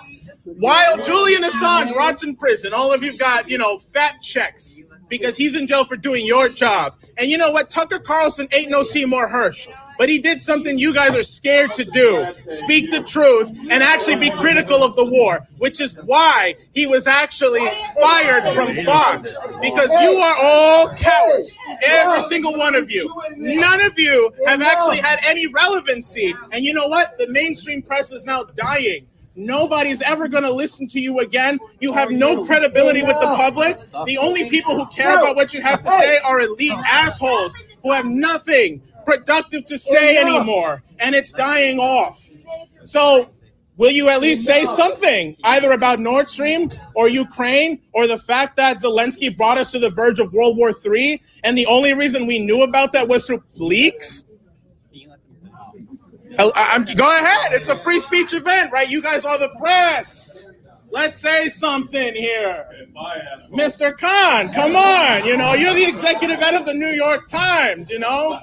While 0.45 1.03
Julian 1.03 1.43
Assange 1.43 1.95
rots 1.95 2.25
in 2.25 2.35
prison, 2.35 2.73
all 2.73 2.93
of 2.93 3.03
you've 3.03 3.19
got, 3.19 3.49
you 3.49 3.59
know, 3.59 3.79
fat 3.79 4.23
checks 4.23 4.81
because 5.11 5.37
he's 5.37 5.55
in 5.55 5.67
jail 5.67 5.85
for 5.85 5.97
doing 5.97 6.25
your 6.25 6.49
job. 6.49 6.95
And 7.19 7.29
you 7.29 7.37
know 7.37 7.51
what? 7.51 7.69
Tucker 7.69 7.99
Carlson 7.99 8.49
ain't 8.53 8.71
no 8.71 8.83
Seymour 8.83 9.29
Hersh, 9.29 9.69
but 9.99 10.09
he 10.09 10.19
did 10.19 10.41
something 10.41 10.79
you 10.79 10.95
guys 10.95 11.15
are 11.15 11.23
scared 11.23 11.75
to 11.75 11.85
do 11.85 12.27
speak 12.49 12.91
the 12.91 13.03
truth 13.03 13.51
and 13.71 13.83
actually 13.83 14.17
be 14.17 14.31
critical 14.31 14.83
of 14.83 14.97
the 14.97 15.05
war, 15.05 15.41
which 15.59 15.81
is 15.81 15.95
why 16.05 16.55
he 16.73 16.87
was 16.87 17.07
actually 17.07 17.67
fired 18.01 18.55
from 18.55 18.85
Fox 18.87 19.37
because 19.61 19.91
you 19.91 20.17
are 20.17 20.37
all 20.41 20.89
cowards. 20.95 21.59
Every 21.85 22.21
single 22.23 22.57
one 22.57 22.75
of 22.75 22.91
you. 22.91 23.13
None 23.37 23.85
of 23.85 23.99
you 23.99 24.33
have 24.47 24.63
actually 24.63 24.99
had 24.99 25.19
any 25.25 25.47
relevancy. 25.49 26.35
And 26.53 26.65
you 26.65 26.73
know 26.73 26.87
what? 26.87 27.19
The 27.19 27.29
mainstream 27.29 27.83
press 27.83 28.13
is 28.13 28.25
now 28.25 28.45
dying. 28.45 29.07
Nobody's 29.41 30.03
ever 30.03 30.29
going 30.29 30.45
to 30.45 30.53
listen 30.53 30.87
to 30.89 31.01
you 31.01 31.21
again. 31.21 31.59
You 31.81 31.93
have 31.95 32.09
oh, 32.11 32.15
no 32.15 32.45
credibility 32.45 33.03
with 33.03 33.19
the 33.21 33.27
public. 33.27 33.79
The 34.07 34.19
only 34.19 34.51
people 34.51 34.77
who 34.77 34.87
care 34.87 35.19
about 35.19 35.35
what 35.35 35.55
you 35.55 35.63
have 35.63 35.83
to 35.83 35.89
say 35.89 36.19
are 36.19 36.41
elite 36.41 36.73
assholes 36.73 37.55
who 37.83 37.93
have 37.93 38.05
nothing 38.05 38.83
productive 39.07 39.65
to 39.65 39.79
say 39.79 40.19
anymore, 40.19 40.83
and 40.99 41.15
it's 41.15 41.33
dying 41.33 41.79
off. 41.79 42.29
So, 42.85 43.29
will 43.77 43.91
you 43.91 44.11
at 44.11 44.21
least 44.21 44.45
say 44.45 44.67
something 44.67 45.37
either 45.43 45.73
about 45.73 46.01
Nord 46.01 46.29
Stream 46.29 46.69
or 46.95 47.09
Ukraine 47.09 47.81
or 47.95 48.07
the 48.07 48.19
fact 48.19 48.57
that 48.57 48.79
Zelensky 48.79 49.35
brought 49.35 49.57
us 49.57 49.73
to 49.73 49.79
the 49.79 49.91
verge 49.91 50.21
of 50.21 50.33
World 50.35 50.59
War 50.59 50.71
III, 50.71 51.23
and 51.45 51.57
the 51.57 51.67
only 51.67 51.95
reason 51.95 52.27
we 52.27 52.39
knew 52.39 52.63
about 52.63 52.93
that 52.93 53.09
was 53.09 53.27
through 53.27 53.43
leaks? 53.55 54.27
Oh, 56.43 56.51
I- 56.55 56.75
I'm, 56.75 56.85
go 56.85 57.05
ahead. 57.07 57.53
It's 57.53 57.69
a 57.69 57.77
free 57.77 58.01
speech 58.01 58.33
event, 58.35 58.73
right? 58.73 58.89
You 58.89 59.03
guys 59.03 59.25
are 59.25 59.39
the 59.39 59.51
press. 59.59 60.47
Let's 60.91 61.19
say 61.19 61.49
something 61.49 62.15
here. 62.15 62.67
Mr. 63.53 63.97
Kahn, 63.97 64.53
come 64.53 64.75
on. 64.75 65.25
You 65.27 65.37
know, 65.37 65.55
you're 65.55 65.75
the 65.75 65.85
executive 65.87 66.41
editor 66.41 66.59
of 66.61 66.67
the 66.67 66.75
New 66.75 66.89
York 66.91 67.29
Times, 67.29 67.91
you 67.91 67.99
know? 68.01 68.41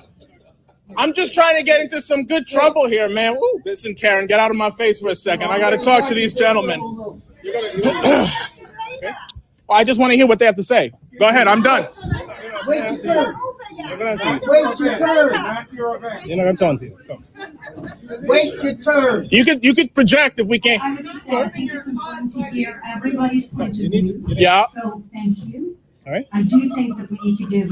I'm 0.96 1.12
just 1.14 1.34
trying 1.34 1.58
to 1.58 1.64
get 1.64 1.82
into 1.82 2.00
some 2.00 2.24
good 2.24 2.48
trouble 2.48 2.88
here, 2.88 3.10
man. 3.10 3.36
Woo, 3.36 3.62
listen, 3.66 3.94
Karen, 3.94 4.28
get 4.28 4.40
out 4.40 4.52
of 4.52 4.58
my 4.58 4.70
face 4.70 5.02
for 5.02 5.10
a 5.10 5.16
second. 5.16 5.50
I 5.52 5.60
got 5.60 5.72
to 5.72 5.78
talk 5.78 6.06
to 6.08 6.14
these 6.14 6.34
gentlemen. 6.34 6.80
I 9.70 9.84
just 9.84 10.00
want 10.00 10.12
to 10.12 10.16
hear 10.16 10.28
what 10.28 10.40
they 10.40 10.46
have 10.46 10.56
to 10.56 10.64
say. 10.64 10.94
Go 11.20 11.28
ahead. 11.28 11.48
I'm 11.48 11.62
done. 11.62 11.88
Wait 12.68 12.84
your 12.84 12.98
turn. 12.98 13.34
You're 13.78 13.98
not 13.98 14.42
Wait 14.48 14.80
your 14.80 14.98
turn. 14.98 16.28
going 16.28 16.40
to 16.40 16.54
tell 16.56 16.78
to 16.78 16.86
you. 16.86 16.98
Go. 17.08 17.20
Wait 18.22 18.54
your 18.56 18.76
turn. 18.76 19.28
You 19.32 19.46
could 19.46 19.64
you 19.64 19.74
could 19.74 19.94
project 19.94 20.40
if 20.40 20.48
we 20.48 20.60
can. 20.60 20.80
I 20.82 20.94
would 20.94 21.04
just 21.04 21.26
say, 21.26 21.42
I 21.42 21.50
think 21.50 21.72
it's 21.72 21.88
important 21.88 22.32
to 22.32 22.44
hear 22.46 22.82
everybody's 22.86 23.48
point 23.48 23.78
of 23.80 23.92
view. 23.92 24.24
Yeah. 24.28 24.66
So, 24.66 25.04
thank 25.14 25.46
you. 25.46 25.78
All 26.06 26.14
right. 26.14 26.28
I 26.32 26.42
do 26.42 26.74
think 26.76 26.98
that 26.98 27.10
we 27.12 27.18
need 27.24 27.36
to 27.38 27.46
give 27.48 27.70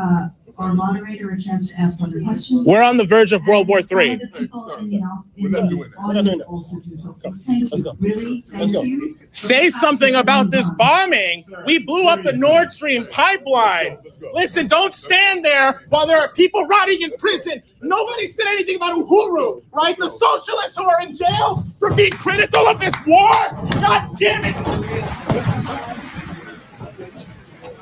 uh, 0.00 0.28
our 0.60 0.74
moderator 0.74 1.30
a 1.30 1.38
chance 1.40 1.70
to 1.72 1.80
ask 1.80 2.02
other 2.02 2.20
questions. 2.22 2.66
We're 2.66 2.82
on 2.82 2.96
the 2.96 3.04
verge 3.04 3.32
of 3.32 3.46
World 3.46 3.66
War 3.68 3.78
And 3.78 3.86
some 3.86 4.00
III. 4.00 4.12
of 4.14 4.20
the 4.20 4.26
people 4.28 4.70
in 4.76 4.90
the 4.90 4.98
au- 5.02 5.24
in 5.36 5.50
the 5.50 5.92
audience 5.98 6.42
also 6.42 6.78
do 6.80 6.94
so. 6.94 7.16
Thank 7.46 7.70
you, 7.74 7.92
really, 7.98 8.44
Let's 8.52 8.72
go. 8.72 8.80
thank 8.82 8.88
you. 8.92 9.16
Say 9.32 9.70
something 9.70 10.16
about 10.16 10.50
this 10.50 10.68
bombing. 10.70 11.44
We 11.64 11.78
blew 11.78 12.08
up 12.08 12.22
the 12.22 12.32
Nord 12.32 12.72
Stream 12.72 13.06
pipeline. 13.10 13.98
Listen, 14.34 14.66
don't 14.66 14.92
stand 14.92 15.44
there 15.44 15.80
while 15.88 16.06
there 16.06 16.20
are 16.20 16.28
people 16.32 16.66
rotting 16.66 17.00
in 17.02 17.12
prison. 17.16 17.62
Nobody 17.80 18.26
said 18.26 18.46
anything 18.48 18.76
about 18.76 18.96
Uhuru, 18.98 19.62
right? 19.72 19.96
The 19.96 20.08
socialists 20.08 20.76
who 20.76 20.84
are 20.84 21.00
in 21.00 21.14
jail 21.14 21.64
for 21.78 21.94
being 21.94 22.10
critical 22.12 22.66
of 22.66 22.78
this 22.80 22.94
war. 23.06 23.30
God 23.80 24.18
damn 24.18 24.44
it. 24.44 24.56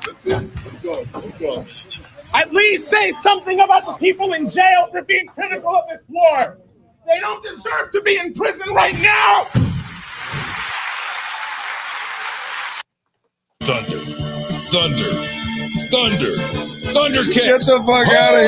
That's 0.05 0.25
it. 0.25 0.49
Let's 0.65 0.81
go. 0.83 1.05
Let's 1.15 1.35
go. 1.37 1.65
At 2.33 2.53
least 2.53 2.89
say 2.89 3.11
something 3.11 3.59
about 3.59 3.85
the 3.85 3.93
people 3.93 4.33
in 4.33 4.49
jail 4.49 4.87
for 4.91 5.03
being 5.03 5.27
critical 5.27 5.75
of 5.75 5.89
this 5.89 6.01
war. 6.07 6.59
They 7.07 7.19
don't 7.19 7.43
deserve 7.43 7.91
to 7.91 8.01
be 8.01 8.17
in 8.17 8.33
prison 8.33 8.73
right 8.73 8.93
now. 9.01 9.47
Thunder, 13.61 13.99
thunder, 14.69 15.11
thunder, 15.89 16.37
thunder 16.93 17.23
kicks. 17.23 17.35
Get 17.35 17.61
the 17.61 17.83
fuck 17.85 18.07
out 18.09 18.35
of 18.35 18.45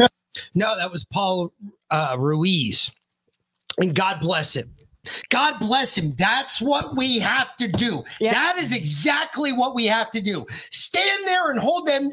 here. 0.00 0.08
No, 0.54 0.76
that 0.76 0.90
was 0.90 1.04
Paul 1.04 1.52
uh, 1.90 2.16
Ruiz. 2.18 2.90
And 3.78 3.94
God 3.94 4.20
bless 4.20 4.54
him. 4.54 4.74
God 5.28 5.58
bless 5.58 5.96
him. 5.96 6.14
That's 6.16 6.60
what 6.60 6.96
we 6.96 7.18
have 7.18 7.56
to 7.56 7.68
do. 7.68 8.04
That 8.20 8.56
is 8.58 8.72
exactly 8.72 9.52
what 9.52 9.74
we 9.74 9.86
have 9.86 10.10
to 10.12 10.20
do. 10.20 10.46
Stand 10.70 11.26
there 11.26 11.50
and 11.50 11.60
hold 11.60 11.86
them. 11.86 12.10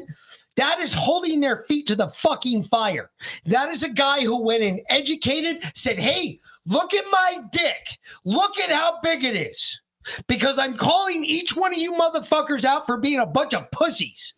That 0.56 0.80
is 0.80 0.92
holding 0.92 1.40
their 1.40 1.60
feet 1.62 1.86
to 1.88 1.96
the 1.96 2.08
fucking 2.08 2.64
fire. 2.64 3.10
That 3.46 3.68
is 3.68 3.82
a 3.82 3.88
guy 3.88 4.20
who 4.20 4.42
went 4.42 4.62
and 4.62 4.80
educated, 4.90 5.64
said, 5.74 5.98
Hey, 5.98 6.40
look 6.66 6.92
at 6.92 7.04
my 7.10 7.38
dick. 7.52 7.98
Look 8.24 8.58
at 8.58 8.70
how 8.70 9.00
big 9.02 9.24
it 9.24 9.34
is. 9.34 9.80
Because 10.26 10.58
I'm 10.58 10.76
calling 10.76 11.24
each 11.24 11.56
one 11.56 11.72
of 11.72 11.78
you 11.78 11.92
motherfuckers 11.92 12.64
out 12.64 12.86
for 12.86 12.98
being 12.98 13.20
a 13.20 13.26
bunch 13.26 13.54
of 13.54 13.70
pussies. 13.70 14.34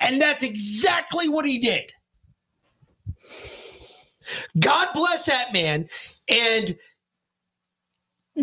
And 0.00 0.20
that's 0.20 0.44
exactly 0.44 1.28
what 1.28 1.46
he 1.46 1.58
did. 1.58 1.90
God 4.60 4.88
bless 4.94 5.26
that 5.26 5.52
man. 5.52 5.88
And 6.28 6.76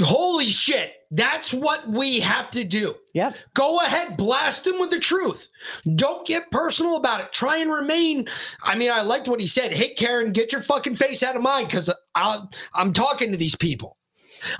holy 0.01 0.49
shit, 0.49 0.93
that's 1.11 1.53
what 1.53 1.87
we 1.89 2.19
have 2.19 2.51
to 2.51 2.63
do. 2.63 2.95
Yep. 3.13 3.35
Go 3.55 3.79
ahead, 3.81 4.17
blast 4.17 4.67
him 4.67 4.79
with 4.79 4.91
the 4.91 4.99
truth. 4.99 5.49
Don't 5.95 6.25
get 6.27 6.51
personal 6.51 6.97
about 6.97 7.21
it. 7.21 7.33
Try 7.33 7.57
and 7.57 7.71
remain. 7.71 8.27
I 8.63 8.75
mean, 8.75 8.91
I 8.91 9.01
liked 9.01 9.27
what 9.27 9.39
he 9.39 9.47
said. 9.47 9.73
Hey, 9.73 9.93
Karen, 9.95 10.31
get 10.31 10.51
your 10.51 10.61
fucking 10.61 10.95
face 10.95 11.23
out 11.23 11.35
of 11.35 11.41
mine 11.41 11.65
because 11.65 11.89
I'm 12.15 12.93
talking 12.93 13.31
to 13.31 13.37
these 13.37 13.55
people. 13.55 13.97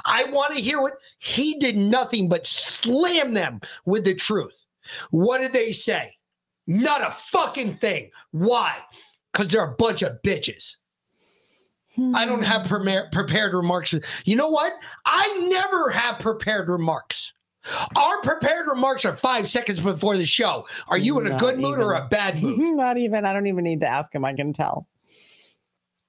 I 0.05 0.25
want 0.25 0.55
to 0.55 0.61
hear 0.61 0.81
what 0.81 0.97
he 1.19 1.57
did 1.59 1.77
nothing 1.77 2.27
but 2.27 2.45
slam 2.45 3.33
them 3.33 3.61
with 3.85 4.03
the 4.05 4.15
truth. 4.15 4.67
What 5.11 5.37
did 5.39 5.53
they 5.53 5.71
say? 5.71 6.11
Not 6.67 7.01
a 7.01 7.11
fucking 7.11 7.75
thing. 7.75 8.09
Why? 8.31 8.75
Because 9.31 9.47
they're 9.49 9.63
a 9.63 9.75
bunch 9.75 10.01
of 10.01 10.17
bitches. 10.25 10.75
I 12.15 12.25
don't 12.25 12.43
have 12.43 12.65
prepared 12.67 13.53
remarks. 13.53 13.93
You 14.25 14.35
know 14.35 14.49
what? 14.49 14.73
I 15.05 15.47
never 15.49 15.89
have 15.89 16.19
prepared 16.19 16.69
remarks. 16.69 17.33
Our 17.95 18.21
prepared 18.21 18.67
remarks 18.67 19.05
are 19.05 19.13
five 19.13 19.49
seconds 19.49 19.79
before 19.79 20.17
the 20.17 20.25
show. 20.25 20.65
Are 20.87 20.97
you 20.97 21.19
in 21.19 21.27
a 21.27 21.31
Not 21.31 21.39
good 21.39 21.59
mood 21.59 21.79
or 21.79 21.93
a 21.93 22.07
bad 22.07 22.41
mood? 22.43 22.57
Not 22.57 22.97
even. 22.97 23.25
I 23.25 23.33
don't 23.33 23.47
even 23.47 23.63
need 23.63 23.81
to 23.81 23.87
ask 23.87 24.13
him. 24.13 24.23
I 24.25 24.33
can 24.33 24.53
tell. 24.53 24.87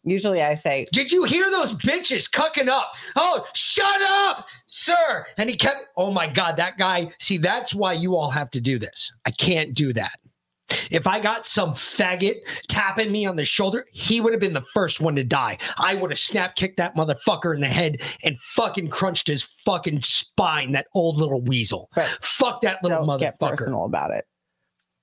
Usually 0.03 0.43
I 0.43 0.55
say, 0.55 0.87
Did 0.93 1.13
you 1.13 1.25
hear 1.25 1.51
those 1.51 1.73
bitches 1.73 2.31
cucking 2.31 2.69
up? 2.69 2.95
Oh, 3.17 3.47
shut 3.55 4.01
up, 4.03 4.47
sir. 4.67 5.27
And 5.37 5.51
he 5.51 5.57
kept, 5.57 5.89
oh 5.97 6.11
my 6.11 6.27
God, 6.27 6.57
that 6.57 6.79
guy. 6.79 7.11
See, 7.19 7.37
that's 7.37 7.75
why 7.75 7.93
you 7.93 8.17
all 8.17 8.31
have 8.31 8.51
to 8.53 8.61
do 8.61 8.79
this. 8.79 9.13
I 9.27 9.31
can't 9.31 9.75
do 9.75 9.93
that. 9.93 10.19
If 10.91 11.07
I 11.07 11.21
got 11.21 11.47
some 11.47 11.73
faggot 11.73 12.37
tapping 12.69 13.13
me 13.13 13.27
on 13.27 13.37
the 13.37 13.45
shoulder, 13.45 13.85
he 13.93 14.21
would 14.21 14.33
have 14.33 14.41
been 14.41 14.53
the 14.53 14.63
first 14.73 15.01
one 15.01 15.15
to 15.17 15.25
die. 15.25 15.59
I 15.79 15.95
would 15.95 16.11
have 16.11 16.19
snap 16.19 16.57
kicked 16.57 16.77
that 16.79 16.97
motherfucker 16.97 17.55
in 17.55 17.61
the 17.61 17.67
head 17.67 17.97
and 18.25 18.41
fucking 18.41 18.89
crunched 18.89 19.29
his 19.29 19.43
fucking 19.65 20.01
spine, 20.03 20.73
that 20.73 20.87
old 20.95 21.17
little 21.17 21.41
weasel. 21.43 21.91
Fuck 22.21 22.63
that 22.63 22.83
little 22.83 23.07
don't 23.07 23.21
get 23.21 23.39
personal 23.39 23.85
about 23.85 24.11
it. 24.13 24.25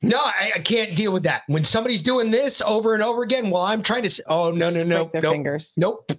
No, 0.03 0.19
I, 0.19 0.51
I 0.55 0.59
can't 0.59 0.95
deal 0.95 1.11
with 1.11 1.23
that. 1.23 1.41
When 1.47 1.65
somebody's 1.65 2.03
doing 2.03 2.29
this 2.29 2.61
over 2.61 2.93
and 2.93 3.01
over 3.01 3.23
again, 3.23 3.49
while 3.49 3.65
I'm 3.65 3.81
trying 3.81 4.03
to, 4.03 4.07
s- 4.09 4.21
oh 4.27 4.51
no, 4.51 4.69
no, 4.69 4.83
no, 4.83 5.05
their 5.05 5.23
nope, 5.23 5.33
fingers. 5.33 5.73
nope, 5.75 6.11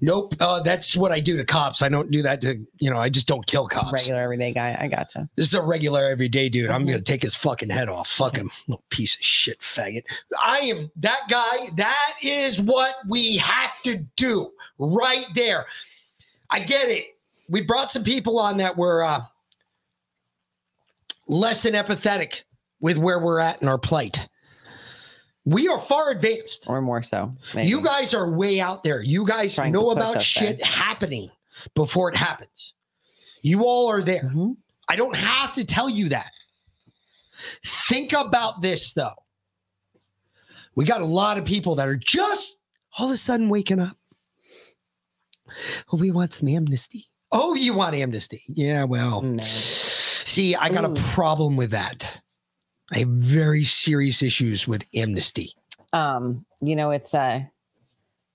nope. 0.00 0.34
Uh, 0.40 0.60
that's 0.62 0.96
what 0.96 1.12
I 1.12 1.20
do 1.20 1.36
to 1.36 1.44
cops. 1.44 1.82
I 1.82 1.88
don't 1.88 2.10
do 2.10 2.20
that 2.22 2.40
to, 2.40 2.56
you 2.80 2.90
know, 2.90 2.96
I 2.98 3.08
just 3.08 3.28
don't 3.28 3.46
kill 3.46 3.68
cops. 3.68 3.92
Regular 3.92 4.20
everyday 4.20 4.52
guy. 4.52 4.76
I 4.78 4.88
gotcha. 4.88 5.28
This 5.36 5.46
is 5.46 5.54
a 5.54 5.62
regular 5.62 6.04
everyday 6.04 6.48
dude. 6.48 6.68
I'm 6.70 6.84
gonna 6.84 7.00
take 7.00 7.22
his 7.22 7.36
fucking 7.36 7.70
head 7.70 7.88
off. 7.88 8.08
Fuck 8.08 8.36
him, 8.36 8.50
little 8.66 8.82
piece 8.90 9.14
of 9.14 9.22
shit 9.22 9.60
faggot. 9.60 10.02
I 10.42 10.58
am 10.58 10.90
that 10.96 11.20
guy. 11.30 11.68
That 11.76 12.14
is 12.22 12.60
what 12.60 12.96
we 13.08 13.36
have 13.36 13.80
to 13.82 13.98
do 14.16 14.50
right 14.78 15.26
there. 15.36 15.66
I 16.50 16.58
get 16.58 16.88
it. 16.88 17.06
We 17.48 17.60
brought 17.60 17.92
some 17.92 18.02
people 18.02 18.40
on 18.40 18.56
that 18.56 18.76
were 18.76 19.04
uh, 19.04 19.22
less 21.28 21.62
than 21.62 21.74
empathetic 21.74 22.42
with 22.82 22.98
where 22.98 23.18
we're 23.18 23.38
at 23.38 23.62
in 23.62 23.68
our 23.68 23.78
plight. 23.78 24.28
We 25.44 25.68
are 25.68 25.78
far 25.80 26.10
advanced, 26.10 26.66
or 26.68 26.82
more 26.82 27.02
so. 27.02 27.34
You 27.56 27.80
guys 27.80 28.12
are 28.14 28.30
way 28.30 28.60
out 28.60 28.84
there. 28.84 29.02
You 29.02 29.26
guys 29.26 29.54
Trying 29.54 29.72
know 29.72 29.90
about 29.90 30.20
shit 30.20 30.58
there. 30.58 30.66
happening 30.66 31.30
before 31.74 32.10
it 32.10 32.16
happens. 32.16 32.74
You 33.42 33.64
all 33.64 33.88
are 33.88 34.02
there. 34.02 34.24
Mm-hmm. 34.24 34.52
I 34.88 34.96
don't 34.96 35.16
have 35.16 35.54
to 35.54 35.64
tell 35.64 35.88
you 35.88 36.10
that. 36.10 36.30
Think 37.64 38.12
about 38.12 38.60
this 38.62 38.92
though. 38.92 39.14
We 40.76 40.84
got 40.84 41.00
a 41.00 41.06
lot 41.06 41.38
of 41.38 41.44
people 41.44 41.74
that 41.76 41.88
are 41.88 41.96
just 41.96 42.56
all 42.98 43.06
of 43.06 43.12
a 43.12 43.16
sudden 43.16 43.48
waking 43.48 43.80
up. 43.80 43.96
Oh, 45.92 45.96
we 45.96 46.12
want 46.12 46.34
some 46.34 46.48
amnesty. 46.48 47.06
Oh, 47.32 47.54
you 47.54 47.74
want 47.74 47.94
amnesty? 47.94 48.40
Yeah, 48.48 48.84
well. 48.84 49.38
See, 49.40 50.54
I 50.54 50.68
got 50.68 50.84
a 50.84 51.02
problem 51.12 51.56
with 51.56 51.70
that. 51.70 52.21
I 52.92 52.98
have 53.00 53.08
very 53.08 53.64
serious 53.64 54.22
issues 54.22 54.68
with 54.68 54.86
amnesty. 54.94 55.54
Um, 55.92 56.44
you 56.60 56.76
know, 56.76 56.90
it's 56.90 57.14
uh 57.14 57.40
I'm 57.40 57.48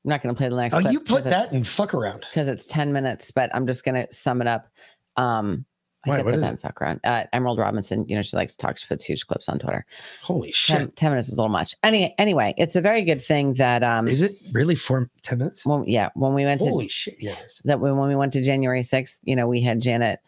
not 0.03 0.21
gonna 0.21 0.33
play 0.35 0.49
the 0.49 0.55
next 0.55 0.73
Oh, 0.73 0.79
you 0.79 0.99
put 0.99 1.23
that 1.25 1.51
in 1.51 1.63
fuck 1.63 1.93
around. 1.93 2.25
because 2.29 2.47
it's 2.47 2.65
10 2.65 2.93
minutes, 2.93 3.31
but 3.31 3.53
I'm 3.53 3.67
just 3.67 3.83
gonna 3.83 4.07
sum 4.11 4.41
it 4.41 4.47
up. 4.47 4.67
Um 5.15 5.65
I 6.05 6.09
Why, 6.09 6.15
said 6.17 6.25
what 6.25 6.31
put 6.31 6.37
is 6.37 6.41
that 6.43 6.61
fuck 6.61 6.81
around. 6.81 7.01
Uh, 7.03 7.23
Emerald 7.33 7.59
Robinson, 7.59 8.05
you 8.07 8.15
know, 8.15 8.21
she 8.21 8.37
likes 8.37 8.55
to 8.55 8.57
talk. 8.65 8.77
She 8.77 8.85
puts 8.87 9.03
huge 9.03 9.25
clips 9.27 9.49
on 9.49 9.59
Twitter. 9.59 9.83
Holy 10.21 10.53
10, 10.53 10.53
shit. 10.53 10.95
10 10.95 11.11
minutes 11.11 11.27
is 11.27 11.33
a 11.33 11.35
little 11.35 11.49
much. 11.49 11.75
Any 11.83 12.15
anyway, 12.17 12.53
it's 12.57 12.75
a 12.75 12.81
very 12.81 13.01
good 13.03 13.21
thing 13.21 13.53
that 13.55 13.83
um 13.83 14.07
Is 14.07 14.21
it 14.21 14.33
really 14.53 14.75
for 14.75 15.09
10 15.23 15.39
minutes? 15.39 15.65
Well, 15.65 15.83
yeah, 15.87 16.09
when 16.13 16.33
we 16.33 16.45
went 16.45 16.61
to 16.61 16.69
Holy 16.69 16.85
to 16.85 16.91
shit, 16.91 17.15
yes. 17.19 17.61
that 17.65 17.79
when, 17.79 17.97
when 17.97 18.07
we 18.07 18.15
went 18.15 18.31
to 18.33 18.41
January 18.43 18.81
6th, 18.81 19.19
you 19.23 19.35
know, 19.35 19.47
we 19.47 19.59
had 19.61 19.81
Janet 19.81 20.19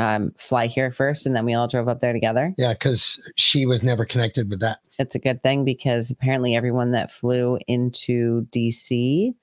um 0.00 0.32
fly 0.38 0.66
here 0.66 0.90
first 0.90 1.26
and 1.26 1.36
then 1.36 1.44
we 1.44 1.54
all 1.54 1.68
drove 1.68 1.86
up 1.88 2.00
there 2.00 2.12
together. 2.12 2.54
Yeah, 2.58 2.72
because 2.72 3.20
she 3.36 3.66
was 3.66 3.82
never 3.82 4.04
connected 4.04 4.48
with 4.50 4.60
that. 4.60 4.78
It's 4.98 5.14
a 5.14 5.18
good 5.18 5.42
thing 5.42 5.64
because 5.64 6.10
apparently 6.10 6.54
everyone 6.56 6.90
that 6.92 7.10
flew 7.10 7.58
into 7.68 8.46
DC 8.50 9.34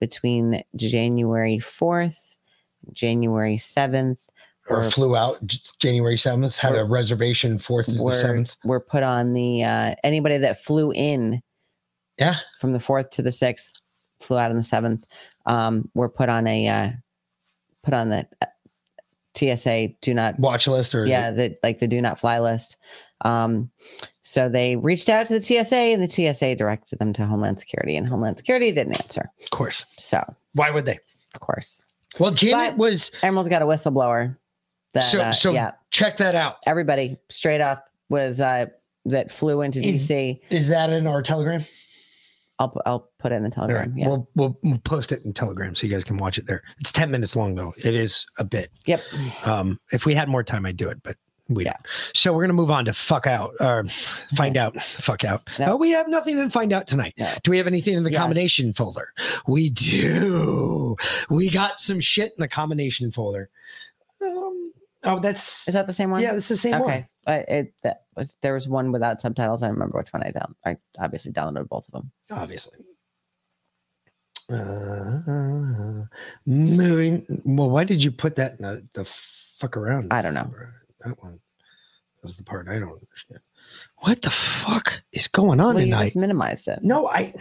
between 0.00 0.62
January 0.76 1.58
4th, 1.58 2.36
January 2.92 3.56
7th, 3.56 4.26
Or 4.68 4.90
flew 4.90 5.16
out 5.16 5.38
January 5.78 6.16
7th, 6.16 6.56
had 6.56 6.76
a 6.76 6.84
reservation 6.84 7.58
4th 7.58 7.86
through 7.86 7.94
the 7.94 8.02
7th. 8.02 8.56
were 8.64 8.80
put 8.80 9.02
on 9.02 9.32
the 9.34 9.62
uh 9.64 9.94
anybody 10.04 10.38
that 10.38 10.62
flew 10.64 10.92
in 10.92 11.40
yeah 12.18 12.36
from 12.60 12.72
the 12.72 12.78
4th 12.78 13.10
to 13.10 13.22
the 13.22 13.30
6th 13.30 13.72
flew 14.20 14.38
out 14.38 14.50
on 14.50 14.56
the 14.56 14.62
7th 14.62 15.02
um 15.46 15.90
were 15.94 16.08
put 16.08 16.28
on 16.28 16.46
a 16.46 16.68
uh 16.68 16.90
put 17.82 17.92
on 17.94 18.08
the 18.10 18.26
uh, 18.42 18.46
TSA 19.36 19.88
do 20.00 20.14
not 20.14 20.38
watch 20.38 20.66
list 20.66 20.94
or 20.94 21.06
yeah 21.06 21.30
the 21.30 21.56
like 21.62 21.78
the 21.80 21.88
do 21.88 22.00
not 22.00 22.18
fly 22.18 22.38
list 22.38 22.76
um 23.24 23.70
so 24.22 24.48
they 24.48 24.76
reached 24.76 25.08
out 25.08 25.26
to 25.26 25.34
the 25.34 25.40
TSA 25.40 25.74
and 25.76 26.02
the 26.02 26.08
TSA 26.08 26.54
directed 26.56 26.98
them 26.98 27.12
to 27.14 27.26
Homeland 27.26 27.58
Security 27.58 27.96
and 27.96 28.06
Homeland 28.06 28.38
Security 28.38 28.70
didn't 28.72 28.94
answer 29.00 29.28
Of 29.42 29.50
course. 29.50 29.84
so 29.98 30.22
Why 30.54 30.70
would 30.70 30.86
they? 30.86 30.98
of 31.34 31.40
course 31.40 31.84
Well, 32.18 32.30
Janet 32.30 32.72
But 32.72 32.78
was 32.78 33.10
Emerald's 33.22 33.48
got 33.48 33.62
a 33.62 33.66
whistleblower 33.66 34.36
that 34.92 35.00
so 35.00 35.20
uh, 35.20 35.32
so 35.32 35.52
yeah 35.52 35.72
check 35.90 36.16
that 36.18 36.34
out. 36.34 36.56
everybody 36.66 37.16
straight 37.28 37.60
up 37.60 37.86
was 38.08 38.40
uh 38.40 38.66
that 39.06 39.30
flew 39.32 39.60
into 39.62 39.80
Is- 39.80 40.08
DC 40.08 40.40
Is 40.50 40.68
that 40.68 40.90
in 40.90 41.06
our 41.06 41.22
Telegram? 41.22 41.64
I'll 42.58 42.80
I'll 42.86 43.10
put 43.18 43.32
it 43.32 43.36
in 43.36 43.42
the 43.42 43.50
telegram 43.50 43.90
right. 43.90 43.98
yeah 43.98 44.08
We'll, 44.08 44.28
we'll 44.34 44.58
we'll 44.62 44.78
post 44.78 45.10
it 45.12 45.24
in 45.24 45.32
Telegram 45.32 45.74
so 45.74 45.86
you 45.86 45.92
guys 45.92 46.04
can 46.04 46.18
watch 46.18 46.38
it 46.38 46.46
there. 46.46 46.62
It's 46.78 46.92
10 46.92 47.10
minutes 47.10 47.34
long 47.34 47.54
though. 47.54 47.72
It 47.84 47.94
is 47.94 48.26
a 48.38 48.44
bit. 48.44 48.70
Yep. 48.86 49.00
Um, 49.44 49.80
if 49.92 50.06
we 50.06 50.14
had 50.14 50.28
more 50.28 50.44
time, 50.44 50.64
I'd 50.64 50.76
do 50.76 50.88
it, 50.88 51.02
but 51.02 51.16
we 51.48 51.64
don't. 51.64 51.76
So 52.14 52.32
we're 52.32 52.42
gonna 52.42 52.54
move 52.54 52.70
on 52.70 52.84
to 52.86 52.92
fuck 52.92 53.26
out 53.26 53.50
or 53.60 53.84
find 54.36 54.56
out. 54.56 54.80
Fuck 54.82 55.24
out. 55.24 55.42
Oh, 55.60 55.76
we 55.76 55.90
have 55.90 56.08
nothing 56.08 56.38
in 56.38 56.48
find 56.48 56.72
out 56.72 56.86
tonight. 56.86 57.14
Do 57.42 57.50
we 57.50 57.58
have 57.58 57.66
anything 57.66 57.96
in 57.96 58.02
the 58.04 58.12
combination 58.12 58.72
folder? 58.72 59.08
We 59.46 59.70
do. 59.70 60.96
We 61.28 61.50
got 61.50 61.80
some 61.80 62.00
shit 62.00 62.32
in 62.36 62.40
the 62.40 62.48
combination 62.48 63.10
folder. 63.12 63.50
Um, 64.22 64.72
oh, 65.02 65.18
that's 65.18 65.68
is 65.68 65.74
that 65.74 65.86
the 65.86 65.92
same 65.92 66.10
one? 66.10 66.22
Yeah, 66.22 66.34
it's 66.34 66.48
the 66.48 66.56
same 66.56 66.80
one. 66.80 67.06
Uh, 67.26 67.42
it 67.48 67.74
that 67.82 68.02
was 68.16 68.34
there 68.42 68.54
was 68.54 68.68
one 68.68 68.92
without 68.92 69.20
subtitles. 69.20 69.62
I 69.62 69.66
don't 69.66 69.74
remember 69.76 69.98
which 69.98 70.12
one 70.12 70.22
I 70.22 70.30
down. 70.30 70.54
I 70.64 70.76
obviously 70.98 71.32
downloaded 71.32 71.68
both 71.68 71.86
of 71.88 71.92
them. 71.92 72.10
Obviously. 72.30 72.78
Uh, 74.50 76.04
moving. 76.46 77.24
Well, 77.44 77.70
why 77.70 77.84
did 77.84 78.02
you 78.04 78.10
put 78.10 78.36
that 78.36 78.52
in 78.58 78.62
the, 78.62 78.86
the 78.94 79.04
fuck 79.04 79.76
around? 79.76 80.12
I 80.12 80.20
don't 80.22 80.34
know. 80.34 80.50
That 81.00 81.22
one. 81.22 81.32
That 82.16 82.22
was 82.28 82.36
the 82.36 82.44
part 82.44 82.68
I 82.68 82.78
don't 82.78 82.92
understand. 82.92 83.40
What 83.98 84.22
the 84.22 84.30
fuck 84.30 85.02
is 85.12 85.28
going 85.28 85.60
on 85.60 85.74
Well, 85.74 85.84
you 85.84 85.90
tonight? 85.90 86.04
just 86.06 86.16
minimized 86.16 86.68
it. 86.68 86.80
No, 86.82 87.08
I 87.08 87.34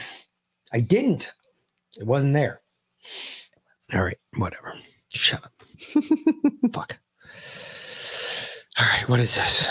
I 0.71 0.79
didn't. 0.79 1.31
It 1.99 2.07
wasn't 2.07 2.33
there. 2.33 2.61
All 3.93 4.01
right, 4.01 4.17
whatever. 4.37 4.73
Shut 5.09 5.43
up. 5.43 5.51
Fuck. 6.73 6.97
All 8.79 8.85
right, 8.87 9.07
what 9.07 9.19
is 9.19 9.35
this? 9.35 9.69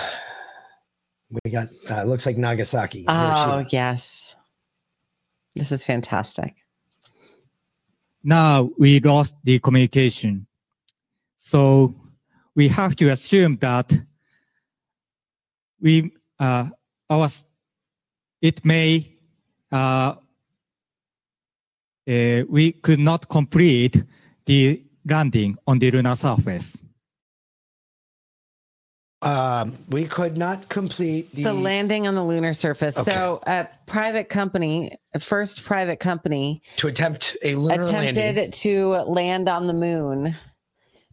We 1.44 1.50
got 1.50 1.68
uh, 1.90 2.04
looks 2.04 2.26
like 2.26 2.36
Nagasaki. 2.36 3.04
Oh 3.08 3.64
yes, 3.70 4.36
this 5.54 5.72
is 5.72 5.82
fantastic. 5.84 6.56
now 8.22 8.70
we 8.78 9.00
lost 9.00 9.34
the 9.42 9.58
communication. 9.58 10.46
So 11.36 11.94
we 12.54 12.68
have 12.68 12.94
to 12.96 13.08
assume 13.08 13.56
that 13.56 13.92
we 15.80 16.12
uh, 16.38 16.66
our 17.10 17.28
it 18.40 18.64
may 18.64 19.16
uh, 19.72 20.14
uh, 22.06 22.42
we 22.48 22.72
could 22.82 23.00
not 23.00 23.28
complete 23.28 24.04
the 24.46 24.82
landing 25.04 25.56
on 25.66 25.78
the 25.78 25.90
lunar 25.90 26.14
surface. 26.14 26.76
Um, 29.23 29.78
we 29.89 30.05
could 30.05 30.36
not 30.36 30.69
complete 30.69 31.32
the, 31.32 31.44
The 31.44 31.53
landing 31.53 32.09
on 32.09 32.15
the 32.15 32.24
lunar 32.24 32.53
surface. 32.53 32.97
Okay. 32.97 33.11
So 33.11 33.40
a 33.47 33.69
private 33.86 34.28
company, 34.28 34.99
first 35.20 35.62
private 35.65 36.01
company, 36.01 36.62
to 36.78 36.89
attempt 36.89 37.36
a 37.43 37.55
lunar 37.55 37.82
attempted 37.82 38.16
landing. 38.16 38.51
to 38.51 38.89
land 39.07 39.49
on 39.49 39.69
the 39.69 39.73
moon, 39.73 40.35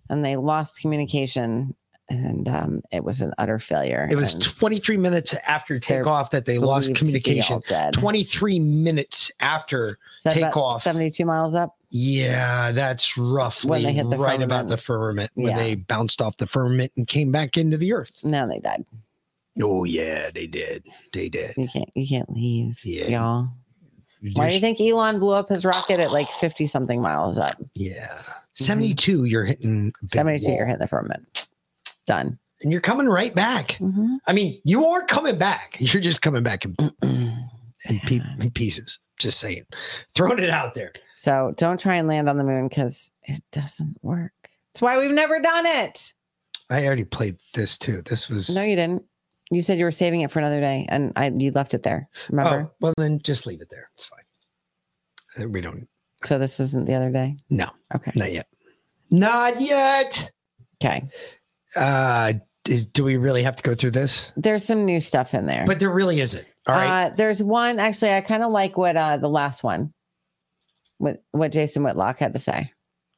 and 0.10 0.26
they 0.26 0.36
lost 0.36 0.81
communication, 0.81 1.76
and 2.10 2.48
um, 2.49 2.81
it 2.91 3.03
was 3.03 3.22
an 3.22 3.34
utter 3.38 3.60
failure. 3.60 4.07
It 4.10 4.15
was 4.15 4.34
and 4.34 4.41
23 4.44 4.98
minutes 4.98 5.34
after 5.48 5.80
takeoff 5.80 6.31
that 6.31 6.45
they 6.45 6.57
lost 6.57 6.88
believed 6.88 6.99
to 6.99 7.06
be 7.14 7.19
communication. 7.22 7.61
23 7.94 8.60
minutes 8.60 9.31
after 9.40 9.98
takeoff. 10.23 10.81
seventy-two 10.81 11.26
miles 11.26 11.56
up. 11.56 11.76
Yeah, 11.91 12.72
that's 12.72 13.18
roughly 13.18 13.69
When 13.69 13.84
they 13.84 13.94
hit 13.94 14.10
the 14.10 14.18
right 14.18 14.41
about 14.41 14.68
the 14.68 14.77
firmament 14.77 15.31
when 15.34 15.52
Yeah. 15.52 15.57
they 15.57 15.76
bounced 15.76 16.22
off 16.22 16.38
the 16.38 16.45
firmament 16.48 16.91
and 16.98 17.07
came 17.07 17.31
back 17.31 17.57
into 17.57 17.77
the 17.77 17.94
earth. 17.94 18.19
No, 18.23 18.48
they 18.48 18.60
died. 18.60 18.86
Oh 19.61 19.84
yeah, 19.84 20.30
they 20.34 20.48
did. 20.48 20.86
They 21.14 21.30
did. 21.30 21.56
You 21.57 21.68
can't. 21.68 21.90
You 21.95 22.07
can't 22.07 22.30
leave, 22.31 22.80
Yeah. 22.84 23.07
y'all. 23.07 23.48
Why 24.34 24.49
do 24.49 24.53
you 24.53 24.60
think 24.60 24.81
Elon 24.81 25.19
blew 25.19 25.34
up 25.34 25.48
his 25.49 25.64
rocket 25.65 25.99
at 25.99 26.11
like 26.11 26.30
fifty 26.30 26.65
something 26.65 27.02
miles 27.02 27.38
up? 27.38 27.56
Yeah, 27.73 28.22
72. 28.53 29.23
You're 29.26 29.45
hitting 29.45 29.94
Seventy-two. 30.07 30.48
wall. 30.49 30.57
You're 30.57 30.65
hitting 30.68 30.80
the 30.81 30.88
firmament. 30.88 31.48
Done. 32.10 32.40
and 32.64 32.72
you're 32.72 32.81
coming 32.81 33.07
right 33.07 33.36
back. 33.36 33.77
Mm-hmm. 33.80 34.15
I 34.26 34.34
mean, 34.34 34.60
you 34.65 34.86
are 34.88 35.06
coming 35.06 35.38
back. 35.38 35.77
You're 35.80 36.02
just 36.02 36.23
coming 36.23 36.41
back 36.41 36.65
in, 36.65 36.76
in, 37.03 37.99
pe- 38.07 38.19
in 38.40 38.49
pieces. 38.52 38.98
Just 39.19 39.40
saying, 39.40 39.64
throwing 40.15 40.40
it 40.40 40.49
out 40.49 40.73
there. 40.73 40.91
So 41.15 41.53
don't 41.57 41.80
try 41.80 41.95
and 41.95 42.07
land 42.07 42.27
on 42.27 42.38
the 42.38 42.44
moon 42.44 42.68
because 42.68 43.11
it 43.23 43.44
doesn't 43.52 43.95
work. 44.02 44.31
That's 44.73 44.81
why 44.81 44.98
we've 44.98 45.11
never 45.11 45.40
done 45.40 45.65
it. 45.68 46.11
I 46.72 46.86
already 46.88 47.03
played 47.06 47.38
this 47.53 47.77
too. 47.77 48.02
This 48.02 48.27
was 48.27 48.49
No, 48.53 48.64
you 48.64 48.76
didn't. 48.76 49.03
You 49.52 49.61
said 49.61 49.77
you 49.77 49.86
were 49.86 49.91
saving 49.91 50.22
it 50.22 50.31
for 50.31 50.40
another 50.40 50.60
day, 50.61 50.86
and 50.90 51.11
I 51.15 51.30
you 51.36 51.52
left 51.52 51.73
it 51.76 51.84
there. 51.84 52.07
Remember? 52.30 52.69
Oh, 52.72 52.76
well, 52.80 52.94
then 52.98 53.19
just 53.23 53.45
leave 53.45 53.61
it 53.61 53.69
there. 53.69 53.90
It's 53.95 54.06
fine. 54.06 55.44
Uh, 55.45 55.49
We 55.49 55.61
don't. 55.61 55.88
So 56.23 56.40
this 56.40 56.60
isn't 56.60 56.86
the 56.86 56.94
other 56.95 57.11
day. 57.11 57.38
No. 57.49 57.69
Okay. 57.95 58.11
Not 58.15 58.31
yet. 58.31 58.48
Not 59.11 59.60
yet. 59.61 60.31
Okay. 60.84 61.03
Uh, 61.75 62.33
is, 62.67 62.85
do 62.85 63.03
we 63.03 63.17
really 63.17 63.43
have 63.43 63.55
to 63.55 63.63
go 63.63 63.73
through 63.73 63.91
this? 63.91 64.31
There's 64.35 64.65
some 64.65 64.85
new 64.85 64.99
stuff 64.99 65.33
in 65.33 65.45
there. 65.45 65.65
But 65.65 65.79
there 65.79 65.89
really 65.89 66.19
isn't. 66.19 66.45
All 66.67 66.75
right. 66.75 67.05
Uh, 67.05 67.09
there's 67.15 67.41
one 67.41 67.79
actually. 67.79 68.13
I 68.13 68.21
kind 68.21 68.43
of 68.43 68.51
like 68.51 68.77
what 68.77 68.95
uh 68.95 69.17
the 69.17 69.29
last 69.29 69.63
one, 69.63 69.93
what 70.97 71.23
what 71.31 71.51
Jason 71.51 71.83
Whitlock 71.83 72.19
had 72.19 72.33
to 72.33 72.39
say. 72.39 72.71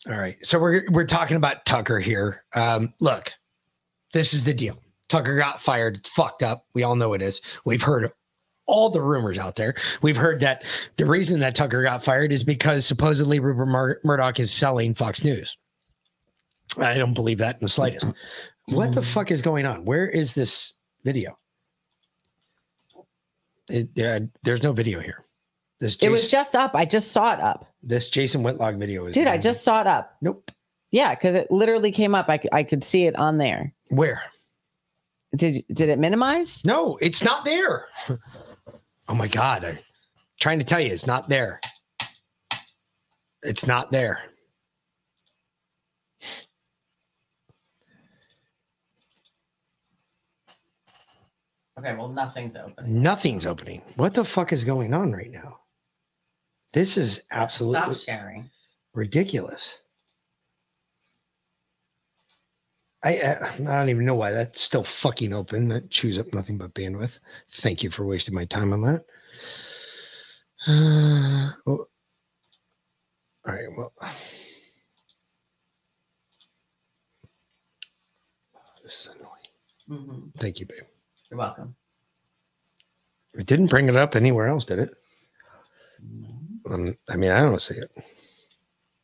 All 0.08 0.18
right. 0.18 0.36
So 0.44 0.60
we're 0.60 0.86
we're 0.92 1.06
talking 1.06 1.38
about 1.38 1.66
Tucker 1.66 2.00
here. 2.00 2.44
Um, 2.54 2.94
look, 3.00 3.34
this 4.14 4.34
is 4.34 4.44
the 4.44 4.54
deal. 4.54 4.78
Tucker 5.10 5.36
got 5.36 5.62
fired. 5.62 5.98
It's 5.98 6.10
fucked 6.10 6.44
up. 6.44 6.66
We 6.74 6.84
all 6.84 6.96
know 6.96 7.14
it 7.14 7.22
is. 7.22 7.42
We've 7.66 7.82
heard 7.82 8.10
all 8.68 8.90
the 8.90 9.02
rumors 9.02 9.38
out 9.38 9.58
there. 9.58 9.76
We've 10.02 10.16
heard 10.16 10.40
that 10.40 10.64
the 10.96 11.06
reason 11.06 11.42
that 11.42 11.56
Tucker 11.56 11.84
got 11.84 12.04
fired 12.04 12.32
is 12.32 12.44
because 12.44 12.86
supposedly 12.86 13.40
Rupert 13.40 13.68
Mur- 13.68 14.00
Murdoch 14.06 14.40
is 14.40 14.54
selling 14.54 14.94
Fox 14.94 15.24
News. 15.24 15.58
I 16.78 16.98
don't 16.98 17.14
believe 17.14 17.40
that 17.40 17.56
in 17.56 17.62
the 17.62 17.70
slightest. 17.70 18.08
What 18.68 18.94
the 18.94 19.02
mm. 19.02 19.06
fuck 19.06 19.32
is 19.32 19.42
going 19.42 19.66
on? 19.66 19.86
Where 19.86 20.08
is 20.08 20.34
this 20.34 20.76
video? 21.04 21.36
It- 23.70 23.94
there- 23.96 24.30
there's 24.44 24.64
no 24.64 24.72
video 24.72 25.00
here. 25.00 25.26
This 25.80 25.98
It 26.02 26.10
was 26.10 26.30
just 26.30 26.56
up. 26.56 26.76
I 26.76 26.86
just 26.86 27.12
saw 27.12 27.34
it 27.34 27.40
up, 27.40 27.66
this 27.82 28.10
Jason 28.10 28.44
Whitlock 28.44 28.76
video 28.76 29.06
is 29.06 29.16
dude. 29.16 29.28
I 29.28 29.40
just 29.40 29.64
saw 29.64 29.82
it 29.82 29.88
up. 29.88 30.16
Nope. 30.22 30.52
Yeah, 30.92 31.16
because 31.16 31.36
it 31.36 31.50
literally 31.50 31.92
came 31.92 32.14
up. 32.14 32.30
I, 32.30 32.40
I 32.52 32.64
could 32.64 32.84
see 32.84 33.06
it 33.06 33.16
on 33.16 33.38
there. 33.38 33.74
Where? 33.90 34.22
Did 35.36 35.64
did 35.74 35.90
it 35.90 35.98
minimize? 35.98 36.64
No, 36.66 36.98
it's 37.02 37.24
not 37.24 37.46
there. 37.46 37.88
Oh 39.08 39.16
my 39.16 39.28
god. 39.28 39.66
I'm 39.66 39.80
trying 40.40 40.60
to 40.60 40.66
tell 40.66 40.80
you, 40.80 40.92
it's 40.92 41.08
not 41.08 41.30
there. 41.30 41.60
It's 43.42 43.66
not 43.66 43.92
there. 43.92 44.22
Okay, 51.82 51.96
well 51.96 52.10
nothing's 52.10 52.56
open. 52.56 53.02
Nothing's 53.02 53.46
opening. 53.46 53.82
What 53.96 54.14
the 54.14 54.24
fuck 54.24 54.54
is 54.54 54.64
going 54.64 54.94
on 54.94 55.12
right 55.12 55.32
now? 55.32 55.62
This 56.74 56.96
is 56.96 57.24
absolutely 57.32 57.96
Stop 57.96 58.06
sharing. 58.06 58.50
ridiculous. 58.94 59.80
I 63.04 63.18
uh, 63.18 63.52
I 63.62 63.78
don't 63.80 63.90
even 63.90 64.06
know 64.06 64.14
why 64.14 64.30
that's 64.30 64.62
still 64.62 64.84
fucking 64.84 65.34
open. 65.34 65.70
That 65.70 65.90
chews 65.90 66.20
up 66.20 66.36
nothing 66.36 66.60
but 66.60 66.76
bandwidth. 66.76 67.18
Thank 67.50 67.82
you 67.82 67.90
for 67.90 68.06
wasting 68.06 68.36
my 68.36 68.46
time 68.46 68.74
on 68.74 68.82
that. 68.82 69.06
Uh, 70.68 71.52
oh. 71.68 71.88
All 73.48 73.54
right. 73.56 73.66
Well, 73.76 73.92
this 78.84 79.08
is 79.08 79.16
annoying. 79.16 79.30
Mm-hmm. 79.90 80.30
Thank 80.38 80.60
you, 80.60 80.68
babe. 80.68 80.91
You're 81.32 81.40
welcome. 81.40 81.76
It 83.34 83.46
didn't 83.46 83.68
bring 83.68 83.88
it 83.88 83.96
up 83.96 84.18
anywhere 84.18 84.48
else, 84.48 84.66
did 84.66 84.80
it? 84.80 84.94
Um, 86.70 86.98
I 87.10 87.16
mean, 87.16 87.32
I 87.32 87.40
don't 87.40 87.62
see 87.62 87.76
it. 87.76 87.90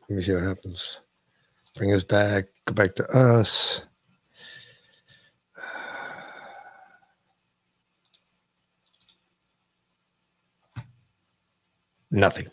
Let 0.09 0.15
me 0.15 0.21
see 0.21 0.33
what 0.33 0.43
happens. 0.43 0.99
Bring 1.75 1.93
us 1.93 2.03
back. 2.03 2.45
Go 2.65 2.73
back 2.73 2.95
to 2.95 3.07
us. 3.09 3.81
Nothing. 12.11 12.47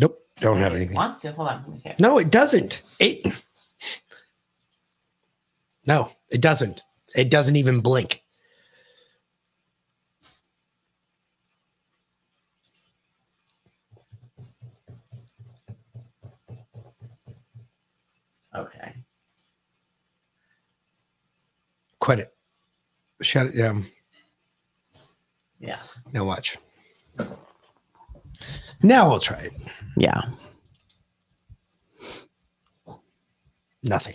Nope. 0.00 0.20
Don't 0.40 0.58
have 0.58 0.74
anything. 0.74 0.94
Wants 0.94 1.20
to 1.22 1.32
hold 1.32 1.48
on. 1.48 1.62
Let 1.62 1.70
me 1.70 1.78
see. 1.78 1.90
It. 1.90 2.00
No, 2.00 2.18
it 2.18 2.30
doesn't. 2.30 2.82
It. 3.00 3.26
No, 5.86 6.10
it 6.30 6.40
doesn't. 6.40 6.82
It 7.16 7.30
doesn't 7.30 7.56
even 7.56 7.80
blink. 7.80 8.22
Okay. 18.54 18.94
Quit 22.00 22.20
it. 22.20 22.34
Shut 23.22 23.46
it 23.46 23.56
down. 23.56 23.86
Yeah. 25.58 25.78
Now 26.12 26.24
watch. 26.24 26.56
Now 28.82 29.08
we'll 29.10 29.18
try 29.20 29.38
it. 29.38 29.52
Yeah. 29.96 30.22
Nothing. 33.82 34.14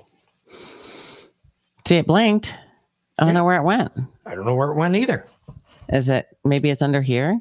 See, 1.87 1.97
it 1.97 2.07
blinked. 2.07 2.55
I 3.19 3.25
don't 3.25 3.33
know 3.33 3.43
where 3.43 3.59
it 3.59 3.63
went. 3.63 3.91
I 4.25 4.35
don't 4.35 4.45
know 4.45 4.55
where 4.55 4.71
it 4.71 4.75
went 4.75 4.95
either. 4.95 5.27
Is 5.89 6.09
it 6.09 6.27
maybe 6.45 6.69
it's 6.69 6.81
under 6.81 7.01
here 7.01 7.39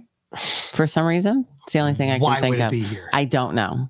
for 0.73 0.87
some 0.89 1.07
reason? 1.07 1.47
It's 1.63 1.73
the 1.73 1.79
only 1.79 1.95
thing 1.95 2.11
I 2.11 2.15
can 2.15 2.23
Why 2.23 2.41
think 2.41 2.55
would 2.55 2.61
it 2.61 2.65
of. 2.65 2.71
be 2.73 2.81
here? 2.83 3.09
I 3.13 3.25
don't 3.25 3.55
know. 3.55 3.89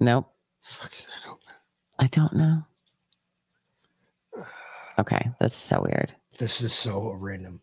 Nope. 0.00 0.28
I 2.02 2.08
don't 2.08 2.32
know. 2.32 2.64
Okay, 4.98 5.30
that's 5.38 5.56
so 5.56 5.80
weird. 5.82 6.12
This 6.36 6.60
is 6.60 6.72
so 6.72 7.12
random. 7.12 7.60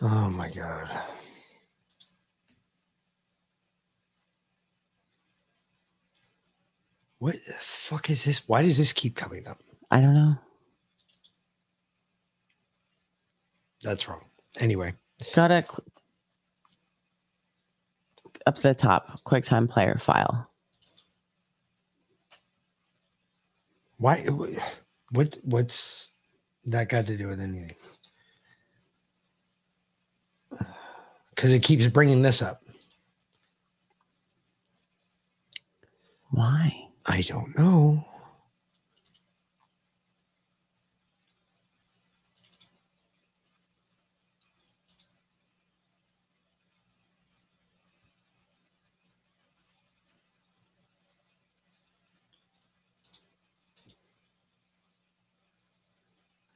Oh 0.00 0.30
my 0.30 0.48
god. 0.50 0.88
What 7.18 7.34
the 7.44 7.54
fuck 7.54 8.08
is 8.08 8.22
this? 8.22 8.42
Why 8.48 8.62
does 8.62 8.78
this 8.78 8.92
keep 8.92 9.16
coming 9.16 9.48
up? 9.48 9.58
I 9.90 10.00
don't 10.00 10.14
know. 10.14 10.34
That's 13.82 14.06
wrong. 14.08 14.20
Anyway, 14.60 14.94
Go 15.34 15.48
to 15.48 15.62
qu- 15.62 15.82
up 18.46 18.54
to 18.54 18.62
the 18.62 18.74
top, 18.76 19.20
QuickTime 19.24 19.68
Player 19.68 19.96
file. 19.98 20.48
Why 24.02 24.24
what 25.12 25.38
what's 25.44 26.14
that 26.66 26.88
got 26.88 27.06
to 27.06 27.16
do 27.16 27.28
with 27.28 27.40
anything? 27.40 27.76
Cuz 31.36 31.52
it 31.52 31.62
keeps 31.62 31.86
bringing 31.88 32.22
this 32.22 32.42
up. 32.42 32.62
Why? 36.30 36.88
I 37.06 37.22
don't 37.22 37.56
know. 37.58 38.04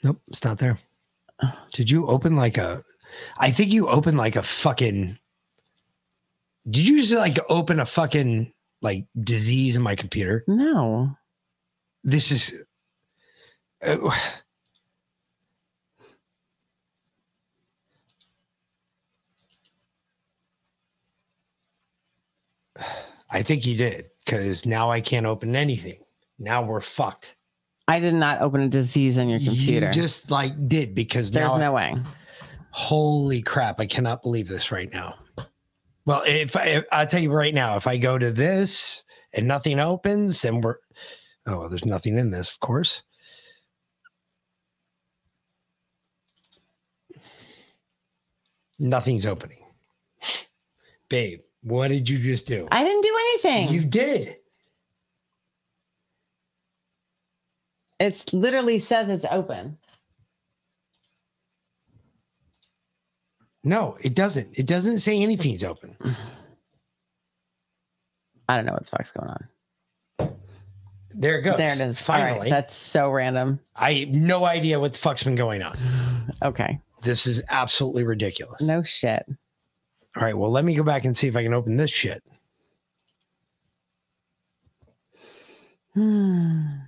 Nope, 0.06 0.22
it's 0.28 0.44
not 0.44 0.58
there. 0.58 0.78
Did 1.72 1.90
you 1.90 2.06
open 2.06 2.36
like 2.36 2.58
a 2.58 2.80
I 3.38 3.50
think 3.50 3.72
you 3.72 3.88
opened 3.88 4.16
like 4.18 4.36
a 4.36 4.42
fucking 4.42 5.18
Did 6.70 6.86
you 6.86 6.98
just 6.98 7.12
like 7.12 7.40
open 7.48 7.80
a 7.80 7.86
fucking 7.86 8.52
like 8.82 9.08
disease 9.24 9.74
in 9.74 9.82
my 9.82 9.96
computer? 9.96 10.44
No. 10.46 11.10
This 12.04 12.30
is 12.30 12.62
uh, 13.84 13.96
I 23.28 23.42
think 23.42 23.66
you 23.66 23.76
did 23.76 24.06
because 24.24 24.64
now 24.64 24.88
I 24.88 25.00
can't 25.00 25.26
open 25.26 25.56
anything. 25.56 25.98
Now 26.38 26.62
we're 26.62 26.80
fucked. 26.80 27.35
I 27.88 28.00
did 28.00 28.14
not 28.14 28.40
open 28.40 28.62
a 28.62 28.68
disease 28.68 29.16
on 29.16 29.28
your 29.28 29.38
computer. 29.38 29.86
You 29.86 29.92
just 29.92 30.30
like 30.30 30.68
did 30.68 30.94
because 30.94 31.30
there's 31.30 31.56
no 31.56 31.72
way. 31.72 31.94
Holy 32.70 33.42
crap! 33.42 33.80
I 33.80 33.86
cannot 33.86 34.22
believe 34.22 34.48
this 34.48 34.72
right 34.72 34.92
now. 34.92 35.14
Well, 36.04 36.22
if, 36.26 36.56
I, 36.56 36.64
if 36.66 36.84
I'll 36.92 37.06
tell 37.06 37.20
you 37.20 37.32
right 37.32 37.54
now, 37.54 37.76
if 37.76 37.86
I 37.86 37.96
go 37.96 38.16
to 38.16 38.30
this 38.30 39.02
and 39.32 39.48
nothing 39.48 39.80
opens, 39.80 40.42
then 40.42 40.60
we're 40.60 40.76
oh, 41.46 41.68
there's 41.68 41.84
nothing 41.84 42.18
in 42.18 42.30
this, 42.30 42.50
of 42.50 42.60
course. 42.60 43.02
Nothing's 48.78 49.26
opening, 49.26 49.64
babe. 51.08 51.40
What 51.62 51.88
did 51.88 52.08
you 52.08 52.18
just 52.18 52.46
do? 52.46 52.68
I 52.70 52.84
didn't 52.84 53.02
do 53.02 53.16
anything. 53.18 53.70
You 53.70 53.84
did. 53.84 54.36
It 57.98 58.32
literally 58.32 58.78
says 58.78 59.08
it's 59.08 59.24
open. 59.30 59.78
No, 63.64 63.96
it 64.00 64.14
doesn't. 64.14 64.56
It 64.58 64.66
doesn't 64.66 64.98
say 64.98 65.20
anything's 65.20 65.64
open. 65.64 65.96
I 68.48 68.54
don't 68.56 68.64
know 68.66 68.72
what 68.74 68.84
the 68.84 68.90
fuck's 68.90 69.10
going 69.10 69.28
on. 69.28 69.48
There 71.10 71.38
it 71.38 71.42
goes. 71.42 71.56
There 71.56 71.72
it 71.72 71.80
is. 71.80 72.08
All 72.08 72.16
right, 72.16 72.28
Finally. 72.30 72.50
that's 72.50 72.74
so 72.74 73.10
random. 73.10 73.58
I 73.74 73.94
have 73.94 74.08
no 74.10 74.44
idea 74.44 74.78
what 74.78 74.92
the 74.92 74.98
fuck's 74.98 75.22
been 75.24 75.34
going 75.34 75.62
on. 75.62 75.76
Okay. 76.42 76.78
This 77.02 77.26
is 77.26 77.42
absolutely 77.50 78.04
ridiculous. 78.04 78.60
No 78.60 78.82
shit. 78.82 79.24
All 80.16 80.22
right, 80.22 80.36
well, 80.36 80.50
let 80.50 80.64
me 80.64 80.74
go 80.74 80.82
back 80.82 81.04
and 81.04 81.16
see 81.16 81.28
if 81.28 81.36
I 81.36 81.42
can 81.44 81.54
open 81.54 81.76
this 81.76 81.90
shit. 81.90 82.22
Hmm. 85.94 86.85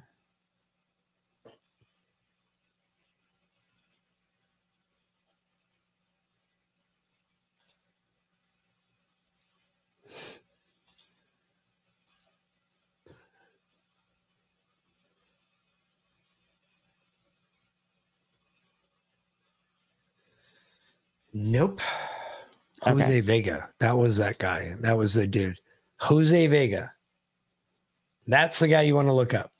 Nope. 21.32 21.80
Okay. 22.86 22.90
Jose 23.02 23.20
Vega. 23.20 23.68
That 23.80 23.96
was 23.96 24.16
that 24.18 24.38
guy. 24.38 24.74
That 24.80 24.96
was 24.96 25.14
the 25.14 25.26
dude. 25.26 25.58
Jose 25.98 26.46
Vega. 26.46 26.92
That's 28.26 28.58
the 28.58 28.68
guy 28.68 28.82
you 28.82 28.94
want 28.94 29.08
to 29.08 29.12
look 29.12 29.34
up. 29.34 29.50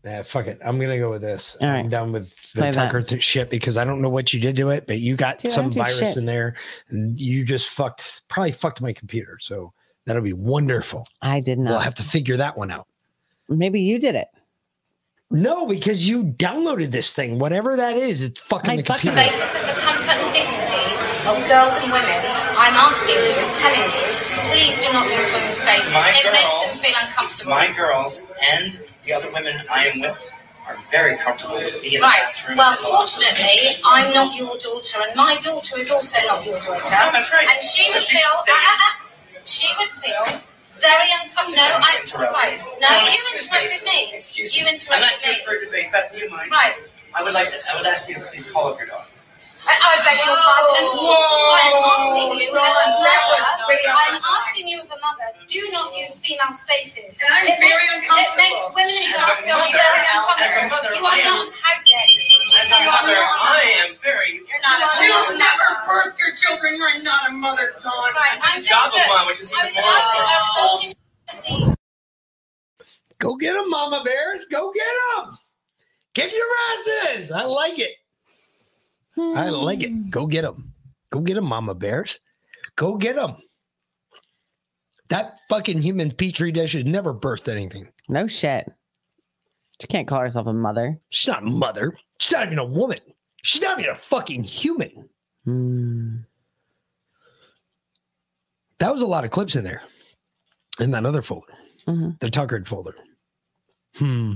Nah, 0.04 0.24
fuck 0.24 0.48
it. 0.48 0.58
I'm 0.66 0.80
gonna 0.80 0.98
go 0.98 1.12
with 1.12 1.22
this. 1.22 1.56
All 1.62 1.68
I'm 1.68 1.82
right. 1.84 1.90
done 1.92 2.12
with 2.12 2.32
the 2.54 2.62
Play. 2.62 2.72
Tucker 2.72 3.04
th- 3.04 3.22
shit 3.22 3.52
because 3.52 3.78
I 3.78 3.84
don't 3.84 4.02
know 4.02 4.10
what 4.10 4.34
you 4.34 4.40
did 4.40 4.56
to 4.56 4.70
it, 4.70 4.88
but 4.88 5.00
you 5.00 5.16
got 5.16 5.38
Dude, 5.38 5.52
some 5.52 5.72
virus 5.72 6.00
shit. 6.00 6.18
in 6.18 6.26
there, 6.26 6.56
and 6.90 7.20
you 7.20 7.46
just 7.46 7.70
fucked, 7.70 8.24
probably 8.28 8.52
fucked 8.52 8.82
my 8.82 8.94
computer. 8.94 9.38
So 9.40 9.74
that'll 10.06 10.22
be 10.22 10.34
wonderful. 10.34 11.06
I 11.22 11.40
did 11.40 11.60
not. 11.60 11.70
We'll 11.72 11.80
have 11.80 11.96
to 11.96 12.04
figure 12.04 12.38
that 12.38 12.58
one 12.58 12.72
out. 12.72 12.88
Maybe 13.50 13.82
you 13.82 14.00
did 14.00 14.16
it. 14.16 14.28
No, 15.30 15.66
because 15.66 16.08
you 16.08 16.26
downloaded 16.26 16.92
this 16.92 17.14
thing, 17.14 17.40
whatever 17.40 17.78
that 17.78 17.96
is. 17.96 18.22
It's 18.22 18.40
fucking 18.40 18.78
the 18.78 18.84
fucking 18.84 19.12
computer. 19.12 19.16
basis 19.16 19.64
of 19.70 19.76
the 19.76 19.82
comfort 19.82 20.20
and 20.20 20.34
dignity 20.36 20.84
of 21.24 21.36
girls 21.48 21.80
and 21.80 21.88
women, 21.92 22.20
I'm 22.60 22.76
asking 22.76 23.16
you 23.16 23.32
and 23.40 23.52
telling 23.56 23.88
you, 23.96 24.04
please 24.52 24.84
do 24.84 24.92
not 24.92 25.08
use 25.08 25.32
women's 25.32 25.64
faces. 25.64 25.94
My 25.96 26.12
it 26.20 26.28
makes 26.36 26.52
them 26.52 26.68
girls- 26.68 26.84
feel 26.84 26.98
uncomfortable. 27.00 27.52
My 27.56 27.68
girls 27.80 28.28
and 28.60 28.64
the 29.08 29.14
other 29.16 29.32
women 29.32 29.56
I 29.72 29.88
am 29.88 30.02
with 30.04 30.20
are 30.68 30.76
very 30.92 31.16
comfortable 31.16 31.64
with 31.64 31.80
me 31.82 31.96
in 31.96 32.02
the 32.02 32.08
Right. 32.08 32.24
bathroom. 32.28 32.58
Well, 32.58 32.76
fortunately, 32.76 33.80
I'm 33.88 34.12
not 34.14 34.36
your 34.36 34.58
daughter, 34.60 35.00
and 35.08 35.16
my 35.16 35.38
daughter 35.40 35.80
is 35.80 35.92
also 35.92 36.20
not 36.28 36.44
your 36.46 36.60
daughter. 36.60 36.92
Oh, 36.92 37.10
that's 37.16 37.32
right. 37.32 37.48
And 37.56 37.64
she 37.64 37.88
So 37.88 37.96
would 37.96 38.04
she's 38.04 38.20
feel. 38.20 38.36
She 39.52 39.68
would 39.78 39.92
feel 40.00 40.24
very 40.80 41.10
uncomfortable. 41.22 41.68
No, 41.68 41.84
I. 41.84 42.00
Right. 42.32 42.56
me. 42.56 42.80
No, 42.80 42.88
No, 42.90 42.96
you 43.06 43.12
excuse 43.12 43.52
me. 43.52 43.60
interrupted 43.60 43.84
me. 43.86 44.00
Excuse 44.16 44.56
You 44.56 44.64
me. 44.64 44.70
I'm 44.70 44.74
interrupted 44.76 45.12
not 45.12 45.22
here 45.22 45.34
me. 45.34 45.40
for 45.46 45.54
a 45.56 45.66
debate. 45.66 45.92
Beth, 45.92 46.08
do 46.12 46.18
you 46.20 46.30
mind? 46.32 46.50
Right. 46.52 46.76
I 47.14 47.24
would 47.24 47.34
like 47.34 47.50
to. 47.52 47.58
I 47.70 47.76
would 47.78 47.86
ask 47.86 48.08
you 48.10 48.16
to 48.16 48.22
please 48.22 48.50
call 48.52 48.72
off 48.72 48.80
your 48.80 48.88
dog. 48.88 49.06
I, 49.62 49.74
I 49.78 49.94
beg 50.02 50.18
your 50.26 50.34
pardon. 50.42 50.74
And 50.82 50.90
Whoa. 50.90 51.14
I'm 51.62 51.86
asking 51.86 52.34
you 52.42 52.50
as 52.50 52.78
a 52.82 52.88
Whoa. 52.92 53.06
mother. 53.06 53.42
Whoa. 53.46 53.94
I'm 53.94 54.18
asking 54.18 54.66
you 54.68 54.78
as 54.82 54.90
a 54.90 54.98
mother. 55.00 55.28
Do 55.46 55.62
not 55.70 55.94
use 55.94 56.18
female 56.20 56.50
spaces. 56.50 57.22
And 57.22 57.30
I'm 57.30 57.46
it 57.46 57.62
very 57.62 57.78
makes, 57.78 58.10
uncomfortable. 58.10 58.26
It 58.26 58.42
makes 58.42 58.62
women 58.74 58.96
and 58.98 59.12
girls 59.14 59.38
feel 59.46 59.62
very 59.70 60.02
uncomfortable. 60.02 60.70
mother, 60.74 60.92
you 60.98 61.04
are 61.06 61.14
I 61.14 61.22
not. 61.30 61.46
How 61.62 61.76
dare 61.78 62.10
you? 62.10 62.26
As 62.58 62.68
a 62.74 62.80
mother, 62.82 63.14
not 63.14 63.38
a 63.38 63.54
I 63.54 63.62
am 63.86 63.92
very. 64.02 64.32
You're 64.42 64.64
not 64.66 64.82
a 64.82 64.86
mother. 64.90 65.06
You 65.06 65.14
will 65.14 65.38
never 65.38 65.68
birth 65.86 66.16
your 66.18 66.34
children. 66.34 66.72
You 66.82 66.86
are 66.90 67.00
not 67.06 67.22
a 67.30 67.34
mother, 67.38 67.70
Dawn. 67.78 67.94
Right, 68.18 68.34
I 68.42 68.58
I'm 68.58 68.60
do 68.60 68.66
the 68.66 68.70
job 68.70 68.90
just 68.90 68.98
of 68.98 68.98
good. 68.98 69.10
mom, 69.14 69.24
which 69.30 69.42
is 69.46 69.50
I 69.54 69.62
even 69.70 69.78
asking- 69.78 70.26
I 70.26 70.40
was 70.58 71.78
Go 73.22 73.38
get 73.38 73.54
them, 73.54 73.70
Mama 73.70 74.02
Bears. 74.04 74.46
Go 74.50 74.74
get 74.74 74.90
them. 75.22 75.38
Kick 76.18 76.34
your 76.34 76.50
asses. 77.14 77.32
I 77.32 77.44
like 77.46 77.78
it. 77.78 78.01
I 79.18 79.50
like 79.50 79.84
it. 79.84 80.10
Go 80.10 80.26
get 80.28 80.44
them. 80.44 80.74
Go 81.12 81.20
get 81.20 81.36
them, 81.36 81.46
Mama 81.46 81.76
Bears. 81.76 82.20
Go 82.76 82.96
get 82.96 83.16
them. 83.16 83.36
That 85.10 85.40
fucking 85.50 85.82
human 85.82 86.12
petri 86.12 86.52
dish 86.54 86.74
has 86.74 86.86
never 86.86 87.14
birthed 87.14 87.50
anything. 87.50 87.90
No 88.08 88.28
shit. 88.28 88.72
She 89.82 89.88
can't 89.88 90.08
call 90.08 90.20
herself 90.22 90.48
a 90.48 90.54
mother. 90.54 91.00
She's 91.10 91.28
not 91.28 91.44
a 91.44 91.48
mother. 91.48 91.94
She's 92.20 92.32
not 92.32 92.46
even 92.46 92.60
a 92.60 92.66
woman. 92.66 93.00
She's 93.44 93.62
not 93.62 93.80
even 93.80 93.92
a 93.92 93.96
fucking 93.96 94.44
human. 94.44 95.10
Hmm. 95.44 96.18
That 98.80 98.94
was 98.94 99.02
a 99.02 99.08
lot 99.08 99.26
of 99.26 99.32
clips 99.32 99.56
in 99.56 99.64
there. 99.64 99.82
In 100.80 100.92
that 100.92 101.06
other 101.06 101.22
folder. 101.22 101.54
Mhm. 101.88 102.20
The 102.20 102.30
Tuckered 102.30 102.68
folder. 102.68 102.96
Hmm. 103.98 104.34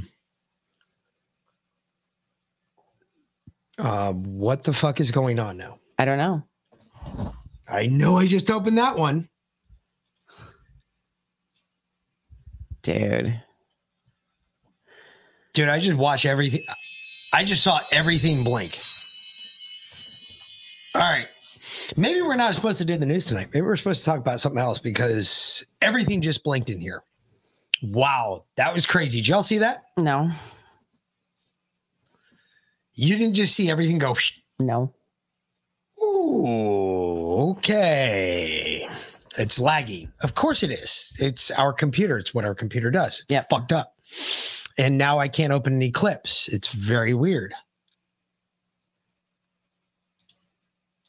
Uh, 3.78 4.14
what 4.14 4.64
the 4.64 4.74
fuck 4.74 5.00
is 5.00 5.12
going 5.12 5.40
on 5.40 5.58
now? 5.58 5.80
I 5.98 6.06
don't 6.06 6.18
know. 6.18 6.44
I 7.68 7.88
know 7.88 8.18
I 8.18 8.28
just 8.28 8.50
opened 8.52 8.78
that 8.78 8.98
one. 8.98 9.28
Dude. 12.84 13.42
Dude, 15.54 15.70
I 15.70 15.80
just 15.80 15.98
watched 15.98 16.26
everything. 16.26 16.62
I 17.34 17.44
just 17.44 17.64
saw 17.64 17.80
everything 17.92 18.44
blink. 18.44 18.80
All 20.94 21.02
right. 21.02 21.28
Maybe 21.98 22.22
we're 22.22 22.36
not 22.36 22.56
supposed 22.56 22.78
to 22.80 22.86
do 22.86 22.98
the 22.98 23.06
news 23.06 23.26
tonight. 23.26 23.50
Maybe 23.54 23.66
we're 23.66 23.76
supposed 23.76 24.02
to 24.02 24.06
talk 24.06 24.20
about 24.20 24.40
something 24.40 24.62
else 24.62 24.80
because 24.80 25.66
everything 25.82 26.22
just 26.22 26.44
blinked 26.44 26.70
in 26.70 26.80
here. 26.80 27.04
Wow. 27.84 28.46
That 28.56 28.74
was 28.74 28.86
crazy. 28.86 29.20
Did 29.20 29.28
y'all 29.28 29.44
see 29.44 29.58
that? 29.58 29.84
No. 29.98 30.32
You 32.96 33.18
didn't 33.18 33.36
just 33.36 33.54
see 33.56 33.70
everything 33.70 33.98
go. 33.98 34.16
No. 34.60 34.94
Ooh, 36.02 37.52
okay. 37.52 38.88
It's 39.38 39.60
laggy. 39.60 40.10
Of 40.22 40.36
course 40.36 40.64
it 40.64 40.72
is. 40.72 41.16
It's 41.20 41.52
our 41.52 41.74
computer. 41.74 42.18
It's 42.18 42.34
what 42.34 42.46
our 42.46 42.56
computer 42.56 42.90
does. 42.90 43.26
It's 43.30 43.48
fucked 43.50 43.74
up. 43.74 43.96
And 44.78 44.98
now 44.98 45.20
I 45.20 45.28
can't 45.28 45.54
open 45.54 45.76
any 45.76 45.92
clips. 45.92 46.48
It's 46.48 46.70
very 46.70 47.14
weird. 47.14 47.54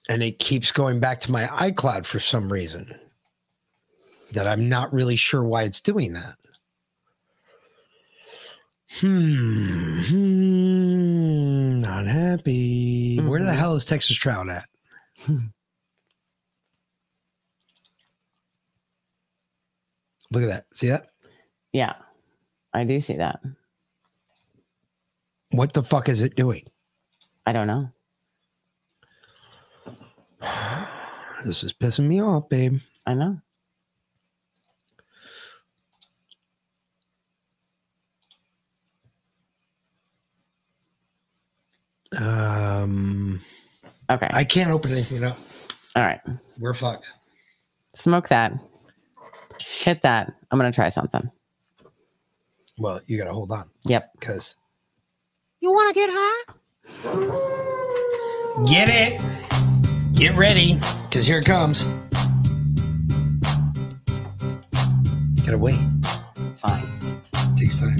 And 0.08 0.22
it 0.22 0.38
keeps 0.38 0.70
going 0.70 1.00
back 1.00 1.20
to 1.20 1.32
my 1.32 1.46
iCloud 1.46 2.06
for 2.06 2.20
some 2.20 2.52
reason 2.52 2.94
that 4.32 4.46
I'm 4.46 4.68
not 4.68 4.92
really 4.92 5.16
sure 5.16 5.42
why 5.42 5.62
it's 5.62 5.80
doing 5.80 6.12
that. 6.12 6.36
Hmm. 9.00 10.00
hmm, 10.00 11.05
Not 11.86 12.04
happy. 12.04 13.18
Where 13.20 13.38
the 13.38 13.46
mm-hmm. 13.46 13.56
hell 13.56 13.76
is 13.76 13.84
Texas 13.84 14.16
Trout 14.16 14.48
at? 14.48 14.68
Look 20.32 20.42
at 20.42 20.48
that. 20.48 20.66
See 20.74 20.88
that? 20.88 21.10
Yeah. 21.72 21.94
I 22.74 22.82
do 22.82 23.00
see 23.00 23.14
that. 23.18 23.38
What 25.52 25.74
the 25.74 25.84
fuck 25.84 26.08
is 26.08 26.22
it 26.22 26.34
doing? 26.34 26.64
I 27.46 27.52
don't 27.52 27.68
know. 27.68 27.88
This 31.44 31.62
is 31.62 31.72
pissing 31.72 32.08
me 32.08 32.20
off, 32.20 32.48
babe. 32.48 32.80
I 33.06 33.14
know. 33.14 33.40
Um 42.18 43.40
Okay. 44.10 44.28
I 44.30 44.44
can't 44.44 44.70
open 44.70 44.92
anything 44.92 45.24
up. 45.24 45.36
All 45.96 46.02
right. 46.04 46.20
We're 46.58 46.74
fucked. 46.74 47.08
Smoke 47.94 48.28
that. 48.28 48.52
Hit 49.60 50.02
that. 50.02 50.32
I'm 50.50 50.58
gonna 50.58 50.72
try 50.72 50.88
something. 50.90 51.30
Well, 52.78 53.00
you 53.06 53.16
gotta 53.18 53.32
hold 53.32 53.50
on. 53.52 53.68
Yep. 53.84 54.12
Because 54.20 54.56
You 55.60 55.70
want 55.70 55.94
to 55.94 56.00
get 56.00 56.10
high? 56.12 56.44
get 58.66 58.88
it. 58.88 59.22
Get 60.14 60.34
ready. 60.36 60.78
Because 61.08 61.26
here 61.26 61.38
it 61.38 61.44
comes. 61.46 61.84
Gotta 65.44 65.58
wait. 65.58 65.78
Fine. 66.58 66.86
Takes 67.56 67.80
time. 67.80 67.96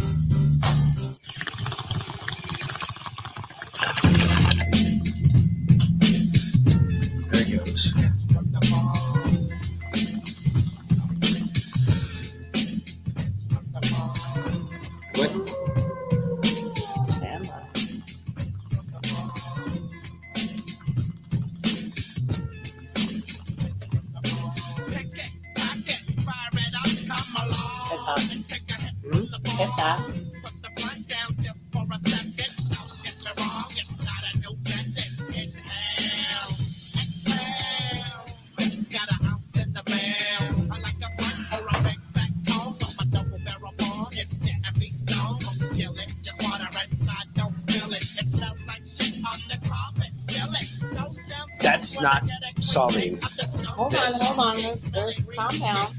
On. 54.84 54.92
There's, 54.92 55.95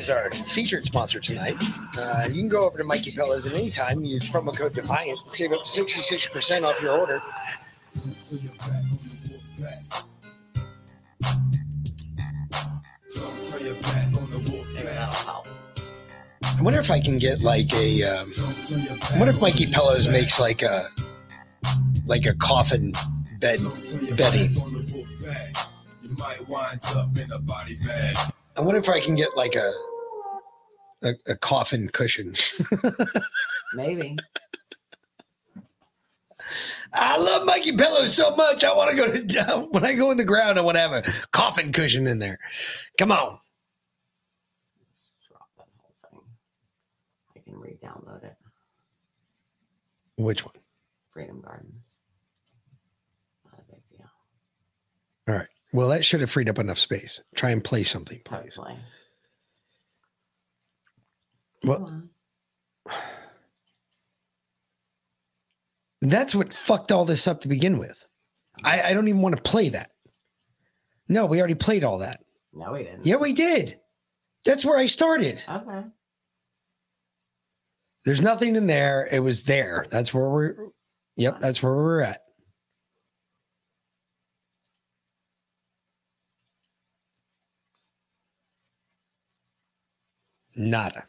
is 0.00 0.08
our 0.08 0.30
featured 0.30 0.86
sponsor 0.86 1.20
tonight. 1.20 1.56
Uh, 1.98 2.24
you 2.28 2.34
can 2.34 2.48
go 2.48 2.62
over 2.62 2.78
to 2.78 2.84
Mikey 2.84 3.12
Pellos 3.12 3.46
at 3.46 3.52
any 3.52 3.70
time. 3.70 4.02
Use 4.02 4.30
promo 4.30 4.56
code 4.56 4.74
Defiant. 4.74 5.18
Save 5.30 5.52
up 5.52 5.64
66% 5.64 6.62
off 6.62 6.80
your 6.80 6.98
order. 6.98 7.20
I 16.58 16.62
wonder 16.62 16.80
if 16.80 16.90
I 16.90 17.00
can 17.00 17.18
get 17.18 17.42
like 17.42 17.70
a. 17.74 18.02
Um, 18.02 18.26
I 19.12 19.18
wonder 19.18 19.32
if 19.32 19.40
Mikey 19.40 19.66
Pellos 19.66 20.10
makes 20.10 20.40
like 20.40 20.62
a 20.62 20.88
like 22.06 22.26
a 22.26 22.34
coffin 22.36 22.92
bed 23.38 23.58
bedding. 24.16 24.56
I 28.56 28.62
wonder 28.62 28.78
if 28.80 28.88
I 28.88 29.00
can 29.00 29.14
get 29.14 29.36
like 29.36 29.54
a 29.54 29.72
a, 31.02 31.14
a 31.26 31.36
coffin 31.36 31.88
cushion. 31.88 32.34
Maybe. 33.74 34.16
I 36.92 37.16
love 37.18 37.46
Mikey 37.46 37.76
Pillows 37.76 38.14
so 38.14 38.34
much. 38.34 38.64
I 38.64 38.74
want 38.74 38.90
to 38.90 38.96
go 38.96 39.12
to 39.12 39.60
when 39.70 39.84
I 39.84 39.94
go 39.94 40.10
in 40.10 40.16
the 40.16 40.24
ground. 40.24 40.58
I 40.58 40.62
want 40.62 40.76
to 40.76 40.80
have 40.80 40.92
a 40.92 41.02
coffin 41.32 41.72
cushion 41.72 42.06
in 42.06 42.18
there. 42.18 42.38
Come 42.98 43.12
on. 43.12 43.38
Drop 45.28 45.48
that 45.58 45.66
whole 45.76 45.94
thing. 46.10 46.20
I 47.36 47.40
can 47.40 47.58
re-download 47.58 48.24
it. 48.24 48.36
Which 50.16 50.44
one? 50.44 50.54
Freedom 51.12 51.40
Gardens. 51.40 51.96
Not 53.44 53.60
a 53.60 53.72
big 53.72 53.82
deal. 53.90 54.10
All 55.28 55.36
right. 55.36 55.48
Well, 55.72 55.88
that 55.88 56.04
should 56.04 56.20
have 56.20 56.30
freed 56.30 56.48
up 56.48 56.58
enough 56.58 56.78
space. 56.78 57.20
Try 57.36 57.50
and 57.50 57.62
play 57.62 57.84
something, 57.84 58.20
please. 58.24 58.56
Hopefully. 58.56 58.76
Well, 61.64 62.02
that's 66.00 66.34
what 66.34 66.52
fucked 66.52 66.92
all 66.92 67.04
this 67.04 67.28
up 67.28 67.42
to 67.42 67.48
begin 67.48 67.78
with. 67.78 68.04
I, 68.64 68.82
I 68.82 68.92
don't 68.94 69.08
even 69.08 69.20
want 69.20 69.36
to 69.36 69.42
play 69.42 69.68
that. 69.70 69.92
No, 71.08 71.26
we 71.26 71.38
already 71.38 71.54
played 71.54 71.84
all 71.84 71.98
that. 71.98 72.20
No, 72.52 72.72
we 72.72 72.84
didn't. 72.84 73.04
Yeah, 73.06 73.16
we 73.16 73.32
did. 73.32 73.78
That's 74.44 74.64
where 74.64 74.78
I 74.78 74.86
started. 74.86 75.42
Okay. 75.48 75.82
There's 78.04 78.20
nothing 78.20 78.56
in 78.56 78.66
there. 78.66 79.08
It 79.10 79.20
was 79.20 79.42
there. 79.42 79.84
That's 79.90 80.14
where 80.14 80.28
we're. 80.28 80.56
Yep, 81.16 81.40
that's 81.40 81.62
where 81.62 81.74
we're 81.74 82.00
at. 82.00 82.22
Nada. 90.56 91.04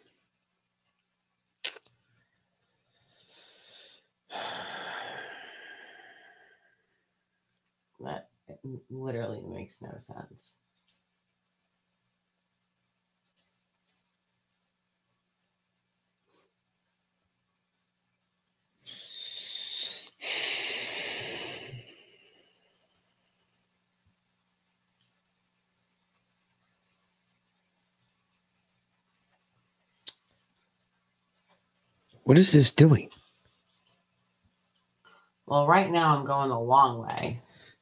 That 8.03 8.29
it 8.47 8.50
literally 8.89 9.41
makes 9.47 9.81
no 9.81 9.91
sense. 9.97 10.55
What 32.23 32.37
is 32.37 32.51
this 32.53 32.71
doing? 32.71 33.09
Well, 35.47 35.67
right 35.67 35.89
now 35.91 36.15
I'm 36.15 36.25
going 36.25 36.49
the 36.49 36.59
long 36.59 37.05
way. 37.05 37.41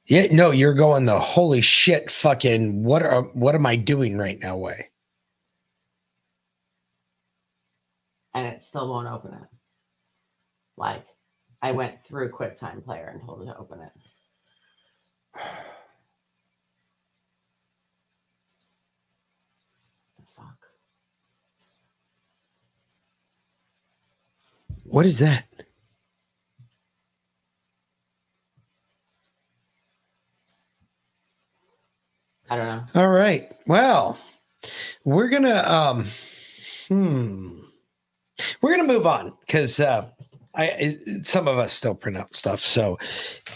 Yeah, 0.09 0.27
no, 0.31 0.51
you're 0.51 0.73
going 0.73 1.05
the 1.05 1.19
holy 1.19 1.61
shit 1.61 2.11
fucking 2.11 2.83
what 2.83 3.03
are 3.03 3.23
what 3.23 3.55
am 3.55 3.65
I 3.65 3.75
doing 3.77 4.17
right 4.17 4.39
now 4.39 4.57
way. 4.57 4.89
and 8.33 8.47
it 8.47 8.63
still 8.63 8.89
won't 8.89 9.07
open 9.07 9.33
it. 9.33 9.47
Like 10.77 11.05
I 11.61 11.71
went 11.73 12.01
through 12.01 12.31
QuickTime 12.31 12.83
Player 12.83 13.09
and 13.13 13.21
told 13.25 13.41
it 13.41 13.45
to 13.45 13.57
open 13.57 13.81
it. 13.81 13.91
What 24.83 25.05
is 25.05 25.19
that? 25.19 25.45
I 32.49 32.57
don't 32.57 32.65
know. 32.65 32.83
All 33.01 33.09
right. 33.09 33.51
Well, 33.67 34.17
we're 35.05 35.29
gonna 35.29 35.63
um 35.67 36.07
hmm. 36.87 37.59
We're 38.61 38.71
gonna 38.75 38.87
move 38.87 39.05
on 39.05 39.33
because 39.41 39.79
uh 39.79 40.09
I 40.55 40.95
some 41.23 41.47
of 41.47 41.57
us 41.59 41.71
still 41.71 41.93
print 41.93 42.17
out 42.17 42.35
stuff, 42.35 42.59
so 42.61 42.97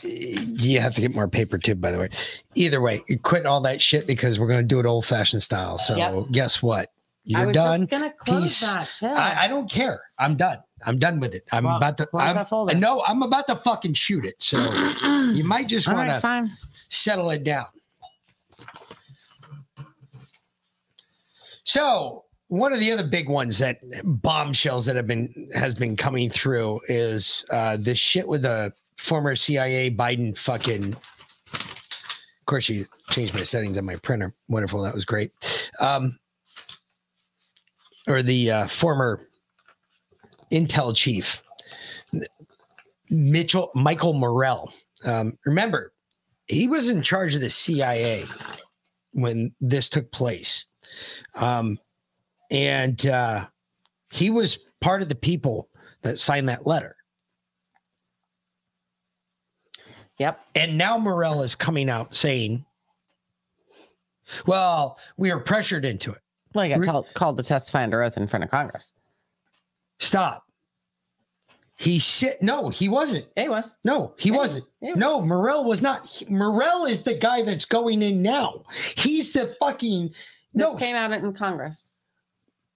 you 0.03 0.79
have 0.79 0.93
to 0.95 1.01
get 1.01 1.13
more 1.15 1.27
paper 1.27 1.57
too. 1.57 1.75
By 1.75 1.91
the 1.91 1.97
way, 1.99 2.09
either 2.55 2.81
way, 2.81 3.01
quit 3.23 3.45
all 3.47 3.61
that 3.61 3.81
shit 3.81 4.05
because 4.05 4.39
we're 4.39 4.47
gonna 4.47 4.63
do 4.63 4.79
it 4.79 4.85
old 4.85 5.05
fashioned 5.05 5.41
style. 5.41 5.77
So 5.77 5.95
Yep. 5.95 6.25
guess 6.31 6.61
what? 6.61 6.89
You're 7.25 7.47
was 7.47 7.53
done. 7.55 7.79
just 7.81 7.89
gonna 7.91 8.13
close 8.19 8.43
Peace. 8.43 8.59
that. 8.61 8.87
Chill. 8.99 9.09
I, 9.09 9.45
I 9.45 9.47
don't 9.47 9.69
care. 9.69 10.01
I'm 10.19 10.35
done. 10.35 10.59
I'm 10.85 10.99
done 10.99 11.19
with 11.19 11.33
it. 11.33 11.45
I'm 11.51 11.63
Well, 11.63 11.77
about 11.77 11.97
to. 11.97 12.05
close 12.05 12.69
I'm. 12.69 12.79
No, 12.79 13.03
I'm 13.07 13.23
about 13.23 13.47
to 13.47 13.55
fucking 13.55 13.93
shoot 13.93 14.25
it. 14.25 14.35
So 14.39 14.57
you 15.33 15.43
might 15.43 15.67
just 15.69 15.87
want 15.87 16.09
right, 16.09 16.21
to 16.21 16.49
settle 16.89 17.29
it 17.31 17.43
down. 17.43 17.65
So 21.63 22.25
one 22.47 22.73
of 22.73 22.79
the 22.79 22.91
other 22.91 23.07
big 23.07 23.29
ones 23.29 23.57
that 23.59 23.79
bombshells 24.03 24.85
that 24.85 24.95
have 24.95 25.07
been 25.07 25.49
has 25.55 25.73
been 25.73 25.95
coming 25.95 26.29
through 26.29 26.81
is 26.87 27.45
uh, 27.49 27.77
this 27.79 27.97
shit 27.97 28.27
with 28.27 28.43
the 28.43 28.73
former 28.97 29.35
CIA 29.35 29.89
Biden 29.89 30.37
fucking. 30.37 30.95
Of 31.53 32.45
course, 32.45 32.67
you 32.67 32.85
changed 33.09 33.33
my 33.33 33.43
settings 33.43 33.77
on 33.77 33.85
my 33.85 33.95
printer. 33.95 34.33
Wonderful, 34.49 34.81
that 34.81 34.93
was 34.93 35.05
great. 35.05 35.31
Um, 35.79 36.19
or 38.05 38.21
the 38.21 38.51
uh, 38.51 38.67
former 38.67 39.29
Intel 40.51 40.95
chief, 40.95 41.41
Mitchell 43.09 43.71
Michael 43.73 44.13
Morell. 44.13 44.73
Um, 45.05 45.37
remember, 45.45 45.93
he 46.47 46.67
was 46.67 46.89
in 46.89 47.01
charge 47.01 47.33
of 47.33 47.41
the 47.41 47.49
CIA 47.49 48.25
when 49.13 49.53
this 49.61 49.87
took 49.87 50.11
place. 50.11 50.65
Um, 51.35 51.79
and 52.51 53.05
uh, 53.07 53.45
he 54.11 54.29
was 54.29 54.57
part 54.81 55.01
of 55.01 55.09
the 55.09 55.15
people 55.15 55.69
that 56.01 56.19
signed 56.19 56.49
that 56.49 56.67
letter. 56.67 56.95
Yep. 60.19 60.39
And 60.55 60.77
now 60.77 60.97
Morell 60.97 61.41
is 61.41 61.55
coming 61.55 61.89
out 61.89 62.13
saying, 62.13 62.65
well, 64.45 64.99
we 65.17 65.33
were 65.33 65.39
pressured 65.39 65.85
into 65.85 66.11
it. 66.11 66.19
Well, 66.53 66.65
he 66.65 66.69
got 66.73 66.83
told, 66.83 67.07
called 67.15 67.37
to 67.37 67.43
testify 67.43 67.83
under 67.83 68.03
oath 68.03 68.15
in 68.17 68.27
front 68.27 68.43
of 68.43 68.51
Congress. 68.51 68.93
Stop. 69.99 70.43
He 71.75 71.97
shit. 71.97 72.41
no, 72.41 72.69
he 72.69 72.87
wasn't. 72.87 73.25
Yeah, 73.35 73.43
he 73.43 73.49
was. 73.49 73.75
No, 73.83 74.13
he 74.19 74.29
Yeah, 74.29 74.35
wasn't. 74.37 74.65
was. 74.79 74.93
He 74.93 74.99
no, 74.99 75.21
Morell 75.21 75.65
was 75.65 75.81
not. 75.81 76.05
He- 76.05 76.25
Morell 76.25 76.85
is 76.85 77.01
the 77.03 77.15
guy 77.15 77.41
that's 77.41 77.65
going 77.65 78.03
in 78.03 78.21
now. 78.21 78.63
He's 78.95 79.31
the 79.33 79.47
fucking. 79.59 80.13
This 80.53 80.61
No, 80.61 80.75
came 80.75 80.95
out 80.95 81.11
in 81.11 81.33
Congress. 81.33 81.91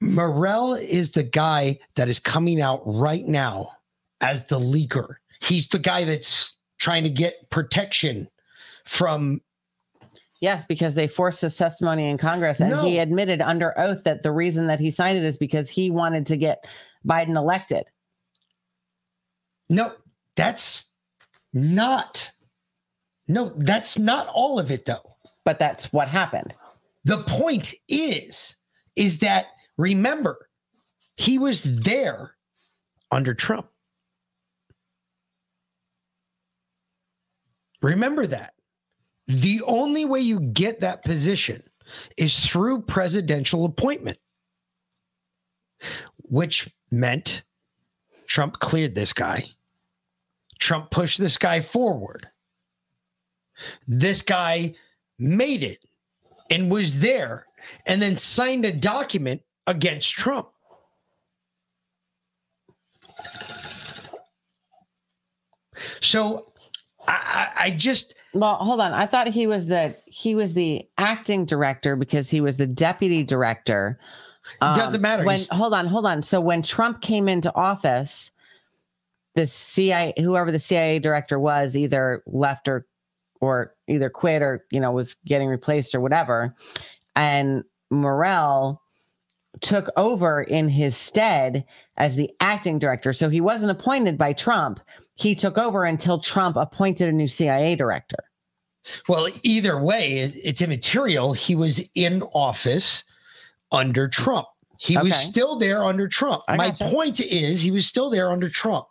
Morell 0.01 0.75
is 0.75 1.11
the 1.11 1.23
guy 1.23 1.79
that 1.95 2.07
is 2.09 2.19
coming 2.19 2.61
out 2.61 2.81
right 2.85 3.25
now 3.25 3.71
as 4.21 4.47
the 4.47 4.59
leaker. 4.59 5.15
He's 5.41 5.67
the 5.67 5.79
guy 5.79 6.03
that's 6.05 6.55
trying 6.79 7.03
to 7.03 7.09
get 7.09 7.49
protection 7.49 8.27
from. 8.85 9.41
Yes, 10.39 10.65
because 10.65 10.93
they 10.93 11.07
forced 11.07 11.41
his 11.41 11.57
testimony 11.57 12.07
in 12.09 12.19
Congress, 12.19 12.59
and 12.59 12.69
No. 12.69 12.83
he 12.83 12.99
admitted 12.99 13.41
under 13.41 13.77
oath 13.79 14.03
that 14.03 14.21
the 14.21 14.31
reason 14.31 14.67
that 14.67 14.79
he 14.79 14.91
signed 14.91 15.17
it 15.17 15.23
is 15.23 15.35
because 15.37 15.67
he 15.67 15.89
wanted 15.89 16.27
to 16.27 16.37
get 16.37 16.63
Biden 17.07 17.35
elected. 17.35 17.85
No, 19.69 19.93
that's 20.35 20.91
not. 21.53 22.29
No, 23.27 23.51
that's 23.57 23.97
not 23.97 24.27
all 24.27 24.59
of 24.59 24.69
it, 24.69 24.85
though. 24.85 25.15
But 25.43 25.57
that's 25.57 25.91
what 25.91 26.07
happened. 26.07 26.53
The 27.07 27.23
point 27.23 27.73
is, 27.87 28.57
is 28.97 29.19
that 29.19 29.45
remember, 29.77 30.49
he 31.15 31.39
was 31.39 31.63
there 31.63 32.35
under 33.11 33.33
Trump. 33.33 33.69
Remember 37.81 38.27
that. 38.27 38.55
The 39.27 39.61
only 39.65 40.03
way 40.03 40.19
you 40.19 40.41
get 40.41 40.81
that 40.81 41.05
position 41.05 41.63
is 42.17 42.41
through 42.41 42.81
presidential 42.81 43.63
appointment, 43.63 44.17
which 46.17 46.69
meant 46.91 47.43
Trump 48.27 48.59
cleared 48.59 48.95
this 48.95 49.13
guy. 49.13 49.45
Trump 50.59 50.91
pushed 50.91 51.19
this 51.19 51.37
guy 51.37 51.61
forward. 51.61 52.27
This 53.87 54.21
guy 54.21 54.75
made 55.17 55.63
it 55.63 55.79
and 56.49 56.71
was 56.71 56.99
there 56.99 57.45
and 57.85 58.01
then 58.01 58.15
signed 58.15 58.65
a 58.65 58.71
document 58.71 59.41
against 59.67 60.11
Trump. 60.11 60.49
So 66.01 66.51
I, 67.07 67.51
I 67.57 67.63
I 67.65 67.71
just 67.71 68.15
Well, 68.33 68.55
hold 68.55 68.81
on. 68.81 68.93
I 68.93 69.05
thought 69.05 69.27
he 69.27 69.47
was 69.47 69.65
the 69.67 69.95
he 70.05 70.35
was 70.35 70.53
the 70.53 70.87
acting 70.97 71.45
director 71.45 71.95
because 71.95 72.29
he 72.29 72.41
was 72.41 72.57
the 72.57 72.67
deputy 72.67 73.23
director. 73.23 73.99
It 74.61 74.65
um, 74.65 74.77
doesn't 74.77 75.01
matter. 75.01 75.23
When 75.23 75.37
He's- 75.37 75.49
hold 75.49 75.73
on, 75.73 75.87
hold 75.87 76.05
on. 76.05 76.23
So 76.23 76.39
when 76.39 76.61
Trump 76.61 77.01
came 77.01 77.27
into 77.27 77.53
office, 77.53 78.31
the 79.35 79.45
CIA, 79.45 80.13
whoever 80.17 80.51
the 80.51 80.59
CIA 80.59 80.99
director 80.99 81.37
was, 81.37 81.75
either 81.75 82.23
left 82.25 82.67
or 82.67 82.85
or 83.41 83.75
either 83.87 84.09
quit 84.09 84.41
or 84.41 84.65
you 84.71 84.79
know 84.79 84.91
was 84.91 85.15
getting 85.25 85.47
replaced 85.47 85.93
or 85.95 86.01
whatever, 86.01 86.55
and 87.15 87.63
Morell 87.89 88.81
took 89.61 89.89
over 89.97 90.43
in 90.43 90.69
his 90.69 90.95
stead 90.95 91.65
as 91.97 92.15
the 92.15 92.29
acting 92.39 92.79
director. 92.79 93.13
So 93.13 93.29
he 93.29 93.41
wasn't 93.41 93.71
appointed 93.71 94.17
by 94.17 94.33
Trump. 94.33 94.79
He 95.15 95.35
took 95.35 95.57
over 95.57 95.83
until 95.83 96.19
Trump 96.19 96.55
appointed 96.57 97.09
a 97.09 97.11
new 97.11 97.27
CIA 97.27 97.75
director. 97.75 98.23
Well, 99.07 99.27
either 99.43 99.81
way, 99.81 100.19
it's 100.19 100.61
immaterial. 100.61 101.33
He 101.33 101.55
was 101.55 101.81
in 101.95 102.21
office 102.33 103.03
under 103.71 104.07
Trump. 104.07 104.47
He 104.79 104.97
was 104.97 105.15
still 105.15 105.57
there 105.57 105.83
under 105.83 106.07
Trump. 106.07 106.43
I 106.47 106.55
My 106.55 106.69
gotcha. 106.69 106.89
point 106.89 107.19
is, 107.19 107.61
he 107.61 107.71
was 107.71 107.85
still 107.87 108.09
there 108.09 108.31
under 108.31 108.47
Trump. 108.47 108.85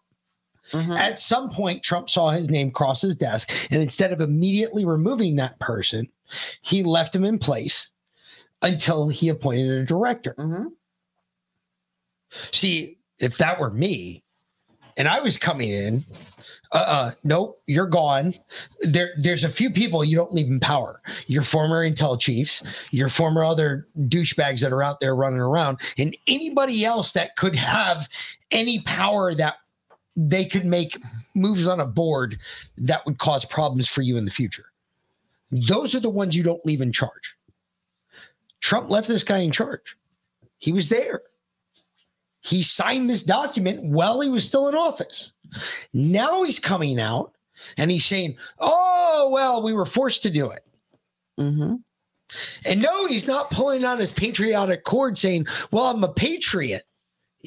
Mhm. 0.73 0.99
At 0.99 1.19
some 1.19 1.51
point, 1.51 1.83
Trump 1.83 2.11
saw 2.11 2.31
his 2.31 2.51
name 2.51 2.71
cross 2.71 3.03
his 3.03 3.17
desk, 3.17 3.51
and 3.71 3.81
instead 3.83 4.13
of 4.13 4.21
immediately 4.21 4.85
removing 4.85 5.37
that 5.37 5.59
person, 5.61 6.09
he 6.63 6.83
left 6.83 7.15
him 7.15 7.25
in 7.25 7.39
place 7.39 7.89
until 8.63 9.09
he 9.09 9.29
appointed 9.29 9.71
a 9.71 9.85
director. 9.85 10.35
Mhm. 10.39 10.73
See, 12.53 12.99
if 13.19 13.39
that 13.39 13.61
were 13.61 13.71
me 13.71 14.23
and 14.97 15.07
I 15.09 15.21
was 15.21 15.37
coming 15.39 15.71
in, 15.71 16.05
uh 16.73 16.77
uh 16.77 17.11
nope, 17.23 17.63
you're 17.67 17.87
gone. 17.87 18.35
There, 18.81 19.11
there's 19.19 19.45
a 19.45 19.49
few 19.49 19.71
people 19.71 20.05
you 20.05 20.17
don't 20.17 20.35
leave 20.35 20.49
in 20.49 20.59
power. 20.59 21.01
Your 21.27 21.43
former 21.43 21.89
intel 21.89 22.19
chiefs, 22.19 22.63
your 22.91 23.09
former 23.09 23.45
other 23.45 23.87
douchebags 24.09 24.61
that 24.61 24.73
are 24.73 24.83
out 24.83 25.01
there 25.01 25.15
running 25.15 25.39
around, 25.39 25.79
and 25.97 26.17
anybody 26.27 26.85
else 26.85 27.13
that 27.13 27.37
could 27.37 27.55
have 27.55 28.09
any 28.51 28.81
power 28.81 29.35
that 29.35 29.57
they 30.17 30.45
could 30.45 30.65
make 30.65 30.99
moves 31.35 31.69
on 31.69 31.81
a 31.81 31.87
board 31.87 32.39
that 32.79 33.05
would 33.05 33.19
cause 33.19 33.45
problems 33.45 33.89
for 33.89 34.03
you 34.03 34.17
in 34.17 34.25
the 34.25 34.31
future. 34.31 34.67
Those 35.51 35.95
are 35.95 36.01
the 36.01 36.11
ones 36.11 36.35
you 36.35 36.43
don't 36.43 36.65
leave 36.65 36.81
in 36.81 36.93
charge. 36.93 37.37
Trump 38.61 38.91
left 38.91 39.09
this 39.09 39.23
guy 39.23 39.39
in 39.39 39.53
charge. 39.53 39.97
He 40.59 40.73
was 40.73 40.89
there. 40.89 41.23
He 42.41 42.63
signed 42.63 43.11
this 43.11 43.23
document 43.23 43.83
while 43.85 44.21
he 44.21 44.31
was 44.31 44.47
still 44.47 44.69
in 44.69 44.75
office. 44.75 45.33
Now 45.93 46.43
he's 46.43 46.59
coming 46.59 47.01
out 47.01 47.33
and 47.77 47.91
he's 47.91 48.05
saying, 48.05 48.37
oh, 48.59 49.29
well, 49.33 49.63
we 49.63 49.73
were 49.73 49.87
forced 49.87 50.23
to 50.23 50.31
do 50.31 50.51
it. 50.51 50.65
Mm-hmm. 51.39 51.75
And 52.65 52.83
no, 52.83 53.07
he's 53.07 53.27
not 53.27 53.51
pulling 53.51 53.85
on 53.85 53.99
his 53.99 54.13
patriotic 54.13 54.85
cord 54.85 55.17
saying, 55.19 55.47
well, 55.71 55.85
I'm 55.85 56.03
a 56.03 56.09
patriot, 56.09 56.85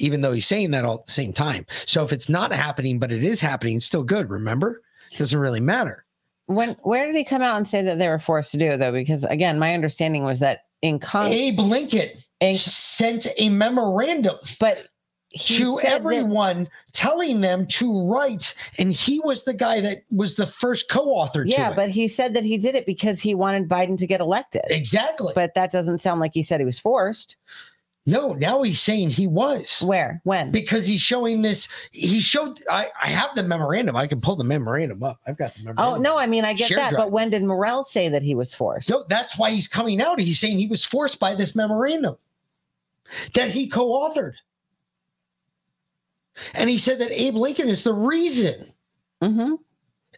even 0.00 0.20
though 0.20 0.32
he's 0.32 0.46
saying 0.46 0.70
that 0.72 0.84
all 0.84 0.98
at 1.00 1.06
the 1.06 1.12
same 1.12 1.32
time. 1.32 1.66
So 1.86 2.02
if 2.04 2.12
it's 2.12 2.28
not 2.28 2.52
happening, 2.52 2.98
but 2.98 3.12
it 3.12 3.22
is 3.22 3.40
happening, 3.40 3.76
it's 3.76 3.86
still 3.86 4.04
good. 4.04 4.30
Remember? 4.30 4.82
It 5.12 5.18
doesn't 5.18 5.38
really 5.38 5.60
matter. 5.60 6.04
When 6.46 6.76
where 6.82 7.06
did 7.06 7.14
he 7.14 7.24
come 7.24 7.42
out 7.42 7.56
and 7.56 7.68
say 7.68 7.82
that 7.82 7.98
they 7.98 8.08
were 8.08 8.18
forced 8.18 8.50
to 8.52 8.58
do 8.58 8.72
it 8.72 8.78
though? 8.78 8.92
Because 8.92 9.24
again, 9.24 9.58
my 9.58 9.74
understanding 9.74 10.24
was 10.24 10.40
that 10.40 10.62
in 10.82 10.98
Congress, 10.98 11.34
Abe 11.34 11.60
Lincoln 11.60 12.08
sent 12.54 13.26
a 13.38 13.48
memorandum. 13.50 14.36
But 14.58 14.86
He 15.28 15.58
to 15.58 15.76
said 15.80 15.84
that- 15.84 15.92
everyone, 16.00 16.68
telling 16.92 17.40
them 17.40 17.66
to 17.68 18.08
write, 18.10 18.52
and 18.78 18.92
he 18.92 19.20
was 19.22 19.44
the 19.44 19.52
guy 19.54 19.80
that 19.80 19.98
was 20.10 20.34
the 20.34 20.46
first 20.46 20.88
co-author. 20.90 21.44
to 21.44 21.50
Yeah, 21.50 21.72
but 21.72 21.90
he 21.90 22.08
said 22.08 22.34
that 22.34 22.42
he 22.42 22.58
did 22.58 22.74
it 22.74 22.84
because 22.86 23.20
he 23.20 23.34
wanted 23.34 23.68
Biden 23.68 23.96
to 23.98 24.06
get 24.08 24.20
elected. 24.20 24.62
Exactly. 24.70 25.32
But 25.36 25.54
that 25.54 25.70
doesn't 25.70 26.00
sound 26.00 26.18
like 26.18 26.32
he 26.34 26.42
said 26.42 26.58
he 26.58 26.66
was 26.66 26.80
forced. 26.80 27.36
No, 28.10 28.32
now 28.32 28.62
he's 28.62 28.80
saying 28.80 29.10
he 29.10 29.26
was. 29.26 29.80
Where? 29.82 30.20
When? 30.24 30.50
Because 30.50 30.86
he's 30.86 31.00
showing 31.00 31.42
this. 31.42 31.68
He 31.92 32.20
showed. 32.20 32.60
I, 32.68 32.88
I 33.00 33.08
have 33.08 33.34
the 33.34 33.42
memorandum. 33.42 33.96
I 33.96 34.06
can 34.06 34.20
pull 34.20 34.36
the 34.36 34.44
memorandum 34.44 35.02
up. 35.02 35.20
I've 35.26 35.38
got 35.38 35.54
the 35.54 35.64
memorandum. 35.64 35.94
Oh 35.94 35.96
no, 36.02 36.18
I 36.18 36.26
mean 36.26 36.44
I 36.44 36.52
get 36.52 36.68
Share 36.68 36.78
that, 36.78 36.90
drive. 36.90 37.04
but 37.04 37.12
when 37.12 37.30
did 37.30 37.42
Morell 37.42 37.84
say 37.84 38.08
that 38.08 38.22
he 38.22 38.34
was 38.34 38.52
forced? 38.52 38.90
No, 38.90 39.04
that's 39.08 39.38
why 39.38 39.50
he's 39.50 39.68
coming 39.68 40.02
out. 40.02 40.18
He's 40.18 40.38
saying 40.40 40.58
he 40.58 40.66
was 40.66 40.84
forced 40.84 41.18
by 41.20 41.34
this 41.34 41.54
memorandum 41.54 42.16
that 43.34 43.50
he 43.50 43.68
co-authored. 43.68 44.34
And 46.54 46.70
he 46.70 46.78
said 46.78 46.98
that 46.98 47.10
Abe 47.12 47.34
Lincoln 47.34 47.68
is 47.68 47.82
the 47.82 47.92
reason. 47.92 48.72
Mm-hmm. 49.22 49.54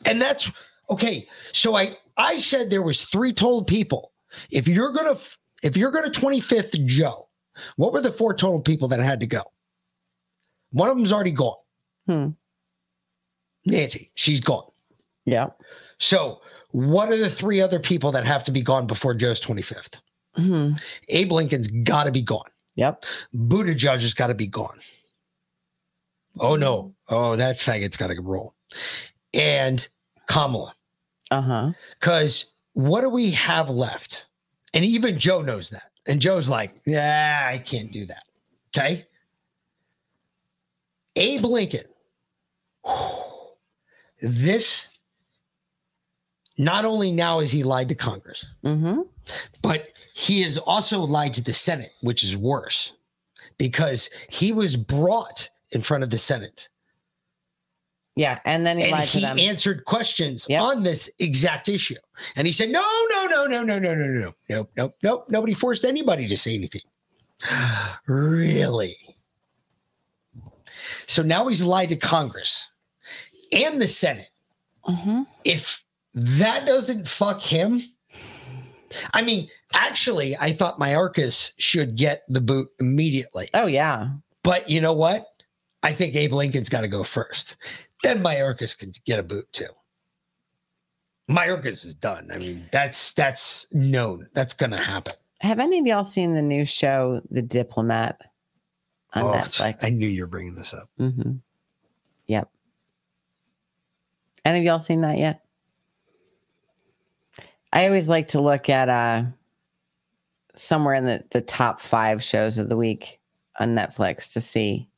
And 0.04 0.22
that's 0.22 0.50
okay. 0.88 1.28
So 1.52 1.76
I 1.76 1.96
I 2.16 2.38
said 2.38 2.70
there 2.70 2.82
was 2.82 3.04
three 3.04 3.32
total 3.32 3.64
people. 3.64 4.12
If 4.50 4.68
you're 4.68 4.92
gonna 4.92 5.16
if 5.62 5.76
you're 5.76 5.90
gonna 5.90 6.10
25th 6.10 6.84
Joe, 6.86 7.28
what 7.76 7.92
were 7.92 8.00
the 8.00 8.10
four 8.10 8.34
total 8.34 8.60
people 8.60 8.88
that 8.88 9.00
had 9.00 9.20
to 9.20 9.26
go? 9.26 9.42
One 10.70 10.88
of 10.88 10.96
them's 10.96 11.12
already 11.12 11.32
gone. 11.32 11.56
Hmm. 12.06 12.28
Nancy, 13.66 14.10
she's 14.14 14.40
gone. 14.40 14.64
Yeah. 15.24 15.48
So 15.98 16.40
what 16.72 17.10
are 17.10 17.16
the 17.16 17.30
three 17.30 17.60
other 17.60 17.78
people 17.78 18.10
that 18.12 18.26
have 18.26 18.42
to 18.44 18.50
be 18.50 18.62
gone 18.62 18.86
before 18.86 19.14
Joe's 19.14 19.40
25th? 19.40 19.96
Hmm. 20.34 20.70
Abe 21.08 21.32
Lincoln's 21.32 21.68
got 21.68 22.04
to 22.04 22.12
be 22.12 22.22
gone. 22.22 22.48
Yep. 22.76 23.04
Buttigieg 23.34 24.00
has 24.00 24.14
got 24.14 24.28
to 24.28 24.34
be 24.34 24.46
gone. 24.46 24.78
Oh 26.40 26.56
no. 26.56 26.94
Oh, 27.08 27.36
that 27.36 27.56
faggot's 27.56 27.96
got 27.96 28.08
to 28.08 28.20
roll. 28.20 28.54
And 29.34 29.86
Kamala. 30.26 30.74
Uh 31.30 31.40
huh. 31.42 31.72
Because 32.00 32.54
what 32.72 33.02
do 33.02 33.10
we 33.10 33.30
have 33.32 33.68
left? 33.68 34.26
And 34.74 34.84
even 34.84 35.18
Joe 35.18 35.42
knows 35.42 35.70
that. 35.70 35.91
And 36.06 36.20
Joe's 36.20 36.48
like, 36.48 36.74
yeah, 36.86 37.48
I 37.50 37.58
can't 37.58 37.92
do 37.92 38.06
that. 38.06 38.24
Okay. 38.76 39.06
Abe 41.16 41.44
Lincoln. 41.44 41.84
This, 44.20 44.88
not 46.58 46.84
only 46.84 47.12
now 47.12 47.40
has 47.40 47.52
he 47.52 47.62
lied 47.62 47.88
to 47.88 47.94
Congress, 47.94 48.44
Mm-hmm. 48.64 49.02
but 49.62 49.88
he 50.14 50.42
has 50.42 50.58
also 50.58 51.00
lied 51.00 51.34
to 51.34 51.42
the 51.42 51.54
Senate, 51.54 51.92
which 52.02 52.22
is 52.24 52.36
worse 52.36 52.92
because 53.58 54.10
he 54.28 54.52
was 54.52 54.76
brought 54.76 55.48
in 55.72 55.80
front 55.82 56.04
of 56.04 56.10
the 56.10 56.18
Senate 56.18 56.68
Yeah, 58.14 58.40
and 58.44 58.66
then 58.66 58.76
he 58.76 58.84
and 58.84 58.92
lied 58.92 59.08
to 59.08 59.20
them. 59.20 59.38
he 59.38 59.46
answered 59.46 59.84
questions 59.86 60.46
on 60.50 60.82
this 60.82 61.10
exact 61.18 61.68
issue. 61.68 61.96
And 62.36 62.46
he 62.46 62.52
said, 62.52 62.68
no, 62.68 62.84
no, 63.10 63.26
no, 63.26 63.46
no, 63.46 63.62
no, 63.62 63.78
no, 63.78 63.94
no, 63.94 63.94
no, 63.94 64.06
no, 64.06 64.20
no. 64.20 64.34
nope, 64.50 64.70
nope, 64.76 64.96
nope. 65.02 65.26
Nobody 65.30 65.54
forced 65.54 65.84
anybody 65.84 66.28
to 66.28 66.36
say 66.36 66.54
anything. 66.54 66.82
really? 68.06 68.94
So 71.06 71.22
now 71.22 71.46
he's 71.48 71.62
lied 71.62 71.88
to 71.88 71.96
Congress 71.96 72.68
and 73.52 73.80
the 73.80 73.88
Senate. 73.88 74.28
Mm-hmm. 74.86 75.22
If 75.44 75.82
that 76.14 76.66
doesn't 76.66 77.08
fuck 77.08 77.40
him, 77.40 77.82
I 79.14 79.22
mean, 79.22 79.48
actually, 79.74 80.36
I 80.36 80.52
thought 80.52 80.78
Mayorkas 80.78 81.52
should 81.56 81.96
get 81.96 82.22
the 82.28 82.40
boot 82.40 82.68
immediately. 82.78 83.48
Oh 83.54 83.66
yeah. 83.66 84.08
But 84.42 84.68
you 84.68 84.80
know 84.80 84.92
what? 84.92 85.26
I 85.82 85.92
think 85.92 86.14
Abe 86.14 86.32
Lincoln's 86.32 86.68
got 86.68 86.82
to 86.82 86.88
go 86.88 87.02
first. 87.02 87.56
Then 88.02 88.22
Mayorkas 88.22 88.76
can 88.76 88.92
get 89.06 89.18
a 89.18 89.22
boot 89.22 89.46
too. 89.52 89.68
Mayorkas 91.30 91.84
is 91.84 91.94
done. 91.94 92.30
I 92.32 92.38
mean, 92.38 92.68
that's 92.72 93.12
that's 93.12 93.66
known. 93.72 94.28
That's 94.34 94.54
gonna 94.54 94.82
happen. 94.82 95.14
Have 95.40 95.58
any 95.58 95.78
of 95.78 95.86
y'all 95.86 96.04
seen 96.04 96.34
the 96.34 96.42
new 96.42 96.64
show, 96.64 97.20
The 97.30 97.42
Diplomat, 97.42 98.20
on 99.14 99.22
Oh, 99.24 99.32
Netflix? 99.32 99.82
I 99.82 99.90
knew 99.90 100.06
you 100.06 100.22
were 100.22 100.28
bringing 100.28 100.54
this 100.54 100.72
up. 100.74 100.88
Mm-hmm. 101.00 101.32
Yep. 102.28 102.48
Any 104.44 104.58
of 104.58 104.64
y'all 104.64 104.80
seen 104.80 105.00
that 105.02 105.18
yet? 105.18 105.44
I 107.72 107.86
always 107.86 108.08
like 108.08 108.28
to 108.28 108.40
look 108.40 108.68
at 108.68 108.88
uh 108.88 109.24
somewhere 110.54 110.94
in 110.94 111.06
the, 111.06 111.24
the 111.30 111.40
top 111.40 111.80
five 111.80 112.22
shows 112.22 112.58
of 112.58 112.68
the 112.68 112.76
week 112.76 113.18
on 113.58 113.74
Netflix 113.74 114.32
to 114.34 114.40
see 114.40 114.88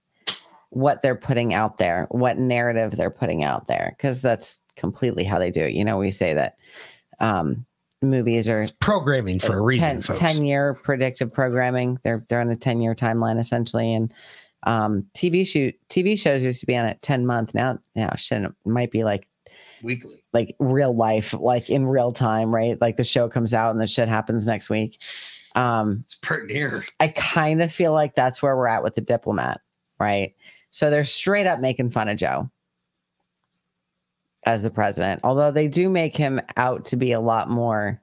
what 0.75 1.03
they're 1.03 1.15
putting 1.17 1.55
out 1.55 1.79
there, 1.79 2.07
what 2.11 2.39
narrative 2.39 2.97
they're 2.97 3.11
putting 3.11 3.45
out 3.45 3.67
there, 3.69 3.95
because 3.97 4.21
that's 4.21 4.61
completely 4.77 5.25
how 5.25 5.39
they 5.39 5.51
do 5.51 5.63
it. 5.63 5.73
You 5.73 5.85
know, 5.85 5.97
we 5.99 6.11
say 6.11 6.35
that 6.35 6.57
um 7.21 7.65
movies 8.03 8.49
are 8.49 8.67
Programming 8.81 9.39
for 9.39 9.57
a 9.57 9.61
reason, 9.61 9.89
10, 9.89 10.03
folks. 10.03 10.19
10 10.19 10.45
year 10.45 10.75
predictive 10.75 11.33
programming. 11.33 11.99
They're 12.03 12.25
they're 12.29 12.41
on 12.41 12.51
a 12.51 12.57
10 12.57 12.81
year 12.81 12.95
timeline 12.95 13.39
essentially. 13.39 13.95
And 13.95 14.13
um 14.65 15.07
TV 15.15 15.47
shoot 15.47 15.75
TV 15.89 16.19
shows 16.19 16.43
used 16.43 16.61
to 16.61 16.67
be 16.67 16.77
on 16.77 16.87
a 16.87 16.95
10 16.97 17.25
month. 17.25 17.55
Now 17.55 17.79
now 17.95 18.11
shit 18.17 18.43
it 18.43 18.53
might 18.65 18.91
be 18.91 19.05
like 19.05 19.27
Weekly. 19.83 20.25
like 20.33 20.57
real 20.59 20.97
life, 20.97 21.33
like 21.35 21.71
in 21.71 21.87
real 21.87 22.11
time, 22.11 22.53
right? 22.55 22.81
Like 22.81 22.97
the 22.97 23.05
show 23.05 23.29
comes 23.29 23.55
out 23.55 23.71
and 23.71 23.81
the 23.81 23.87
shit 23.87 24.09
happens 24.09 24.45
next 24.47 24.69
week. 24.69 25.01
Um 25.55 26.01
It's 26.05 26.17
pretty 26.17 26.53
near. 26.53 26.85
I 26.99 27.09
kind 27.09 27.63
of 27.63 27.71
feel 27.73 27.93
like 27.93 28.15
that's 28.17 28.43
where 28.43 28.57
we're 28.57 28.67
at 28.67 28.83
with 28.83 28.97
the 28.97 29.01
diplomat, 29.03 29.61
right? 30.01 30.35
So 30.75 30.91
they're 30.91 31.05
straight 31.05 31.47
up 31.47 31.61
making 31.61 31.91
fun 31.91 32.09
of 32.09 32.17
Joe 32.17 32.51
as 34.45 34.61
the 34.63 34.73
president, 34.73 35.21
although 35.23 35.53
they 35.53 35.69
do 35.69 35.89
make 35.89 36.17
him 36.17 36.41
out 36.57 36.85
to 36.87 36.97
be 36.97 37.13
a 37.13 37.21
lot 37.21 37.49
more 37.49 38.03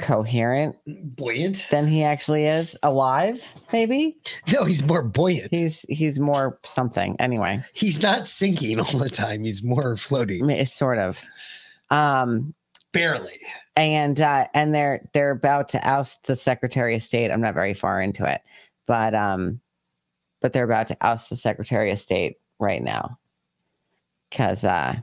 coherent, 0.00 0.74
buoyant 1.14 1.64
than 1.70 1.86
he 1.86 2.02
actually 2.02 2.46
is. 2.46 2.76
Alive, 2.82 3.44
maybe? 3.72 4.16
No, 4.52 4.64
he's 4.64 4.82
more 4.82 5.04
buoyant. 5.04 5.52
He's 5.52 5.86
he's 5.88 6.18
more 6.18 6.58
something. 6.64 7.14
Anyway, 7.20 7.62
He's 7.74 8.02
not 8.02 8.26
sinking 8.26 8.80
all 8.80 8.98
the 8.98 9.08
time. 9.08 9.44
He's 9.44 9.62
more 9.62 9.96
floating. 9.96 10.50
it's 10.50 10.74
sort 10.74 10.98
of. 10.98 11.20
Um, 11.90 12.52
Barely. 12.92 13.36
and 13.76 14.20
uh 14.20 14.48
and 14.52 14.74
they're 14.74 15.08
they're 15.14 15.30
about 15.30 15.68
to 15.68 15.88
oust 15.88 16.24
the 16.26 16.34
secretary 16.34 16.96
of 16.96 17.02
state 17.02 17.30
i'm 17.30 17.40
not 17.40 17.54
very 17.54 17.72
far 17.72 18.00
into 18.00 18.28
it 18.28 18.40
but 18.88 19.14
um 19.14 19.60
but 20.40 20.52
they're 20.52 20.64
about 20.64 20.86
to 20.86 20.96
oust 21.00 21.28
the 21.30 21.36
secretary 21.36 21.90
of 21.90 21.98
state 21.98 22.36
right 22.58 22.82
now 22.82 23.18
because 24.28 24.64
uh 24.64 24.94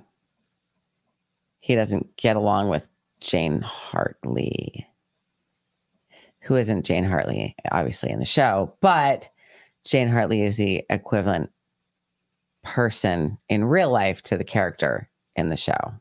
he 1.59 1.75
doesn't 1.75 2.15
get 2.17 2.35
along 2.35 2.69
with 2.69 2.87
jane 3.19 3.61
hartley 3.61 4.87
who 6.41 6.55
isn't 6.55 6.85
jane 6.85 7.03
hartley 7.03 7.55
obviously 7.71 8.09
in 8.09 8.19
the 8.19 8.25
show 8.25 8.73
but 8.81 9.29
jane 9.85 10.07
hartley 10.07 10.41
is 10.41 10.57
the 10.57 10.83
equivalent 10.89 11.51
person 12.63 13.37
in 13.49 13.63
real 13.63 13.89
life 13.89 14.21
to 14.21 14.37
the 14.37 14.43
character 14.43 15.09
in 15.35 15.49
the 15.49 15.57
show 15.57 15.93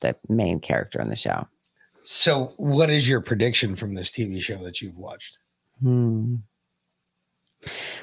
the 0.00 0.14
main 0.28 0.60
character 0.60 1.00
in 1.00 1.08
the 1.08 1.16
show 1.16 1.46
So, 2.04 2.54
what 2.56 2.88
is 2.88 3.06
your 3.08 3.20
prediction 3.20 3.76
from 3.76 3.94
this 3.94 4.10
TV 4.10 4.40
show 4.40 4.56
that 4.64 4.80
you've 4.80 4.96
watched? 4.96 5.36
Hmm. 5.82 6.36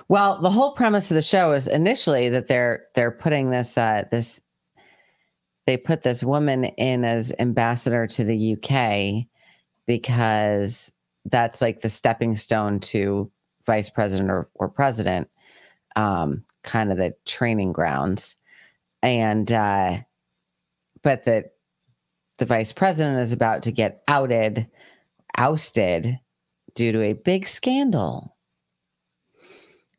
Well, 0.07 0.41
the 0.41 0.51
whole 0.51 0.73
premise 0.73 1.09
of 1.11 1.15
the 1.15 1.21
show 1.21 1.53
is 1.53 1.67
initially 1.67 2.29
that 2.29 2.47
they're 2.47 2.85
they're 2.93 3.11
putting 3.11 3.49
this 3.49 3.77
uh 3.77 4.03
this 4.11 4.41
they 5.65 5.77
put 5.77 6.03
this 6.03 6.23
woman 6.23 6.65
in 6.65 7.03
as 7.03 7.33
ambassador 7.39 8.05
to 8.05 8.23
the 8.23 8.53
UK 8.53 9.25
because 9.87 10.91
that's 11.25 11.61
like 11.61 11.81
the 11.81 11.89
stepping 11.89 12.35
stone 12.35 12.79
to 12.79 13.31
vice 13.65 13.89
president 13.89 14.29
or, 14.29 14.47
or 14.53 14.69
president, 14.69 15.27
um, 15.95 16.43
kind 16.63 16.91
of 16.91 16.97
the 16.97 17.15
training 17.25 17.73
grounds. 17.73 18.35
And 19.01 19.51
uh 19.51 19.99
but 21.01 21.23
that 21.25 21.53
the 22.37 22.45
vice 22.45 22.71
president 22.71 23.19
is 23.19 23.31
about 23.31 23.63
to 23.63 23.71
get 23.71 24.03
outed, 24.07 24.67
ousted 25.37 26.19
due 26.73 26.91
to 26.91 27.01
a 27.01 27.13
big 27.13 27.47
scandal. 27.47 28.34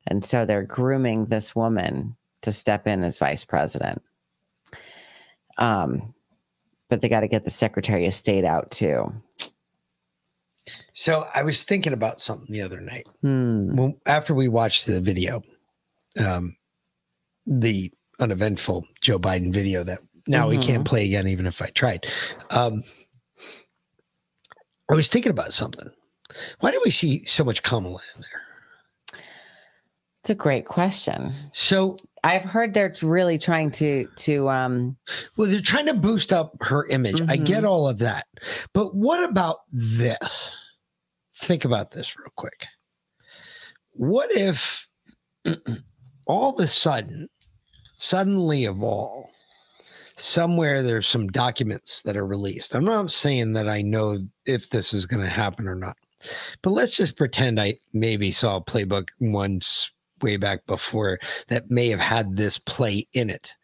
And 0.06 0.24
so 0.24 0.44
they're 0.44 0.62
grooming 0.62 1.26
this 1.26 1.54
woman 1.54 2.16
to 2.42 2.52
step 2.52 2.86
in 2.86 3.02
as 3.02 3.18
vice 3.18 3.44
president. 3.44 4.02
Um, 5.58 6.14
but 6.88 7.00
they 7.00 7.08
got 7.08 7.20
to 7.20 7.28
get 7.28 7.44
the 7.44 7.50
Secretary 7.50 8.06
of 8.06 8.14
State 8.14 8.44
out 8.44 8.70
too. 8.70 9.12
So, 10.94 11.26
I 11.32 11.42
was 11.42 11.64
thinking 11.64 11.92
about 11.92 12.18
something 12.18 12.52
the 12.52 12.62
other 12.62 12.80
night. 12.80 13.06
Hmm. 13.22 13.76
Well, 13.76 13.94
after 14.06 14.34
we 14.34 14.48
watched 14.48 14.86
the 14.86 15.00
video, 15.00 15.42
um, 16.18 16.56
the 17.46 17.92
uneventful 18.18 18.86
Joe 19.00 19.18
Biden 19.18 19.52
video 19.52 19.84
that 19.84 20.00
now 20.26 20.48
we 20.48 20.58
can't 20.58 20.84
play 20.84 21.04
again, 21.04 21.28
even 21.28 21.46
if 21.46 21.62
I 21.62 21.68
tried. 21.68 22.06
Um, 22.50 22.82
I 24.90 24.94
was 24.94 25.08
thinking 25.08 25.30
about 25.30 25.52
something. 25.52 25.88
Why 26.60 26.72
do 26.72 26.80
we 26.84 26.90
see 26.90 27.24
so 27.24 27.44
much 27.44 27.62
Kamala 27.62 28.00
in 28.16 28.22
there? 28.22 28.45
It's 30.26 30.30
a 30.32 30.34
great 30.34 30.64
question. 30.64 31.32
So 31.52 31.98
I've 32.24 32.42
heard 32.42 32.74
they're 32.74 32.92
really 33.00 33.38
trying 33.38 33.70
to 33.70 34.08
to 34.16 34.48
um 34.48 34.96
well 35.36 35.48
they're 35.48 35.60
trying 35.60 35.86
to 35.86 35.94
boost 35.94 36.32
up 36.32 36.56
her 36.62 36.84
image. 36.88 37.22
I 37.28 37.36
get 37.36 37.62
Mhm. 37.62 37.68
all 37.68 37.86
of 37.86 37.98
that. 37.98 38.26
But 38.72 38.92
what 38.96 39.22
about 39.22 39.58
this? 39.70 40.50
Think 41.36 41.64
about 41.64 41.92
this 41.92 42.18
real 42.18 42.32
quick. 42.34 42.66
What 43.92 44.32
if 44.32 44.88
all 46.26 46.52
of 46.52 46.58
a 46.58 46.66
sudden, 46.66 47.28
suddenly 47.96 48.64
of 48.64 48.82
all, 48.82 49.30
somewhere 50.16 50.82
there's 50.82 51.06
some 51.06 51.28
documents 51.28 52.02
that 52.02 52.16
are 52.16 52.26
released. 52.26 52.74
I'm 52.74 52.84
not 52.84 53.12
saying 53.12 53.52
that 53.52 53.68
I 53.68 53.80
know 53.80 54.18
if 54.44 54.70
this 54.70 54.92
is 54.92 55.06
going 55.06 55.22
to 55.22 55.30
happen 55.30 55.68
or 55.68 55.76
not, 55.76 55.96
but 56.62 56.70
let's 56.70 56.96
just 56.96 57.16
pretend 57.16 57.60
I 57.60 57.78
maybe 57.92 58.32
saw 58.32 58.56
a 58.56 58.64
playbook 58.64 59.10
once 59.20 59.92
way 60.22 60.36
back 60.36 60.66
before 60.66 61.18
that 61.48 61.70
may 61.70 61.88
have 61.88 62.00
had 62.00 62.36
this 62.36 62.58
play 62.58 63.06
in 63.12 63.30
it. 63.30 63.54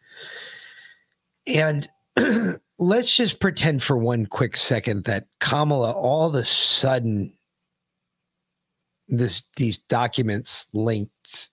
And 1.47 1.89
let's 2.79 3.15
just 3.15 3.39
pretend 3.39 3.83
for 3.83 3.97
one 3.97 4.25
quick 4.25 4.57
second 4.57 5.05
that 5.05 5.27
Kamala 5.39 5.91
all 5.91 6.27
of 6.27 6.35
a 6.35 6.43
sudden 6.43 7.33
this 9.07 9.43
these 9.57 9.77
documents 9.77 10.67
linked 10.73 11.51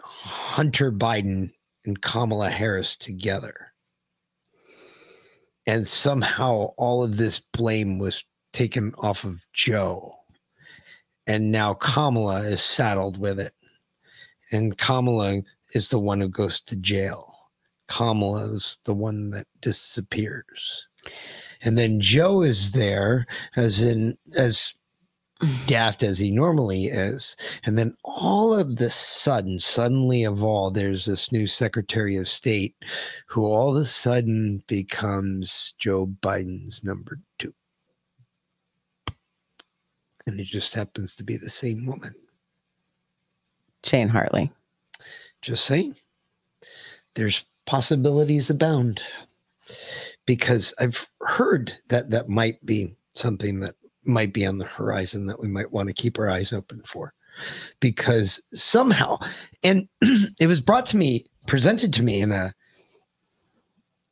Hunter 0.00 0.90
Biden 0.90 1.50
and 1.84 2.00
Kamala 2.00 2.50
Harris 2.50 2.96
together. 2.96 3.72
And 5.66 5.86
somehow 5.86 6.72
all 6.76 7.02
of 7.02 7.16
this 7.16 7.40
blame 7.52 7.98
was 7.98 8.24
taken 8.52 8.94
off 8.98 9.24
of 9.24 9.46
Joe. 9.52 10.14
And 11.26 11.52
now 11.52 11.74
Kamala 11.74 12.40
is 12.40 12.62
saddled 12.62 13.18
with 13.18 13.38
it. 13.38 13.52
And 14.52 14.76
Kamala 14.78 15.42
is 15.74 15.88
the 15.88 15.98
one 15.98 16.20
who 16.20 16.28
goes 16.28 16.60
to 16.62 16.76
jail. 16.76 17.34
Kamala 17.88 18.44
is 18.52 18.78
the 18.84 18.94
one 18.94 19.30
that 19.30 19.46
disappears. 19.60 20.86
And 21.62 21.76
then 21.76 22.00
Joe 22.00 22.42
is 22.42 22.72
there 22.72 23.26
as 23.56 23.82
in 23.82 24.16
as 24.34 24.74
daft 25.66 26.02
as 26.02 26.18
he 26.18 26.30
normally 26.30 26.86
is. 26.86 27.36
And 27.64 27.78
then 27.78 27.94
all 28.04 28.54
of 28.54 28.76
the 28.76 28.90
sudden, 28.90 29.58
suddenly 29.60 30.24
of 30.24 30.42
all, 30.42 30.70
there's 30.70 31.04
this 31.04 31.30
new 31.30 31.46
Secretary 31.46 32.16
of 32.16 32.28
State 32.28 32.74
who 33.26 33.44
all 33.44 33.76
of 33.76 33.82
a 33.82 33.86
sudden 33.86 34.62
becomes 34.66 35.74
Joe 35.78 36.06
Biden's 36.06 36.82
number 36.82 37.20
two. 37.38 37.54
And 40.26 40.38
it 40.40 40.44
just 40.44 40.74
happens 40.74 41.16
to 41.16 41.24
be 41.24 41.36
the 41.36 41.50
same 41.50 41.86
woman. 41.86 42.14
Jane 43.88 44.08
Hartley. 44.08 44.52
Just 45.42 45.64
saying. 45.64 45.96
There's 47.14 47.44
possibilities 47.66 48.50
abound. 48.50 49.02
Because 50.26 50.74
I've 50.78 51.08
heard 51.22 51.72
that 51.88 52.10
that 52.10 52.28
might 52.28 52.64
be 52.64 52.94
something 53.14 53.60
that 53.60 53.74
might 54.04 54.32
be 54.32 54.46
on 54.46 54.58
the 54.58 54.64
horizon 54.64 55.26
that 55.26 55.40
we 55.40 55.48
might 55.48 55.72
want 55.72 55.88
to 55.88 55.94
keep 55.94 56.18
our 56.18 56.28
eyes 56.28 56.52
open 56.52 56.82
for. 56.84 57.12
Because 57.80 58.40
somehow, 58.52 59.18
and 59.62 59.88
it 60.40 60.46
was 60.46 60.60
brought 60.60 60.86
to 60.86 60.96
me, 60.96 61.26
presented 61.46 61.92
to 61.94 62.02
me 62.02 62.20
in 62.20 62.32
a 62.32 62.52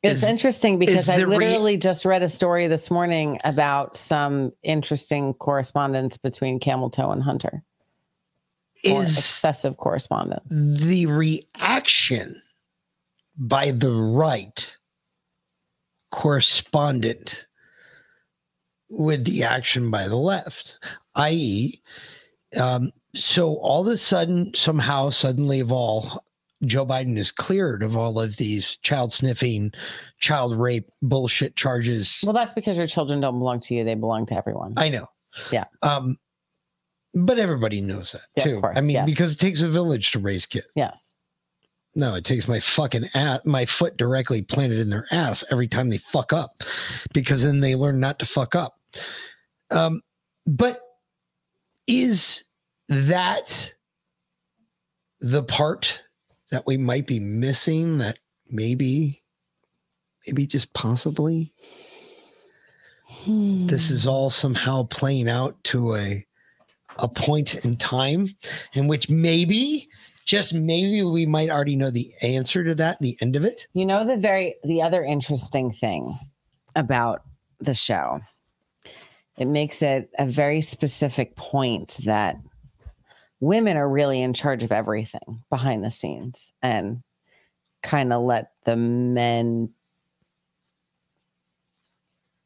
It's 0.03 0.23
Is- 0.23 0.29
interesting 0.29 0.79
because 0.79 1.09
I 1.09 1.17
literally 1.17 1.77
just 1.77 2.05
read 2.05 2.23
a 2.23 2.29
story 2.29 2.67
this 2.67 2.89
morning 2.89 3.39
about 3.43 3.97
some 3.97 4.53
interesting 4.63 5.33
correspondence 5.35 6.17
between 6.17 6.59
Camel 6.59 6.89
Toe 6.89 7.11
and 7.11 7.21
Hunter. 7.21 7.63
Is- 8.83 9.17
excessive 9.17 9.77
correspondence. 9.77 10.43
the 10.49 11.05
reaction 11.05 12.41
by 13.37 13.71
the 13.71 13.91
right 13.91 14.77
correspondent 16.11 17.45
with 18.89 19.25
the 19.25 19.43
action 19.43 19.91
by 19.91 20.07
the 20.07 20.15
left, 20.15 20.77
i.e., 21.15 21.81
um, 22.55 22.91
so 23.13 23.55
all 23.57 23.81
of 23.81 23.93
a 23.93 23.97
sudden, 23.97 24.53
somehow, 24.55 25.09
suddenly 25.09 25.59
of 25.59 25.71
all, 25.71 26.23
Joe 26.65 26.85
Biden 26.85 27.17
is 27.17 27.31
cleared 27.31 27.83
of 27.83 27.95
all 27.95 28.19
of 28.19 28.37
these 28.37 28.77
child 28.77 29.13
sniffing, 29.13 29.71
child 30.19 30.57
rape 30.57 30.89
bullshit 31.01 31.55
charges. 31.55 32.21
Well, 32.23 32.33
that's 32.33 32.53
because 32.53 32.77
your 32.77 32.87
children 32.87 33.19
don't 33.19 33.37
belong 33.37 33.59
to 33.61 33.75
you; 33.75 33.83
they 33.83 33.95
belong 33.95 34.25
to 34.27 34.35
everyone. 34.35 34.73
I 34.77 34.89
know. 34.89 35.07
Yeah. 35.51 35.65
Um, 35.83 36.17
but 37.25 37.39
everybody 37.39 37.81
knows 37.81 38.11
that 38.13 38.21
Yeah, 38.35 38.43
too. 38.43 38.61
course, 38.61 38.77
I 38.77 38.81
mean, 38.81 38.91
yes. 38.95 39.05
because 39.05 39.33
it 39.33 39.39
takes 39.39 39.61
a 39.61 39.67
village 39.69 40.11
to 40.11 40.19
raise 40.19 40.45
kids. 40.45 40.67
Yes. 40.75 41.13
No, 41.95 42.13
it 42.13 42.25
takes 42.25 42.47
my 42.47 42.59
fucking 42.59 43.09
ass, 43.15 43.39
my 43.43 43.65
foot 43.65 43.97
directly 43.97 44.43
planted 44.43 44.77
in 44.79 44.89
their 44.89 45.07
ass 45.09 45.43
every 45.49 45.67
time 45.67 45.89
they 45.89 45.97
fuck 45.97 46.31
up, 46.31 46.61
because 47.13 47.41
then 47.43 47.59
they 47.59 47.75
learn 47.75 47.99
not 47.99 48.19
to 48.19 48.25
fuck 48.25 48.53
up. 48.53 48.79
Um, 49.71 50.01
but 50.45 50.79
is 51.87 52.43
that 52.89 53.73
the 55.21 55.41
part 55.41 56.03
that 56.51 56.67
we 56.67 56.77
might 56.77 57.07
be 57.07 57.19
missing? 57.19 57.97
That 57.97 58.19
maybe, 58.47 59.23
maybe 60.27 60.45
just 60.45 60.71
possibly, 60.73 61.51
this 63.25 63.89
is 63.89 64.05
all 64.05 64.29
somehow 64.29 64.83
playing 64.83 65.29
out 65.29 65.61
to 65.63 65.95
a 65.95 66.26
a 66.99 67.07
point 67.07 67.55
in 67.65 67.77
time 67.77 68.29
in 68.73 68.87
which 68.87 69.09
maybe 69.09 69.87
just 70.25 70.53
maybe 70.53 71.03
we 71.03 71.25
might 71.25 71.49
already 71.49 71.75
know 71.75 71.89
the 71.89 72.11
answer 72.21 72.63
to 72.63 72.75
that 72.75 72.99
the 72.99 73.17
end 73.21 73.35
of 73.35 73.45
it 73.45 73.67
You 73.73 73.85
know 73.85 74.05
the 74.05 74.17
very 74.17 74.55
the 74.63 74.81
other 74.81 75.03
interesting 75.03 75.71
thing 75.71 76.17
about 76.75 77.23
the 77.59 77.73
show. 77.73 78.19
It 79.37 79.45
makes 79.45 79.81
it 79.81 80.09
a 80.17 80.25
very 80.25 80.61
specific 80.61 81.35
point 81.35 81.97
that 82.05 82.37
women 83.39 83.77
are 83.77 83.89
really 83.89 84.21
in 84.21 84.33
charge 84.33 84.63
of 84.63 84.71
everything 84.71 85.43
behind 85.49 85.83
the 85.83 85.91
scenes 85.91 86.51
and 86.61 87.03
kind 87.83 88.11
of 88.11 88.23
let 88.23 88.51
the 88.65 88.75
men 88.75 89.69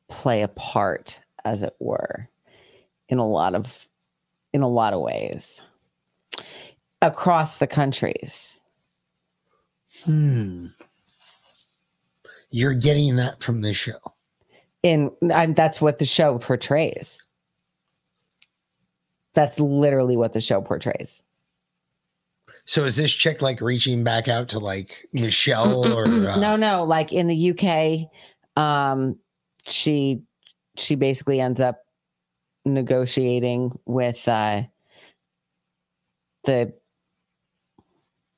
play 0.10 0.41
a 0.41 0.49
part 0.49 1.22
as 1.45 1.64
it 1.64 1.73
were 1.80 2.28
in 3.07 3.18
a 3.18 3.28
lot 3.28 3.56
of 3.56 3.88
in 4.53 4.61
a 4.61 4.68
lot 4.68 4.94
of 4.94 5.02
ways. 5.02 5.61
Across 7.02 7.57
the 7.57 7.68
countries. 7.68 8.60
hmm. 10.03 10.68
You're 12.52 12.73
getting 12.73 13.15
that 13.15 13.41
from 13.41 13.61
this 13.61 13.78
show. 13.78 13.99
And 14.84 15.11
that's 15.22 15.80
what 15.80 15.99
the 15.99 16.06
show 16.06 16.38
portrays. 16.38 17.28
That's 19.34 19.60
literally 19.60 20.18
what 20.18 20.34
the 20.34 20.41
show 20.41 20.61
portrays. 20.61 21.23
So 22.65 22.86
is 22.86 22.95
this 22.95 23.11
chick 23.11 23.41
like 23.41 23.61
reaching 23.61 24.03
back 24.03 24.28
out 24.28 24.49
to 24.49 24.60
like 24.60 25.07
michelle 25.14 25.91
or 25.91 26.06
uh, 26.06 26.38
no 26.38 26.56
no 26.56 26.84
like 26.84 27.11
in 27.11 27.28
the 27.28 27.52
uk 27.52 28.61
um 28.61 29.18
she 29.68 30.22
she 30.78 30.95
basically 30.95 31.41
ends 31.41 31.60
up 31.60 31.80
negotiating 32.66 33.78
with 33.86 34.28
uh 34.28 34.64
the 36.44 36.74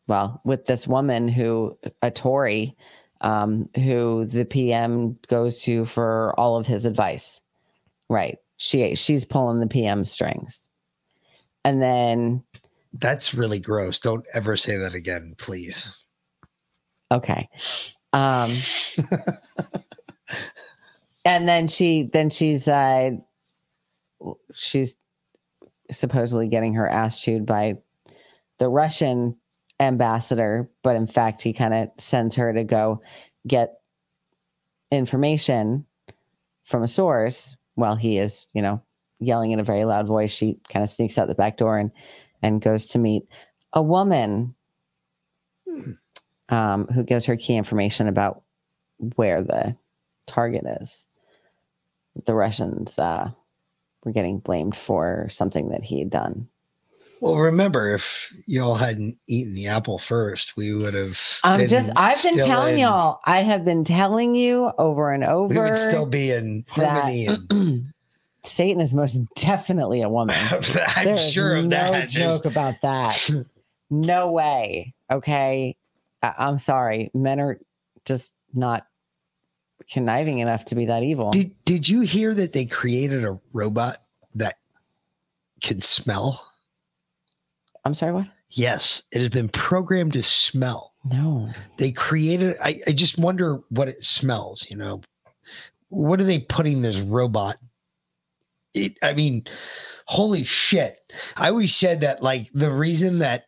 well 0.07 0.41
with 0.45 0.65
this 0.65 0.87
woman 0.87 1.27
who 1.27 1.77
a 2.01 2.11
tory 2.11 2.75
um 3.21 3.65
who 3.75 4.25
the 4.25 4.45
pm 4.45 5.17
goes 5.27 5.61
to 5.61 5.85
for 5.85 6.37
all 6.39 6.57
of 6.57 6.67
his 6.67 6.85
advice. 6.85 7.41
Right. 8.09 8.37
She 8.57 8.95
she's 8.95 9.25
pulling 9.25 9.59
the 9.59 9.67
pm 9.67 10.05
strings. 10.05 10.69
And 11.65 11.81
then 11.81 12.43
that's 12.93 13.33
really 13.33 13.59
gross. 13.59 13.99
Don't 13.99 14.25
ever 14.33 14.55
say 14.55 14.77
that 14.77 14.93
again 14.93 15.35
please. 15.37 15.97
Okay. 17.11 17.49
Um 18.11 18.55
and 21.25 21.47
then 21.47 21.67
she 21.67 22.09
then 22.11 22.29
she's 22.29 22.67
uh 22.67 23.11
she's 24.53 24.95
supposedly 25.91 26.47
getting 26.47 26.73
her 26.73 26.87
ass 26.87 27.21
chewed 27.21 27.45
by 27.45 27.75
the 28.57 28.69
russian 28.69 29.35
ambassador 29.79 30.69
but 30.81 30.95
in 30.95 31.05
fact 31.05 31.41
he 31.41 31.53
kind 31.53 31.73
of 31.73 31.89
sends 31.97 32.35
her 32.35 32.53
to 32.53 32.63
go 32.63 33.01
get 33.47 33.75
information 34.91 35.85
from 36.63 36.83
a 36.83 36.87
source 36.87 37.55
while 37.75 37.95
he 37.95 38.17
is 38.17 38.47
you 38.53 38.61
know 38.61 38.81
yelling 39.19 39.51
in 39.51 39.59
a 39.59 39.63
very 39.63 39.85
loud 39.85 40.07
voice 40.07 40.31
she 40.31 40.57
kind 40.69 40.83
of 40.83 40.89
sneaks 40.89 41.17
out 41.17 41.27
the 41.27 41.35
back 41.35 41.57
door 41.57 41.77
and 41.77 41.91
and 42.41 42.61
goes 42.61 42.85
to 42.87 42.99
meet 42.99 43.23
a 43.73 43.81
woman 43.81 44.53
um, 46.49 46.87
who 46.87 47.03
gives 47.03 47.25
her 47.25 47.35
key 47.35 47.55
information 47.55 48.07
about 48.07 48.43
where 49.15 49.41
the 49.41 49.75
target 50.27 50.63
is. 50.81 51.05
The 52.25 52.35
Russians 52.35 52.97
uh, 52.99 53.31
were 54.03 54.11
getting 54.11 54.39
blamed 54.39 54.75
for 54.75 55.27
something 55.29 55.69
that 55.69 55.83
he 55.83 55.99
had 55.99 56.09
done. 56.09 56.47
Well, 57.21 57.37
remember, 57.37 57.95
if 57.95 58.33
y'all 58.47 58.75
hadn't 58.75 59.17
eaten 59.29 59.53
the 59.53 59.67
apple 59.67 59.97
first, 59.97 60.57
we 60.57 60.73
would 60.75 60.93
have. 60.93 61.17
I'm 61.45 61.69
just, 61.69 61.89
I've 61.95 62.21
been 62.21 62.35
telling 62.35 62.73
in- 62.73 62.79
y'all, 62.81 63.21
I 63.23 63.37
have 63.43 63.63
been 63.63 63.85
telling 63.85 64.35
you 64.35 64.71
over 64.77 65.09
and 65.13 65.23
over. 65.23 65.53
We 65.53 65.59
would 65.69 65.77
still 65.77 66.05
be 66.05 66.31
in 66.31 66.65
harmony. 66.67 67.27
and 67.27 67.93
Satan 68.43 68.81
is 68.81 68.93
most 68.93 69.21
definitely 69.35 70.01
a 70.01 70.09
woman. 70.09 70.35
I'm 70.51 71.05
There 71.05 71.17
sure 71.17 71.55
of 71.55 71.65
no 71.65 71.69
that. 71.77 71.91
There's- 71.91 72.13
joke 72.13 72.43
about 72.43 72.81
that. 72.81 73.29
no 73.89 74.31
way. 74.33 74.93
Okay. 75.09 75.77
I- 76.21 76.33
I'm 76.37 76.59
sorry. 76.59 77.09
Men 77.13 77.39
are 77.39 77.57
just 78.03 78.33
not 78.53 78.85
conniving 79.89 80.39
enough 80.39 80.65
to 80.65 80.75
be 80.75 80.85
that 80.85 81.03
evil. 81.03 81.31
Did 81.31 81.51
Did 81.65 81.87
you 81.87 82.01
hear 82.01 82.33
that 82.33 82.53
they 82.53 82.65
created 82.65 83.23
a 83.25 83.39
robot 83.53 84.03
that 84.35 84.55
can 85.61 85.81
smell? 85.81 86.45
I'm 87.85 87.93
sorry. 87.93 88.13
What? 88.13 88.27
Yes, 88.49 89.03
it 89.11 89.19
has 89.19 89.29
been 89.29 89.49
programmed 89.49 90.13
to 90.13 90.23
smell. 90.23 90.93
No. 91.05 91.49
They 91.77 91.91
created. 91.91 92.55
I, 92.63 92.81
I 92.87 92.91
just 92.91 93.17
wonder 93.17 93.61
what 93.69 93.87
it 93.87 94.03
smells. 94.03 94.65
You 94.69 94.77
know, 94.77 95.01
what 95.89 96.19
are 96.21 96.25
they 96.25 96.39
putting 96.39 96.81
this 96.81 96.99
robot? 96.99 97.57
It. 98.73 98.97
I 99.01 99.13
mean, 99.13 99.45
holy 100.05 100.43
shit! 100.43 100.99
I 101.35 101.49
always 101.49 101.75
said 101.75 102.01
that 102.01 102.23
like 102.23 102.49
the 102.53 102.71
reason 102.71 103.19
that 103.19 103.45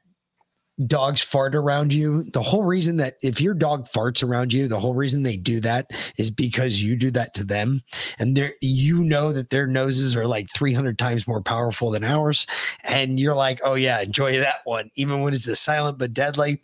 dogs 0.88 1.22
fart 1.22 1.56
around 1.56 1.93
you 1.93 2.23
the 2.31 2.41
whole 2.41 2.64
reason 2.64 2.97
that 2.97 3.15
if 3.23 3.39
your 3.39 3.53
dog 3.53 3.88
farts 3.88 4.22
around 4.22 4.52
you 4.52 4.68
the 4.68 4.80
whole 4.80 4.93
reason 4.93 5.23
they 5.23 5.38
do 5.38 5.61
that 5.61 5.89
is 6.18 6.30
because 6.30 6.81
you 6.81 6.97
do 6.97 7.11
that 7.11 7.34
to 7.34 7.45
them. 7.45 7.81
And 8.19 8.35
they're 8.35 8.53
you 8.61 9.03
know 9.03 9.31
that 9.31 9.52
their 9.52 9.68
noses 9.68 10.15
are 10.15 10.27
like 10.27 10.49
300 10.53 10.99
times 10.99 11.27
more 11.27 11.41
powerful 11.41 11.91
than 11.91 12.03
ours. 12.03 12.45
And 12.84 13.19
you're 13.19 13.35
like 13.35 13.61
oh 13.64 13.76
yeah 13.76 14.02
enjoy 14.02 14.38
that 14.39 14.61
one. 14.65 14.91
Even 14.95 15.22
when 15.22 15.34
it's 15.34 15.47
a 15.47 15.56
silent 15.56 15.97
but 15.97 16.14
deadly 16.14 16.61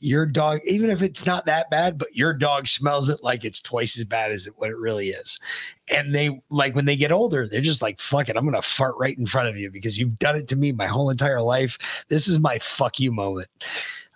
your 0.00 0.26
dog 0.26 0.60
even 0.66 0.90
if 0.90 1.02
it's 1.02 1.24
not 1.24 1.46
that 1.46 1.70
bad 1.70 1.96
but 1.98 2.14
your 2.14 2.34
dog 2.34 2.68
smells 2.68 3.08
it 3.08 3.22
like 3.22 3.44
it's 3.44 3.60
twice 3.60 3.98
as 3.98 4.04
bad 4.04 4.30
as 4.30 4.46
it 4.46 4.54
what 4.56 4.70
it 4.70 4.76
really 4.76 5.08
is 5.08 5.38
and 5.90 6.14
they 6.14 6.40
like 6.50 6.74
when 6.74 6.84
they 6.84 6.96
get 6.96 7.12
older 7.12 7.46
they're 7.46 7.60
just 7.60 7.82
like 7.82 8.00
fuck 8.00 8.28
it 8.28 8.36
i'm 8.36 8.44
gonna 8.44 8.62
fart 8.62 8.94
right 8.98 9.18
in 9.18 9.26
front 9.26 9.48
of 9.48 9.56
you 9.56 9.70
because 9.70 9.98
you've 9.98 10.18
done 10.18 10.36
it 10.36 10.48
to 10.48 10.56
me 10.56 10.72
my 10.72 10.86
whole 10.86 11.10
entire 11.10 11.42
life 11.42 12.04
this 12.08 12.26
is 12.26 12.38
my 12.38 12.58
fuck 12.58 12.98
you 12.98 13.12
moment 13.12 13.48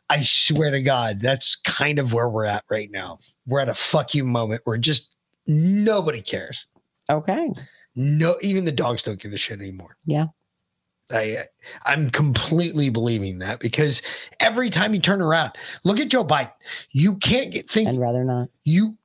i 0.09 0.20
swear 0.23 0.70
to 0.70 0.81
god 0.81 1.20
that's 1.20 1.57
kind 1.57 1.99
of 1.99 2.12
where 2.12 2.28
we're 2.28 2.45
at 2.45 2.65
right 2.70 2.90
now 2.90 3.19
we're 3.47 3.61
at 3.61 3.69
a 3.69 3.74
fuck 3.74 4.15
you 4.15 4.24
moment 4.24 4.62
where 4.65 4.78
just 4.78 5.16
nobody 5.47 6.23
cares 6.23 6.66
okay 7.11 7.51
no 7.95 8.36
even 8.40 8.65
the 8.65 8.73
dogs 8.73 9.03
don't 9.03 9.20
give 9.20 9.32
a 9.32 9.39
shit 9.39 9.61
anymore 9.61 9.97
Yeah. 10.07 10.27
I 11.11 11.39
I'm 11.86 12.11
completely 12.11 12.90
believing 12.90 13.39
that 13.39 13.61
because 13.61 14.03
every 14.40 14.69
time 14.69 14.93
you 14.93 15.01
turn 15.01 15.23
around, 15.23 15.53
look 15.82 16.01
at 16.01 16.09
Joe 16.09 16.23
Biden. 16.23 16.53
You 16.90 17.16
can't 17.16 17.51
get 17.51 17.70
think 17.70 17.89
I'd 17.89 17.97
rather 17.97 18.24
not. 18.24 18.49
You 18.65 18.98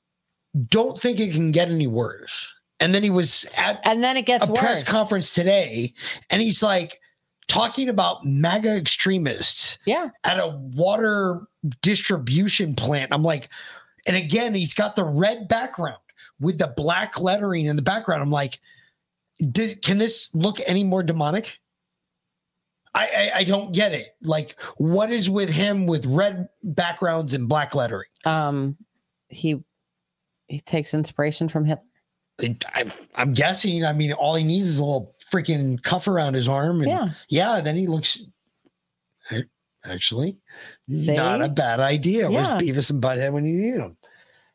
don't 0.67 0.99
think 0.99 1.19
it 1.19 1.31
can 1.31 1.51
get 1.51 1.69
any 1.69 1.87
worse. 1.87 2.53
And 2.79 2.93
then 2.93 3.03
he 3.03 3.09
was 3.09 3.45
at 3.55 3.79
and 3.83 4.03
then 4.03 4.17
it 4.17 4.25
gets 4.25 4.49
a 4.49 4.53
press 4.53 4.83
conference 4.83 5.33
today, 5.33 5.93
and 6.29 6.41
he's 6.41 6.61
like 6.61 6.99
talking 7.47 7.89
about 7.89 8.25
MAGA 8.25 8.75
extremists. 8.75 9.77
Yeah. 9.85 10.09
At 10.23 10.39
a 10.39 10.47
water 10.47 11.47
distribution 11.81 12.75
plant. 12.75 13.13
I'm 13.13 13.23
like, 13.23 13.49
and 14.05 14.15
again, 14.15 14.53
he's 14.53 14.73
got 14.73 14.95
the 14.95 15.03
red 15.03 15.47
background 15.47 15.97
with 16.39 16.57
the 16.57 16.67
black 16.75 17.19
lettering 17.19 17.67
in 17.67 17.75
the 17.75 17.81
background. 17.81 18.21
I'm 18.21 18.31
like, 18.31 18.59
did, 19.51 19.81
can 19.81 19.97
this 19.97 20.33
look 20.35 20.57
any 20.65 20.83
more 20.83 21.03
demonic? 21.03 21.59
I, 22.95 23.07
I 23.07 23.31
I 23.39 23.43
don't 23.43 23.73
get 23.73 23.93
it. 23.93 24.15
Like, 24.21 24.59
what 24.77 25.09
is 25.09 25.29
with 25.29 25.49
him 25.49 25.87
with 25.87 26.05
red 26.05 26.49
backgrounds 26.63 27.33
and 27.33 27.47
black 27.47 27.73
lettering? 27.73 28.09
Um, 28.25 28.77
he 29.29 29.63
he 30.47 30.59
takes 30.59 30.93
inspiration 30.93 31.47
from 31.49 31.65
Hitler. 31.65 31.83
I, 32.73 32.91
I'm 33.15 33.33
guessing. 33.33 33.85
I 33.85 33.93
mean, 33.93 34.11
all 34.13 34.35
he 34.35 34.43
needs 34.43 34.67
is 34.67 34.79
a 34.79 34.83
little 34.83 35.15
freaking 35.31 35.81
cuff 35.83 36.07
around 36.07 36.33
his 36.33 36.47
arm, 36.47 36.81
and 36.81 36.89
Yeah. 36.89 37.09
yeah, 37.29 37.61
then 37.61 37.75
he 37.75 37.87
looks. 37.87 38.19
Actually, 39.85 40.41
See? 40.89 41.13
not 41.15 41.41
a 41.41 41.49
bad 41.49 41.79
idea. 41.81 42.29
Yeah. 42.29 42.57
Where's 42.57 42.61
Beavis 42.61 42.89
and 42.89 43.03
Butthead 43.03 43.33
when 43.33 43.45
you 43.45 43.53
need 43.53 43.79
them? 43.81 43.97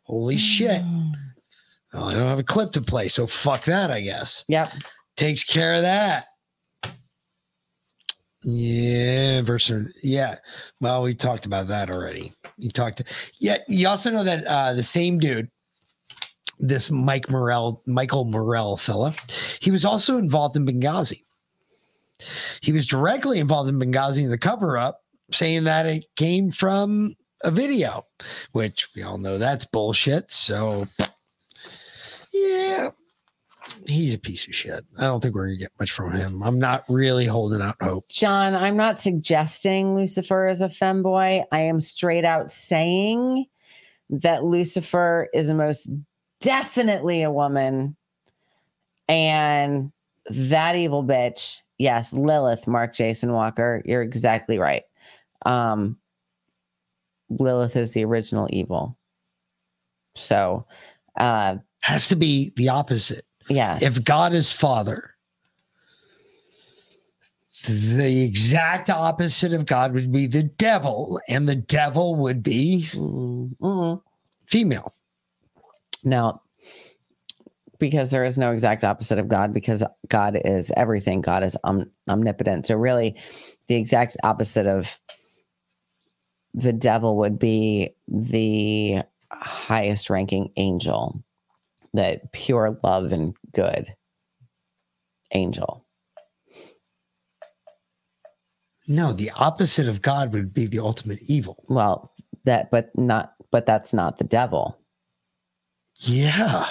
Holy 0.04 0.38
shit! 0.38 0.80
Well, 1.92 2.04
I 2.04 2.14
don't 2.14 2.28
have 2.28 2.38
a 2.38 2.42
clip 2.44 2.72
to 2.72 2.80
play, 2.80 3.08
so 3.08 3.26
fuck 3.26 3.64
that. 3.66 3.90
I 3.90 4.00
guess. 4.00 4.44
Yep. 4.48 4.72
Takes 5.16 5.44
care 5.44 5.74
of 5.74 5.82
that. 5.82 6.26
Yeah, 8.42 9.42
versus 9.42 9.92
yeah. 10.02 10.36
Well, 10.80 11.02
we 11.02 11.14
talked 11.14 11.44
about 11.44 11.68
that 11.68 11.90
already. 11.90 12.32
You 12.56 12.70
talked. 12.70 13.02
Yeah, 13.38 13.58
you 13.68 13.86
also 13.88 14.10
know 14.10 14.24
that 14.24 14.44
uh, 14.46 14.72
the 14.74 14.82
same 14.82 15.18
dude, 15.18 15.50
this 16.58 16.90
Mike 16.90 17.30
Morell, 17.30 17.82
Michael 17.86 18.24
Morell 18.24 18.76
fella, 18.76 19.14
he 19.60 19.70
was 19.70 19.84
also 19.84 20.18
involved 20.18 20.56
in 20.56 20.66
Benghazi. 20.66 21.22
He 22.60 22.72
was 22.72 22.86
directly 22.86 23.38
involved 23.38 23.68
in 23.68 23.78
Benghazi 23.78 24.24
in 24.24 24.30
the 24.30 24.38
cover 24.38 24.76
up, 24.76 25.02
saying 25.32 25.64
that 25.64 25.86
it 25.86 26.06
came 26.16 26.50
from 26.50 27.14
a 27.44 27.50
video, 27.50 28.04
which 28.52 28.88
we 28.96 29.02
all 29.02 29.18
know 29.18 29.38
that's 29.38 29.64
bullshit. 29.64 30.32
So, 30.32 30.86
yeah, 32.32 32.90
he's 33.86 34.14
a 34.14 34.18
piece 34.18 34.46
of 34.46 34.54
shit. 34.54 34.84
I 34.96 35.02
don't 35.02 35.20
think 35.20 35.34
we're 35.34 35.46
gonna 35.46 35.58
get 35.58 35.72
much 35.78 35.92
from 35.92 36.12
him. 36.12 36.42
I'm 36.42 36.58
not 36.58 36.84
really 36.88 37.26
holding 37.26 37.62
out 37.62 37.76
hope. 37.80 38.08
John, 38.08 38.54
I'm 38.54 38.76
not 38.76 39.00
suggesting 39.00 39.94
Lucifer 39.94 40.48
is 40.48 40.60
a 40.60 40.66
femboy. 40.66 41.44
I 41.52 41.60
am 41.60 41.80
straight 41.80 42.24
out 42.24 42.50
saying 42.50 43.46
that 44.10 44.44
Lucifer 44.44 45.28
is 45.32 45.48
the 45.48 45.54
most 45.54 45.88
definitely 46.40 47.22
a 47.22 47.30
woman. 47.30 47.96
And 49.08 49.92
that 50.30 50.76
evil 50.76 51.02
bitch, 51.02 51.62
yes, 51.78 52.12
Lilith, 52.12 52.66
Mark 52.66 52.94
Jason 52.94 53.32
Walker, 53.32 53.82
you're 53.84 54.02
exactly 54.02 54.58
right. 54.58 54.82
Um, 55.46 55.96
Lilith 57.30 57.76
is 57.76 57.92
the 57.92 58.04
original 58.04 58.48
evil. 58.50 58.96
So, 60.14 60.66
uh, 61.16 61.56
Has 61.80 62.08
to 62.08 62.16
be 62.16 62.52
the 62.56 62.68
opposite. 62.68 63.24
yeah. 63.48 63.78
If 63.80 64.04
God 64.04 64.32
is 64.34 64.50
Father, 64.52 65.14
the 67.66 68.22
exact 68.24 68.90
opposite 68.90 69.52
of 69.52 69.66
God 69.66 69.92
would 69.94 70.12
be 70.12 70.26
the 70.26 70.42
devil, 70.44 71.20
and 71.28 71.48
the 71.48 71.56
devil 71.56 72.14
would 72.16 72.42
be 72.42 72.82
female. 74.46 74.94
No, 76.04 76.40
because 77.78 78.10
there 78.10 78.24
is 78.24 78.38
no 78.38 78.52
exact 78.52 78.84
opposite 78.84 79.18
of 79.18 79.28
God, 79.28 79.52
because 79.52 79.84
God 80.08 80.38
is 80.44 80.72
everything. 80.76 81.20
God 81.20 81.42
is 81.42 81.56
om- 81.64 81.90
omnipotent. 82.08 82.66
So, 82.66 82.76
really, 82.76 83.16
the 83.68 83.76
exact 83.76 84.16
opposite 84.22 84.66
of 84.66 85.00
the 86.54 86.72
devil 86.72 87.18
would 87.18 87.38
be 87.38 87.90
the 88.08 89.02
highest 89.30 90.10
ranking 90.10 90.50
angel, 90.56 91.22
that 91.94 92.32
pure 92.32 92.78
love 92.82 93.12
and 93.12 93.34
good 93.54 93.94
angel. 95.32 95.84
No, 98.86 99.12
the 99.12 99.30
opposite 99.32 99.88
of 99.88 100.00
God 100.00 100.32
would 100.32 100.54
be 100.54 100.66
the 100.66 100.78
ultimate 100.78 101.18
evil. 101.26 101.62
Well, 101.68 102.10
that, 102.44 102.70
but 102.70 102.90
not, 102.96 103.34
but 103.50 103.66
that's 103.66 103.92
not 103.92 104.16
the 104.18 104.24
devil. 104.24 104.77
Yeah, 105.98 106.68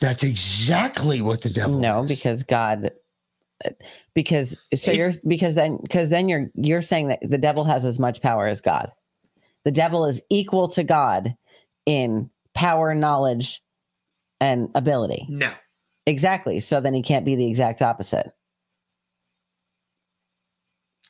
that's 0.00 0.22
exactly 0.22 1.20
what 1.20 1.42
the 1.42 1.50
devil. 1.50 1.78
No, 1.78 2.04
because 2.06 2.42
God, 2.44 2.90
uh, 3.64 3.70
because 4.14 4.56
so 4.74 4.92
It- 4.92 4.96
you're 4.96 5.12
because 5.26 5.54
then 5.54 5.78
because 5.82 6.08
then 6.10 6.28
you're 6.28 6.50
you're 6.54 6.82
saying 6.82 7.08
that 7.08 7.18
the 7.22 7.38
devil 7.38 7.64
has 7.64 7.84
as 7.84 7.98
much 7.98 8.20
power 8.20 8.46
as 8.46 8.60
God. 8.60 8.92
The 9.64 9.72
devil 9.72 10.06
is 10.06 10.22
equal 10.30 10.68
to 10.68 10.84
God 10.84 11.36
in 11.86 12.30
power, 12.54 12.94
knowledge, 12.94 13.62
and 14.40 14.68
ability. 14.74 15.26
No. 15.28 15.52
Exactly. 16.06 16.60
So 16.60 16.80
then 16.80 16.94
he 16.94 17.02
can't 17.02 17.24
be 17.24 17.34
the 17.34 17.46
exact 17.48 17.82
opposite. 17.82 18.32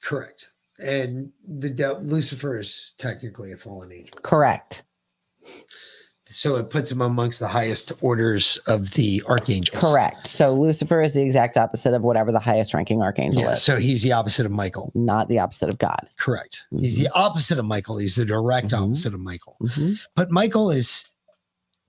Correct. 0.01 0.51
And 0.79 1.33
the 1.47 1.71
de- 1.71 1.99
Lucifer 1.99 2.59
is 2.59 2.95
technically 2.99 3.53
a 3.53 3.57
fallen 3.57 3.93
angel. 3.93 4.19
Correct. 4.23 4.85
So 6.39 6.55
it 6.55 6.71
puts 6.71 6.89
him 6.89 7.01
amongst 7.01 7.41
the 7.41 7.49
highest 7.49 7.91
orders 8.01 8.59
of 8.69 8.93
the 8.93 9.25
archangels. 9.29 9.77
Correct. 9.77 10.29
So 10.29 10.55
Lucifer 10.55 11.03
is 11.03 11.13
the 11.13 11.23
exact 11.23 11.57
opposite 11.57 11.95
of 11.95 12.03
whatever 12.03 12.31
the 12.31 12.39
highest 12.39 12.75
ranking 12.75 13.03
archangel 13.03 13.43
Yeah, 13.43 13.53
is. 13.55 13.63
so 13.65 13.77
he's 13.79 14.05
the 14.05 14.13
opposite 14.13 14.47
of 14.47 14.53
Michael. 14.53 14.93
Not 14.95 15.27
the 15.27 15.41
opposite 15.41 15.69
of 15.69 15.79
God. 15.79 16.09
Correct. 16.17 16.65
He's 16.71 16.97
the 16.97 17.09
opposite 17.09 17.59
of 17.59 17.65
Michael. 17.65 17.97
He's 17.99 18.15
the 18.15 18.25
direct 18.25 18.73
opposite 18.73 19.15
of 19.15 19.19
Michael. 19.19 19.57
Mm-hmm. 19.61 19.95
But 20.15 20.31
Michael 20.31 20.71
is 20.71 21.07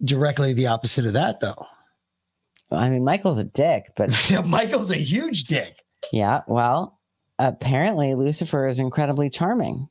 directly 0.04 0.54
the 0.54 0.66
opposite 0.66 1.06
of 1.06 1.14
that, 1.14 1.42
though. 1.42 1.68
I 2.72 2.90
mean, 2.90 3.04
Michael's 3.04 3.38
a 3.38 3.44
dick, 3.44 3.92
but 3.96 4.10
Michael's 4.46 4.90
a 4.90 4.96
huge 4.98 5.44
dick. 5.44 5.84
yeah, 6.12 6.42
well, 6.48 7.00
Apparently, 7.38 8.16
Lucifer 8.16 8.68
is 8.68 8.80
incredibly 8.80 9.30
charming. 9.30 9.90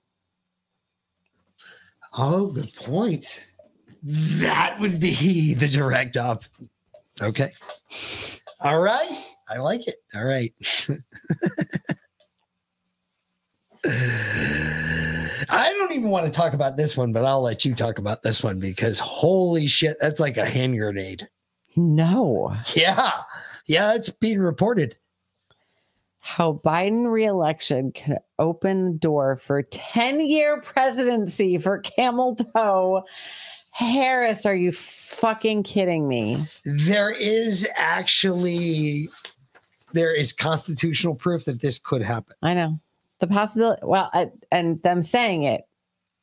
Oh, 2.12 2.46
good 2.48 2.74
point. 2.74 3.26
That 4.02 4.78
would 4.80 5.00
be 5.00 5.54
the 5.54 5.68
direct 5.68 6.16
up. 6.16 6.44
Okay. 7.20 7.52
All 8.60 8.80
right. 8.80 9.10
I 9.48 9.58
like 9.58 9.86
it. 9.88 9.96
All 10.14 10.24
right. 10.24 10.52
I 15.50 15.72
don't 15.78 15.92
even 15.92 16.10
want 16.10 16.26
to 16.26 16.32
talk 16.32 16.52
about 16.52 16.76
this 16.76 16.96
one, 16.96 17.12
but 17.12 17.24
I'll 17.24 17.42
let 17.42 17.64
you 17.64 17.74
talk 17.74 17.98
about 17.98 18.22
this 18.22 18.42
one 18.42 18.60
because 18.60 18.98
holy 18.98 19.66
shit, 19.66 19.96
that's 20.00 20.20
like 20.20 20.36
a 20.36 20.44
hand 20.44 20.76
grenade. 20.76 21.28
No. 21.76 22.54
Yeah. 22.74 23.12
Yeah, 23.66 23.94
it's 23.94 24.10
being 24.10 24.40
reported. 24.40 24.96
How 26.20 26.60
Biden 26.64 27.10
reelection 27.10 27.92
can 27.92 28.18
open 28.38 28.84
the 28.84 28.98
door 28.98 29.36
for 29.36 29.62
10 29.62 30.20
year 30.20 30.60
presidency 30.60 31.56
for 31.58 31.78
camel 31.78 32.34
toe. 32.34 33.04
Harris, 33.78 34.44
are 34.44 34.56
you 34.56 34.72
fucking 34.72 35.62
kidding 35.62 36.08
me? 36.08 36.44
There 36.64 37.12
is 37.12 37.66
actually 37.76 39.08
there 39.92 40.12
is 40.12 40.32
constitutional 40.32 41.14
proof 41.14 41.44
that 41.44 41.60
this 41.60 41.78
could 41.78 42.02
happen. 42.02 42.34
I 42.42 42.54
know 42.54 42.80
the 43.20 43.28
possibility. 43.28 43.80
Well, 43.84 44.10
I, 44.12 44.30
and 44.50 44.82
them 44.82 45.00
saying 45.00 45.44
it, 45.44 45.62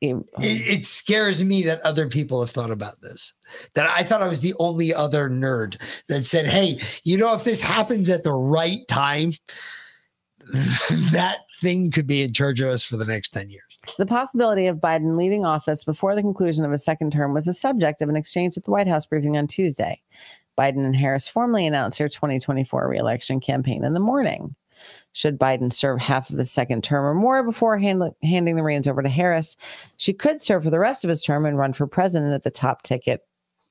it, 0.02 0.18
It, 0.40 0.80
it 0.80 0.86
scares 0.86 1.46
me 1.46 1.64
that 1.64 1.80
other 1.82 2.10
people 2.10 2.42
have 2.42 2.52
thought 2.52 2.72
about 2.72 3.02
this. 3.02 3.34
That 3.74 3.90
I 3.90 4.04
thought 4.04 4.22
I 4.22 4.28
was 4.28 4.42
the 4.42 4.54
only 4.60 4.94
other 4.94 5.30
nerd 5.30 5.82
that 6.10 6.26
said, 6.26 6.48
"Hey, 6.48 6.78
you 7.04 7.18
know, 7.18 7.34
if 7.36 7.46
this 7.46 7.62
happens 7.62 8.10
at 8.10 8.24
the 8.24 8.34
right 8.34 8.86
time, 8.90 9.34
that 11.14 11.38
thing 11.62 11.92
could 11.92 12.08
be 12.08 12.22
in 12.22 12.34
charge 12.34 12.62
of 12.62 12.70
us 12.70 12.84
for 12.84 12.98
the 12.98 13.06
next 13.06 13.30
ten 13.30 13.50
years." 13.50 13.80
the 13.98 14.06
possibility 14.06 14.68
of 14.68 14.78
Biden 14.78 15.18
leaving 15.18 15.46
office 15.46 15.84
before 15.84 16.16
the 16.16 16.22
conclusion 16.22 16.66
of 16.66 16.72
his 16.72 16.84
second 16.84 17.12
term 17.12 17.34
was 17.34 17.46
the 17.46 17.54
subject 17.54 18.02
of 18.02 18.10
an 18.10 18.16
exchange 18.16 18.58
at 18.58 18.64
the 18.64 18.72
White 18.72 18.88
House 18.88 19.06
briefing 19.06 19.38
on 19.38 19.48
Tuesday. 19.48 20.02
Biden 20.58 20.86
and 20.86 20.96
Harris 20.96 21.28
formally 21.28 21.68
announced 21.68 21.98
their 21.98 22.10
2024 22.10 22.88
reelection 22.88 23.40
campaign 23.40 23.84
in 23.84 23.94
the 23.94 24.00
morning. 24.00 24.56
Should 25.14 25.40
Biden 25.40 25.72
serve 25.72 26.00
half 26.00 26.30
of 26.30 26.38
his 26.38 26.52
second 26.52 26.84
term 26.84 27.06
or 27.06 27.14
more 27.14 27.44
before 27.44 27.78
hand- 27.78 28.12
handing 28.24 28.56
the 28.56 28.64
reins 28.64 28.88
over 28.88 29.02
to 29.02 29.10
Harris, 29.10 29.56
she 29.98 30.14
could 30.14 30.42
serve 30.42 30.64
for 30.64 30.70
the 30.70 30.80
rest 30.80 31.04
of 31.04 31.10
his 31.10 31.24
term 31.24 31.46
and 31.46 31.58
run 31.58 31.74
for 31.74 31.88
president 31.88 32.34
at 32.34 32.44
the 32.44 32.52
top 32.52 32.84
ticket, 32.84 33.22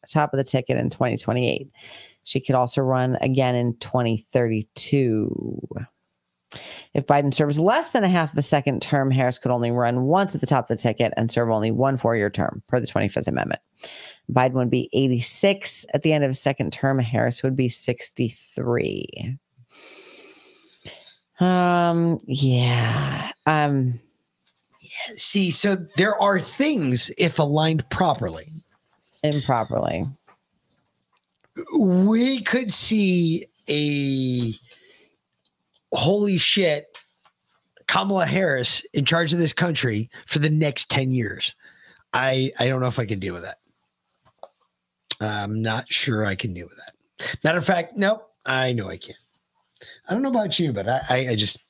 top 0.08 0.32
of 0.32 0.38
the 0.38 0.44
ticket 0.44 0.78
in 0.78 0.88
2028. 0.88 1.68
She 2.22 2.40
could 2.40 2.54
also 2.54 2.80
run 2.80 3.16
again 3.20 3.54
in 3.54 3.76
2032. 3.78 5.68
If 6.94 7.06
Biden 7.06 7.32
serves 7.32 7.58
less 7.58 7.90
than 7.90 8.04
a 8.04 8.08
half 8.08 8.32
of 8.32 8.38
a 8.38 8.42
second 8.42 8.82
term, 8.82 9.10
Harris 9.10 9.38
could 9.38 9.50
only 9.50 9.70
run 9.70 10.02
once 10.02 10.34
at 10.34 10.40
the 10.40 10.46
top 10.46 10.64
of 10.64 10.76
the 10.76 10.82
ticket 10.82 11.12
and 11.16 11.30
serve 11.30 11.50
only 11.50 11.70
one 11.70 11.96
four 11.96 12.16
year 12.16 12.30
term 12.30 12.62
per 12.68 12.80
the 12.80 12.86
25th 12.86 13.28
Amendment. 13.28 13.60
Biden 14.30 14.54
would 14.54 14.70
be 14.70 14.88
86 14.92 15.86
at 15.94 16.02
the 16.02 16.12
end 16.12 16.24
of 16.24 16.30
his 16.30 16.40
second 16.40 16.72
term. 16.72 16.98
Harris 16.98 17.42
would 17.42 17.56
be 17.56 17.68
63. 17.68 19.38
Um, 21.40 22.20
yeah. 22.26 23.32
Um, 23.46 24.00
See, 25.16 25.50
so 25.50 25.76
there 25.96 26.20
are 26.20 26.40
things 26.40 27.10
if 27.18 27.38
aligned 27.38 27.88
properly. 27.90 28.46
Improperly. 29.22 30.06
We 31.78 32.42
could 32.42 32.72
see 32.72 33.46
a 33.68 34.52
holy 35.94 36.36
shit 36.36 36.86
Kamala 37.86 38.26
Harris 38.26 38.82
in 38.92 39.04
charge 39.04 39.32
of 39.32 39.38
this 39.38 39.52
country 39.52 40.10
for 40.26 40.38
the 40.38 40.50
next 40.50 40.90
10 40.90 41.10
years. 41.12 41.54
I 42.12 42.52
I 42.58 42.68
don't 42.68 42.80
know 42.80 42.86
if 42.86 42.98
I 42.98 43.06
can 43.06 43.18
deal 43.18 43.34
with 43.34 43.42
that. 43.42 43.58
I'm 45.20 45.62
not 45.62 45.90
sure 45.92 46.24
I 46.26 46.34
can 46.34 46.54
deal 46.54 46.66
with 46.66 46.78
that. 46.78 47.38
Matter 47.44 47.58
of 47.58 47.64
fact, 47.64 47.96
nope, 47.96 48.30
I 48.46 48.72
know 48.72 48.88
I 48.88 48.96
can't. 48.96 49.18
I 50.08 50.12
don't 50.12 50.22
know 50.22 50.30
about 50.30 50.58
you, 50.58 50.72
but 50.72 50.88
I, 50.88 51.00
I, 51.08 51.16
I 51.30 51.34
just 51.34 51.62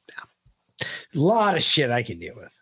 a 0.81 0.87
lot 1.19 1.57
of 1.57 1.63
shit 1.63 1.91
I 1.91 2.03
can 2.03 2.19
deal 2.19 2.35
with. 2.37 2.61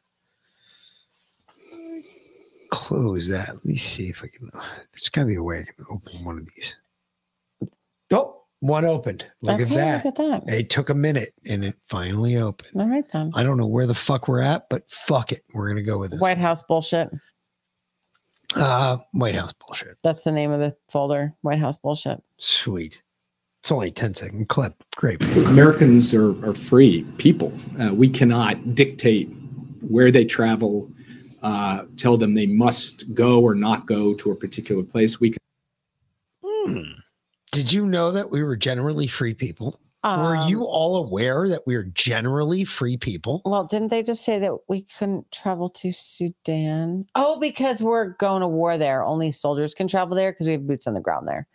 Close 2.71 3.29
that. 3.29 3.49
Let 3.55 3.65
me 3.65 3.77
see 3.77 4.09
if 4.09 4.23
I 4.23 4.29
can. 4.29 4.51
There's 4.93 5.09
got 5.11 5.23
to 5.23 5.27
be 5.27 5.35
a 5.35 5.43
way 5.43 5.61
I 5.61 5.65
can 5.65 5.85
open 5.91 6.25
one 6.25 6.39
of 6.39 6.47
these. 6.47 6.77
Oh, 8.13 8.42
one 8.63 8.85
opened. 8.85 9.27
Look 9.43 9.61
Okay, 9.61 9.65
at 9.65 9.69
that. 9.71 10.05
look 10.05 10.19
at 10.19 10.47
that. 10.47 10.55
It 10.55 10.71
took 10.71 10.89
a 10.89 10.95
minute 10.95 11.35
and 11.47 11.65
it 11.65 11.75
finally 11.89 12.37
opened. 12.37 12.81
All 12.81 12.89
right, 12.89 13.05
then. 13.13 13.33
I 13.35 13.43
don't 13.43 13.57
know 13.57 13.67
where 13.67 13.89
the 13.89 13.95
fuck 13.95 14.29
we're 14.29 14.41
at, 14.41 14.69
but 14.71 14.89
fuck 14.89 15.33
it. 15.33 15.43
We're 15.53 15.67
gonna 15.69 15.83
go 15.83 15.99
with 15.99 16.15
it. 16.15 16.21
White 16.21 16.39
House 16.39 16.63
bullshit. 16.63 17.11
Uh 18.55 18.99
White 19.13 19.35
House 19.35 19.53
bullshit. 19.55 19.97
That's 20.05 20.23
the 20.23 20.31
name 20.31 20.53
of 20.53 20.61
the 20.61 20.77
folder. 20.89 21.35
White 21.43 21.59
House 21.59 21.77
bullshit. 21.77 22.23
Sweet. 22.37 23.03
It's 23.63 23.73
only 23.73 23.89
a 23.89 23.91
10 23.91 24.15
second 24.15 24.49
clip. 24.49 24.75
Great. 24.97 25.21
Americans 25.39 26.15
are, 26.15 26.31
are 26.49 26.55
free 26.55 27.03
people. 27.19 27.53
Uh, 27.81 27.93
we 27.93 28.09
cannot 28.09 28.77
dictate 28.77 29.29
where 29.81 30.11
they 30.13 30.25
travel, 30.25 30.89
uh, 31.43 31.85
tell 31.97 32.17
them 32.17 32.35
they 32.35 32.47
must 32.47 33.13
go 33.15 33.41
or 33.41 33.55
not 33.57 33.87
go 33.87 34.15
to 34.15 34.31
a 34.31 34.37
particular 34.37 34.83
place. 34.85 35.19
We 35.19 35.31
can. 35.31 35.39
Hmm. 36.45 36.83
Did 37.53 37.71
you 37.73 37.87
know 37.87 38.11
that 38.11 38.31
we 38.31 38.43
were 38.43 38.57
generally 38.57 39.07
free 39.07 39.35
people? 39.35 39.79
were 40.05 40.35
Um, 40.37 40.49
you 40.49 40.65
all 40.65 40.97
aware 40.97 41.49
that 41.49 41.61
we 41.65 41.77
are 41.77 41.85
generally 41.85 42.65
free 42.65 42.97
people? 42.97 43.41
Well, 43.45 43.65
didn't 43.65 43.89
they 43.91 44.03
just 44.03 44.25
say 44.25 44.41
that 44.41 44.53
we 44.69 44.83
couldn't 44.99 45.31
travel 45.31 45.71
to 45.71 45.93
Sudan? 45.93 47.07
Oh, 47.15 47.39
because 47.39 47.81
we're 47.83 48.15
going 48.15 48.41
to 48.41 48.49
war 48.49 48.77
there. 48.79 49.05
Only 49.05 49.31
soldiers 49.31 49.75
can 49.75 49.87
travel 49.87 50.17
there 50.17 50.33
because 50.33 50.47
we 50.49 50.55
have 50.55 50.67
boots 50.67 50.89
on 50.89 50.95
the 50.95 51.01
ground 51.01 51.29
there. 51.29 51.47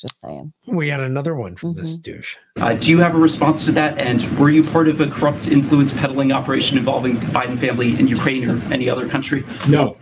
Just 0.00 0.18
saying. 0.18 0.52
We 0.66 0.88
got 0.88 1.00
another 1.00 1.36
one 1.36 1.54
from 1.54 1.74
Mm-hmm. 1.74 1.82
this 1.84 1.96
douche. 1.98 2.36
Uh, 2.56 2.72
do 2.72 2.90
you 2.90 2.98
have 2.98 3.14
a 3.14 3.18
response 3.18 3.64
to 3.66 3.72
that? 3.72 3.96
And 3.98 4.26
were 4.40 4.50
you 4.50 4.64
part 4.64 4.88
of 4.88 5.00
a 5.00 5.06
corrupt 5.08 5.46
influence 5.46 5.92
peddling 5.92 6.32
operation 6.32 6.76
involving 6.78 7.20
the 7.20 7.26
Biden 7.26 7.60
family 7.60 7.96
in 8.00 8.08
Ukraine 8.08 8.48
or 8.50 8.60
any 8.72 8.88
other 8.90 9.08
country? 9.08 9.44
No. 9.68 9.96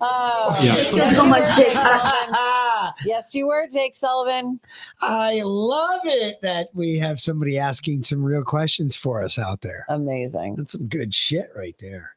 Oh, 0.00 0.56
Yeah. 0.62 0.74
yes, 0.94 1.16
So 1.20 1.26
much, 1.26 1.44
Jake. 1.54 1.72
Sullivan. 1.74 2.34
Yes, 3.04 3.34
you 3.34 3.46
were, 3.48 3.66
Jake 3.72 3.96
Sullivan. 3.96 4.60
I 5.02 5.42
love 5.44 6.00
it 6.04 6.36
that 6.42 6.68
we 6.74 6.98
have 6.98 7.20
somebody 7.20 7.58
asking 7.58 8.04
some 8.04 8.22
real 8.22 8.44
questions 8.44 8.94
for 8.96 9.22
us 9.22 9.38
out 9.38 9.60
there. 9.60 9.84
Amazing. 9.88 10.56
That's 10.56 10.72
some 10.72 10.86
good 10.88 11.14
shit 11.14 11.48
right 11.56 11.76
there. 11.80 12.16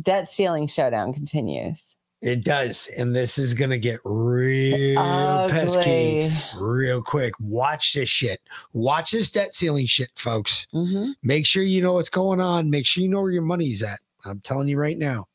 Debt 0.00 0.28
ceiling 0.28 0.66
showdown 0.66 1.12
continues. 1.12 1.96
It 2.20 2.42
does. 2.42 2.88
And 2.96 3.14
this 3.14 3.36
is 3.36 3.52
going 3.52 3.70
to 3.70 3.78
get 3.78 4.00
real 4.02 4.98
Ugly. 4.98 5.52
pesky 5.52 6.32
real 6.58 7.02
quick. 7.02 7.34
Watch 7.38 7.92
this 7.92 8.08
shit. 8.08 8.40
Watch 8.72 9.10
this 9.10 9.30
debt 9.30 9.54
ceiling 9.54 9.84
shit, 9.84 10.10
folks. 10.16 10.66
Mm-hmm. 10.74 11.10
Make 11.22 11.44
sure 11.44 11.62
you 11.62 11.82
know 11.82 11.92
what's 11.92 12.08
going 12.08 12.40
on. 12.40 12.70
Make 12.70 12.86
sure 12.86 13.02
you 13.02 13.10
know 13.10 13.20
where 13.20 13.30
your 13.30 13.42
money's 13.42 13.82
at. 13.82 14.00
I'm 14.24 14.40
telling 14.40 14.68
you 14.68 14.78
right 14.78 14.96
now. 14.96 15.26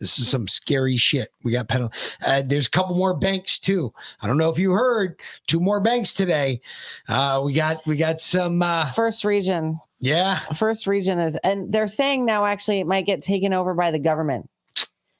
This 0.00 0.18
is 0.18 0.28
some 0.28 0.48
scary 0.48 0.96
shit. 0.96 1.28
We 1.44 1.52
got 1.52 1.68
penalty. 1.68 1.96
Uh, 2.24 2.42
there's 2.42 2.66
a 2.66 2.70
couple 2.70 2.96
more 2.96 3.14
banks 3.14 3.58
too. 3.58 3.92
I 4.22 4.26
don't 4.26 4.38
know 4.38 4.48
if 4.48 4.58
you 4.58 4.72
heard. 4.72 5.20
Two 5.46 5.60
more 5.60 5.78
banks 5.80 6.14
today. 6.14 6.60
Uh, 7.08 7.42
we 7.44 7.52
got 7.52 7.86
we 7.86 7.96
got 7.96 8.18
some. 8.18 8.62
Uh, 8.62 8.86
First 8.86 9.24
region. 9.24 9.78
Yeah. 10.00 10.38
First 10.38 10.86
region 10.86 11.18
is, 11.18 11.36
and 11.44 11.70
they're 11.72 11.88
saying 11.88 12.24
now 12.24 12.46
actually 12.46 12.80
it 12.80 12.86
might 12.86 13.04
get 13.04 13.20
taken 13.22 13.52
over 13.52 13.74
by 13.74 13.90
the 13.90 13.98
government. 13.98 14.48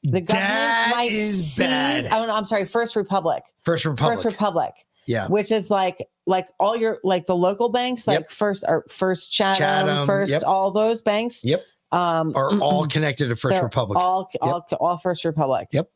The 0.02 0.22
government 0.22 0.28
That 0.28 0.92
might 0.96 1.12
is 1.12 1.44
seize- 1.52 1.58
bad. 1.58 2.06
Oh, 2.10 2.24
no, 2.24 2.34
I'm 2.34 2.46
sorry. 2.46 2.64
First 2.64 2.96
Republic. 2.96 3.42
First 3.60 3.84
Republic. 3.84 4.16
First 4.16 4.24
Republic. 4.24 4.72
Yeah. 5.06 5.26
Which 5.28 5.52
is 5.52 5.70
like 5.70 6.06
like 6.26 6.46
all 6.58 6.76
your 6.76 7.00
like 7.04 7.26
the 7.26 7.36
local 7.36 7.68
banks, 7.68 8.06
like 8.06 8.20
Yep. 8.20 8.30
first 8.30 8.64
or 8.66 8.84
first 8.88 9.30
Chatham, 9.32 9.58
Chatham, 9.58 10.06
first 10.06 10.30
yep. 10.30 10.42
all 10.46 10.70
those 10.70 11.02
banks. 11.02 11.44
Yep. 11.44 11.60
Um, 11.92 12.32
Are 12.36 12.56
all 12.60 12.86
connected 12.86 13.28
to 13.28 13.36
First 13.36 13.62
Republic. 13.62 13.98
All 13.98 14.30
all 14.40 14.66
all 14.78 14.98
First 14.98 15.24
Republic. 15.24 15.68
Yep. 15.72 15.90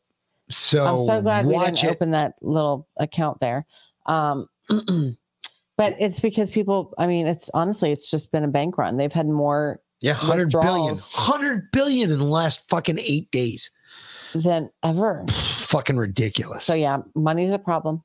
So 0.49 0.85
I'm 0.85 1.05
so 1.05 1.21
glad 1.21 1.45
we 1.45 1.57
didn't 1.57 1.83
it. 1.83 1.87
open 1.87 2.11
that 2.11 2.35
little 2.41 2.87
account 2.97 3.39
there. 3.39 3.65
Um, 4.05 4.47
but 5.77 5.95
it's 5.99 6.19
because 6.19 6.51
people. 6.51 6.93
I 6.97 7.07
mean, 7.07 7.27
it's 7.27 7.49
honestly, 7.53 7.91
it's 7.91 8.11
just 8.11 8.31
been 8.31 8.43
a 8.43 8.47
bank 8.49 8.77
run. 8.77 8.97
They've 8.97 9.11
had 9.11 9.27
more 9.27 9.79
Yeah, 10.01 10.13
hundred 10.13 10.51
billion. 10.51 10.95
Hundred 11.13 11.71
billion 11.71 12.11
in 12.11 12.19
the 12.19 12.25
last 12.25 12.67
fucking 12.69 12.99
eight 12.99 13.31
days. 13.31 13.71
than 14.33 14.69
ever. 14.83 15.25
Fucking 15.31 15.97
ridiculous. 15.97 16.63
So 16.65 16.73
yeah, 16.73 16.97
money's 17.15 17.53
a 17.53 17.59
problem. 17.59 18.03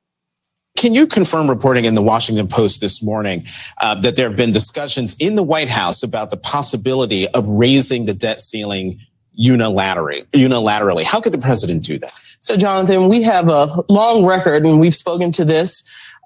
Can 0.76 0.94
you 0.94 1.06
confirm 1.06 1.48
reporting 1.48 1.84
in 1.84 1.94
the 1.94 2.02
Washington 2.02 2.48
Post 2.48 2.80
this 2.80 3.02
morning 3.02 3.44
uh, 3.82 3.94
that 3.96 4.16
there 4.16 4.28
have 4.28 4.36
been 4.36 4.52
discussions 4.52 5.14
in 5.18 5.34
the 5.34 5.42
White 5.42 5.68
House 5.68 6.02
about 6.02 6.30
the 6.30 6.36
possibility 6.38 7.28
of 7.28 7.46
raising 7.48 8.06
the 8.06 8.14
debt 8.14 8.40
ceiling 8.40 8.98
unilaterally? 9.38 10.24
Unilaterally, 10.30 11.02
how 11.02 11.20
could 11.20 11.32
the 11.32 11.38
president 11.38 11.84
do 11.84 11.98
that? 11.98 12.12
So, 12.40 12.56
Jonathan, 12.56 13.08
we 13.08 13.22
have 13.22 13.48
a 13.48 13.68
long 13.90 14.24
record, 14.24 14.64
and 14.64 14.80
we've 14.80 14.94
spoken 14.94 15.32
to 15.32 15.44
this 15.44 15.82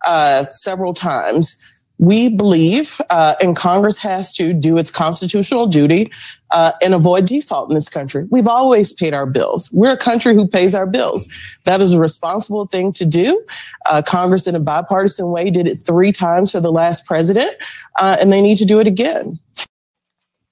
uh, 0.06 0.44
several 0.44 0.94
times. 0.94 1.73
We 1.98 2.28
believe, 2.28 3.00
uh, 3.10 3.34
and 3.40 3.56
Congress 3.56 3.98
has 3.98 4.34
to 4.34 4.52
do 4.52 4.76
its 4.76 4.90
constitutional 4.90 5.66
duty 5.66 6.10
uh, 6.50 6.72
and 6.82 6.92
avoid 6.92 7.26
default 7.26 7.70
in 7.70 7.74
this 7.74 7.88
country. 7.88 8.26
We've 8.30 8.48
always 8.48 8.92
paid 8.92 9.14
our 9.14 9.26
bills. 9.26 9.70
We're 9.72 9.92
a 9.92 9.96
country 9.96 10.34
who 10.34 10.48
pays 10.48 10.74
our 10.74 10.86
bills. 10.86 11.28
That 11.64 11.80
is 11.80 11.92
a 11.92 11.98
responsible 11.98 12.66
thing 12.66 12.92
to 12.94 13.06
do. 13.06 13.44
Uh, 13.88 14.02
Congress, 14.02 14.46
in 14.46 14.54
a 14.54 14.60
bipartisan 14.60 15.30
way, 15.30 15.50
did 15.50 15.68
it 15.68 15.76
three 15.76 16.10
times 16.10 16.52
for 16.52 16.60
the 16.60 16.72
last 16.72 17.06
president, 17.06 17.54
uh, 17.98 18.16
and 18.20 18.32
they 18.32 18.40
need 18.40 18.56
to 18.56 18.64
do 18.64 18.80
it 18.80 18.88
again. 18.88 19.38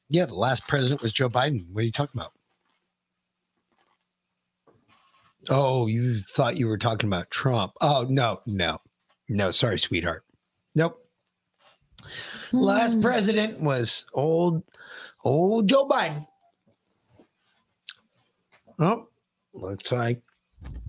Yeah, 0.09 0.27
the 0.27 0.35
last 0.35 0.69
president 0.69 1.03
was 1.03 1.13
Joe 1.13 1.29
Biden. 1.29 1.67
What 1.73 1.81
are 1.81 1.85
you 1.85 1.93
talking 1.93 2.21
about? 2.21 2.33
Oh, 5.49 5.89
you 5.89 6.21
thought 6.37 6.57
you 6.57 6.69
were 6.69 6.79
talking 6.79 7.09
about 7.09 7.31
Trump. 7.31 7.73
Oh, 7.81 8.07
no, 8.09 8.41
no, 8.47 8.79
no. 9.29 9.51
Sorry, 9.51 9.79
sweetheart. 9.79 10.25
Nope. 10.77 11.02
Last 12.53 13.01
president 13.01 13.61
was 13.61 14.05
old, 14.13 14.63
old 15.25 15.69
Joe 15.69 15.89
Biden. 15.89 16.27
Oh, 18.79 19.09
looks 19.55 19.93
like 19.93 20.23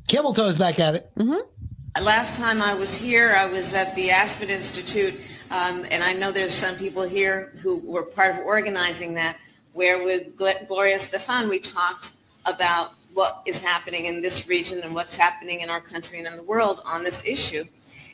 Camel 0.07 0.33
Toe's 0.33 0.57
back 0.57 0.79
at 0.79 0.95
it. 0.95 1.11
Mm-hmm. 1.17 2.03
Last 2.03 2.39
time 2.39 2.61
I 2.61 2.73
was 2.73 2.97
here, 2.97 3.35
I 3.35 3.45
was 3.45 3.75
at 3.75 3.95
the 3.95 4.09
Aspen 4.09 4.49
Institute, 4.49 5.13
um, 5.51 5.85
and 5.91 6.03
I 6.03 6.13
know 6.13 6.31
there's 6.31 6.53
some 6.53 6.75
people 6.75 7.03
here 7.03 7.53
who 7.61 7.77
were 7.77 8.03
part 8.03 8.35
of 8.35 8.41
organizing 8.41 9.13
that, 9.13 9.37
where 9.73 10.03
with 10.03 10.35
Gl- 10.35 10.67
Gloria 10.67 10.97
Estefan, 10.97 11.49
we 11.49 11.59
talked 11.59 12.13
about 12.45 12.93
what 13.13 13.43
is 13.45 13.61
happening 13.61 14.05
in 14.05 14.21
this 14.21 14.47
region 14.49 14.81
and 14.83 14.95
what's 14.95 15.15
happening 15.15 15.61
in 15.61 15.69
our 15.69 15.79
country 15.79 16.17
and 16.17 16.27
in 16.27 16.35
the 16.35 16.43
world 16.43 16.81
on 16.83 17.03
this 17.03 17.25
issue. 17.25 17.63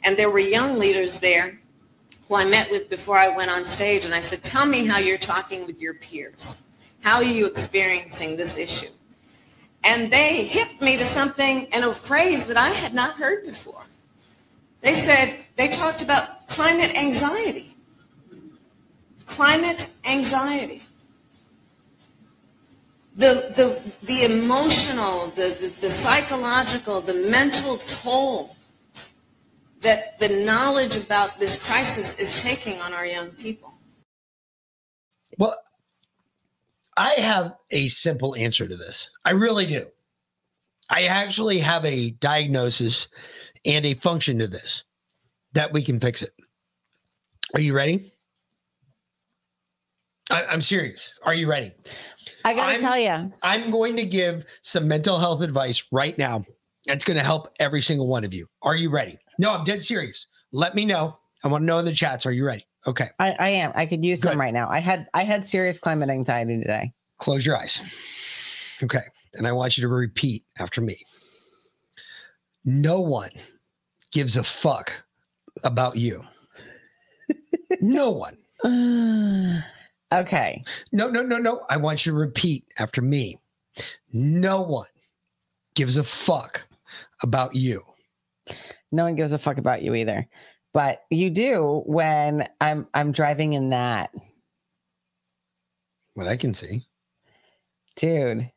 And 0.04 0.18
there 0.18 0.30
were 0.30 0.40
young 0.40 0.78
leaders 0.78 1.20
there 1.20 1.60
who 2.30 2.36
I 2.36 2.46
met 2.46 2.70
with 2.70 2.90
before 2.90 3.18
I 3.18 3.36
went 3.36 3.50
on 3.50 3.66
stage, 3.66 4.06
and 4.06 4.14
I 4.14 4.22
said, 4.22 4.44
Tell 4.44 4.66
me 4.66 4.86
how 4.86 5.00
you're 5.00 5.18
talking 5.18 5.66
with 5.66 5.82
your 5.82 5.96
peers. 5.96 6.64
How 7.02 7.16
are 7.16 7.24
you 7.24 7.48
experiencing 7.48 8.38
this 8.38 8.58
issue? 8.58 8.92
And 9.84 10.12
they 10.12 10.44
hit 10.44 10.80
me 10.80 10.96
to 10.98 11.04
something 11.04 11.68
and 11.74 11.84
a 11.84 11.94
phrase 11.94 12.46
that 12.48 12.58
I 12.58 12.70
had 12.70 12.94
not 12.94 13.16
heard 13.16 13.46
before. 13.46 13.82
They 14.82 14.94
said, 14.94 15.36
they 15.56 15.70
talked 15.70 16.02
about 16.02 16.48
climate 16.48 16.96
anxiety. 16.96 17.74
Climate 19.26 19.90
anxiety. 20.06 20.84
The, 23.16 23.54
the, 23.56 24.06
the 24.06 24.26
emotional, 24.26 25.28
the, 25.28 25.56
the, 25.60 25.82
the 25.82 25.90
psychological, 25.90 27.02
the 27.02 27.28
mental 27.30 27.78
toll 27.78 28.56
that 29.82 30.20
the 30.20 30.30
knowledge 30.46 30.98
about 30.98 31.40
this 31.40 31.64
crisis 31.64 32.20
is 32.20 32.42
taking 32.42 32.80
on 32.82 32.94
our 32.94 33.06
young 33.06 33.30
people. 33.32 33.74
Well, 35.38 35.56
I 36.98 37.12
have 37.12 37.54
a 37.72 37.88
simple 37.88 38.36
answer 38.36 38.68
to 38.68 38.76
this. 38.76 39.10
I 39.24 39.32
really 39.32 39.66
do. 39.66 39.88
I 40.90 41.04
actually 41.04 41.60
have 41.60 41.86
a 41.86 42.10
diagnosis 42.12 43.08
and 43.66 43.86
a 43.86 43.94
function 43.94 44.40
to 44.40 44.48
this 44.48 44.84
that 45.54 45.72
we 45.72 45.84
can 45.84 46.00
fix 46.00 46.22
it. 46.24 46.32
Are 47.54 47.60
you 47.62 47.74
ready? 47.74 48.12
I, 50.30 50.46
I'm 50.46 50.62
serious. 50.62 51.14
Are 51.24 51.34
you 51.34 51.50
ready? 51.50 51.72
I 52.44 52.54
gotta 52.54 52.74
I'm- 52.74 52.82
tell 52.82 52.98
you, 52.98 53.32
I'm 53.42 53.72
going 53.72 53.96
to 53.98 54.04
give 54.04 54.46
some 54.62 54.88
mental 54.88 55.20
health 55.20 55.42
advice 55.42 55.84
right 55.92 56.18
now. 56.18 56.44
It's 56.86 57.04
going 57.04 57.18
to 57.18 57.24
help 57.24 57.48
every 57.60 57.82
single 57.82 58.08
one 58.08 58.24
of 58.24 58.34
you. 58.34 58.48
Are 58.62 58.76
you 58.76 58.90
ready? 58.90 59.18
No, 59.40 59.54
I'm 59.54 59.64
dead 59.64 59.82
serious. 59.82 60.28
Let 60.52 60.76
me 60.76 60.86
know. 60.86 61.18
I 61.44 61.48
want 61.48 61.62
to 61.62 61.66
know 61.66 61.80
in 61.80 61.86
the 61.86 61.94
chats. 61.94 62.26
Are 62.26 62.32
you 62.32 62.46
ready? 62.46 62.66
Okay. 62.86 63.10
I, 63.20 63.32
I 63.40 63.50
am. 63.50 63.72
I 63.74 63.86
could 63.86 64.04
use 64.04 64.22
some 64.22 64.40
right 64.40 64.54
now. 64.54 64.70
I 64.70 64.80
had 64.80 65.08
I 65.14 65.24
had 65.24 65.48
serious 65.48 65.80
climate 65.80 66.10
anxiety 66.10 66.58
today. 66.60 66.92
Close 67.18 67.46
your 67.46 67.58
eyes. 67.58 67.82
Okay. 68.84 69.02
And 69.36 69.48
I 69.48 69.54
want 69.54 69.78
you 69.78 69.82
to 69.82 69.88
repeat 69.88 70.44
after 70.58 70.82
me. 70.82 70.98
No 72.66 73.00
one 73.00 73.32
gives 74.12 74.36
a 74.36 74.44
fuck 74.44 75.06
about 75.64 75.96
you. 75.96 76.22
no 77.82 78.10
one. 78.10 78.38
okay. 80.14 80.64
No, 80.92 81.10
no, 81.10 81.24
no, 81.24 81.38
no. 81.38 81.66
I 81.70 81.78
want 81.78 82.06
you 82.06 82.12
to 82.12 82.18
repeat 82.18 82.66
after 82.78 83.02
me. 83.02 83.40
No 84.12 84.62
one 84.62 84.88
gives 85.76 85.96
a 85.96 86.04
fuck 86.04 86.68
about 87.24 87.56
you. 87.56 87.82
No 88.92 89.04
one 89.04 89.16
gives 89.16 89.34
a 89.34 89.38
fuck 89.38 89.58
about 89.58 89.82
you 89.82 89.96
either. 89.96 90.28
But 90.74 91.04
you 91.10 91.30
do 91.30 91.84
when 91.86 92.48
I'm 92.62 92.88
I'm 92.94 93.12
driving 93.12 93.54
in 93.54 93.70
that. 93.70 94.12
What 96.14 96.28
I 96.28 96.38
can 96.38 96.54
see. 96.54 96.84
Dude. 97.96 98.52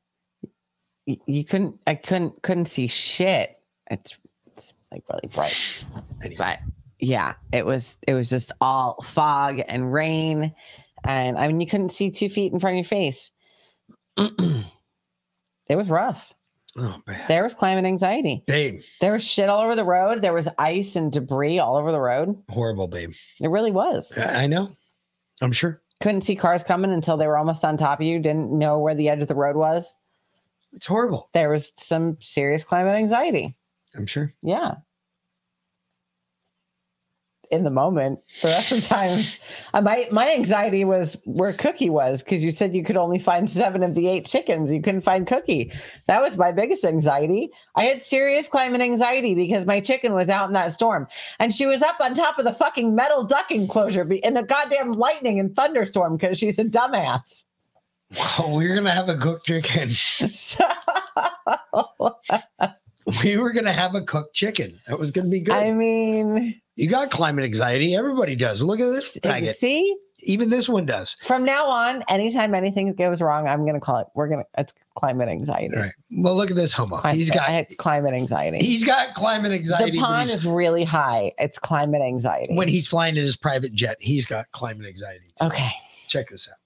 You 1.06 1.44
couldn't 1.44 1.80
I 1.86 1.94
couldn't 1.94 2.42
couldn't 2.42 2.66
see 2.66 2.86
shit. 2.86 3.58
It's 3.90 4.16
it's 4.46 4.72
like 4.90 5.02
really 5.10 5.28
bright. 5.32 5.56
But 6.38 6.60
yeah, 7.00 7.34
it 7.52 7.66
was 7.66 7.96
it 8.06 8.14
was 8.14 8.30
just 8.30 8.52
all 8.60 9.02
fog 9.02 9.60
and 9.66 9.92
rain. 9.92 10.54
And 11.04 11.38
I 11.38 11.48
mean 11.48 11.60
you 11.60 11.66
couldn't 11.66 11.90
see 11.90 12.10
two 12.10 12.28
feet 12.28 12.52
in 12.52 12.60
front 12.60 12.74
of 12.74 12.78
your 12.78 12.84
face. 12.84 13.32
it 14.16 15.76
was 15.76 15.88
rough. 15.88 16.32
Oh 16.78 17.00
man. 17.06 17.20
There 17.28 17.42
was 17.42 17.54
climate 17.54 17.84
anxiety. 17.84 18.42
Babe. 18.46 18.80
There 19.00 19.12
was 19.12 19.26
shit 19.26 19.48
all 19.48 19.60
over 19.60 19.76
the 19.76 19.84
road. 19.84 20.22
There 20.22 20.32
was 20.32 20.48
ice 20.58 20.96
and 20.96 21.12
debris 21.12 21.58
all 21.58 21.76
over 21.76 21.92
the 21.92 22.00
road. 22.00 22.42
Horrible, 22.48 22.88
babe. 22.88 23.12
It 23.40 23.48
really 23.48 23.72
was. 23.72 24.16
I 24.16 24.44
I 24.44 24.46
know. 24.46 24.68
I'm 25.40 25.52
sure. 25.52 25.82
Couldn't 26.00 26.22
see 26.22 26.34
cars 26.34 26.62
coming 26.62 26.92
until 26.92 27.16
they 27.16 27.26
were 27.26 27.36
almost 27.36 27.64
on 27.64 27.76
top 27.76 28.00
of 28.00 28.06
you. 28.06 28.18
Didn't 28.18 28.50
know 28.52 28.78
where 28.80 28.94
the 28.94 29.08
edge 29.08 29.20
of 29.22 29.28
the 29.28 29.34
road 29.34 29.56
was. 29.56 29.94
It's 30.72 30.86
horrible. 30.86 31.28
There 31.34 31.50
was 31.50 31.72
some 31.76 32.16
serious 32.20 32.64
climate 32.64 32.94
anxiety. 32.94 33.56
I'm 33.94 34.06
sure. 34.06 34.32
Yeah. 34.42 34.76
In 37.52 37.64
the 37.64 37.70
moment, 37.70 38.18
the 38.40 38.48
rest 38.48 38.72
of 38.72 38.80
the 38.80 38.88
times, 38.88 39.36
uh, 39.74 39.82
my 39.82 40.08
my 40.10 40.32
anxiety 40.32 40.86
was 40.86 41.18
where 41.26 41.52
Cookie 41.52 41.90
was 41.90 42.22
because 42.22 42.42
you 42.42 42.50
said 42.50 42.74
you 42.74 42.82
could 42.82 42.96
only 42.96 43.18
find 43.18 43.48
seven 43.48 43.82
of 43.82 43.94
the 43.94 44.08
eight 44.08 44.24
chickens. 44.24 44.72
You 44.72 44.80
couldn't 44.80 45.02
find 45.02 45.26
Cookie. 45.26 45.70
That 46.06 46.22
was 46.22 46.38
my 46.38 46.50
biggest 46.50 46.82
anxiety. 46.82 47.50
I 47.76 47.84
had 47.84 48.02
serious 48.02 48.48
climate 48.48 48.80
anxiety 48.80 49.34
because 49.34 49.66
my 49.66 49.80
chicken 49.80 50.14
was 50.14 50.30
out 50.30 50.48
in 50.48 50.54
that 50.54 50.72
storm, 50.72 51.06
and 51.38 51.54
she 51.54 51.66
was 51.66 51.82
up 51.82 52.00
on 52.00 52.14
top 52.14 52.38
of 52.38 52.46
the 52.46 52.54
fucking 52.54 52.94
metal 52.94 53.22
duck 53.22 53.50
enclosure 53.50 54.10
in 54.10 54.38
a 54.38 54.42
goddamn 54.42 54.92
lightning 54.92 55.38
and 55.38 55.54
thunderstorm 55.54 56.16
because 56.16 56.38
she's 56.38 56.58
a 56.58 56.64
dumbass. 56.64 57.44
Oh, 58.38 58.56
we're 58.56 58.74
gonna 58.74 58.90
have 58.90 59.10
a 59.10 59.16
cooked 59.16 59.46
chicken. 59.46 59.90
we 63.22 63.36
were 63.36 63.52
gonna 63.52 63.72
have 63.72 63.94
a 63.94 64.00
cooked 64.00 64.34
chicken. 64.34 64.80
That 64.86 64.98
was 64.98 65.10
gonna 65.10 65.28
be 65.28 65.40
good. 65.40 65.54
I 65.54 65.72
mean, 65.72 66.61
you 66.76 66.88
got 66.88 67.10
climate 67.10 67.44
anxiety. 67.44 67.94
Everybody 67.94 68.36
does. 68.36 68.62
Look 68.62 68.80
at 68.80 68.90
this 68.90 69.18
packet. 69.18 69.56
See, 69.56 69.94
even 70.20 70.50
this 70.50 70.68
one 70.68 70.86
does. 70.86 71.16
From 71.22 71.44
now 71.44 71.66
on, 71.66 72.02
anytime 72.08 72.54
anything 72.54 72.92
goes 72.94 73.20
wrong, 73.20 73.46
I'm 73.46 73.66
gonna 73.66 73.80
call 73.80 73.98
it. 73.98 74.06
We're 74.14 74.28
gonna. 74.28 74.44
It's 74.56 74.72
climate 74.96 75.28
anxiety. 75.28 75.74
All 75.74 75.82
right. 75.82 75.92
Well, 76.10 76.34
look 76.34 76.50
at 76.50 76.56
this 76.56 76.72
homo. 76.72 76.98
Clim- 76.98 77.16
He's 77.16 77.30
got 77.30 77.48
I 77.48 77.52
had 77.52 77.76
climate 77.76 78.14
anxiety. 78.14 78.58
he's 78.58 78.84
got 78.84 79.14
climate 79.14 79.52
anxiety. 79.52 79.90
the 79.90 79.98
when 79.98 80.04
pond 80.04 80.30
is 80.30 80.46
really 80.46 80.84
high. 80.84 81.32
It's 81.38 81.58
climate 81.58 82.02
anxiety. 82.02 82.54
when 82.54 82.68
he's 82.68 82.86
flying 82.86 83.16
in 83.16 83.22
his 83.24 83.36
private 83.36 83.72
jet, 83.74 83.96
he's 84.00 84.26
got 84.26 84.50
climate 84.52 84.86
anxiety. 84.86 85.26
Okay. 85.40 85.72
Check 86.08 86.28
this 86.28 86.48
out. 86.48 86.56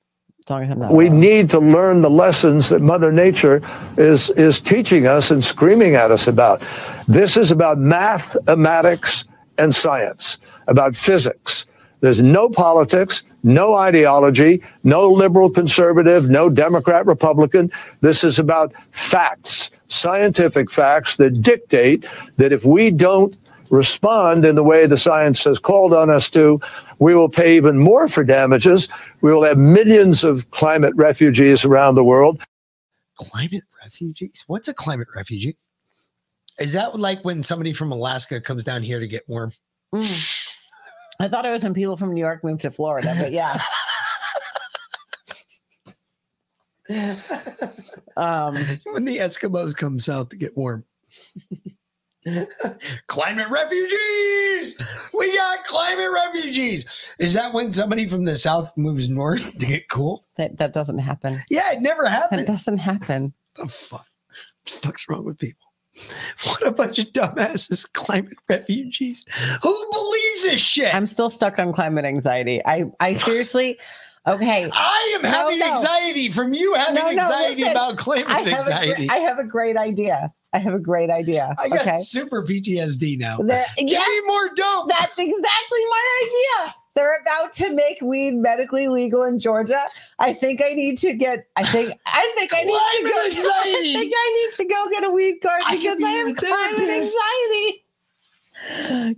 As 0.46 0.50
long 0.50 0.62
as 0.62 0.70
I'm 0.70 0.78
not. 0.78 0.92
We 0.92 1.08
need 1.08 1.50
to 1.50 1.58
learn 1.58 2.02
the 2.02 2.10
lessons 2.10 2.68
that 2.68 2.80
Mother 2.80 3.10
Nature 3.10 3.60
is, 3.96 4.30
is 4.30 4.60
teaching 4.60 5.06
us 5.06 5.32
and 5.32 5.42
screaming 5.42 5.96
at 5.96 6.12
us 6.12 6.28
about. 6.28 6.64
This 7.08 7.36
is 7.36 7.50
about 7.50 7.78
mathematics 7.78 9.24
and 9.58 9.74
science, 9.74 10.38
about 10.66 10.94
physics. 10.94 11.66
There's 12.00 12.22
no 12.22 12.48
politics, 12.48 13.22
no 13.42 13.74
ideology, 13.74 14.62
no 14.84 15.10
liberal 15.10 15.50
conservative, 15.50 16.28
no 16.28 16.50
Democrat 16.50 17.06
Republican. 17.06 17.70
This 18.00 18.22
is 18.22 18.38
about 18.38 18.72
facts, 18.90 19.70
scientific 19.88 20.70
facts 20.70 21.16
that 21.16 21.42
dictate 21.42 22.04
that 22.36 22.52
if 22.52 22.64
we 22.64 22.90
don't 22.90 23.36
respond 23.70 24.44
in 24.44 24.54
the 24.54 24.62
way 24.62 24.86
the 24.86 24.96
science 24.96 25.42
has 25.44 25.58
called 25.58 25.92
on 25.92 26.10
us 26.10 26.28
to, 26.30 26.60
we 26.98 27.14
will 27.14 27.28
pay 27.28 27.56
even 27.56 27.78
more 27.78 28.08
for 28.08 28.22
damages. 28.22 28.88
We 29.22 29.32
will 29.32 29.42
have 29.44 29.58
millions 29.58 30.22
of 30.22 30.48
climate 30.50 30.94
refugees 30.96 31.64
around 31.64 31.94
the 31.94 32.04
world. 32.04 32.40
Climate 33.16 33.64
refugees? 33.82 34.44
What's 34.46 34.68
a 34.68 34.74
climate 34.74 35.08
refugee? 35.14 35.56
Is 36.58 36.72
that 36.72 36.98
like 36.98 37.24
when 37.24 37.42
somebody 37.42 37.72
from 37.72 37.92
Alaska 37.92 38.40
comes 38.40 38.64
down 38.64 38.82
here 38.82 38.98
to 39.00 39.06
get 39.06 39.22
warm? 39.28 39.52
Mm. 39.94 40.42
I 41.20 41.28
thought 41.28 41.46
it 41.46 41.50
was 41.50 41.64
when 41.64 41.74
people 41.74 41.96
from 41.96 42.14
New 42.14 42.20
York 42.20 42.42
moved 42.44 42.62
to 42.62 42.70
Florida, 42.70 43.14
but 43.18 43.32
yeah. 43.32 43.62
um, 48.16 48.54
when 48.92 49.04
the 49.04 49.18
Eskimos 49.18 49.76
come 49.76 49.98
south 49.98 50.28
to 50.30 50.36
get 50.36 50.56
warm. 50.56 50.84
climate 53.06 53.48
refugees. 53.50 54.76
We 55.14 55.34
got 55.36 55.64
climate 55.64 56.10
refugees. 56.10 56.84
Is 57.18 57.34
that 57.34 57.52
when 57.52 57.72
somebody 57.72 58.08
from 58.08 58.24
the 58.24 58.36
south 58.36 58.76
moves 58.76 59.08
north 59.08 59.56
to 59.58 59.66
get 59.66 59.88
cool? 59.88 60.24
That 60.36 60.58
that 60.58 60.72
doesn't 60.72 60.98
happen. 60.98 61.40
Yeah, 61.50 61.72
it 61.72 61.82
never 61.82 62.04
That 62.04 62.32
It 62.32 62.46
doesn't 62.46 62.78
happen. 62.78 63.32
The 63.56 63.68
fuck? 63.68 64.06
The 64.64 64.72
fuck's 64.72 65.08
wrong 65.08 65.24
with 65.24 65.38
people? 65.38 65.65
What 66.44 66.66
a 66.66 66.70
bunch 66.70 66.98
of 66.98 67.06
dumbasses, 67.06 67.90
climate 67.92 68.36
refugees. 68.48 69.24
Who 69.62 69.90
believes 69.92 70.42
this 70.44 70.60
shit? 70.60 70.94
I'm 70.94 71.06
still 71.06 71.30
stuck 71.30 71.58
on 71.58 71.72
climate 71.72 72.04
anxiety. 72.04 72.60
I 72.66 72.84
I 73.00 73.14
seriously 73.14 73.78
okay. 74.26 74.68
I 74.72 75.12
am 75.16 75.22
No, 75.22 75.28
having 75.30 75.58
no. 75.58 75.72
anxiety 75.72 76.30
from 76.32 76.52
you 76.54 76.74
having 76.74 76.94
No, 76.96 77.08
anxiety 77.08 77.62
listen. 77.62 77.70
about 77.72 77.96
climate 77.98 78.26
I 78.28 78.40
have, 78.40 78.46
a, 78.46 78.72
anxiety. 78.72 79.06
gre- 79.06 79.12
I 79.14 79.16
have 79.18 79.38
a 79.38 79.44
great 79.44 79.76
idea. 79.76 80.32
I 80.52 80.58
have 80.58 80.74
a 80.74 80.78
great 80.78 81.10
idea. 81.10 81.54
I 81.62 81.68
got 81.68 81.80
okay. 81.82 81.98
super 82.00 82.42
PTSD 82.42 83.18
now. 83.18 83.36
Give 83.38 83.48
yes, 83.78 84.08
me 84.08 84.20
more 84.26 84.48
dope. 84.54 84.88
That's 84.88 85.12
exactly 85.18 85.84
my 85.90 86.22
idea. 86.24 86.74
They're 86.96 87.20
about 87.20 87.52
to 87.56 87.74
make 87.74 88.00
weed 88.00 88.36
medically 88.36 88.88
legal 88.88 89.24
in 89.24 89.38
Georgia. 89.38 89.82
I 90.18 90.32
think 90.32 90.62
I 90.64 90.70
need 90.70 90.96
to 90.98 91.12
get. 91.12 91.46
I 91.54 91.64
think. 91.70 91.92
I 92.06 92.32
think 92.34 92.54
I 92.54 92.64
need 92.64 92.72
to 92.72 92.72
go. 92.72 93.50
I 93.54 93.92
think 93.92 94.12
I 94.16 94.48
need 94.48 94.56
to 94.56 94.64
go 94.64 94.90
get 94.90 95.04
a 95.04 95.10
weed 95.10 95.40
card 95.42 95.62
I 95.66 95.76
because 95.76 95.98
be 95.98 96.04
I 96.04 96.16
your 96.16 96.28
have 96.28 96.36
climate 96.36 96.88
anxiety. 96.88 97.84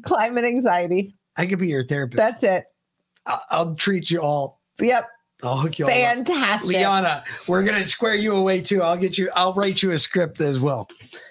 Climate 0.02 0.44
anxiety. 0.44 1.14
I 1.36 1.46
could 1.46 1.60
be 1.60 1.68
your 1.68 1.84
therapist. 1.84 2.16
That's 2.16 2.42
it. 2.42 2.64
I'll, 3.26 3.42
I'll 3.50 3.76
treat 3.76 4.10
you 4.10 4.20
all. 4.20 4.60
Yep. 4.80 5.08
I'll 5.44 5.58
hook 5.58 5.78
you 5.78 5.84
all 5.84 5.92
up. 5.92 5.96
Fantastic. 5.96 6.74
Liana, 6.74 7.22
we're 7.46 7.62
gonna 7.62 7.86
square 7.86 8.16
you 8.16 8.34
away 8.34 8.60
too. 8.60 8.82
I'll 8.82 8.96
get 8.96 9.16
you. 9.16 9.30
I'll 9.36 9.54
write 9.54 9.84
you 9.84 9.92
a 9.92 9.98
script 10.00 10.40
as 10.40 10.58
well 10.58 10.88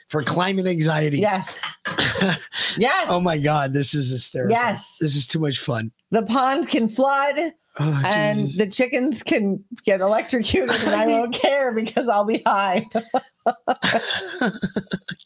for 0.10 0.24
climate 0.24 0.68
anxiety. 0.68 1.20
Yes. 1.20 1.62
Yes. 2.78 3.08
Oh 3.10 3.20
my 3.20 3.38
god, 3.38 3.74
this 3.74 3.94
is 3.94 4.10
hysterical. 4.12 4.52
Yes. 4.52 4.98
this 5.00 5.16
is 5.16 5.26
too 5.28 5.40
much 5.40 5.60
fun. 5.60 5.92
The 6.12 6.24
pond 6.24 6.70
can 6.70 6.90
flood. 6.90 7.36
Oh, 7.80 8.02
and 8.06 8.40
Jesus. 8.40 8.58
the 8.58 8.68
chickens 8.68 9.24
can 9.24 9.64
get 9.84 10.02
electrocuted, 10.02 10.72
and 10.72 10.96
I 10.96 11.08
won't 11.08 11.34
care 11.34 11.72
because 11.72 12.10
I'll 12.10 12.26
be 12.26 12.42
high. 12.46 12.86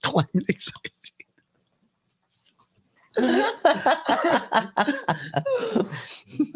climate 0.04 0.46
anxiety. 0.50 0.92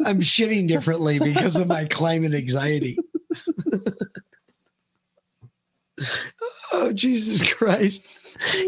I'm 0.04 0.20
shitting 0.20 0.68
differently 0.68 1.18
because 1.18 1.56
of 1.56 1.66
my 1.66 1.84
climate 1.86 2.34
anxiety. 2.34 2.98
Oh 6.72 6.92
Jesus 6.92 7.42
Christ. 7.52 8.06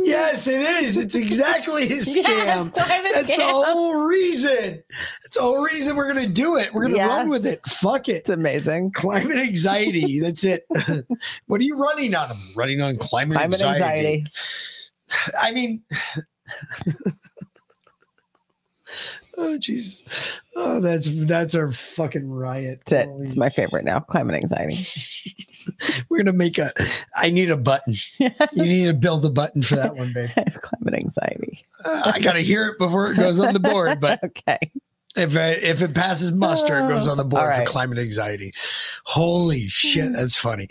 Yes, 0.03 0.47
it 0.47 0.63
is. 0.83 0.97
It's 0.97 1.15
exactly 1.15 1.85
a 1.85 1.87
Yes, 1.89 2.17
scam. 2.17 2.73
climate 2.73 3.13
That's 3.15 3.37
the 3.37 3.43
whole 3.43 4.07
reason. 4.07 4.83
That's 5.23 5.37
the 5.37 5.43
whole 5.43 5.63
reason 5.63 5.95
we're 5.95 6.09
gonna 6.09 6.27
do 6.29 6.57
it. 6.57 6.73
We're 6.73 6.89
gonna 6.89 7.07
run 7.07 7.29
with 7.29 7.45
it. 7.45 7.61
Fuck 7.67 8.09
it. 8.09 8.17
It's 8.17 8.31
amazing. 8.31 8.93
Climate 8.93 9.37
anxiety. 9.37 10.21
That's 10.21 10.43
it. 10.45 10.67
what 11.47 11.61
are 11.61 11.65
you 11.65 11.77
running 11.77 12.15
on? 12.15 12.31
I'm 12.31 12.39
running 12.57 12.81
on 12.81 12.97
climate, 12.97 13.37
Climate 13.37 13.61
anxiety. 13.61 14.09
anxiety. 14.09 14.27
I 15.39 15.53
mean, 15.53 15.83
oh 19.37 19.59
Jesus, 19.59 20.05
oh 20.59 20.81
that's 20.81 21.09
that's 21.27 21.55
our 21.55 21.73
fucking 21.73 22.29
riot. 22.29 22.83
That's 22.87 23.07
it. 23.07 23.15
It's 23.21 23.37
my 23.37 23.49
favorite 23.49 23.85
now. 23.85 24.01
Climate 24.01 24.35
anxiety. 24.35 24.87
We're 26.09 26.19
gonna 26.19 26.33
make 26.33 26.59
a. 26.59 26.73
I 27.17 27.31
need 27.31 27.51
a 27.51 27.57
button. 27.57 27.95
You 28.19 28.31
need 28.57 28.87
to 28.87 28.95
build 28.95 29.25
a 29.25 29.31
button 29.31 29.63
for 29.63 29.77
that 29.77 29.95
one, 29.97 30.13
babe. 30.13 30.31
Climate 30.61 30.95
anxiety. 30.95 31.65
Uh, 31.85 32.13
I 32.15 32.21
gotta 32.21 32.41
hear 32.41 32.69
it 32.69 32.79
before 32.79 33.13
it 33.13 33.17
goes 33.17 33.39
on 33.39 33.55
the 33.55 33.61
board, 33.61 34.01
but 34.01 34.23
okay. 34.25 34.59
if 35.17 35.37
I, 35.37 35.51
if 35.51 35.83
it 35.83 35.95
passes 35.95 36.33
muster, 36.33 36.79
it 36.79 36.89
goes 36.89 37.07
on 37.07 37.17
the 37.17 37.25
board 37.25 37.49
right. 37.49 37.67
for 37.67 37.71
climate 37.71 37.99
anxiety. 37.99 38.53
Holy 39.05 39.69
shit, 39.69 40.13
that's 40.13 40.37
funny. 40.37 40.69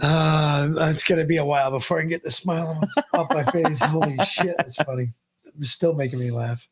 Uh, 0.00 0.72
it's 0.90 1.04
gonna 1.04 1.24
be 1.24 1.36
a 1.36 1.44
while 1.44 1.70
before 1.70 1.98
I 1.98 2.02
can 2.02 2.10
get 2.10 2.22
the 2.22 2.30
smile 2.30 2.80
off 3.14 3.28
my 3.30 3.44
face. 3.44 3.80
Holy 3.80 4.18
shit, 4.24 4.54
that's 4.58 4.76
funny. 4.76 5.12
It's 5.60 5.70
still 5.70 5.94
making 5.94 6.18
me 6.18 6.30
laugh. 6.30 6.68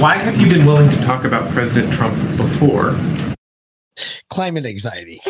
Why 0.00 0.16
have 0.16 0.38
you 0.40 0.48
been 0.48 0.66
willing 0.66 0.90
to 0.90 0.96
talk 1.02 1.24
about 1.24 1.50
President 1.52 1.92
Trump 1.92 2.16
before? 2.36 2.98
Climate 4.28 4.66
anxiety. 4.66 5.20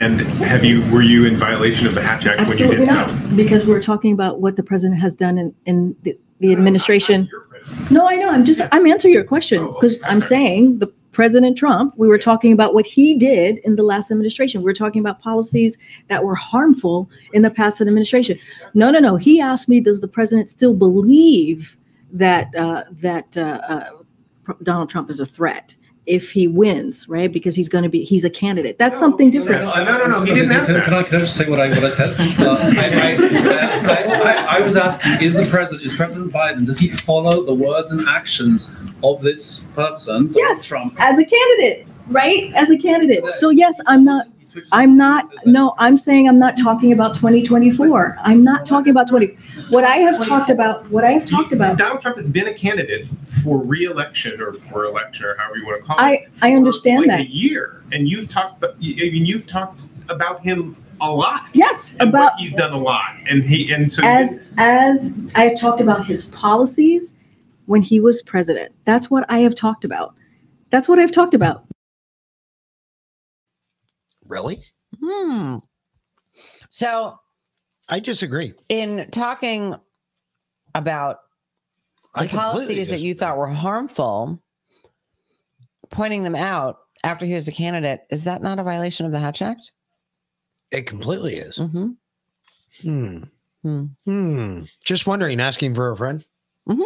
And 0.00 0.20
have 0.20 0.64
you 0.64 0.80
were 0.90 1.02
you 1.02 1.26
in 1.26 1.36
violation 1.36 1.86
of 1.86 1.94
the 1.94 2.02
Hatch 2.02 2.26
Act 2.26 2.40
when 2.40 2.48
you 2.48 2.64
Absolutely 2.64 2.76
did 2.76 2.88
so? 2.88 2.94
not, 2.94 3.36
because 3.36 3.66
we're 3.66 3.82
talking 3.82 4.12
about 4.12 4.40
what 4.40 4.56
the 4.56 4.62
president 4.62 4.98
has 5.00 5.14
done 5.14 5.36
in, 5.38 5.54
in 5.66 5.94
the, 6.02 6.18
the 6.40 6.52
administration. 6.52 7.28
No, 7.90 8.08
I 8.08 8.16
know, 8.16 8.30
I'm 8.30 8.46
just, 8.46 8.62
I'm 8.72 8.86
answering 8.86 9.12
your 9.12 9.24
question, 9.24 9.62
oh, 9.62 9.72
because 9.74 9.96
I'm 10.04 10.22
saying 10.22 10.78
the 10.78 10.90
President 11.20 11.58
Trump, 11.58 11.92
we 11.98 12.08
were 12.08 12.16
talking 12.16 12.50
about 12.50 12.72
what 12.72 12.86
he 12.86 13.14
did 13.14 13.58
in 13.58 13.76
the 13.76 13.82
last 13.82 14.10
administration. 14.10 14.62
We 14.62 14.64
were 14.64 14.72
talking 14.72 15.00
about 15.00 15.20
policies 15.20 15.76
that 16.08 16.24
were 16.24 16.34
harmful 16.34 17.10
in 17.34 17.42
the 17.42 17.50
past 17.50 17.82
administration. 17.82 18.38
No, 18.72 18.90
no, 18.90 19.00
no, 19.00 19.16
he 19.16 19.38
asked 19.38 19.68
me, 19.68 19.80
does 19.82 20.00
the 20.00 20.08
president 20.08 20.48
still 20.48 20.72
believe 20.72 21.76
that, 22.10 22.54
uh, 22.54 22.84
that, 22.92 23.36
uh, 23.36 23.60
uh, 23.68 23.90
Donald 24.62 24.88
Trump 24.88 25.10
is 25.10 25.20
a 25.20 25.26
threat? 25.26 25.76
If 26.10 26.32
he 26.32 26.48
wins, 26.48 27.08
right? 27.08 27.30
Because 27.32 27.54
he's 27.54 27.68
going 27.68 27.84
to 27.84 27.88
be, 27.88 28.02
he's 28.02 28.24
a 28.24 28.30
candidate. 28.30 28.78
That's 28.78 28.98
something 28.98 29.30
different. 29.30 29.62
No, 29.62 29.84
no, 29.84 30.06
no, 30.06 30.22
he 30.24 30.34
didn't 30.34 30.50
ask 30.50 30.66
Can, 30.66 30.74
that. 30.74 30.84
can 30.84 30.94
I, 30.94 31.02
can 31.04 31.16
I 31.16 31.18
just 31.20 31.36
say 31.36 31.48
what 31.48 31.60
I, 31.60 31.68
what 31.68 31.84
I 31.84 31.90
said? 31.90 32.16
Uh, 32.40 32.56
I, 32.76 32.86
I, 32.96 33.16
I, 33.86 34.22
I, 34.32 34.56
I 34.56 34.60
was 34.60 34.74
asking, 34.76 35.22
is 35.22 35.34
the 35.34 35.46
president, 35.46 35.82
is 35.86 35.92
President 35.92 36.32
Biden, 36.32 36.66
does 36.66 36.78
he 36.78 36.88
follow 36.88 37.44
the 37.44 37.54
words 37.54 37.92
and 37.92 38.08
actions 38.08 38.74
of 39.04 39.20
this 39.20 39.60
person, 39.76 40.32
Donald 40.32 40.36
Yes, 40.36 40.64
Trump? 40.64 40.94
as 40.98 41.18
a 41.18 41.24
candidate, 41.24 41.86
right? 42.08 42.52
As 42.54 42.70
a 42.70 42.78
candidate. 42.78 43.22
So 43.34 43.50
yes, 43.50 43.78
I'm 43.86 44.04
not, 44.04 44.26
I'm 44.72 44.96
not, 44.96 45.28
no, 45.46 45.74
I'm 45.78 45.96
saying 45.96 46.28
I'm 46.28 46.38
not 46.38 46.56
talking 46.56 46.92
about 46.92 47.14
2024. 47.14 48.18
I'm 48.20 48.42
not 48.44 48.66
talking 48.66 48.90
about 48.90 49.08
20. 49.08 49.36
What 49.68 49.84
I 49.84 49.96
have 49.96 50.24
talked 50.24 50.50
about, 50.50 50.88
what 50.90 51.04
I 51.04 51.12
have 51.12 51.24
talked 51.26 51.52
about, 51.52 51.78
Donald 51.78 52.00
Trump 52.00 52.16
has 52.16 52.28
been 52.28 52.48
a 52.48 52.54
candidate 52.54 53.06
for 53.42 53.58
re-election 53.58 54.40
or 54.40 54.54
for 54.54 54.84
election 54.84 55.26
or 55.26 55.36
however 55.36 55.58
you 55.58 55.66
want 55.66 55.82
to 55.82 55.86
call 55.86 55.98
it. 55.98 56.02
I, 56.02 56.26
I 56.42 56.54
understand 56.54 57.00
like 57.00 57.08
that. 57.08 57.20
a 57.20 57.30
year, 57.30 57.84
and 57.92 58.08
you've 58.08 58.28
talked. 58.28 58.64
I 58.64 58.72
mean, 58.80 59.26
you've 59.26 59.46
talked 59.46 59.86
about 60.08 60.40
him 60.42 60.76
a 61.00 61.10
lot. 61.10 61.46
Yes, 61.52 61.96
and 62.00 62.10
about- 62.10 62.32
what 62.32 62.40
he's 62.40 62.52
done 62.52 62.72
a 62.72 62.78
lot, 62.78 63.16
and 63.28 63.42
he 63.42 63.72
and 63.72 63.92
so 63.92 64.02
As, 64.04 64.42
as 64.58 65.14
I 65.34 65.54
talked 65.54 65.80
about 65.80 66.06
his 66.06 66.26
policies 66.26 67.14
when 67.66 67.82
he 67.82 68.00
was 68.00 68.22
president. 68.22 68.72
That's 68.84 69.10
what 69.10 69.24
I 69.28 69.38
have 69.38 69.54
talked 69.54 69.84
about. 69.84 70.14
That's 70.70 70.88
what 70.88 70.98
I've 70.98 71.12
talked 71.12 71.34
about. 71.34 71.64
Really? 74.30 74.62
Hmm. 75.02 75.56
So 76.70 77.18
I 77.88 77.98
disagree. 77.98 78.54
in 78.68 79.08
talking 79.10 79.74
about 80.74 81.18
the 82.16 82.28
policies 82.28 82.88
that 82.88 83.00
you 83.00 83.12
thought 83.12 83.36
were 83.36 83.48
harmful, 83.48 84.40
pointing 85.90 86.22
them 86.22 86.36
out 86.36 86.78
after 87.02 87.26
he 87.26 87.34
was 87.34 87.48
a 87.48 87.52
candidate, 87.52 88.02
is 88.10 88.24
that 88.24 88.40
not 88.40 88.60
a 88.60 88.62
violation 88.62 89.04
of 89.04 89.10
the 89.12 89.18
Hatch 89.18 89.42
Act? 89.42 89.72
It 90.70 90.86
completely 90.86 91.34
is. 91.34 91.58
Mm-hmm. 91.58 91.88
Hmm. 92.82 93.22
Hmm. 93.62 93.84
Hmm. 94.04 94.62
Just 94.84 95.08
wondering, 95.08 95.40
asking 95.40 95.74
for 95.74 95.90
a 95.90 95.96
friend. 95.96 96.24
Mm-hmm. 96.68 96.82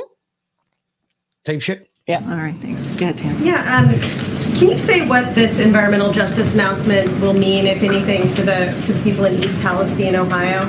Type 1.44 1.60
shit. 1.60 1.90
Yeah. 2.06 2.24
All 2.24 2.36
right. 2.36 2.56
Thanks. 2.62 2.86
Go 2.86 3.04
ahead, 3.04 3.18
Tam. 3.18 3.44
Yeah, 3.44 3.78
um, 3.78 4.33
can 4.56 4.70
you 4.70 4.78
say 4.78 5.04
what 5.04 5.34
this 5.34 5.58
environmental 5.58 6.12
justice 6.12 6.54
announcement 6.54 7.10
will 7.20 7.32
mean, 7.32 7.66
if 7.66 7.82
anything, 7.82 8.32
for 8.36 8.42
the, 8.42 8.72
for 8.86 8.92
the 8.92 9.02
people 9.02 9.24
in 9.24 9.42
East 9.42 9.54
Palestine, 9.60 10.14
Ohio? 10.14 10.68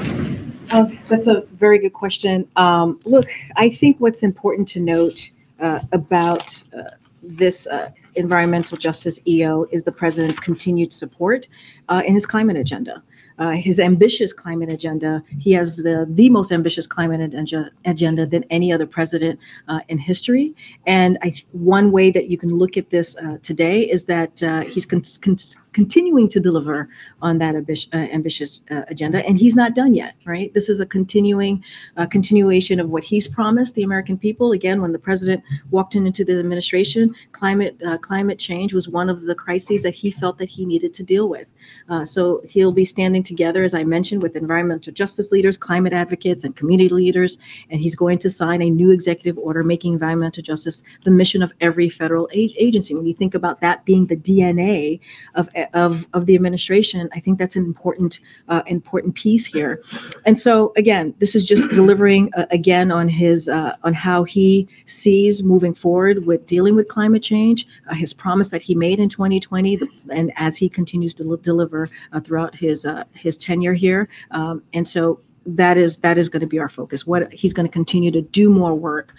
Oh, 0.72 0.91
that's 1.07 1.28
a 1.28 1.41
very 1.53 1.78
good 1.78 1.94
question. 1.94 2.48
Um, 2.56 2.99
look, 3.06 3.28
I 3.57 3.70
think 3.70 3.98
what's 3.99 4.24
important 4.24 4.68
to 4.70 4.80
note 4.80 5.30
uh, 5.60 5.82
about 5.91 6.64
uh, 6.76 6.95
this 7.22 7.68
uh, 7.68 7.91
environmental 8.16 8.76
justice 8.76 9.20
EO 9.28 9.66
is 9.72 9.84
the 9.84 9.91
president's 9.91 10.40
continued 10.40 10.91
support 10.91 11.48
uh, 11.88 12.02
in 12.06 12.16
his 12.16 12.26
climate 12.26 12.57
agenda. 12.57 13.03
Uh, 13.38 13.52
his 13.52 13.82
ambitious 13.82 14.32
climate 14.32 14.72
agenda. 14.72 15.22
He 15.40 15.52
has 15.52 15.76
the, 15.76 16.07
the 16.10 16.30
most 16.30 16.53
ambitious 16.53 16.88
climate 16.88 17.20
agenda, 17.20 17.70
agenda 17.84 18.26
than 18.26 18.45
any 18.49 18.72
other 18.72 18.88
president 18.88 19.38
uh, 19.68 19.82
in 19.90 19.98
history. 19.98 20.56
And 20.88 21.18
I, 21.22 21.34
one 21.52 21.91
way 21.91 22.12
that 22.12 22.30
you 22.30 22.38
can 22.38 22.52
look 22.57 22.78
at 22.78 22.91
this 22.91 23.18
uh, 23.18 23.38
today 23.41 23.82
is 23.82 24.06
that 24.06 24.41
uh, 24.41 24.62
he's 24.62 24.86
con- 24.86 25.03
con- 25.22 25.38
continuing 25.76 26.30
to 26.30 26.40
deliver 26.40 26.88
on 27.22 27.38
that 27.38 27.54
ambitious, 27.54 27.90
uh, 27.94 27.98
ambitious 27.98 28.64
uh, 28.72 28.84
agenda, 28.88 29.20
and 29.28 29.38
he's 29.38 29.56
not 29.56 29.76
done 29.76 29.94
yet. 29.94 30.14
Right? 30.26 30.54
This 30.54 30.70
is 30.70 30.80
a 30.80 30.86
continuing 30.86 31.62
uh, 31.98 32.06
continuation 32.06 32.80
of 32.80 32.90
what 32.90 33.04
he's 33.04 33.28
promised 33.28 33.76
the 33.76 33.84
American 33.84 34.18
people. 34.18 34.54
Again, 34.54 34.82
when 34.82 34.94
the 34.94 35.00
president 35.00 35.44
walked 35.72 35.94
in 35.96 36.08
into 36.08 36.24
the 36.24 36.40
administration, 36.40 37.14
climate 37.34 37.76
uh, 37.86 37.98
climate 37.98 38.40
change 38.40 38.74
was 38.74 38.88
one 38.88 39.10
of 39.10 39.24
the 39.24 39.36
crises 39.36 39.84
that 39.84 39.94
he 39.94 40.12
felt 40.12 40.38
that 40.38 40.48
he 40.48 40.66
needed 40.66 40.94
to 40.94 41.04
deal 41.04 41.28
with. 41.28 41.48
Uh, 41.90 42.06
so 42.06 42.42
he'll 42.48 42.72
be 42.72 42.86
standing 42.86 43.22
together, 43.22 43.64
as 43.66 43.74
I 43.74 43.84
mentioned, 43.84 44.24
with 44.24 44.38
environmental 44.38 44.94
justice 44.94 45.32
leaders, 45.34 45.58
climate 45.58 45.92
advocates, 45.92 46.46
and 46.46 46.56
community 46.56 46.90
leaders. 46.90 47.38
And 47.70 47.82
he's 47.82 47.96
going 47.96 48.20
to 48.20 48.30
sign 48.30 48.62
a 48.62 48.70
new 48.70 48.92
executive 48.92 49.38
order 49.38 49.64
making 49.64 49.92
environmental 49.94 50.42
justice 50.42 50.84
the 51.04 51.12
mission 51.12 51.44
of 51.44 51.52
every 51.60 51.90
federal 51.90 52.30
a- 52.34 52.56
agency. 52.58 52.96
When 52.96 53.06
you 53.06 53.14
think 53.14 53.36
about 53.36 53.60
that 53.60 53.84
being 53.84 54.06
the 54.08 54.16
DNA 54.16 55.02
of, 55.34 55.50
of, 55.74 56.08
of 56.14 56.26
the 56.26 56.36
administration, 56.36 57.10
I 57.14 57.20
think 57.20 57.40
that's 57.40 57.56
an 57.56 57.66
important, 57.66 58.20
uh, 58.48 58.62
important 58.68 59.16
piece 59.16 59.46
here. 59.46 59.82
And 60.26 60.38
so, 60.38 60.74
again, 60.78 61.14
this 61.20 61.36
is 61.36 61.46
just 61.46 61.70
delivering 61.72 62.32
uh, 62.36 62.46
again 62.52 62.92
on 62.92 63.08
his, 63.08 63.50
uh, 63.50 63.76
on 63.84 63.94
how 63.94 64.24
he 64.24 64.68
sees 64.86 65.44
moving 65.44 65.74
forward 65.74 66.26
with 66.26 66.46
dealing 66.46 66.76
with 66.76 66.88
climate 66.88 67.24
change, 67.24 67.68
uh, 67.90 67.96
his 67.96 68.14
promise 68.14 68.50
that 68.50 68.62
he 68.62 68.76
made 68.76 69.00
in 69.00 69.10
2020, 69.10 69.80
and 70.10 70.32
as 70.36 70.58
he 70.58 70.70
continues 70.70 71.14
to 71.16 71.24
li- 71.24 71.40
deliver 71.42 71.90
uh, 72.14 72.20
throughout 72.20 72.56
his 72.56 72.86
uh, 72.86 73.04
his 73.14 73.38
tenure 73.38 73.74
here. 73.74 74.08
Um, 74.32 74.64
and 74.74 74.88
so 74.88 75.20
that 75.46 75.78
is 75.78 75.98
that 75.98 76.18
is 76.18 76.30
going 76.30 76.42
to 76.42 76.48
be 76.48 76.60
our 76.60 76.70
focus. 76.70 77.06
What 77.06 77.32
he's 77.32 77.54
going 77.54 77.68
to 77.68 77.72
continue 77.72 78.12
to 78.12 78.22
do 78.22 78.50
more 78.50 78.74
work 78.74 79.14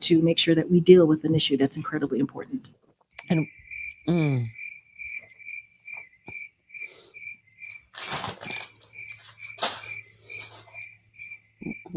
to 0.00 0.22
make 0.22 0.38
sure 0.38 0.54
that 0.54 0.68
we 0.70 0.80
deal 0.80 1.06
with 1.06 1.24
an 1.24 1.34
issue 1.34 1.56
that's 1.56 1.76
incredibly 1.76 2.18
important. 2.18 2.70
And 3.30 3.46
mm. 4.08 4.48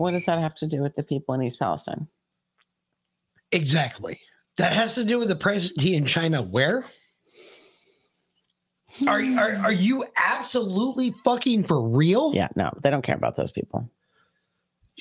What 0.01 0.11
does 0.11 0.25
that 0.25 0.39
have 0.39 0.55
to 0.55 0.67
do 0.67 0.81
with 0.81 0.95
the 0.95 1.03
people 1.03 1.35
in 1.35 1.41
East 1.43 1.59
Palestine? 1.59 2.07
Exactly. 3.51 4.19
That 4.57 4.73
has 4.73 4.95
to 4.95 5.05
do 5.05 5.19
with 5.19 5.27
the 5.27 5.35
presidency 5.35 5.95
in 5.95 6.05
China. 6.05 6.41
Where? 6.41 6.85
Are, 9.07 9.21
are 9.21 9.55
are 9.55 9.71
you 9.71 10.05
absolutely 10.17 11.11
fucking 11.23 11.63
for 11.63 11.81
real? 11.81 12.33
Yeah, 12.33 12.49
no, 12.55 12.71
they 12.83 12.89
don't 12.89 13.03
care 13.03 13.15
about 13.15 13.35
those 13.35 13.51
people. 13.51 13.89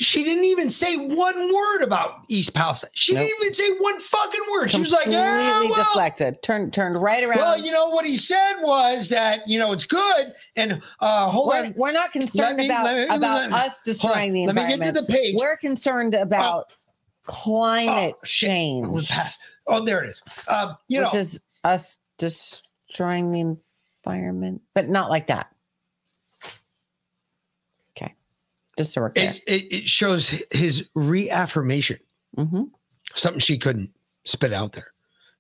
She 0.01 0.25
didn't 0.25 0.45
even 0.45 0.71
say 0.71 0.97
one 0.97 1.55
word 1.55 1.83
about 1.83 2.23
East 2.29 2.55
Palestine. 2.55 2.91
She 2.95 3.13
didn't 3.15 3.37
even 3.43 3.53
say 3.53 3.71
one 3.79 4.01
fucking 4.01 4.41
word. 4.51 4.71
She 4.71 4.81
was 4.81 4.93
like, 4.93 5.07
yeah, 5.07 5.51
Completely 5.51 5.71
well, 5.77 5.85
deflected. 5.85 6.43
Turned 6.43 6.73
turned 6.73 7.01
right 7.01 7.23
around. 7.23 7.39
well, 7.39 7.59
you 7.59 7.71
know 7.71 7.91
what 7.91 8.07
he 8.07 8.17
said 8.17 8.55
was 8.63 9.11
that 9.11 9.47
you 9.47 9.59
know 9.59 9.73
it's 9.73 9.85
good 9.85 10.33
and 10.57 10.81
uh 11.01 11.29
hold 11.29 11.49
we're, 11.49 11.65
on. 11.67 11.75
we're 11.77 11.93
not 11.93 12.13
concerned 12.13 12.57
me- 12.57 12.67
about, 12.67 12.97
me- 12.97 13.05
about 13.15 13.51
me- 13.51 13.57
us 13.57 13.79
destroying 13.85 14.33
the 14.33 14.47
Let 14.47 14.55
me 14.55 14.63
get 14.63 14.69
to 14.69 14.73
environment. 14.75 15.07
the 15.07 15.13
page. 15.13 15.35
We're 15.39 15.57
concerned 15.59 16.15
about 16.15 16.73
climate 17.25 18.15
change. 18.25 19.13
Oh, 19.67 19.85
there 19.85 20.03
it 20.03 20.09
is. 20.11 20.23
Um, 20.49 20.77
you 20.89 21.03
which 21.05 21.13
know, 21.13 21.19
is 21.21 21.43
us 21.63 21.99
destroying 22.19 23.33
the 23.33 23.59
environment, 24.07 24.63
but 24.75 24.89
not 24.89 25.11
like 25.11 25.27
that. 25.27 25.49
Okay, 27.97 28.15
just 28.81 28.93
so 28.95 29.01
we're 29.03 29.11
clear. 29.11 29.31
it, 29.31 29.43
it, 29.47 29.73
it 29.75 29.85
shows 29.85 30.43
his 30.51 30.89
reaffirmation. 30.95 31.99
Mm-hmm. 32.37 32.65
Something 33.15 33.41
she 33.41 33.59
couldn't 33.59 33.91
spit 34.25 34.53
out 34.53 34.73
there, 34.73 34.93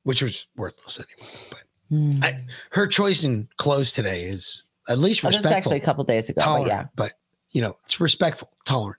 which 0.03 0.23
was 0.23 0.47
worthless 0.57 0.99
anyway. 1.01 1.33
But 1.51 2.27
I, 2.27 2.45
her 2.73 2.87
choice 2.87 3.25
in 3.25 3.49
clothes 3.57 3.93
today 3.93 4.25
is 4.25 4.65
at 4.89 4.99
least 4.99 5.25
Oh, 5.25 5.29
this 5.29 5.37
respectful. 5.37 5.57
actually 5.57 5.77
a 5.79 5.81
couple 5.81 6.05
days 6.05 6.29
ago, 6.29 6.41
but 6.45 6.67
yeah. 6.67 6.87
but 6.97 7.12
you 7.51 7.61
know, 7.62 7.77
it's 7.85 8.01
respectful, 8.01 8.51
tolerant. 8.65 8.99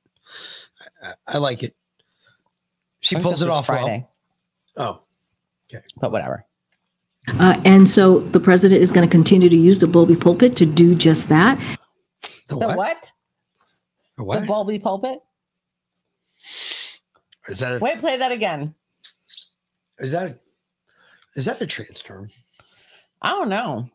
I, 1.03 1.07
I, 1.09 1.13
I 1.27 1.37
like 1.37 1.63
it. 1.63 1.75
She 3.01 3.15
I 3.17 3.21
pulls 3.21 3.41
it 3.41 3.49
off 3.49 3.65
Friday. 3.67 4.07
well. 4.77 5.01
Oh, 5.71 5.75
okay. 5.75 5.83
but 5.97 6.11
whatever. 6.11 6.45
Uh, 7.39 7.59
and 7.65 7.87
so 7.89 8.19
the 8.31 8.39
president 8.39 8.81
is 8.81 8.91
going 8.91 9.07
to 9.07 9.11
continue 9.11 9.47
to 9.49 9.55
use 9.55 9.79
the 9.79 9.85
Bulby 9.85 10.19
pulpit 10.19 10.55
to 10.55 10.65
do 10.65 10.95
just 10.95 11.29
that. 11.29 11.59
The 12.47 12.55
The 12.55 12.57
what? 12.67 12.77
what? 12.77 13.11
The 14.25 14.47
bulby 14.47 14.81
pulpit. 14.81 15.19
Is 17.47 17.59
that 17.59 17.75
a, 17.75 17.79
Wait, 17.79 17.99
play 17.99 18.17
that 18.17 18.31
again. 18.31 18.73
is 19.99 20.11
that 20.11 20.31
a, 20.31 20.39
is 21.35 21.45
that 21.45 21.61
a 21.61 21.65
trans 21.65 22.01
term? 22.01 22.29
I 23.21 23.29
don't 23.29 23.49
know. 23.49 23.89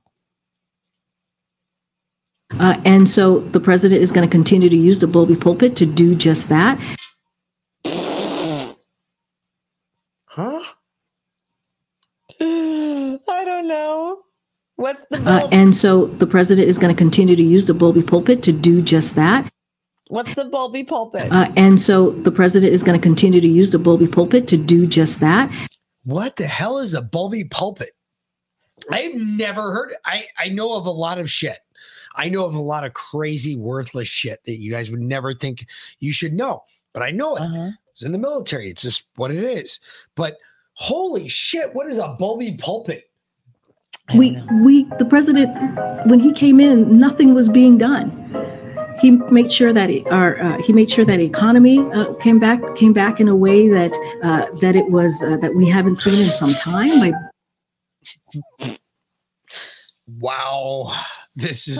Uh, 2.59 2.81
and 2.85 3.09
so 3.09 3.41
the 3.41 3.61
president 3.61 4.01
is 4.03 4.13
going 4.13 4.27
to 4.27 4.31
continue 4.31 4.69
to 4.69 4.77
use 4.77 5.01
the 5.01 5.07
Bulby 5.07 5.41
pulpit 5.41 5.77
to 5.77 5.87
do 5.87 6.15
just 6.15 6.49
that. 6.49 6.79
Huh? 10.27 10.63
I 12.41 13.19
don't 13.45 13.67
know. 13.67 14.23
What's 14.77 15.05
the 15.11 15.19
Uh, 15.23 15.49
and 15.51 15.75
so 15.75 16.07
the 16.07 16.27
president 16.27 16.69
is 16.69 16.79
going 16.79 16.95
to 16.95 16.99
continue 16.99 17.35
to 17.35 17.43
use 17.43 17.67
the 17.67 17.73
Bulby 17.73 18.07
pulpit 18.07 18.43
to 18.45 18.53
do 18.53 18.81
just 18.81 19.17
that. 19.17 19.51
What's 20.09 20.35
the 20.35 20.45
bulby 20.45 20.87
pulpit? 20.87 21.33
Uh, 21.33 21.51
and 21.57 21.81
so 21.81 22.11
the 22.11 22.31
president 22.31 22.73
is 22.73 22.83
going 22.83 22.99
to 22.99 23.03
continue 23.03 23.41
to 23.41 23.49
use 23.49 23.71
the 23.71 23.79
Bulby 23.79 24.11
pulpit 24.11 24.47
to 24.49 24.57
do 24.57 24.87
just 24.87 25.19
that. 25.21 25.51
What 26.05 26.37
the 26.37 26.47
hell 26.47 26.79
is 26.79 26.95
a 26.95 27.03
bulby 27.03 27.51
pulpit? 27.51 27.91
I've 28.91 29.15
never 29.15 29.73
heard. 29.73 29.95
I 30.05 30.27
I 30.39 30.49
know 30.49 30.75
of 30.77 30.87
a 30.87 30.91
lot 30.91 31.19
of 31.19 31.29
shit. 31.29 31.59
I 32.15 32.29
know 32.29 32.45
of 32.45 32.55
a 32.55 32.61
lot 32.61 32.85
of 32.85 32.95
crazy, 32.95 33.57
worthless 33.57 34.09
shit 34.09 34.39
that 34.45 34.59
you 34.59 34.71
guys 34.71 34.91
would 34.91 35.01
never 35.01 35.35
think 35.35 35.67
you 35.99 36.13
should 36.13 36.33
know. 36.33 36.63
But 36.93 37.03
I 37.03 37.11
know 37.11 37.37
it. 37.37 37.43
Uh-huh. 37.43 37.71
It's 37.93 38.03
in 38.03 38.13
the 38.13 38.19
military. 38.19 38.71
It's 38.71 38.83
just 38.83 39.05
what 39.17 39.31
it 39.31 39.43
is. 39.43 39.81
But 40.15 40.37
holy 40.75 41.29
shit, 41.29 41.75
what 41.75 41.87
is 41.89 41.99
a 41.99 42.17
bulby 42.21 42.59
pulpit? 42.59 43.11
We, 44.15 44.41
we, 44.63 44.85
the 44.99 45.05
president, 45.05 45.51
when 46.07 46.21
he 46.21 46.33
came 46.33 46.61
in, 46.61 46.97
nothing 46.99 47.35
was 47.35 47.49
being 47.49 47.77
done. 47.77 48.13
He 49.01 49.11
made 49.11 49.53
sure 49.53 49.73
that 49.73 49.91
he, 49.91 50.05
our, 50.07 50.39
uh, 50.39 50.63
he 50.63 50.73
made 50.73 50.91
sure 50.91 51.05
that 51.05 51.21
economy 51.21 51.79
uh, 51.79 52.15
came 52.15 52.39
back, 52.39 52.61
came 52.77 52.93
back 52.93 53.21
in 53.21 53.29
a 53.29 53.37
way 53.37 53.69
that 53.69 53.93
uh, 54.23 54.47
that 54.61 54.75
it 54.77 54.91
was 54.91 55.23
uh, 55.23 55.37
that 55.39 55.55
we 55.55 55.69
haven't 55.69 55.97
seen 55.97 56.19
in 56.19 56.31
some 56.31 56.53
time. 56.55 57.01
By 57.01 58.79
Wow. 60.19 60.95
This 61.35 61.69
is 61.69 61.77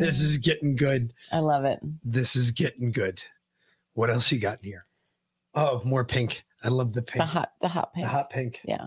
this 0.00 0.20
is 0.20 0.36
getting 0.36 0.76
good. 0.76 1.14
I 1.32 1.38
love 1.38 1.64
it. 1.64 1.80
This 2.04 2.36
is 2.36 2.50
getting 2.50 2.92
good. 2.92 3.22
What 3.94 4.10
else 4.10 4.30
you 4.30 4.38
got 4.38 4.58
in 4.58 4.64
here? 4.64 4.84
Oh, 5.54 5.80
more 5.84 6.04
pink. 6.04 6.44
I 6.62 6.68
love 6.68 6.92
the 6.92 7.02
pink. 7.02 7.18
The 7.18 7.24
hot, 7.24 7.52
the 7.62 7.68
hot 7.68 7.94
pink. 7.94 8.04
The 8.04 8.10
hot 8.10 8.30
pink. 8.30 8.60
Yeah. 8.64 8.86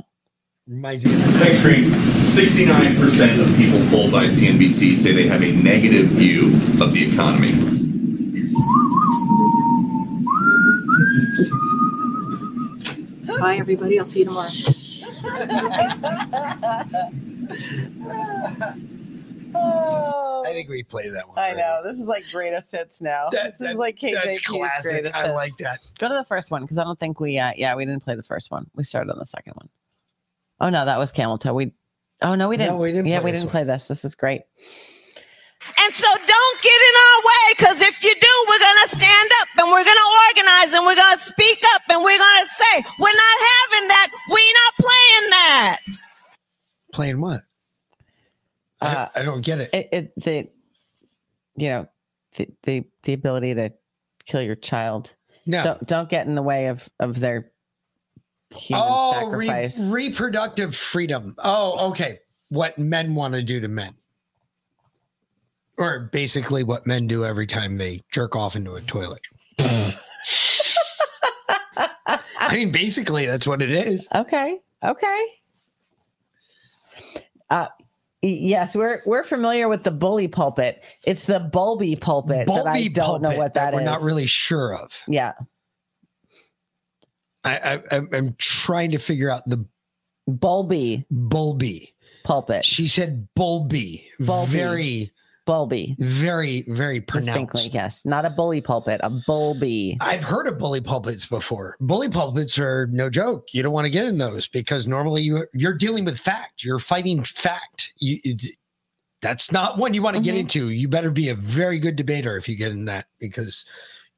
Reminds 0.67 1.03
me 1.03 1.11
Next 1.11 1.59
screen. 1.59 1.89
69% 1.89 3.41
of 3.41 3.57
people 3.57 3.85
polled 3.89 4.13
by 4.13 4.27
CNBC 4.27 4.95
say 4.97 5.11
they 5.11 5.27
have 5.27 5.41
a 5.43 5.51
negative 5.51 6.07
view 6.07 6.47
of 6.81 6.93
the 6.93 7.11
economy. 7.11 7.51
bye, 13.39 13.57
everybody. 13.57 13.99
I'll 13.99 14.05
see 14.05 14.19
you 14.19 14.25
tomorrow. 14.25 14.49
I 19.55 20.43
think 20.51 20.69
we 20.69 20.83
play 20.83 21.09
that 21.09 21.27
one. 21.27 21.37
I 21.39 21.53
know. 21.53 21.81
This 21.83 21.99
is 21.99 22.05
like 22.05 22.23
greatest 22.31 22.71
hits 22.71 23.01
now. 23.01 23.29
That- 23.31 23.53
this 23.57 23.61
is 23.61 23.67
that- 23.67 23.75
like 23.77 23.99
that's 23.99 24.39
KJP's 24.39 24.47
classic. 24.47 24.91
greatest 24.91 25.15
I 25.15 25.23
hits. 25.23 25.33
like 25.33 25.57
that. 25.59 25.79
Go 25.99 26.07
to 26.09 26.15
the 26.15 26.25
first 26.25 26.51
one 26.51 26.61
because 26.61 26.77
I 26.77 26.83
don't 26.83 26.99
think 26.99 27.19
we. 27.19 27.39
Uh, 27.39 27.51
yeah, 27.55 27.75
we 27.75 27.85
didn't 27.85 28.03
play 28.03 28.15
the 28.15 28.23
first 28.23 28.51
one. 28.51 28.69
We 28.75 28.83
started 28.83 29.11
on 29.11 29.19
the 29.19 29.25
second 29.25 29.53
one. 29.55 29.69
Oh 30.63 30.69
no, 30.69 30.85
that 30.85 30.97
was 30.97 31.11
Camel 31.11 31.37
Toe. 31.37 31.53
We. 31.53 31.73
Oh 32.21 32.35
no, 32.35 32.47
we 32.47 32.55
didn't. 32.55 32.77
we 32.77 32.93
didn't 32.93 33.07
Yeah, 33.07 33.21
we 33.21 33.33
didn't 33.33 33.49
play 33.49 33.65
this. 33.65 33.89
This 33.89 34.05
is 34.05 34.15
great. 34.15 34.43
And 35.77 35.93
so 35.93 36.07
don't 36.07 36.61
get 36.61 36.79
in 36.89 36.95
our 37.03 37.19
way, 37.19 37.53
because 37.57 37.81
if 37.81 38.01
you 38.01 38.13
do, 38.15 38.45
we're 38.47 38.59
going 38.59 38.77
to 38.83 38.89
stand 38.95 39.29
up 39.41 39.47
and 39.57 39.67
we're 39.67 39.83
going 39.83 39.97
to 39.97 40.11
organize 40.29 40.73
and 40.73 40.85
we're 40.85 40.95
going 40.95 41.17
to 41.17 41.23
speak 41.23 41.59
up 41.75 41.81
and 41.89 42.01
we're 42.01 42.17
going 42.17 42.43
to 42.43 42.49
say, 42.49 42.83
we're 42.99 43.09
not 43.09 43.37
having 43.51 43.87
that. 43.89 44.07
We're 44.29 44.53
not 44.63 44.73
playing 44.79 45.29
that. 45.29 45.79
Playing 46.93 47.21
what? 47.21 47.41
I, 48.81 48.87
Uh, 48.87 48.93
don't, 48.93 49.11
I 49.15 49.23
don't 49.23 49.41
get 49.41 49.59
it. 49.59 49.69
It, 49.73 49.89
it 49.91 50.15
the, 50.15 50.49
you 51.57 51.69
know, 51.69 51.87
the 52.35 52.47
the 52.63 52.83
the 53.03 53.13
ability 53.13 53.55
to 53.55 53.73
kill 54.25 54.41
your 54.41 54.55
child. 54.55 55.13
No. 55.45 55.63
Don't 55.63 55.87
don't 55.87 56.09
get 56.09 56.25
in 56.25 56.35
the 56.35 56.41
way 56.41 56.67
of 56.67 56.87
of 56.99 57.19
their 57.19 57.52
human 58.55 58.85
oh, 58.87 59.29
re- 59.29 59.69
reproductive 59.79 60.75
freedom. 60.75 61.35
Oh, 61.39 61.89
okay. 61.89 62.19
What 62.49 62.77
men 62.77 63.15
want 63.15 63.33
to 63.33 63.41
do 63.41 63.59
to 63.59 63.67
men. 63.67 63.95
Or 65.77 66.09
basically 66.11 66.63
what 66.63 66.85
men 66.85 67.07
do 67.07 67.25
every 67.25 67.47
time 67.47 67.77
they 67.77 68.03
jerk 68.11 68.35
off 68.35 68.55
into 68.55 68.75
a 68.75 68.81
toilet. 68.81 69.21
I 72.43 72.55
mean, 72.55 72.71
basically, 72.71 73.25
that's 73.25 73.47
what 73.47 73.61
it 73.61 73.71
is. 73.71 74.07
Okay. 74.13 74.59
Okay. 74.83 75.25
Uh, 77.49 77.67
yes, 78.21 78.75
we're 78.75 79.01
we're 79.05 79.23
familiar 79.23 79.67
with 79.67 79.83
the 79.83 79.91
bully 79.91 80.27
pulpit. 80.27 80.83
It's 81.05 81.25
the 81.25 81.39
bulby 81.39 81.99
pulpit 81.99 82.47
that 82.47 82.67
I 82.67 82.83
Bulby 82.83 82.93
don't 82.93 83.21
know 83.21 83.35
what 83.35 83.53
that 83.55 83.73
we're 83.73 83.79
is. 83.81 83.85
not 83.85 84.01
really 84.01 84.25
sure 84.25 84.75
of. 84.75 84.91
Yeah. 85.07 85.33
I, 87.43 87.81
I 87.91 88.01
I'm, 88.11 88.35
trying 88.37 88.91
to 88.91 88.97
figure 88.97 89.29
out 89.29 89.43
the 89.45 89.65
bulby 90.29 91.05
bulby 91.11 91.89
pulpit. 92.23 92.63
She 92.65 92.87
said 92.87 93.27
bulby. 93.37 94.03
Bulby. 94.21 94.47
Very 94.47 95.11
Bulby. 95.45 95.97
Very, 95.99 96.61
very 96.69 97.01
Distinctly, 97.01 97.35
pronounced. 97.35 97.73
yes. 97.73 98.05
Not 98.05 98.23
a 98.23 98.29
bully 98.29 98.61
pulpit, 98.61 99.01
a 99.03 99.09
bulby. 99.09 99.97
I've 99.99 100.23
heard 100.23 100.47
of 100.47 100.57
bully 100.57 100.79
pulpits 100.79 101.25
before. 101.25 101.75
Bully 101.81 102.07
pulpits 102.07 102.57
are 102.57 102.87
no 102.93 103.09
joke. 103.09 103.53
You 103.53 103.61
don't 103.61 103.73
want 103.73 103.83
to 103.83 103.89
get 103.89 104.05
in 104.05 104.17
those 104.17 104.47
because 104.47 104.87
normally 104.87 105.21
you 105.21 105.45
you're 105.53 105.73
dealing 105.73 106.05
with 106.05 106.17
fact. 106.17 106.63
You're 106.63 106.79
fighting 106.79 107.25
fact. 107.25 107.93
You, 107.97 108.19
that's 109.21 109.51
not 109.51 109.77
one 109.77 109.93
you 109.93 110.01
want 110.01 110.15
to 110.15 110.23
get 110.23 110.33
Mhm. 110.35 110.39
into. 110.39 110.69
You 110.69 110.87
better 110.87 111.11
be 111.11 111.27
a 111.27 111.35
very 111.35 111.77
good 111.77 111.97
debater 111.97 112.37
if 112.37 112.47
you 112.47 112.55
get 112.55 112.71
in 112.71 112.85
that 112.85 113.07
because 113.19 113.65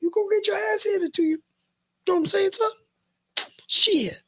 you 0.01 0.11
go 0.11 0.27
get 0.29 0.45
your 0.45 0.57
ass 0.57 0.83
handed 0.83 1.11
to 1.15 1.23
you. 1.23 1.39
Know 2.07 2.13
what 2.13 2.19
I'm 2.19 2.25
saying? 2.27 2.51
So 2.53 2.69
shit. 3.67 4.21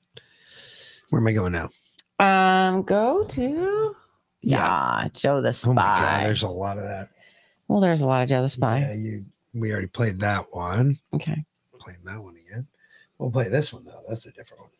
Where 1.09 1.21
am 1.21 1.27
I 1.27 1.33
going 1.33 1.53
now? 1.53 1.69
Um, 2.19 2.83
go 2.83 3.23
to 3.23 3.95
yeah, 4.41 5.07
Joe 5.13 5.41
the 5.41 5.53
Spy. 5.53 5.71
Oh 5.71 5.73
my 5.73 5.81
god, 5.81 6.25
there's 6.25 6.43
a 6.43 6.49
lot 6.49 6.77
of 6.77 6.83
that. 6.83 7.09
well, 7.67 7.79
there's 7.79 8.01
a 8.01 8.05
lot 8.05 8.21
of 8.21 8.29
Joe 8.29 8.41
the 8.41 8.49
Spy. 8.49 8.79
Yeah, 8.79 8.93
you 8.93 9.25
we 9.53 9.71
already 9.71 9.87
played 9.87 10.19
that 10.19 10.53
one. 10.53 10.99
Okay. 11.13 11.43
Playing 11.79 11.99
that 12.05 12.21
one 12.21 12.35
again. 12.35 12.67
We'll 13.17 13.31
play 13.31 13.49
this 13.49 13.73
one 13.73 13.85
though. 13.85 14.01
That's 14.07 14.25
a 14.25 14.31
different 14.31 14.63
one. 14.63 14.71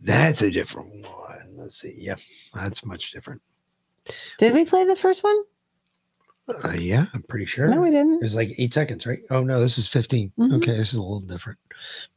That's 0.00 0.42
a 0.42 0.50
different 0.50 1.02
one. 1.02 1.54
Let's 1.56 1.80
see. 1.80 1.94
Yep, 1.98 2.20
that's 2.54 2.84
much 2.84 3.12
different. 3.12 3.42
Did 4.38 4.54
we 4.54 4.64
play 4.64 4.84
the 4.84 4.96
first 4.96 5.22
one? 5.24 5.36
Uh, 6.64 6.70
yeah, 6.70 7.06
I'm 7.12 7.22
pretty 7.24 7.44
sure. 7.44 7.68
No, 7.68 7.80
we 7.82 7.90
didn't. 7.90 8.14
It 8.16 8.22
was 8.22 8.34
like 8.34 8.54
eight 8.58 8.72
seconds, 8.72 9.06
right? 9.06 9.20
Oh 9.30 9.42
no, 9.42 9.60
this 9.60 9.76
is 9.78 9.86
15. 9.86 10.32
Mhm. 10.38 10.54
Okay, 10.56 10.76
this 10.76 10.90
is 10.90 10.94
a 10.94 11.02
little 11.02 11.20
different. 11.20 11.58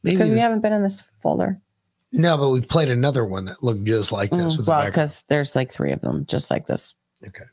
Maybe 0.02 0.16
Because 0.16 0.30
we 0.30 0.38
haven't 0.38 0.60
been 0.60 0.72
in 0.72 0.82
this 0.82 1.02
folder. 1.22 1.60
no, 2.12 2.36
but 2.38 2.48
we 2.50 2.60
played 2.62 2.88
another 2.88 3.24
one 3.24 3.44
that 3.46 3.62
looked 3.62 3.84
just 3.84 4.10
like 4.12 4.30
this 4.30 4.54
Mm, 4.54 4.58
with 4.58 4.66
well, 4.66 4.78
background. 4.78 4.92
because 4.92 5.24
there's 5.28 5.54
like 5.54 5.70
three 5.70 5.92
of 5.92 6.00
them, 6.00 6.24
just 6.26 6.50
like 6.50 6.66
this. 6.66 6.94
Okay. 7.26 7.44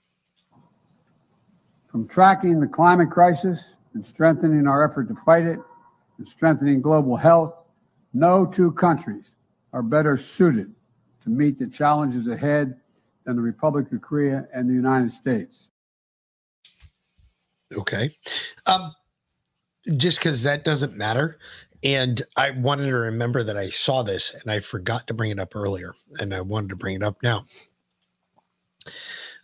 From 1.87 2.07
tracking 2.07 2.59
the 2.59 2.67
climate 2.67 3.09
crisis 3.09 3.75
and 3.93 4.03
strengthening 4.05 4.67
our 4.67 4.83
effort 4.83 5.07
to 5.09 5.15
fight 5.15 5.45
it 5.45 5.59
and 6.17 6.27
strengthening 6.27 6.81
global 6.81 7.15
health, 7.17 7.53
no 8.13 8.45
two 8.45 8.71
countries 8.73 9.31
are 9.73 9.81
better 9.83 10.17
suited 10.17 10.73
to 11.23 11.29
meet 11.29 11.57
the 11.59 11.67
challenges 11.67 12.27
ahead 12.27 12.79
than 13.25 13.35
the 13.35 13.41
Republic 13.41 13.91
of 13.91 14.01
Korea 14.01 14.47
and 14.53 14.69
the 14.69 14.73
United 14.73 15.11
States. 15.11 15.68
Okay. 17.75 18.15
Um, 18.65 18.93
just 19.97 20.19
because 20.19 20.43
that 20.43 20.63
doesn't 20.63 20.95
matter. 20.95 21.39
And 21.83 22.21
I 22.35 22.51
wanted 22.51 22.87
to 22.87 22.95
remember 22.95 23.43
that 23.43 23.57
I 23.57 23.69
saw 23.69 24.03
this 24.03 24.33
and 24.33 24.51
I 24.51 24.59
forgot 24.59 25.07
to 25.07 25.13
bring 25.13 25.31
it 25.31 25.39
up 25.39 25.55
earlier. 25.55 25.95
And 26.19 26.33
I 26.33 26.41
wanted 26.41 26.69
to 26.69 26.75
bring 26.75 26.95
it 26.95 27.03
up 27.03 27.17
now. 27.23 27.45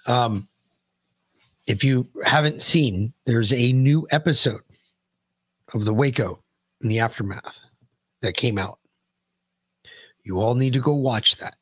Um, 0.06 0.48
if 1.68 1.84
you 1.84 2.08
haven't 2.24 2.62
seen, 2.62 3.14
there's 3.26 3.54
a 3.54 3.72
new 3.72 4.08
episode 4.12 4.62
of 5.74 5.86
the 5.86 5.94
Waco 5.94 6.44
and 6.82 6.92
the 6.92 7.00
aftermath 7.00 7.64
that 8.22 8.38
came 8.38 8.58
out. 8.58 8.80
You 10.24 10.40
all 10.40 10.56
need 10.56 10.74
to 10.74 10.80
go 10.80 10.94
watch 10.94 11.38
that. 11.38 11.56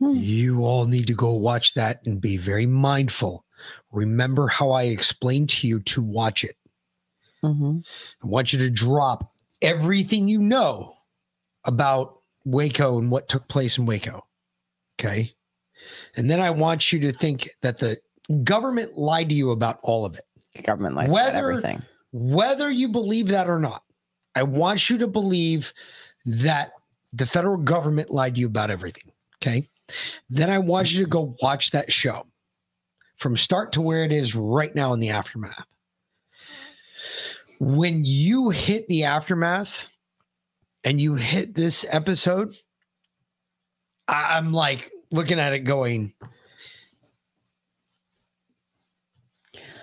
You 0.00 0.64
all 0.64 0.86
need 0.86 1.06
to 1.06 1.14
go 1.14 1.32
watch 1.32 1.74
that 1.74 2.00
and 2.06 2.20
be 2.20 2.36
very 2.36 2.66
mindful. 2.66 3.43
Remember 3.92 4.48
how 4.48 4.70
I 4.70 4.84
explained 4.84 5.50
to 5.50 5.68
you 5.68 5.80
to 5.80 6.02
watch 6.02 6.44
it. 6.44 6.56
Mm-hmm. 7.44 7.78
I 8.22 8.26
want 8.26 8.52
you 8.52 8.58
to 8.60 8.70
drop 8.70 9.30
everything 9.62 10.28
you 10.28 10.38
know 10.38 10.96
about 11.64 12.18
Waco 12.44 12.98
and 12.98 13.10
what 13.10 13.28
took 13.28 13.46
place 13.48 13.78
in 13.78 13.86
Waco. 13.86 14.26
Okay. 14.98 15.34
And 16.16 16.30
then 16.30 16.40
I 16.40 16.50
want 16.50 16.92
you 16.92 16.98
to 17.00 17.12
think 17.12 17.50
that 17.62 17.78
the 17.78 17.96
government 18.42 18.96
lied 18.96 19.28
to 19.28 19.34
you 19.34 19.50
about 19.50 19.78
all 19.82 20.04
of 20.04 20.14
it. 20.14 20.24
The 20.54 20.62
government 20.62 20.94
lies 20.94 21.10
about 21.12 21.34
everything. 21.34 21.82
Whether 22.12 22.70
you 22.70 22.88
believe 22.88 23.28
that 23.28 23.48
or 23.48 23.58
not, 23.58 23.82
I 24.34 24.42
want 24.44 24.88
you 24.88 24.98
to 24.98 25.06
believe 25.06 25.72
that 26.26 26.72
the 27.12 27.26
federal 27.26 27.56
government 27.56 28.10
lied 28.10 28.36
to 28.36 28.40
you 28.40 28.46
about 28.46 28.70
everything. 28.70 29.10
Okay. 29.42 29.68
Then 30.30 30.48
I 30.50 30.58
want 30.58 30.92
you 30.92 31.04
to 31.04 31.10
go 31.10 31.36
watch 31.42 31.70
that 31.72 31.92
show 31.92 32.26
from 33.24 33.38
start 33.38 33.72
to 33.72 33.80
where 33.80 34.04
it 34.04 34.12
is 34.12 34.34
right 34.34 34.74
now 34.74 34.92
in 34.92 35.00
the 35.00 35.08
aftermath. 35.08 35.64
When 37.58 38.04
you 38.04 38.50
hit 38.50 38.86
the 38.88 39.04
aftermath 39.04 39.86
and 40.84 41.00
you 41.00 41.14
hit 41.14 41.54
this 41.54 41.86
episode, 41.88 42.54
I- 44.06 44.36
I'm 44.36 44.52
like 44.52 44.92
looking 45.10 45.40
at 45.40 45.54
it 45.54 45.60
going, 45.60 46.12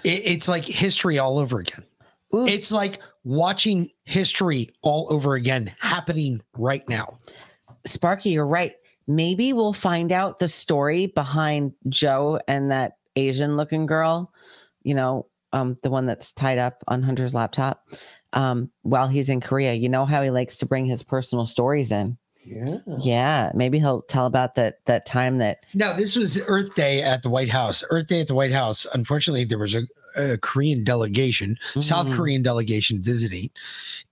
it- 0.03 0.23
it's 0.26 0.47
like 0.47 0.63
history 0.63 1.18
all 1.18 1.39
over 1.39 1.57
again. 1.57 1.84
It's 2.31 2.72
like 2.72 3.01
watching 3.23 3.89
history 4.03 4.69
all 4.84 5.11
over 5.11 5.34
again 5.34 5.73
happening 5.80 6.43
right 6.53 6.88
now. 6.88 7.18
Sparky, 7.88 8.30
you're 8.30 8.45
right. 8.45 8.76
Maybe 9.07 9.51
we'll 9.51 9.73
find 9.73 10.11
out 10.11 10.38
the 10.38 10.47
story 10.47 11.07
behind 11.07 11.73
Joe 11.89 12.39
and 12.47 12.69
that 12.69 12.97
Asian 13.16 13.58
looking 13.58 13.86
girl, 13.86 14.32
you 14.84 14.94
know, 14.96 15.28
um, 15.54 15.76
the 15.84 15.90
one 15.90 16.06
that's 16.06 16.32
tied 16.32 16.58
up 16.58 16.84
on 16.88 17.04
Hunter's 17.04 17.34
laptop 17.34 17.86
um, 18.34 18.72
while 18.84 19.08
he's 19.08 19.30
in 19.30 19.42
Korea. 19.42 19.74
You 19.74 19.90
know 19.90 20.06
how 20.06 20.22
he 20.22 20.30
likes 20.30 20.56
to 20.58 20.66
bring 20.66 20.86
his 20.86 21.04
personal 21.04 21.46
stories 21.46 21.92
in. 21.92 22.18
Yeah. 22.44 22.78
Yeah. 23.00 23.52
Maybe 23.54 23.78
he'll 23.78 24.02
tell 24.04 24.26
about 24.26 24.56
that 24.56 24.84
that 24.86 25.06
time 25.06 25.38
that 25.40 25.60
Now, 25.76 25.94
this 25.94 26.16
was 26.16 26.42
Earth 26.48 26.74
Day 26.74 27.04
at 27.04 27.22
the 27.22 27.30
White 27.30 27.50
House. 27.50 27.84
Earth 27.92 28.08
Day 28.08 28.22
at 28.22 28.28
the 28.28 28.34
White 28.34 28.54
House. 28.54 28.88
Unfortunately, 28.96 29.44
there 29.44 29.60
was 29.60 29.76
a, 29.76 29.84
a 30.16 30.38
Korean 30.40 30.84
delegation, 30.84 31.58
South 31.82 32.08
Mhm. 32.08 32.16
Korean 32.16 32.42
delegation 32.42 33.00
visiting. 33.02 33.52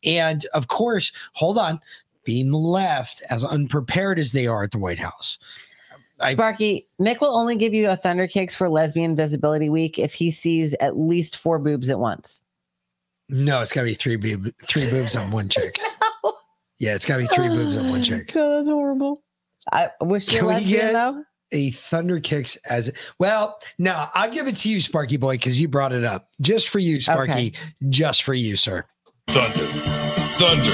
And 0.04 0.46
of 0.54 0.68
course, 0.68 1.12
hold 1.34 1.58
on, 1.58 1.80
being 2.24 2.52
left 2.52 3.24
as 3.32 3.44
unprepared 3.44 4.20
as 4.20 4.32
they 4.34 4.46
are 4.46 4.64
at 4.64 4.72
the 4.72 4.78
White 4.78 5.00
House. 5.00 5.40
I- 6.22 6.34
Sparky, 6.34 6.88
Mick 7.02 7.22
will 7.22 7.36
only 7.36 7.56
give 7.56 7.74
you 7.74 7.90
a 7.90 7.96
thunder 7.98 8.28
kicks 8.28 8.54
for 8.56 8.70
lesbian 8.70 9.16
visibility 9.16 9.70
week 9.70 9.98
if 10.00 10.14
he 10.14 10.32
sees 10.32 10.74
at 10.80 10.98
least 10.98 11.38
four 11.38 11.60
boobs 11.60 11.90
at 11.90 12.00
once. 12.00 12.44
No, 13.30 13.62
it's 13.62 13.72
got 13.72 13.82
to 13.82 13.86
be 13.86 13.94
three, 13.96 14.16
boob, 14.16 14.52
three 14.64 14.90
boobs 14.90 15.16
on 15.16 15.32
one 15.32 15.50
chick. 15.50 15.80
Yeah, 16.82 16.96
it's 16.96 17.06
got 17.06 17.18
to 17.18 17.24
be 17.24 17.36
three 17.36 17.50
boobs 17.50 17.76
on 17.76 17.90
one 17.90 18.02
chick. 18.04 18.32
God, 18.34 18.56
that's 18.60 18.70
horrible. 18.70 19.22
I 19.70 19.90
wish 20.00 20.32
you're 20.32 20.40
Can 20.40 20.48
we 20.48 20.54
lesbian 20.54 20.80
get 20.80 20.94
though. 20.94 21.24
a 21.52 21.72
thunder 21.72 22.22
kicks 22.22 22.56
as 22.70 22.90
well? 23.20 23.60
No, 23.78 24.06
I'll 24.14 24.32
give 24.32 24.48
it 24.48 24.56
to 24.60 24.70
you, 24.70 24.80
Sparky 24.80 25.18
boy, 25.18 25.34
because 25.34 25.60
you 25.60 25.68
brought 25.68 25.92
it 25.92 26.06
up. 26.06 26.28
Just 26.40 26.70
for 26.70 26.80
you, 26.80 27.02
Sparky. 27.02 27.54
Just 27.90 28.24
for 28.24 28.34
you, 28.34 28.56
sir. 28.56 28.86
Thunder, 29.28 29.60
thunder, 29.60 30.72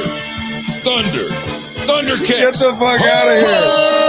thunder, 0.86 1.28
thunder 1.88 2.16
kicks. 2.18 2.30
Get 2.30 2.54
the 2.54 2.76
fuck 2.80 3.02
out 3.02 3.28
of 3.28 3.34
here. 3.40 3.46
Oh! 3.48 4.05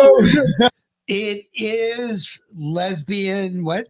It 1.08 1.46
is 1.54 2.38
lesbian. 2.54 3.64
What? 3.64 3.88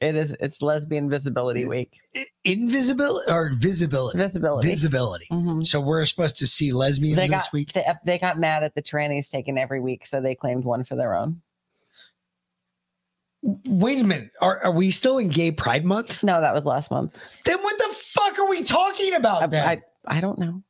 It 0.00 0.16
is. 0.16 0.34
It's 0.40 0.62
lesbian 0.62 1.10
visibility 1.10 1.66
week. 1.66 2.00
Invisibility 2.44 3.30
or 3.30 3.52
visibility? 3.54 4.16
Visibility. 4.16 4.68
Visibility. 4.68 5.26
Mhm. 5.30 5.66
So 5.66 5.80
we're 5.80 6.06
supposed 6.06 6.38
to 6.38 6.46
see 6.46 6.72
lesbians 6.72 7.16
They 7.18 7.26
this 7.28 7.52
week. 7.52 7.72
they, 7.74 7.84
they 8.06 8.18
got 8.18 8.38
mad 8.38 8.62
at 8.62 8.74
the 8.74 8.80
trannies 8.82 9.28
taken 9.28 9.58
every 9.58 9.80
week, 9.80 10.06
so 10.06 10.20
they 10.20 10.34
claimed 10.34 10.64
one 10.64 10.82
for 10.82 10.96
their 10.96 11.14
own. 11.14 11.42
Wait 13.42 13.98
a 14.00 14.04
minute. 14.04 14.30
Are, 14.40 14.58
are 14.64 14.72
we 14.72 14.90
still 14.90 15.18
in 15.18 15.28
Gay 15.28 15.52
Pride 15.52 15.84
Month? 15.84 16.22
No, 16.22 16.40
that 16.40 16.54
was 16.54 16.64
last 16.64 16.90
month. 16.90 17.16
Then 17.44 17.62
what 17.62 17.76
the 17.78 17.94
fuck 17.94 18.38
are 18.38 18.48
we 18.48 18.62
talking 18.62 19.14
about? 19.14 19.50
then? 19.50 19.66
I 19.66 19.82
I 20.06 20.20
don't 20.20 20.38
know. 20.38 20.62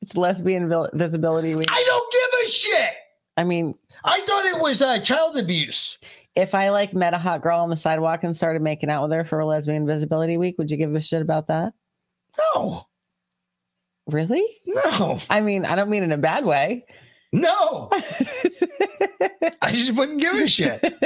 It's 0.00 0.16
lesbian 0.16 0.72
visibility 0.94 1.54
week. 1.54 1.68
I 1.70 1.82
don't 1.84 2.12
give 2.12 2.46
a 2.46 2.48
shit. 2.48 2.94
I 3.36 3.44
mean, 3.44 3.74
I 4.04 4.20
thought 4.26 4.44
it 4.44 4.60
was 4.60 4.82
uh, 4.82 4.98
child 5.00 5.38
abuse. 5.38 5.98
if 6.34 6.54
I 6.54 6.68
like 6.70 6.92
met 6.92 7.14
a 7.14 7.18
hot 7.18 7.42
girl 7.42 7.60
on 7.60 7.70
the 7.70 7.76
sidewalk 7.76 8.24
and 8.24 8.36
started 8.36 8.62
making 8.62 8.90
out 8.90 9.02
with 9.02 9.12
her 9.12 9.24
for 9.24 9.40
a 9.40 9.46
lesbian 9.46 9.86
visibility 9.86 10.36
week, 10.36 10.56
would 10.58 10.70
you 10.70 10.76
give 10.76 10.94
a 10.94 11.00
shit 11.00 11.22
about 11.22 11.46
that? 11.48 11.72
No. 12.54 12.86
Really? 14.06 14.44
No. 14.66 15.18
I 15.30 15.40
mean, 15.40 15.64
I 15.64 15.74
don't 15.76 15.88
mean 15.90 16.02
in 16.02 16.12
a 16.12 16.18
bad 16.18 16.44
way. 16.44 16.84
No. 17.32 17.88
I 19.62 19.72
just 19.72 19.94
wouldn't 19.94 20.20
give 20.20 20.34
a 20.34 20.46
shit. 20.48 20.82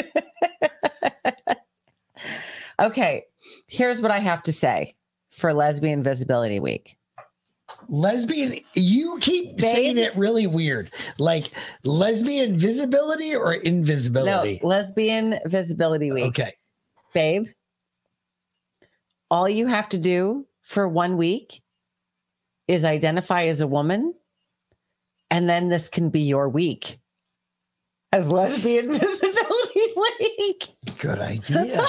Okay, 2.79 3.25
here's 3.69 4.03
what 4.03 4.11
I 4.11 4.19
have 4.19 4.43
to 4.43 4.53
say 4.53 4.95
for 5.31 5.55
lesbian 5.55 6.03
visibility 6.03 6.61
week. 6.61 6.99
Lesbian, 7.89 8.59
you 8.75 9.19
keep 9.21 9.61
saying 9.61 9.99
it 9.99 10.17
really 10.17 10.47
weird. 10.47 10.93
Like 11.19 11.51
lesbian 11.85 12.59
visibility 12.59 13.35
or 13.35 13.55
invisibility? 13.55 14.61
No, 14.63 14.69
lesbian 14.69 15.39
visibility 15.47 16.13
week. 16.13 16.25
Okay. 16.27 16.53
Babe, 17.13 17.47
all 19.31 19.49
you 19.49 19.67
have 19.67 19.89
to 19.91 19.99
do 19.99 20.47
for 20.63 20.89
one 20.89 21.17
week 21.17 21.63
is 22.69 22.85
identify 22.85 23.45
as 23.45 23.61
a 23.61 23.67
woman, 23.67 24.15
and 25.31 25.49
then 25.49 25.69
this 25.69 25.89
can 25.89 26.11
be 26.11 26.21
your 26.21 26.49
week 26.49 26.99
as 28.13 28.27
lesbian 28.27 28.93
visibility 28.99 29.93
week. 29.97 30.69
Good 30.99 31.19
idea. 31.21 31.85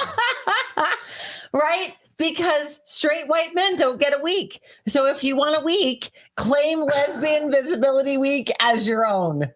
right? 1.52 1.94
Because 2.18 2.80
straight 2.84 3.28
white 3.28 3.54
men 3.54 3.76
don't 3.76 4.00
get 4.00 4.12
a 4.12 4.22
week. 4.22 4.60
So 4.86 5.06
if 5.06 5.22
you 5.22 5.36
want 5.36 5.56
a 5.56 5.64
week, 5.64 6.10
claim 6.36 6.80
Lesbian 6.80 7.50
Visibility 7.52 8.18
Week 8.18 8.50
as 8.60 8.86
your 8.86 9.06
own. 9.06 9.50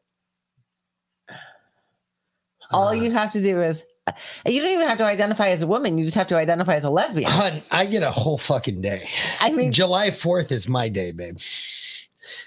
All 2.70 2.88
uh. 2.88 2.92
you 2.92 3.10
have 3.10 3.32
to 3.32 3.42
do 3.42 3.60
is, 3.60 3.82
you 4.46 4.62
don't 4.62 4.72
even 4.72 4.86
have 4.86 4.98
to 4.98 5.04
identify 5.04 5.48
as 5.48 5.62
a 5.62 5.66
woman. 5.66 5.98
You 5.98 6.04
just 6.04 6.16
have 6.16 6.26
to 6.28 6.36
identify 6.36 6.74
as 6.74 6.84
a 6.84 6.90
lesbian. 6.90 7.30
Hun, 7.30 7.60
I 7.70 7.86
get 7.86 8.02
a 8.02 8.10
whole 8.10 8.38
fucking 8.38 8.80
day. 8.80 9.08
I 9.40 9.50
mean, 9.50 9.72
July 9.72 10.08
4th 10.08 10.50
is 10.50 10.68
my 10.68 10.88
day, 10.88 11.12
babe. 11.12 11.38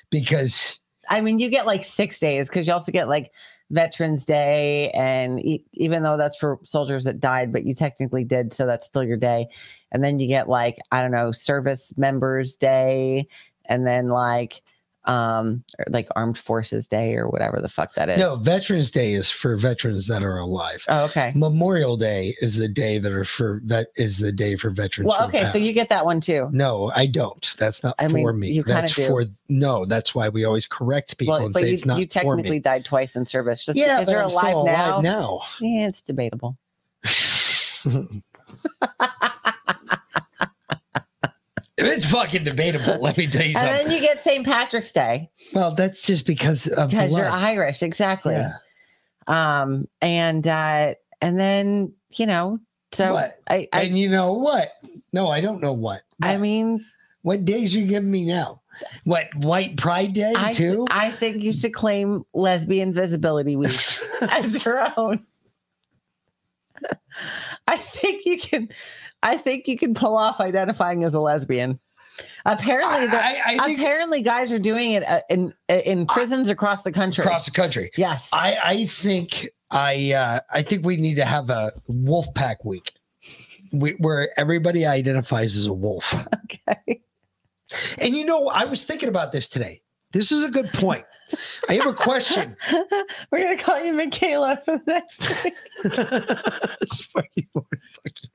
Because 0.09 0.79
I 1.09 1.21
mean, 1.21 1.39
you 1.39 1.49
get 1.49 1.65
like 1.65 1.83
six 1.83 2.19
days 2.19 2.49
because 2.49 2.67
you 2.67 2.73
also 2.73 2.91
get 2.91 3.07
like 3.07 3.31
Veterans 3.71 4.25
Day, 4.25 4.91
and 4.91 5.39
e- 5.45 5.65
even 5.73 6.03
though 6.03 6.17
that's 6.17 6.37
for 6.37 6.59
soldiers 6.63 7.03
that 7.05 7.19
died, 7.19 7.51
but 7.51 7.65
you 7.65 7.73
technically 7.73 8.23
did, 8.23 8.53
so 8.53 8.65
that's 8.65 8.85
still 8.85 9.03
your 9.03 9.17
day. 9.17 9.47
And 9.91 10.03
then 10.03 10.19
you 10.19 10.27
get 10.27 10.47
like 10.49 10.77
I 10.91 11.01
don't 11.01 11.11
know, 11.11 11.31
Service 11.31 11.93
Members 11.97 12.55
Day, 12.55 13.27
and 13.65 13.85
then 13.87 14.09
like 14.09 14.61
um 15.05 15.63
or 15.79 15.85
like 15.89 16.07
Armed 16.15 16.37
Forces 16.37 16.87
Day 16.87 17.15
or 17.15 17.29
whatever 17.29 17.61
the 17.61 17.69
fuck 17.69 17.93
that 17.95 18.09
is. 18.09 18.17
no, 18.17 18.35
Veterans 18.37 18.91
Day 18.91 19.13
is 19.13 19.29
for 19.29 19.55
veterans 19.55 20.07
that 20.07 20.23
are 20.23 20.37
alive. 20.37 20.83
Oh, 20.87 21.05
okay. 21.05 21.31
Memorial 21.35 21.97
Day 21.97 22.35
is 22.41 22.55
the 22.57 22.67
day 22.67 22.97
that 22.97 23.11
are 23.11 23.25
for 23.25 23.61
that 23.65 23.87
is 23.95 24.17
the 24.17 24.31
day 24.31 24.55
for 24.55 24.69
veterans. 24.69 25.09
Well, 25.09 25.27
okay, 25.27 25.45
so 25.49 25.57
you 25.57 25.73
get 25.73 25.89
that 25.89 26.05
one 26.05 26.21
too. 26.21 26.49
No, 26.51 26.91
I 26.95 27.05
don't. 27.05 27.53
That's 27.57 27.83
not 27.83 27.95
I 27.99 28.07
for 28.07 28.33
mean, 28.33 28.39
me. 28.39 28.61
that's 28.61 28.91
for 28.91 29.25
no. 29.49 29.85
That's 29.85 30.13
why 30.15 30.29
we 30.29 30.45
always 30.45 30.65
correct 30.67 31.17
people 31.17 31.35
Well, 31.35 31.45
and 31.45 31.53
but 31.53 31.61
say 31.61 31.67
you, 31.69 31.73
it's 31.75 31.85
not 31.85 31.99
you 31.99 32.05
for 32.05 32.11
technically 32.11 32.51
me. 32.51 32.59
died 32.59 32.85
twice 32.85 33.15
in 33.15 33.25
service. 33.25 33.65
Just 33.65 33.77
Yeah, 33.77 33.99
because 33.99 34.11
you're 34.11 34.21
I'm 34.23 34.29
alive, 34.29 34.55
alive 34.55 35.03
now. 35.03 35.11
now. 35.19 35.41
Yeah, 35.61 35.87
it's 35.87 36.01
debatable. 36.01 36.57
It's 41.77 42.05
fucking 42.05 42.43
debatable. 42.45 42.99
Let 43.01 43.17
me 43.17 43.27
tell 43.27 43.45
you 43.45 43.53
something. 43.53 43.69
And 43.69 43.87
then 43.87 43.91
you 43.91 43.99
get 43.99 44.23
St. 44.23 44.45
Patrick's 44.45 44.91
Day. 44.91 45.29
well, 45.53 45.75
that's 45.75 46.01
just 46.01 46.25
because 46.25 46.67
of 46.67 46.89
because 46.89 47.15
you're. 47.15 47.27
Irish, 47.27 47.83
exactly. 47.83 48.33
Yeah. 48.33 48.53
Um, 49.27 49.87
and 50.01 50.47
uh, 50.47 50.95
and 51.21 51.39
then 51.39 51.93
you 52.11 52.25
know, 52.25 52.59
so 52.91 53.13
What? 53.13 53.39
I, 53.49 53.67
I, 53.73 53.81
and 53.83 53.97
you 53.97 54.09
know 54.09 54.33
what? 54.33 54.71
No, 55.11 55.29
I 55.29 55.41
don't 55.41 55.61
know 55.61 55.73
what. 55.73 56.03
I 56.21 56.37
mean, 56.37 56.85
What 57.23 57.43
days 57.43 57.75
you 57.75 57.85
giving 57.85 58.11
me 58.11 58.25
now? 58.25 58.61
What 59.03 59.33
White 59.35 59.77
Pride 59.77 60.13
Day 60.13 60.33
I, 60.35 60.53
too? 60.53 60.85
I 60.89 61.11
think 61.11 61.43
you 61.43 61.53
should 61.53 61.73
claim 61.73 62.23
Lesbian 62.33 62.93
Visibility 62.93 63.55
Week 63.55 63.79
as 64.21 64.63
your 64.65 64.91
own. 64.97 65.25
I 67.67 67.77
think 67.77 68.25
you 68.25 68.39
can. 68.39 68.69
I 69.23 69.37
think 69.37 69.67
you 69.67 69.77
can 69.77 69.93
pull 69.93 70.15
off 70.17 70.39
identifying 70.39 71.03
as 71.03 71.13
a 71.13 71.19
lesbian. 71.19 71.79
Apparently, 72.45 73.07
the, 73.07 73.17
I- 73.23 73.41
I 73.45 73.57
think- 73.67 73.79
apparently, 73.79 74.21
guys 74.21 74.51
are 74.51 74.59
doing 74.59 74.91
it 74.91 75.03
uh, 75.03 75.21
in 75.29 75.53
in 75.69 76.05
prisons 76.07 76.49
across 76.49 76.83
the 76.83 76.91
country. 76.91 77.23
across 77.23 77.45
the 77.45 77.51
country. 77.51 77.91
Yes. 77.97 78.29
I 78.31 78.57
I 78.63 78.85
think 78.85 79.47
I 79.71 80.13
uh 80.13 80.39
I 80.51 80.61
think 80.61 80.85
we 80.85 80.97
need 80.97 81.15
to 81.15 81.25
have 81.25 81.49
a 81.49 81.73
wolf 81.87 82.27
pack 82.35 82.63
week. 82.63 82.91
We, 83.73 83.91
where 83.93 84.29
everybody 84.39 84.85
identifies 84.85 85.57
as 85.57 85.65
a 85.65 85.73
wolf. 85.73 86.13
Okay. 86.67 87.01
And 87.99 88.15
you 88.15 88.23
know, 88.25 88.47
I 88.47 88.65
was 88.65 88.83
thinking 88.85 89.09
about 89.09 89.31
this 89.31 89.49
today. 89.49 89.81
This 90.15 90.31
is 90.31 90.43
a 90.45 90.49
good 90.49 90.71
point. 90.71 91.03
I 91.67 91.73
have 91.73 91.87
a 91.87 91.93
question. 91.93 92.55
We're 93.31 93.43
gonna 93.43 93.57
call 93.57 93.83
you 93.83 93.91
Michaela 93.91 94.61
for 94.63 94.77
the 94.77 94.83
next 94.93 95.27
week. 95.43 95.55
Fuck 97.11 97.27
you. 97.35 97.43
Fuck 97.91 98.13
you. 98.23 98.29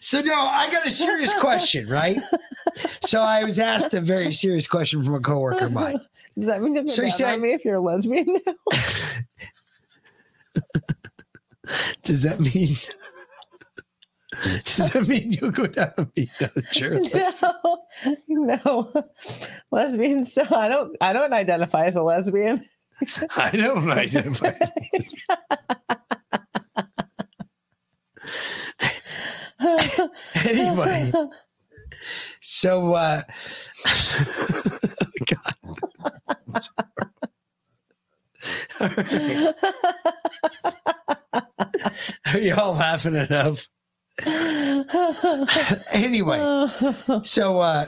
So 0.00 0.20
no, 0.20 0.32
I 0.46 0.70
got 0.70 0.86
a 0.86 0.92
serious 0.92 1.34
question, 1.34 1.88
right? 1.88 2.18
So 3.02 3.20
I 3.20 3.42
was 3.42 3.58
asked 3.58 3.94
a 3.94 4.00
very 4.00 4.32
serious 4.32 4.68
question 4.68 5.04
from 5.04 5.14
a 5.16 5.20
coworker 5.20 5.64
of 5.66 5.72
mine. 5.72 5.98
Does 6.36 6.46
that 6.46 6.62
mean 6.62 6.76
you're 6.76 6.86
So 6.86 7.02
he 7.02 7.10
said- 7.10 7.40
me 7.40 7.52
if 7.52 7.64
you're 7.64 7.74
a 7.76 7.80
lesbian 7.80 8.38
now? 8.46 8.54
Does 12.04 12.22
that 12.22 12.38
mean? 12.38 12.76
Does 14.64 14.90
that 14.92 15.06
mean 15.06 15.32
you'll 15.32 15.50
go 15.50 15.66
down 15.66 15.92
and 15.98 16.14
be 16.14 16.30
another 16.38 16.62
church? 16.72 17.12
no, 18.28 18.62
no. 18.64 19.04
Lesbians. 19.70 20.32
So 20.32 20.44
I 20.50 20.68
don't. 20.68 20.96
I 21.00 21.12
don't 21.12 21.32
identify 21.32 21.84
as 21.86 21.96
a 21.96 22.02
lesbian. 22.02 22.64
I 23.36 23.50
don't 23.50 23.90
identify. 23.90 24.54
anyway, 30.44 31.12
so 32.40 32.94
uh 32.94 33.22
God. 35.26 35.54
Are 42.32 42.38
you 42.38 42.54
all 42.54 42.72
laughing 42.72 43.16
enough? 43.16 43.68
anyway, 45.92 46.38
so 47.24 47.58
uh 47.60 47.86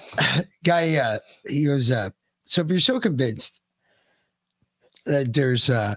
guy 0.64 0.96
uh 0.96 1.18
he 1.46 1.64
goes 1.66 1.90
uh 1.90 2.10
so 2.46 2.60
if 2.62 2.70
you're 2.70 2.80
so 2.80 2.98
convinced 3.00 3.60
that 5.06 5.32
there's 5.34 5.68
uh 5.70 5.94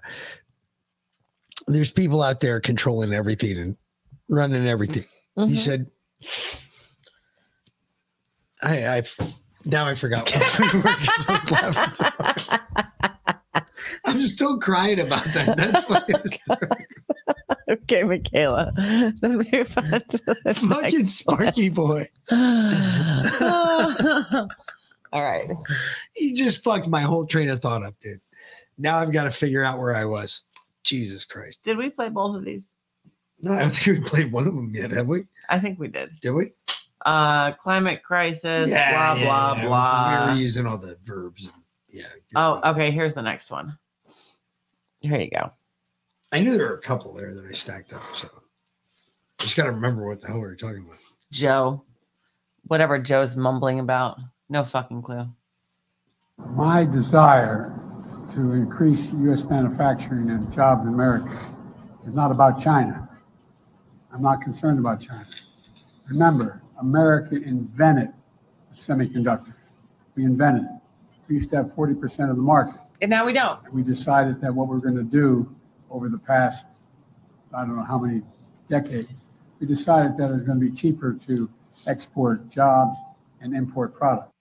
there's 1.68 1.92
people 1.92 2.22
out 2.22 2.40
there 2.40 2.60
controlling 2.60 3.14
everything 3.14 3.58
and 3.58 3.78
running 4.30 4.68
everything. 4.68 5.06
He 5.36 5.42
Mhm. 5.54 5.58
said 5.58 5.88
I 8.62 8.98
I 8.98 9.04
now 9.66 9.88
I 9.88 9.96
forgot 9.96 10.30
what 10.34 10.60
we 10.74 10.80
were 10.80 10.84
'cause 10.84 11.26
I 11.28 11.32
was 11.34 11.52
laughing 11.52 11.94
so 11.94 12.04
hard. 12.20 13.66
I'm 14.06 14.26
still 14.28 14.58
crying 14.60 15.00
about 15.00 15.26
that. 15.34 15.56
That's 15.58 15.88
why 15.90 16.02
it's 16.08 16.38
okay, 17.68 18.04
Michaela. 18.04 18.72
Then 19.22 19.38
move 19.38 19.78
on 19.78 20.02
to 20.02 20.18
the 20.44 20.54
fucking 20.70 21.00
next 21.00 21.14
Sparky 21.14 21.70
boy. 21.70 22.08
All 25.12 25.24
right. 25.24 25.50
He 26.14 26.34
just 26.34 26.64
fucked 26.64 26.88
my 26.88 27.02
whole 27.02 27.26
train 27.26 27.50
of 27.50 27.62
thought 27.62 27.84
up, 27.84 27.96
dude. 28.02 28.20
Now 28.78 28.98
I've 28.98 29.14
got 29.14 29.24
to 29.24 29.32
figure 29.32 29.64
out 29.64 29.80
where 29.80 29.96
I 29.96 30.06
was. 30.06 30.42
Jesus 30.84 31.26
Christ. 31.26 31.60
Did 31.64 31.78
we 31.78 31.90
play 31.90 32.10
both 32.10 32.36
of 32.36 32.46
these? 32.46 32.76
No, 33.42 33.54
I 33.54 33.60
don't 33.60 33.70
think 33.72 34.00
we 34.00 34.04
played 34.04 34.32
one 34.32 34.48
of 34.48 34.56
them 34.56 34.74
yet, 34.74 34.92
have 34.92 35.08
we? 35.08 35.24
I 35.50 35.60
think 35.60 35.80
we 35.80 35.88
did. 35.88 36.10
Did 36.22 36.32
we? 36.32 36.52
Uh, 37.06 37.52
climate 37.54 38.04
crisis. 38.04 38.70
Yeah, 38.70 38.92
blah 38.92 39.16
yeah, 39.16 39.26
blah 39.26 39.54
yeah. 39.56 39.62
We 39.62 39.68
blah. 39.68 40.34
were 40.34 40.40
using 40.40 40.66
all 40.66 40.78
the 40.78 40.98
verbs. 41.04 41.46
And, 41.46 41.64
yeah. 41.90 42.08
Oh, 42.36 42.62
okay. 42.72 42.92
Here's 42.92 43.14
the 43.14 43.22
next 43.22 43.52
one. 43.52 43.78
Here 45.00 45.20
you 45.20 45.30
go. 45.30 45.52
I 46.36 46.40
knew 46.40 46.58
there 46.58 46.68
were 46.68 46.74
a 46.74 46.82
couple 46.82 47.14
there 47.14 47.34
that 47.34 47.46
I 47.46 47.54
stacked 47.54 47.94
up. 47.94 48.02
So 48.14 48.28
just 49.38 49.56
got 49.56 49.64
to 49.64 49.72
remember 49.72 50.06
what 50.06 50.20
the 50.20 50.28
hell 50.28 50.36
we 50.36 50.42
were 50.42 50.56
talking 50.58 50.84
about. 50.86 50.98
Joe. 51.32 51.86
Whatever 52.68 53.00
Joe's 53.00 53.38
mumbling 53.38 53.80
about. 53.80 54.20
No 54.50 54.66
fucking 54.66 55.02
clue. 55.02 55.30
My 56.38 56.84
desire 56.84 57.74
to 58.34 58.52
increase 58.52 59.14
U.S. 59.14 59.46
manufacturing 59.46 60.30
and 60.30 60.52
jobs 60.52 60.86
in 60.86 60.90
America 60.90 61.40
is 62.06 62.14
not 62.14 62.32
about 62.32 62.62
China. 62.62 63.08
I'm 64.12 64.22
not 64.22 64.42
concerned 64.42 64.78
about 64.78 65.00
China. 65.00 65.30
Remember, 66.10 66.62
America 66.82 67.38
invented 67.38 68.10
the 68.72 68.76
semiconductor. 68.76 69.54
We 70.16 70.26
invented 70.26 70.64
it. 70.64 70.82
We 71.30 71.36
used 71.36 71.50
to 71.52 71.56
have 71.56 71.68
40% 71.68 72.30
of 72.30 72.36
the 72.36 72.42
market. 72.42 72.76
And 73.02 73.10
now 73.10 73.26
we 73.26 73.32
don't. 73.32 73.72
We 73.72 73.84
decided 73.84 74.42
that 74.42 74.54
what 74.54 74.68
we're 74.68 74.80
going 74.80 74.98
to 74.98 75.04
do 75.04 75.56
over 75.96 76.10
the 76.10 76.18
past, 76.18 76.68
I 77.56 77.62
don't 77.62 77.78
know 77.78 77.84
how 77.84 77.98
many 77.98 78.22
decades, 78.70 79.26
we 79.60 79.68
decided 79.68 80.18
that 80.18 80.30
it 80.30 80.34
was 80.34 80.44
going 80.44 80.60
to 80.60 80.70
be 80.70 80.76
cheaper 80.76 81.14
to 81.26 81.50
export 81.88 82.50
jobs 82.50 82.98
and 83.42 83.56
import 83.56 83.94
products. 83.94 84.32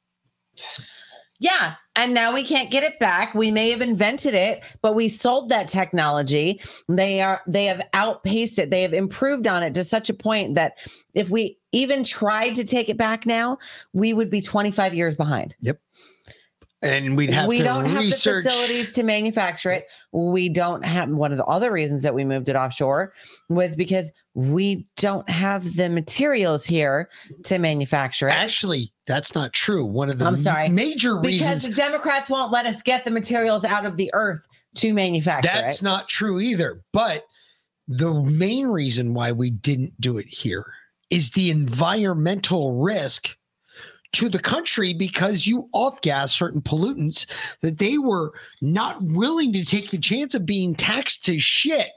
Yeah. 1.38 1.74
And 1.96 2.14
now 2.14 2.32
we 2.32 2.42
can't 2.44 2.70
get 2.70 2.82
it 2.82 2.98
back. 2.98 3.34
We 3.34 3.50
may 3.50 3.70
have 3.70 3.82
invented 3.82 4.34
it, 4.34 4.64
but 4.82 4.94
we 4.94 5.08
sold 5.08 5.48
that 5.50 5.68
technology. 5.68 6.60
They 6.88 7.20
are 7.20 7.42
they 7.46 7.66
have 7.66 7.86
outpaced 7.92 8.58
it. 8.58 8.70
They 8.70 8.82
have 8.82 8.94
improved 8.94 9.46
on 9.46 9.62
it 9.62 9.74
to 9.74 9.84
such 9.84 10.08
a 10.08 10.14
point 10.14 10.54
that 10.54 10.78
if 11.12 11.28
we 11.30 11.58
even 11.72 12.02
tried 12.02 12.54
to 12.54 12.64
take 12.64 12.88
it 12.88 12.96
back 12.96 13.26
now, 13.26 13.58
we 13.92 14.12
would 14.12 14.30
be 14.30 14.40
25 14.40 14.94
years 14.94 15.14
behind. 15.14 15.54
Yep. 15.60 15.78
And 16.84 17.16
we'd 17.16 17.30
have 17.30 17.48
we 17.48 17.58
to 17.58 17.64
don't 17.64 17.84
research. 17.96 18.44
have 18.44 18.44
the 18.44 18.50
facilities 18.50 18.92
to 18.92 19.02
manufacture 19.02 19.70
it. 19.70 19.86
We 20.12 20.48
don't 20.48 20.84
have 20.84 21.08
one 21.08 21.32
of 21.32 21.38
the 21.38 21.44
other 21.46 21.72
reasons 21.72 22.02
that 22.02 22.14
we 22.14 22.24
moved 22.24 22.48
it 22.48 22.56
offshore 22.56 23.12
was 23.48 23.74
because 23.76 24.12
we 24.34 24.86
don't 24.96 25.28
have 25.28 25.76
the 25.76 25.88
materials 25.88 26.64
here 26.64 27.08
to 27.44 27.58
manufacture 27.58 28.26
it. 28.28 28.32
Actually, 28.34 28.92
that's 29.06 29.34
not 29.34 29.52
true. 29.52 29.84
One 29.86 30.08
of 30.08 30.18
the 30.18 30.24
I'm 30.26 30.36
sorry. 30.36 30.68
major 30.68 31.16
because 31.18 31.24
reasons 31.24 31.62
the 31.68 31.74
Democrats 31.74 32.28
won't 32.28 32.52
let 32.52 32.66
us 32.66 32.82
get 32.82 33.04
the 33.04 33.10
materials 33.10 33.64
out 33.64 33.86
of 33.86 33.96
the 33.96 34.10
earth 34.14 34.46
to 34.76 34.92
manufacture 34.92 35.48
That's 35.52 35.80
it. 35.80 35.84
not 35.84 36.08
true 36.08 36.40
either. 36.40 36.82
But 36.92 37.24
the 37.88 38.12
main 38.14 38.66
reason 38.66 39.14
why 39.14 39.32
we 39.32 39.50
didn't 39.50 40.00
do 40.00 40.18
it 40.18 40.26
here 40.26 40.66
is 41.10 41.30
the 41.32 41.50
environmental 41.50 42.82
risk 42.82 43.36
to 44.14 44.28
the 44.28 44.38
country 44.38 44.94
because 44.94 45.46
you 45.46 45.68
off 45.72 46.00
gas 46.00 46.32
certain 46.32 46.60
pollutants 46.60 47.26
that 47.60 47.78
they 47.78 47.98
were 47.98 48.32
not 48.62 49.02
willing 49.02 49.52
to 49.52 49.64
take 49.64 49.90
the 49.90 49.98
chance 49.98 50.34
of 50.34 50.46
being 50.46 50.74
taxed 50.74 51.24
to 51.24 51.38
shit 51.38 51.90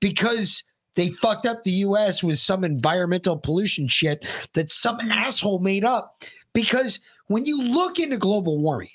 because 0.00 0.64
they 0.96 1.10
fucked 1.10 1.46
up 1.46 1.62
the 1.62 1.70
US 1.70 2.22
with 2.22 2.38
some 2.38 2.64
environmental 2.64 3.38
pollution 3.38 3.86
shit 3.88 4.26
that 4.54 4.70
some 4.70 4.98
asshole 5.00 5.60
made 5.60 5.84
up. 5.84 6.24
Because 6.52 6.98
when 7.28 7.44
you 7.44 7.62
look 7.62 8.00
into 8.00 8.16
global 8.16 8.58
warming, 8.60 8.88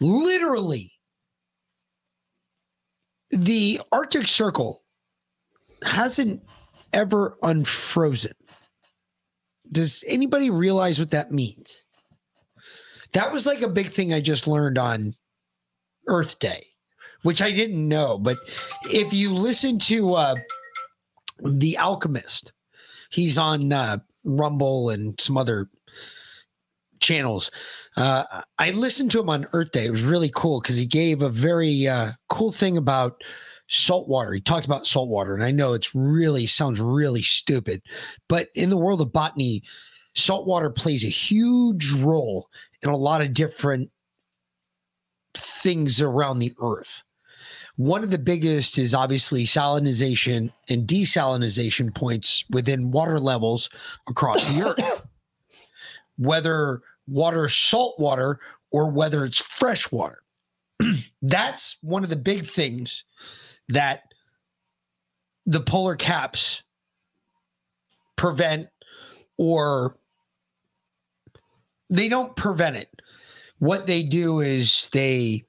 literally 0.00 0.92
the 3.30 3.80
Arctic 3.92 4.26
Circle 4.26 4.82
hasn't 5.82 6.42
ever 6.94 7.36
unfrozen. 7.42 8.32
Does 9.74 10.04
anybody 10.06 10.50
realize 10.50 11.00
what 11.00 11.10
that 11.10 11.32
means? 11.32 11.84
That 13.12 13.32
was 13.32 13.44
like 13.44 13.60
a 13.60 13.68
big 13.68 13.90
thing 13.90 14.14
I 14.14 14.20
just 14.20 14.46
learned 14.46 14.78
on 14.78 15.14
Earth 16.06 16.38
Day, 16.38 16.64
which 17.22 17.42
I 17.42 17.50
didn't 17.50 17.86
know. 17.88 18.16
But 18.16 18.38
if 18.84 19.12
you 19.12 19.34
listen 19.34 19.78
to 19.80 20.14
uh, 20.14 20.34
The 21.42 21.76
Alchemist, 21.76 22.52
he's 23.10 23.36
on 23.36 23.72
uh, 23.72 23.98
Rumble 24.22 24.90
and 24.90 25.20
some 25.20 25.36
other 25.36 25.68
channels. 27.00 27.50
Uh, 27.96 28.42
I 28.58 28.70
listened 28.70 29.10
to 29.12 29.20
him 29.20 29.28
on 29.28 29.46
Earth 29.52 29.72
Day. 29.72 29.86
It 29.86 29.90
was 29.90 30.04
really 30.04 30.30
cool 30.34 30.60
because 30.60 30.76
he 30.76 30.86
gave 30.86 31.20
a 31.20 31.28
very 31.28 31.88
uh, 31.88 32.12
cool 32.28 32.52
thing 32.52 32.76
about 32.76 33.22
salt 33.68 34.08
water. 34.08 34.32
He 34.32 34.40
talked 34.40 34.66
about 34.66 34.86
salt 34.86 35.08
water, 35.08 35.34
and 35.34 35.44
I 35.44 35.50
know 35.50 35.72
it's 35.72 35.94
really 35.94 36.46
sounds 36.46 36.80
really 36.80 37.22
stupid, 37.22 37.82
but 38.28 38.48
in 38.54 38.68
the 38.68 38.76
world 38.76 39.00
of 39.00 39.12
botany, 39.12 39.62
salt 40.14 40.46
water 40.46 40.70
plays 40.70 41.04
a 41.04 41.08
huge 41.08 41.92
role 41.92 42.48
in 42.82 42.90
a 42.90 42.96
lot 42.96 43.20
of 43.20 43.34
different 43.34 43.90
things 45.34 46.00
around 46.00 46.38
the 46.38 46.52
earth. 46.60 47.02
One 47.76 48.04
of 48.04 48.10
the 48.10 48.18
biggest 48.18 48.78
is 48.78 48.94
obviously 48.94 49.44
salinization 49.44 50.52
and 50.68 50.86
desalinization 50.86 51.92
points 51.92 52.44
within 52.50 52.92
water 52.92 53.18
levels 53.18 53.68
across 54.08 54.46
the 54.48 54.62
earth. 54.62 55.06
Whether 56.16 56.82
water 57.08 57.48
salt 57.48 57.98
water 57.98 58.38
or 58.70 58.90
whether 58.90 59.24
it's 59.24 59.38
fresh 59.38 59.90
water. 59.90 60.22
That's 61.22 61.76
one 61.80 62.04
of 62.04 62.10
the 62.10 62.16
big 62.16 62.46
things 62.46 63.04
that 63.68 64.02
the 65.46 65.60
polar 65.60 65.96
caps 65.96 66.62
prevent 68.16 68.68
or 69.36 69.96
they 71.90 72.08
don't 72.08 72.34
prevent 72.36 72.76
it. 72.76 72.88
What 73.58 73.86
they 73.86 74.02
do 74.02 74.40
is 74.40 74.88
they 74.92 75.44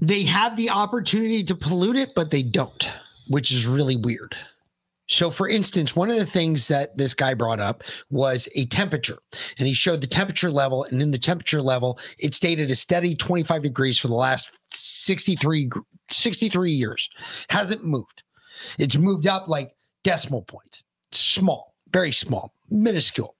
they 0.00 0.24
have 0.24 0.56
the 0.56 0.70
opportunity 0.70 1.44
to 1.44 1.54
pollute 1.54 1.96
it, 1.96 2.14
but 2.16 2.30
they 2.30 2.42
don't, 2.42 2.90
which 3.28 3.52
is 3.52 3.66
really 3.66 3.96
weird. 3.96 4.34
So, 5.12 5.30
for 5.30 5.46
instance, 5.46 5.94
one 5.94 6.08
of 6.08 6.16
the 6.16 6.24
things 6.24 6.68
that 6.68 6.96
this 6.96 7.12
guy 7.12 7.34
brought 7.34 7.60
up 7.60 7.84
was 8.08 8.48
a 8.54 8.64
temperature, 8.66 9.18
and 9.58 9.68
he 9.68 9.74
showed 9.74 10.00
the 10.00 10.06
temperature 10.06 10.50
level. 10.50 10.84
And 10.84 11.02
in 11.02 11.10
the 11.10 11.18
temperature 11.18 11.60
level, 11.60 11.98
it 12.18 12.32
stayed 12.32 12.58
at 12.58 12.70
a 12.70 12.74
steady 12.74 13.14
25 13.14 13.62
degrees 13.62 13.98
for 13.98 14.08
the 14.08 14.14
last 14.14 14.56
63, 14.72 15.70
63 16.10 16.72
years. 16.72 17.10
Hasn't 17.50 17.84
moved. 17.84 18.22
It's 18.78 18.96
moved 18.96 19.26
up 19.26 19.48
like 19.48 19.76
decimal 20.02 20.42
points, 20.42 20.82
small, 21.12 21.74
very 21.92 22.12
small, 22.12 22.54
minuscule. 22.70 23.36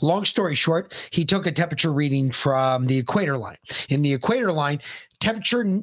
Long 0.00 0.24
story 0.24 0.54
short, 0.54 0.94
he 1.10 1.24
took 1.24 1.44
a 1.44 1.50
temperature 1.50 1.92
reading 1.92 2.30
from 2.30 2.86
the 2.86 2.98
equator 2.98 3.36
line. 3.36 3.56
In 3.88 4.02
the 4.02 4.12
equator 4.12 4.52
line, 4.52 4.80
temperature 5.18 5.82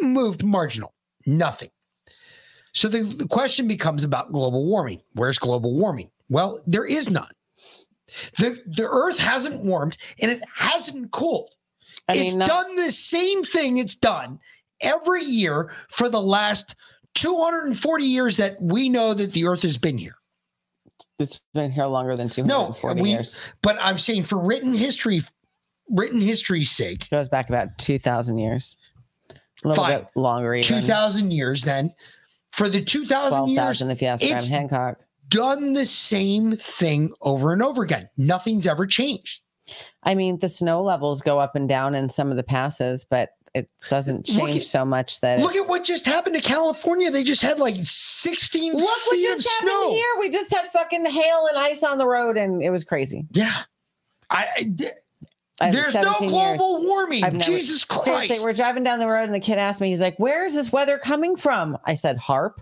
moved 0.00 0.44
marginal, 0.44 0.94
nothing. 1.26 1.70
So 2.72 2.88
the, 2.88 3.02
the 3.02 3.26
question 3.26 3.66
becomes 3.66 4.04
about 4.04 4.32
global 4.32 4.64
warming. 4.66 5.00
Where's 5.14 5.38
global 5.38 5.74
warming? 5.74 6.10
Well, 6.28 6.60
there 6.66 6.84
is 6.84 7.08
none. 7.10 7.30
The 8.38 8.62
the 8.66 8.88
earth 8.88 9.18
hasn't 9.18 9.62
warmed 9.64 9.98
and 10.20 10.30
it 10.30 10.40
hasn't 10.54 11.10
cooled. 11.12 11.50
I 12.08 12.14
mean, 12.14 12.24
it's 12.26 12.34
not- 12.34 12.48
done 12.48 12.74
the 12.76 12.90
same 12.90 13.44
thing 13.44 13.78
it's 13.78 13.94
done 13.94 14.38
every 14.80 15.24
year 15.24 15.72
for 15.90 16.08
the 16.08 16.20
last 16.20 16.74
240 17.14 18.04
years 18.04 18.36
that 18.38 18.60
we 18.62 18.88
know 18.88 19.12
that 19.12 19.32
the 19.32 19.46
earth 19.46 19.62
has 19.62 19.76
been 19.76 19.98
here. 19.98 20.14
It's 21.18 21.40
been 21.52 21.70
here 21.72 21.86
longer 21.86 22.16
than 22.16 22.28
No, 22.46 22.72
240 22.72 23.02
we, 23.02 23.10
years. 23.10 23.38
but 23.60 23.76
I'm 23.80 23.98
saying 23.98 24.22
for 24.22 24.38
written 24.38 24.72
history, 24.72 25.22
written 25.90 26.20
history's 26.20 26.70
sake, 26.70 27.08
goes 27.10 27.28
back 27.28 27.48
about 27.48 27.76
2,000 27.78 28.38
years. 28.38 28.76
A 29.64 29.68
little 29.68 29.84
Fine. 29.84 29.98
bit 29.98 30.06
longer, 30.14 30.54
even. 30.54 30.82
2,000 30.82 31.32
years 31.32 31.62
then. 31.64 31.92
For 32.52 32.68
the 32.68 32.82
2,000 32.82 33.48
years, 33.48 33.80
if 33.82 34.02
you 34.02 34.08
ask 34.08 34.22
Graham 34.22 34.36
it's 34.38 34.48
Hancock. 34.48 34.98
done 35.28 35.72
the 35.74 35.86
same 35.86 36.56
thing 36.56 37.12
over 37.20 37.52
and 37.52 37.62
over 37.62 37.82
again. 37.82 38.08
Nothing's 38.16 38.66
ever 38.66 38.86
changed. 38.86 39.42
I 40.02 40.14
mean, 40.14 40.38
the 40.38 40.48
snow 40.48 40.82
levels 40.82 41.20
go 41.20 41.38
up 41.38 41.54
and 41.54 41.68
down 41.68 41.94
in 41.94 42.08
some 42.08 42.30
of 42.30 42.36
the 42.36 42.42
passes, 42.42 43.04
but 43.04 43.30
it 43.54 43.68
doesn't 43.88 44.24
change 44.26 44.56
at- 44.58 44.62
so 44.62 44.84
much 44.84 45.20
that 45.20 45.40
Look 45.40 45.56
at 45.56 45.68
what 45.68 45.84
just 45.84 46.04
happened 46.06 46.34
to 46.36 46.40
California. 46.40 47.10
They 47.10 47.22
just 47.24 47.42
had 47.42 47.58
like 47.58 47.76
16 47.78 48.72
Look 48.72 48.82
what 48.82 49.16
just 49.18 49.48
happened 49.48 49.68
snow. 49.70 49.90
here. 49.92 50.04
We 50.20 50.30
just 50.30 50.52
had 50.52 50.70
fucking 50.70 51.04
hail 51.06 51.46
and 51.48 51.58
ice 51.58 51.82
on 51.82 51.98
the 51.98 52.06
road, 52.06 52.36
and 52.36 52.62
it 52.62 52.70
was 52.70 52.84
crazy. 52.84 53.26
Yeah. 53.32 53.54
I, 54.30 54.46
I- 54.56 54.92
there's 55.58 55.94
no 55.94 56.02
17 56.02 56.30
years. 56.30 56.58
global 56.58 56.86
warming. 56.86 57.24
I've 57.24 57.32
never- 57.34 57.44
Jesus 57.44 57.84
Christ. 57.84 58.04
Seriously, 58.04 58.44
we're 58.44 58.52
driving 58.52 58.84
down 58.84 58.98
the 58.98 59.06
road, 59.06 59.24
and 59.24 59.34
the 59.34 59.40
kid 59.40 59.58
asked 59.58 59.80
me, 59.80 59.88
he's 59.88 60.00
like, 60.00 60.18
Where 60.18 60.46
is 60.46 60.54
this 60.54 60.72
weather 60.72 60.98
coming 60.98 61.36
from? 61.36 61.76
I 61.84 61.94
said, 61.94 62.18
HAARP. 62.18 62.58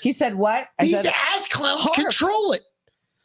He 0.00 0.12
said, 0.12 0.34
What? 0.34 0.68
I 0.78 0.84
These 0.84 1.02
said, 1.02 1.14
ass 1.32 1.48
clowns 1.48 1.82
"HAARP." 1.82 1.94
control 1.94 2.52
it. 2.52 2.62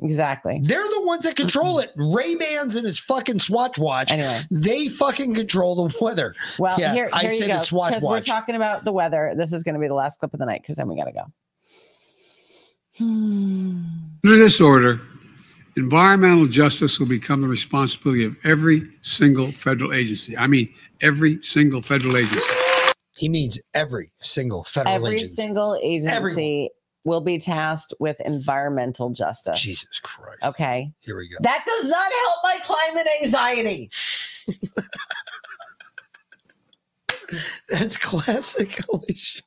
Exactly. 0.01 0.61
They're 0.64 0.88
the 0.88 1.01
ones 1.01 1.26
that 1.26 1.35
control 1.35 1.82
mm-hmm. 1.82 2.01
it. 2.01 2.16
Ray 2.16 2.35
Bans 2.35 2.77
and 2.77 2.85
his 2.85 2.98
fucking 3.00 3.40
Swatch 3.40 3.77
watch. 3.77 4.11
Anyway. 4.11 4.40
They 4.50 4.88
fucking 4.88 5.35
control 5.35 5.88
the 5.88 5.93
weather. 6.00 6.34
Well, 6.58 6.80
yeah, 6.80 6.93
here, 6.93 7.09
I 7.11 7.24
here 7.24 7.32
you 7.32 7.38
said 7.38 7.48
go. 7.48 7.56
it's 7.58 7.68
Swatch 7.68 7.95
Because 7.95 8.08
we're 8.08 8.22
talking 8.22 8.56
about 8.56 8.85
the 8.85 8.93
weather. 8.93 9.34
This 9.35 9.51
is 9.51 9.64
going 9.64 9.76
to 9.76 9.82
be 9.82 9.90
the 9.90 9.93
last 9.93 10.19
clip 10.19 10.34
of 10.34 10.40
the 10.40 10.45
night 10.45 10.61
because 10.61 10.77
then 10.77 10.88
we 10.88 10.95
got 10.95 11.06
to 11.06 11.11
go. 11.11 11.26
Under 13.01 14.38
this 14.38 14.61
order, 14.61 15.01
environmental 15.80 16.45
justice 16.45 16.99
will 16.99 17.08
become 17.08 17.41
the 17.41 17.48
responsibility 17.48 18.25
of 18.25 18.35
every 18.43 18.83
single 19.01 19.51
federal 19.51 19.93
agency. 19.93 20.38
I 20.38 20.48
mean, 20.48 20.72
every 21.01 21.41
single 21.41 21.82
federal 21.82 22.17
agency. 22.17 22.45
He 23.16 23.30
means 23.30 23.59
every 23.74 24.11
single 24.19 24.64
federal 24.64 24.93
agency. 24.93 25.08
Every 25.08 25.17
agency. 25.17 25.41
single 25.41 25.80
agency 25.82 26.16
Everyone. 26.16 26.67
will 27.06 27.22
be 27.22 27.38
tasked 27.38 27.93
with 27.99 28.19
environmental 28.22 29.09
justice. 29.09 29.61
Jesus 29.61 29.99
Christ. 30.01 30.40
Okay. 30.43 30.91
Here 30.99 31.17
we 31.17 31.30
go. 31.30 31.38
That 31.41 31.64
does 31.66 31.90
not 31.90 32.11
help 32.11 32.38
my 32.43 32.59
climate 32.64 33.08
anxiety. 33.24 33.90
That's 37.69 37.98
classic. 37.98 38.80
Holy 38.90 39.14
shit. 39.14 39.43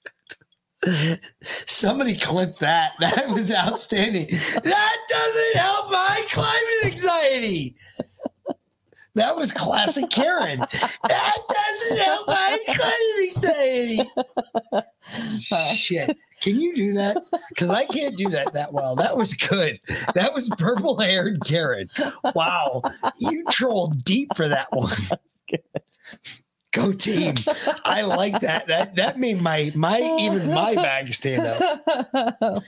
Somebody 1.66 2.16
clip 2.16 2.58
that. 2.58 2.92
That 3.00 3.28
was 3.28 3.52
outstanding. 3.52 4.28
That 4.62 4.96
doesn't 5.08 5.56
help 5.56 5.90
my 5.90 6.22
climate 6.30 6.84
anxiety. 6.84 7.76
That 9.14 9.36
was 9.36 9.52
classic 9.52 10.08
Karen. 10.08 10.60
That 10.60 11.36
doesn't 11.48 11.98
help 11.98 12.28
my 12.28 12.58
climate 12.66 13.36
anxiety. 13.36 14.10
Oh 15.52 15.72
shit. 15.74 16.16
Can 16.40 16.58
you 16.60 16.74
do 16.74 16.94
that? 16.94 17.22
Because 17.50 17.70
I 17.70 17.84
can't 17.84 18.16
do 18.16 18.28
that 18.30 18.54
that 18.54 18.72
well. 18.72 18.96
That 18.96 19.16
was 19.16 19.34
good. 19.34 19.78
That 20.14 20.32
was 20.32 20.48
purple 20.58 20.98
haired 20.98 21.42
Karen. 21.44 21.90
Wow. 22.34 22.82
You 23.18 23.44
trolled 23.50 24.02
deep 24.04 24.34
for 24.34 24.48
that 24.48 24.68
one. 24.72 24.96
Go 26.72 26.92
team. 26.92 27.34
I 27.84 28.02
like 28.02 28.40
that. 28.40 28.66
That 28.66 28.96
that 28.96 29.18
made 29.18 29.42
my 29.42 29.70
my 29.74 30.00
even 30.18 30.48
my 30.48 30.74
bag 30.76 31.12
stand 31.12 31.46
up. 31.46 31.84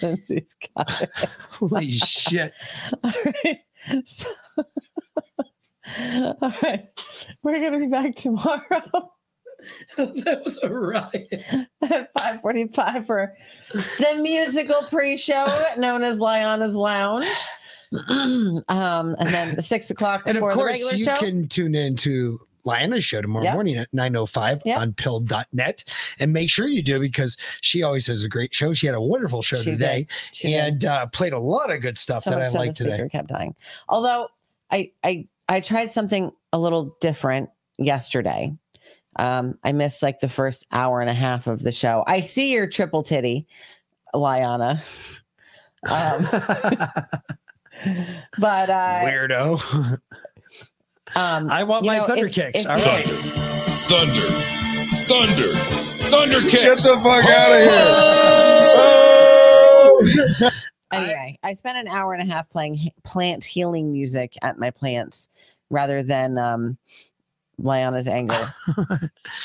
Lindsay's 0.02 0.54
got 0.76 1.02
it. 1.02 1.10
Holy 1.50 1.92
shit. 1.92 2.52
All 3.02 3.12
right. 3.24 3.60
So, 4.04 4.28
All 5.98 6.54
right. 6.62 6.86
We're 7.42 7.60
going 7.60 7.72
to 7.72 7.78
be 7.78 7.86
back 7.86 8.14
tomorrow. 8.16 8.62
that 9.96 10.42
was 10.44 10.58
a 10.62 10.68
riot. 10.68 11.32
At 11.82 12.10
545 12.18 13.06
for 13.06 13.34
the 13.98 14.14
musical 14.20 14.82
pre-show 14.90 15.46
known 15.78 16.02
as 16.02 16.18
Liana's 16.18 16.74
Lounge. 16.74 17.26
um, 18.08 18.64
and 19.18 19.28
then 19.28 19.60
six 19.62 19.90
o'clock 19.90 20.24
And 20.26 20.36
of 20.36 20.42
course, 20.42 20.56
regular 20.56 20.94
you 20.94 21.04
show. 21.04 21.16
can 21.16 21.46
tune 21.46 21.74
in 21.74 21.94
Lionel's 22.64 23.04
show 23.04 23.20
tomorrow 23.20 23.44
Yep. 23.44 23.54
morning 23.54 23.76
at 23.76 23.92
9.05 23.92 24.60
Yep. 24.64 24.78
on 24.78 24.92
pill.net. 24.94 25.84
And 26.18 26.32
make 26.32 26.50
sure 26.50 26.66
you 26.66 26.82
do 26.82 26.98
because 26.98 27.36
she 27.60 27.82
always 27.82 28.06
has 28.06 28.24
a 28.24 28.28
great 28.28 28.54
show. 28.54 28.72
She 28.72 28.86
had 28.86 28.94
a 28.94 29.00
wonderful 29.00 29.42
show 29.42 29.56
She 29.58 29.72
today. 29.72 30.06
And 30.44 30.84
uh, 30.84 31.06
played 31.06 31.32
a 31.32 31.38
lot 31.38 31.70
of 31.70 31.80
good 31.82 31.98
stuff 31.98 32.24
so 32.24 32.30
that 32.30 32.40
I 32.40 32.48
so 32.48 32.58
like 32.58 32.74
today. 32.74 33.06
kept 33.10 33.28
dying. 33.28 33.54
Although 33.88 34.28
I 34.70 34.90
I 35.04 35.26
I 35.48 35.60
tried 35.60 35.92
something 35.92 36.30
a 36.52 36.58
little 36.58 36.96
different 37.00 37.50
yesterday. 37.78 38.52
Um, 39.16 39.58
I 39.62 39.72
missed 39.72 40.02
like 40.02 40.18
the 40.20 40.28
first 40.28 40.66
hour 40.72 41.00
and 41.00 41.08
a 41.10 41.14
half 41.14 41.46
of 41.46 41.62
the 41.62 41.70
show. 41.70 42.02
I 42.06 42.20
see 42.20 42.52
your 42.52 42.66
triple 42.66 43.02
titty, 43.02 43.46
Liana. 44.14 44.82
Um, 45.86 46.26
but 48.38 48.70
uh, 48.70 49.02
Weirdo. 49.04 49.98
um, 51.16 51.50
I 51.50 51.62
want 51.64 51.84
my 51.86 51.98
know, 51.98 52.06
thunder 52.06 52.26
if- 52.26 52.34
kicks. 52.34 52.60
if 52.64 52.70
All 52.70 52.78
you- 52.78 52.84
right. 52.84 53.04
Thunder. 53.06 54.28
Thunder. 55.06 55.52
Thunder 56.10 56.40
kicks. 56.40 56.52
Get 56.52 56.78
the 56.78 57.00
fuck 57.02 57.24
out 57.26 57.52
of 57.52 57.58
here. 60.40 60.50
Anyway, 60.92 61.38
I 61.42 61.54
spent 61.54 61.76
an 61.76 61.88
hour 61.88 62.14
and 62.14 62.22
a 62.22 62.32
half 62.32 62.48
playing 62.50 62.90
plant 63.02 63.42
healing 63.42 63.90
music 63.90 64.36
at 64.42 64.58
my 64.60 64.70
plants 64.70 65.28
rather 65.68 66.04
than 66.04 66.38
um 66.38 66.78
Liana's 67.60 68.06
anger. 68.06 68.54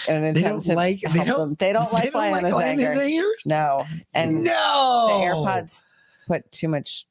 In 0.07 0.15
an 0.25 0.33
they 0.35 0.41
don't 0.43 0.61
to 0.61 0.73
like- 0.75 1.01
they 1.01 1.23
don't- 1.23 1.39
them. 1.39 1.55
They 1.55 1.73
don't 1.73 1.89
they 1.89 1.95
like 1.97 2.11
don't 2.11 2.31
like 2.31 2.43
Liana's, 2.43 2.53
Liana's 2.53 2.87
anger. 2.99 3.01
anger? 3.01 3.27
No. 3.45 3.85
And 4.13 4.43
No. 4.43 5.07
the 5.07 5.25
AirPods 5.25 5.87
put 6.27 6.51
too 6.51 6.67
much 6.67 7.07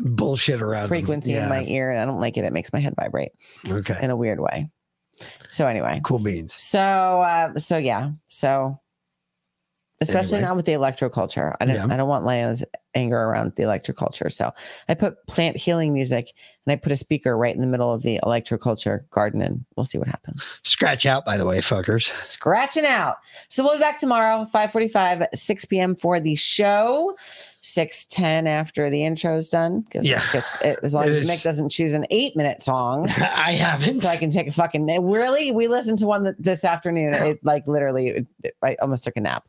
Bullshit 0.00 0.62
around. 0.62 0.88
frequency 0.88 1.34
in 1.34 1.48
my 1.48 1.64
ear. 1.64 1.92
I 1.92 2.04
don't 2.04 2.20
like 2.20 2.36
it. 2.36 2.44
It 2.44 2.52
makes 2.52 2.72
my 2.72 2.78
head 2.80 2.94
vibrate 2.98 3.32
Okay. 3.68 3.98
in 4.00 4.10
a 4.10 4.16
weird 4.16 4.38
way. 4.40 4.70
So 5.50 5.66
anyway. 5.66 6.00
Cool 6.04 6.20
beans. 6.20 6.54
So 6.54 6.80
uh 6.80 7.58
so 7.58 7.76
yeah. 7.76 8.12
So 8.28 8.78
especially 10.00 10.36
Anyway. 10.38 10.48
now 10.48 10.54
with 10.54 10.66
the 10.66 10.72
electroculture. 10.72 11.54
I 11.60 11.64
don't 11.64 11.74
Yeah. 11.74 11.86
I 11.90 11.96
don't 11.96 12.08
want 12.08 12.24
Leo's 12.24 12.64
anger 12.94 13.18
around 13.18 13.52
the 13.56 13.62
electroculture. 13.62 14.32
So 14.32 14.50
I 14.88 14.94
put 14.94 15.24
plant 15.26 15.56
healing 15.56 15.92
music 15.92 16.32
and 16.66 16.72
I 16.72 16.76
put 16.76 16.92
a 16.92 16.96
speaker 16.96 17.36
right 17.36 17.54
in 17.54 17.60
the 17.60 17.66
middle 17.66 17.92
of 17.92 18.02
the 18.02 18.18
electroculture 18.24 19.08
garden 19.10 19.40
and 19.42 19.64
we'll 19.76 19.84
see 19.84 19.98
what 19.98 20.08
happens. 20.08 20.42
Scratch 20.62 21.06
out, 21.06 21.24
by 21.24 21.36
the 21.36 21.46
way, 21.46 21.58
fuckers. 21.60 22.10
Scratching 22.24 22.84
out. 22.86 23.16
So 23.48 23.62
we'll 23.62 23.74
be 23.74 23.80
back 23.80 24.00
tomorrow, 24.00 24.44
545, 24.46 25.24
6 25.34 25.64
p.m. 25.66 25.94
for 25.96 26.18
the 26.20 26.34
show. 26.34 27.14
610 27.62 28.46
after 28.46 28.88
the 28.88 29.04
intro's 29.04 29.48
done. 29.50 29.82
Because 29.82 30.06
Yeah. 30.06 30.22
as 30.82 30.94
long 30.94 31.04
It 31.06 31.10
as 31.12 31.20
is- 31.20 31.30
Mick 31.30 31.42
doesn't 31.42 31.68
choose 31.68 31.92
an 31.94 32.06
eight 32.10 32.34
minute 32.36 32.62
song. 32.62 33.08
I 33.18 33.52
haven't. 33.52 34.00
So 34.00 34.08
I 34.08 34.16
can 34.16 34.30
take 34.30 34.48
a 34.48 34.52
fucking 34.52 34.86
really. 34.86 35.52
We 35.52 35.68
listened 35.68 35.98
to 35.98 36.06
one 36.06 36.34
this 36.38 36.64
afternoon. 36.64 37.12
It 37.14 37.38
like 37.44 37.66
literally, 37.66 38.08
it, 38.08 38.26
it- 38.42 38.56
I 38.62 38.76
almost 38.80 39.04
took 39.04 39.16
a 39.16 39.20
nap. 39.20 39.44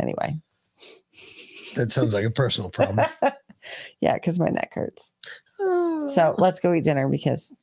Anyway, 0.00 0.36
That 1.74 1.92
sounds 1.92 2.14
like 2.14 2.24
a 2.24 2.30
personal 2.30 2.70
problem. 2.70 3.06
yeah, 4.00 4.14
because 4.14 4.38
my 4.38 4.48
neck 4.48 4.72
hurts. 4.74 5.14
So 6.10 6.34
let's 6.36 6.58
go 6.58 6.74
eat 6.74 6.82
dinner 6.82 7.08
because 7.08 7.54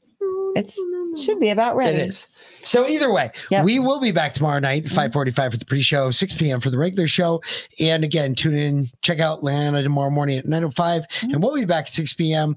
it's 0.56 0.80
should 1.18 1.40
be 1.40 1.50
about 1.50 1.76
ready. 1.76 1.98
It 1.98 2.10
is. 2.10 2.28
So 2.64 2.88
either 2.88 3.12
way, 3.12 3.32
Yep. 3.52 3.66
we 3.66 3.80
will 3.80 4.00
be 4.00 4.12
back 4.12 4.34
tomorrow 4.34 4.60
night, 4.60 4.84
mm-hmm. 4.86 4.96
545 4.96 5.52
for 5.52 5.58
the 5.58 5.66
pre-show, 5.66 6.12
6 6.12 6.34
p.m. 6.36 6.62
for 6.62 6.70
the 6.70 6.78
regular 6.78 7.08
show. 7.08 7.42
And 7.80 8.04
again, 8.04 8.36
tune 8.36 8.56
in, 8.56 8.90
check 9.02 9.20
out 9.20 9.44
Lana 9.44 9.84
tomorrow 9.84 10.10
morning 10.10 10.38
at 10.38 10.46
905. 10.46 11.04
Mm-hmm. 11.04 11.34
And 11.34 11.44
we'll 11.44 11.56
be 11.56 11.66
back 11.66 11.86
at 11.86 11.92
6 11.92 12.14
p.m. 12.14 12.56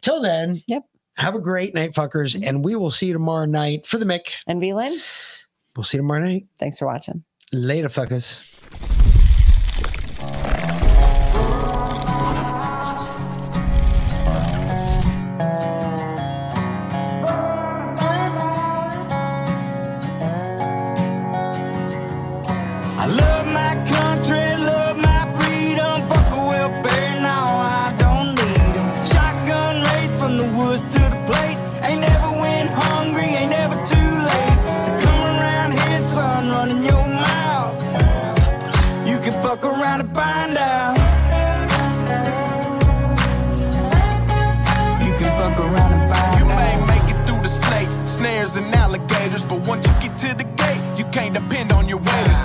Till 0.00 0.20
then, 0.20 0.62
yep. 0.66 0.84
Have 1.16 1.34
a 1.34 1.40
great 1.40 1.74
night, 1.74 1.92
fuckers. 1.92 2.34
Mm-hmm. 2.34 2.44
And 2.48 2.64
we 2.64 2.76
will 2.76 2.90
see 2.90 3.06
you 3.06 3.12
tomorrow 3.12 3.44
night 3.44 3.86
for 3.86 3.98
the 3.98 4.06
Mick. 4.06 4.30
And 4.46 4.58
V 4.58 4.72
Lynn. 4.72 4.98
We'll 5.76 5.84
see 5.84 5.98
you 5.98 6.02
tomorrow 6.02 6.22
night. 6.22 6.46
Thanks 6.58 6.78
for 6.78 6.86
watching. 6.86 7.24
Later, 7.52 7.88
fuckers. 7.88 8.42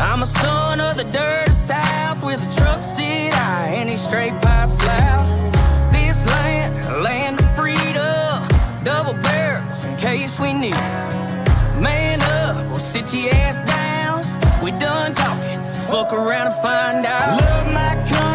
I'm 0.00 0.22
a 0.22 0.26
son 0.26 0.80
of 0.80 0.96
the 0.96 1.04
dirty 1.04 1.52
south 1.52 2.24
with 2.24 2.40
a 2.40 2.54
truck 2.56 2.82
seat 2.84 3.34
high 3.34 3.68
and 3.76 3.88
these 3.90 4.02
straight 4.02 4.32
pipes 4.40 4.78
loud. 4.80 5.52
This 5.92 6.16
land, 6.26 7.02
land 7.02 7.38
of 7.38 7.54
freedom, 7.54 8.48
double 8.82 9.12
barrels 9.20 9.84
in 9.84 9.94
case 9.98 10.40
we 10.40 10.54
need. 10.54 10.80
Man 11.80 12.22
up, 12.22 12.66
we'll 12.70 12.80
sit 12.80 13.12
your 13.12 13.30
ass 13.34 13.58
down. 13.68 14.24
We 14.64 14.70
done 14.72 15.14
talking, 15.14 15.60
fuck 15.86 16.14
around 16.14 16.46
and 16.46 16.62
find 16.62 17.04
out. 17.04 17.40
Love 17.40 17.72
my 17.74 17.94
country, 18.08 18.29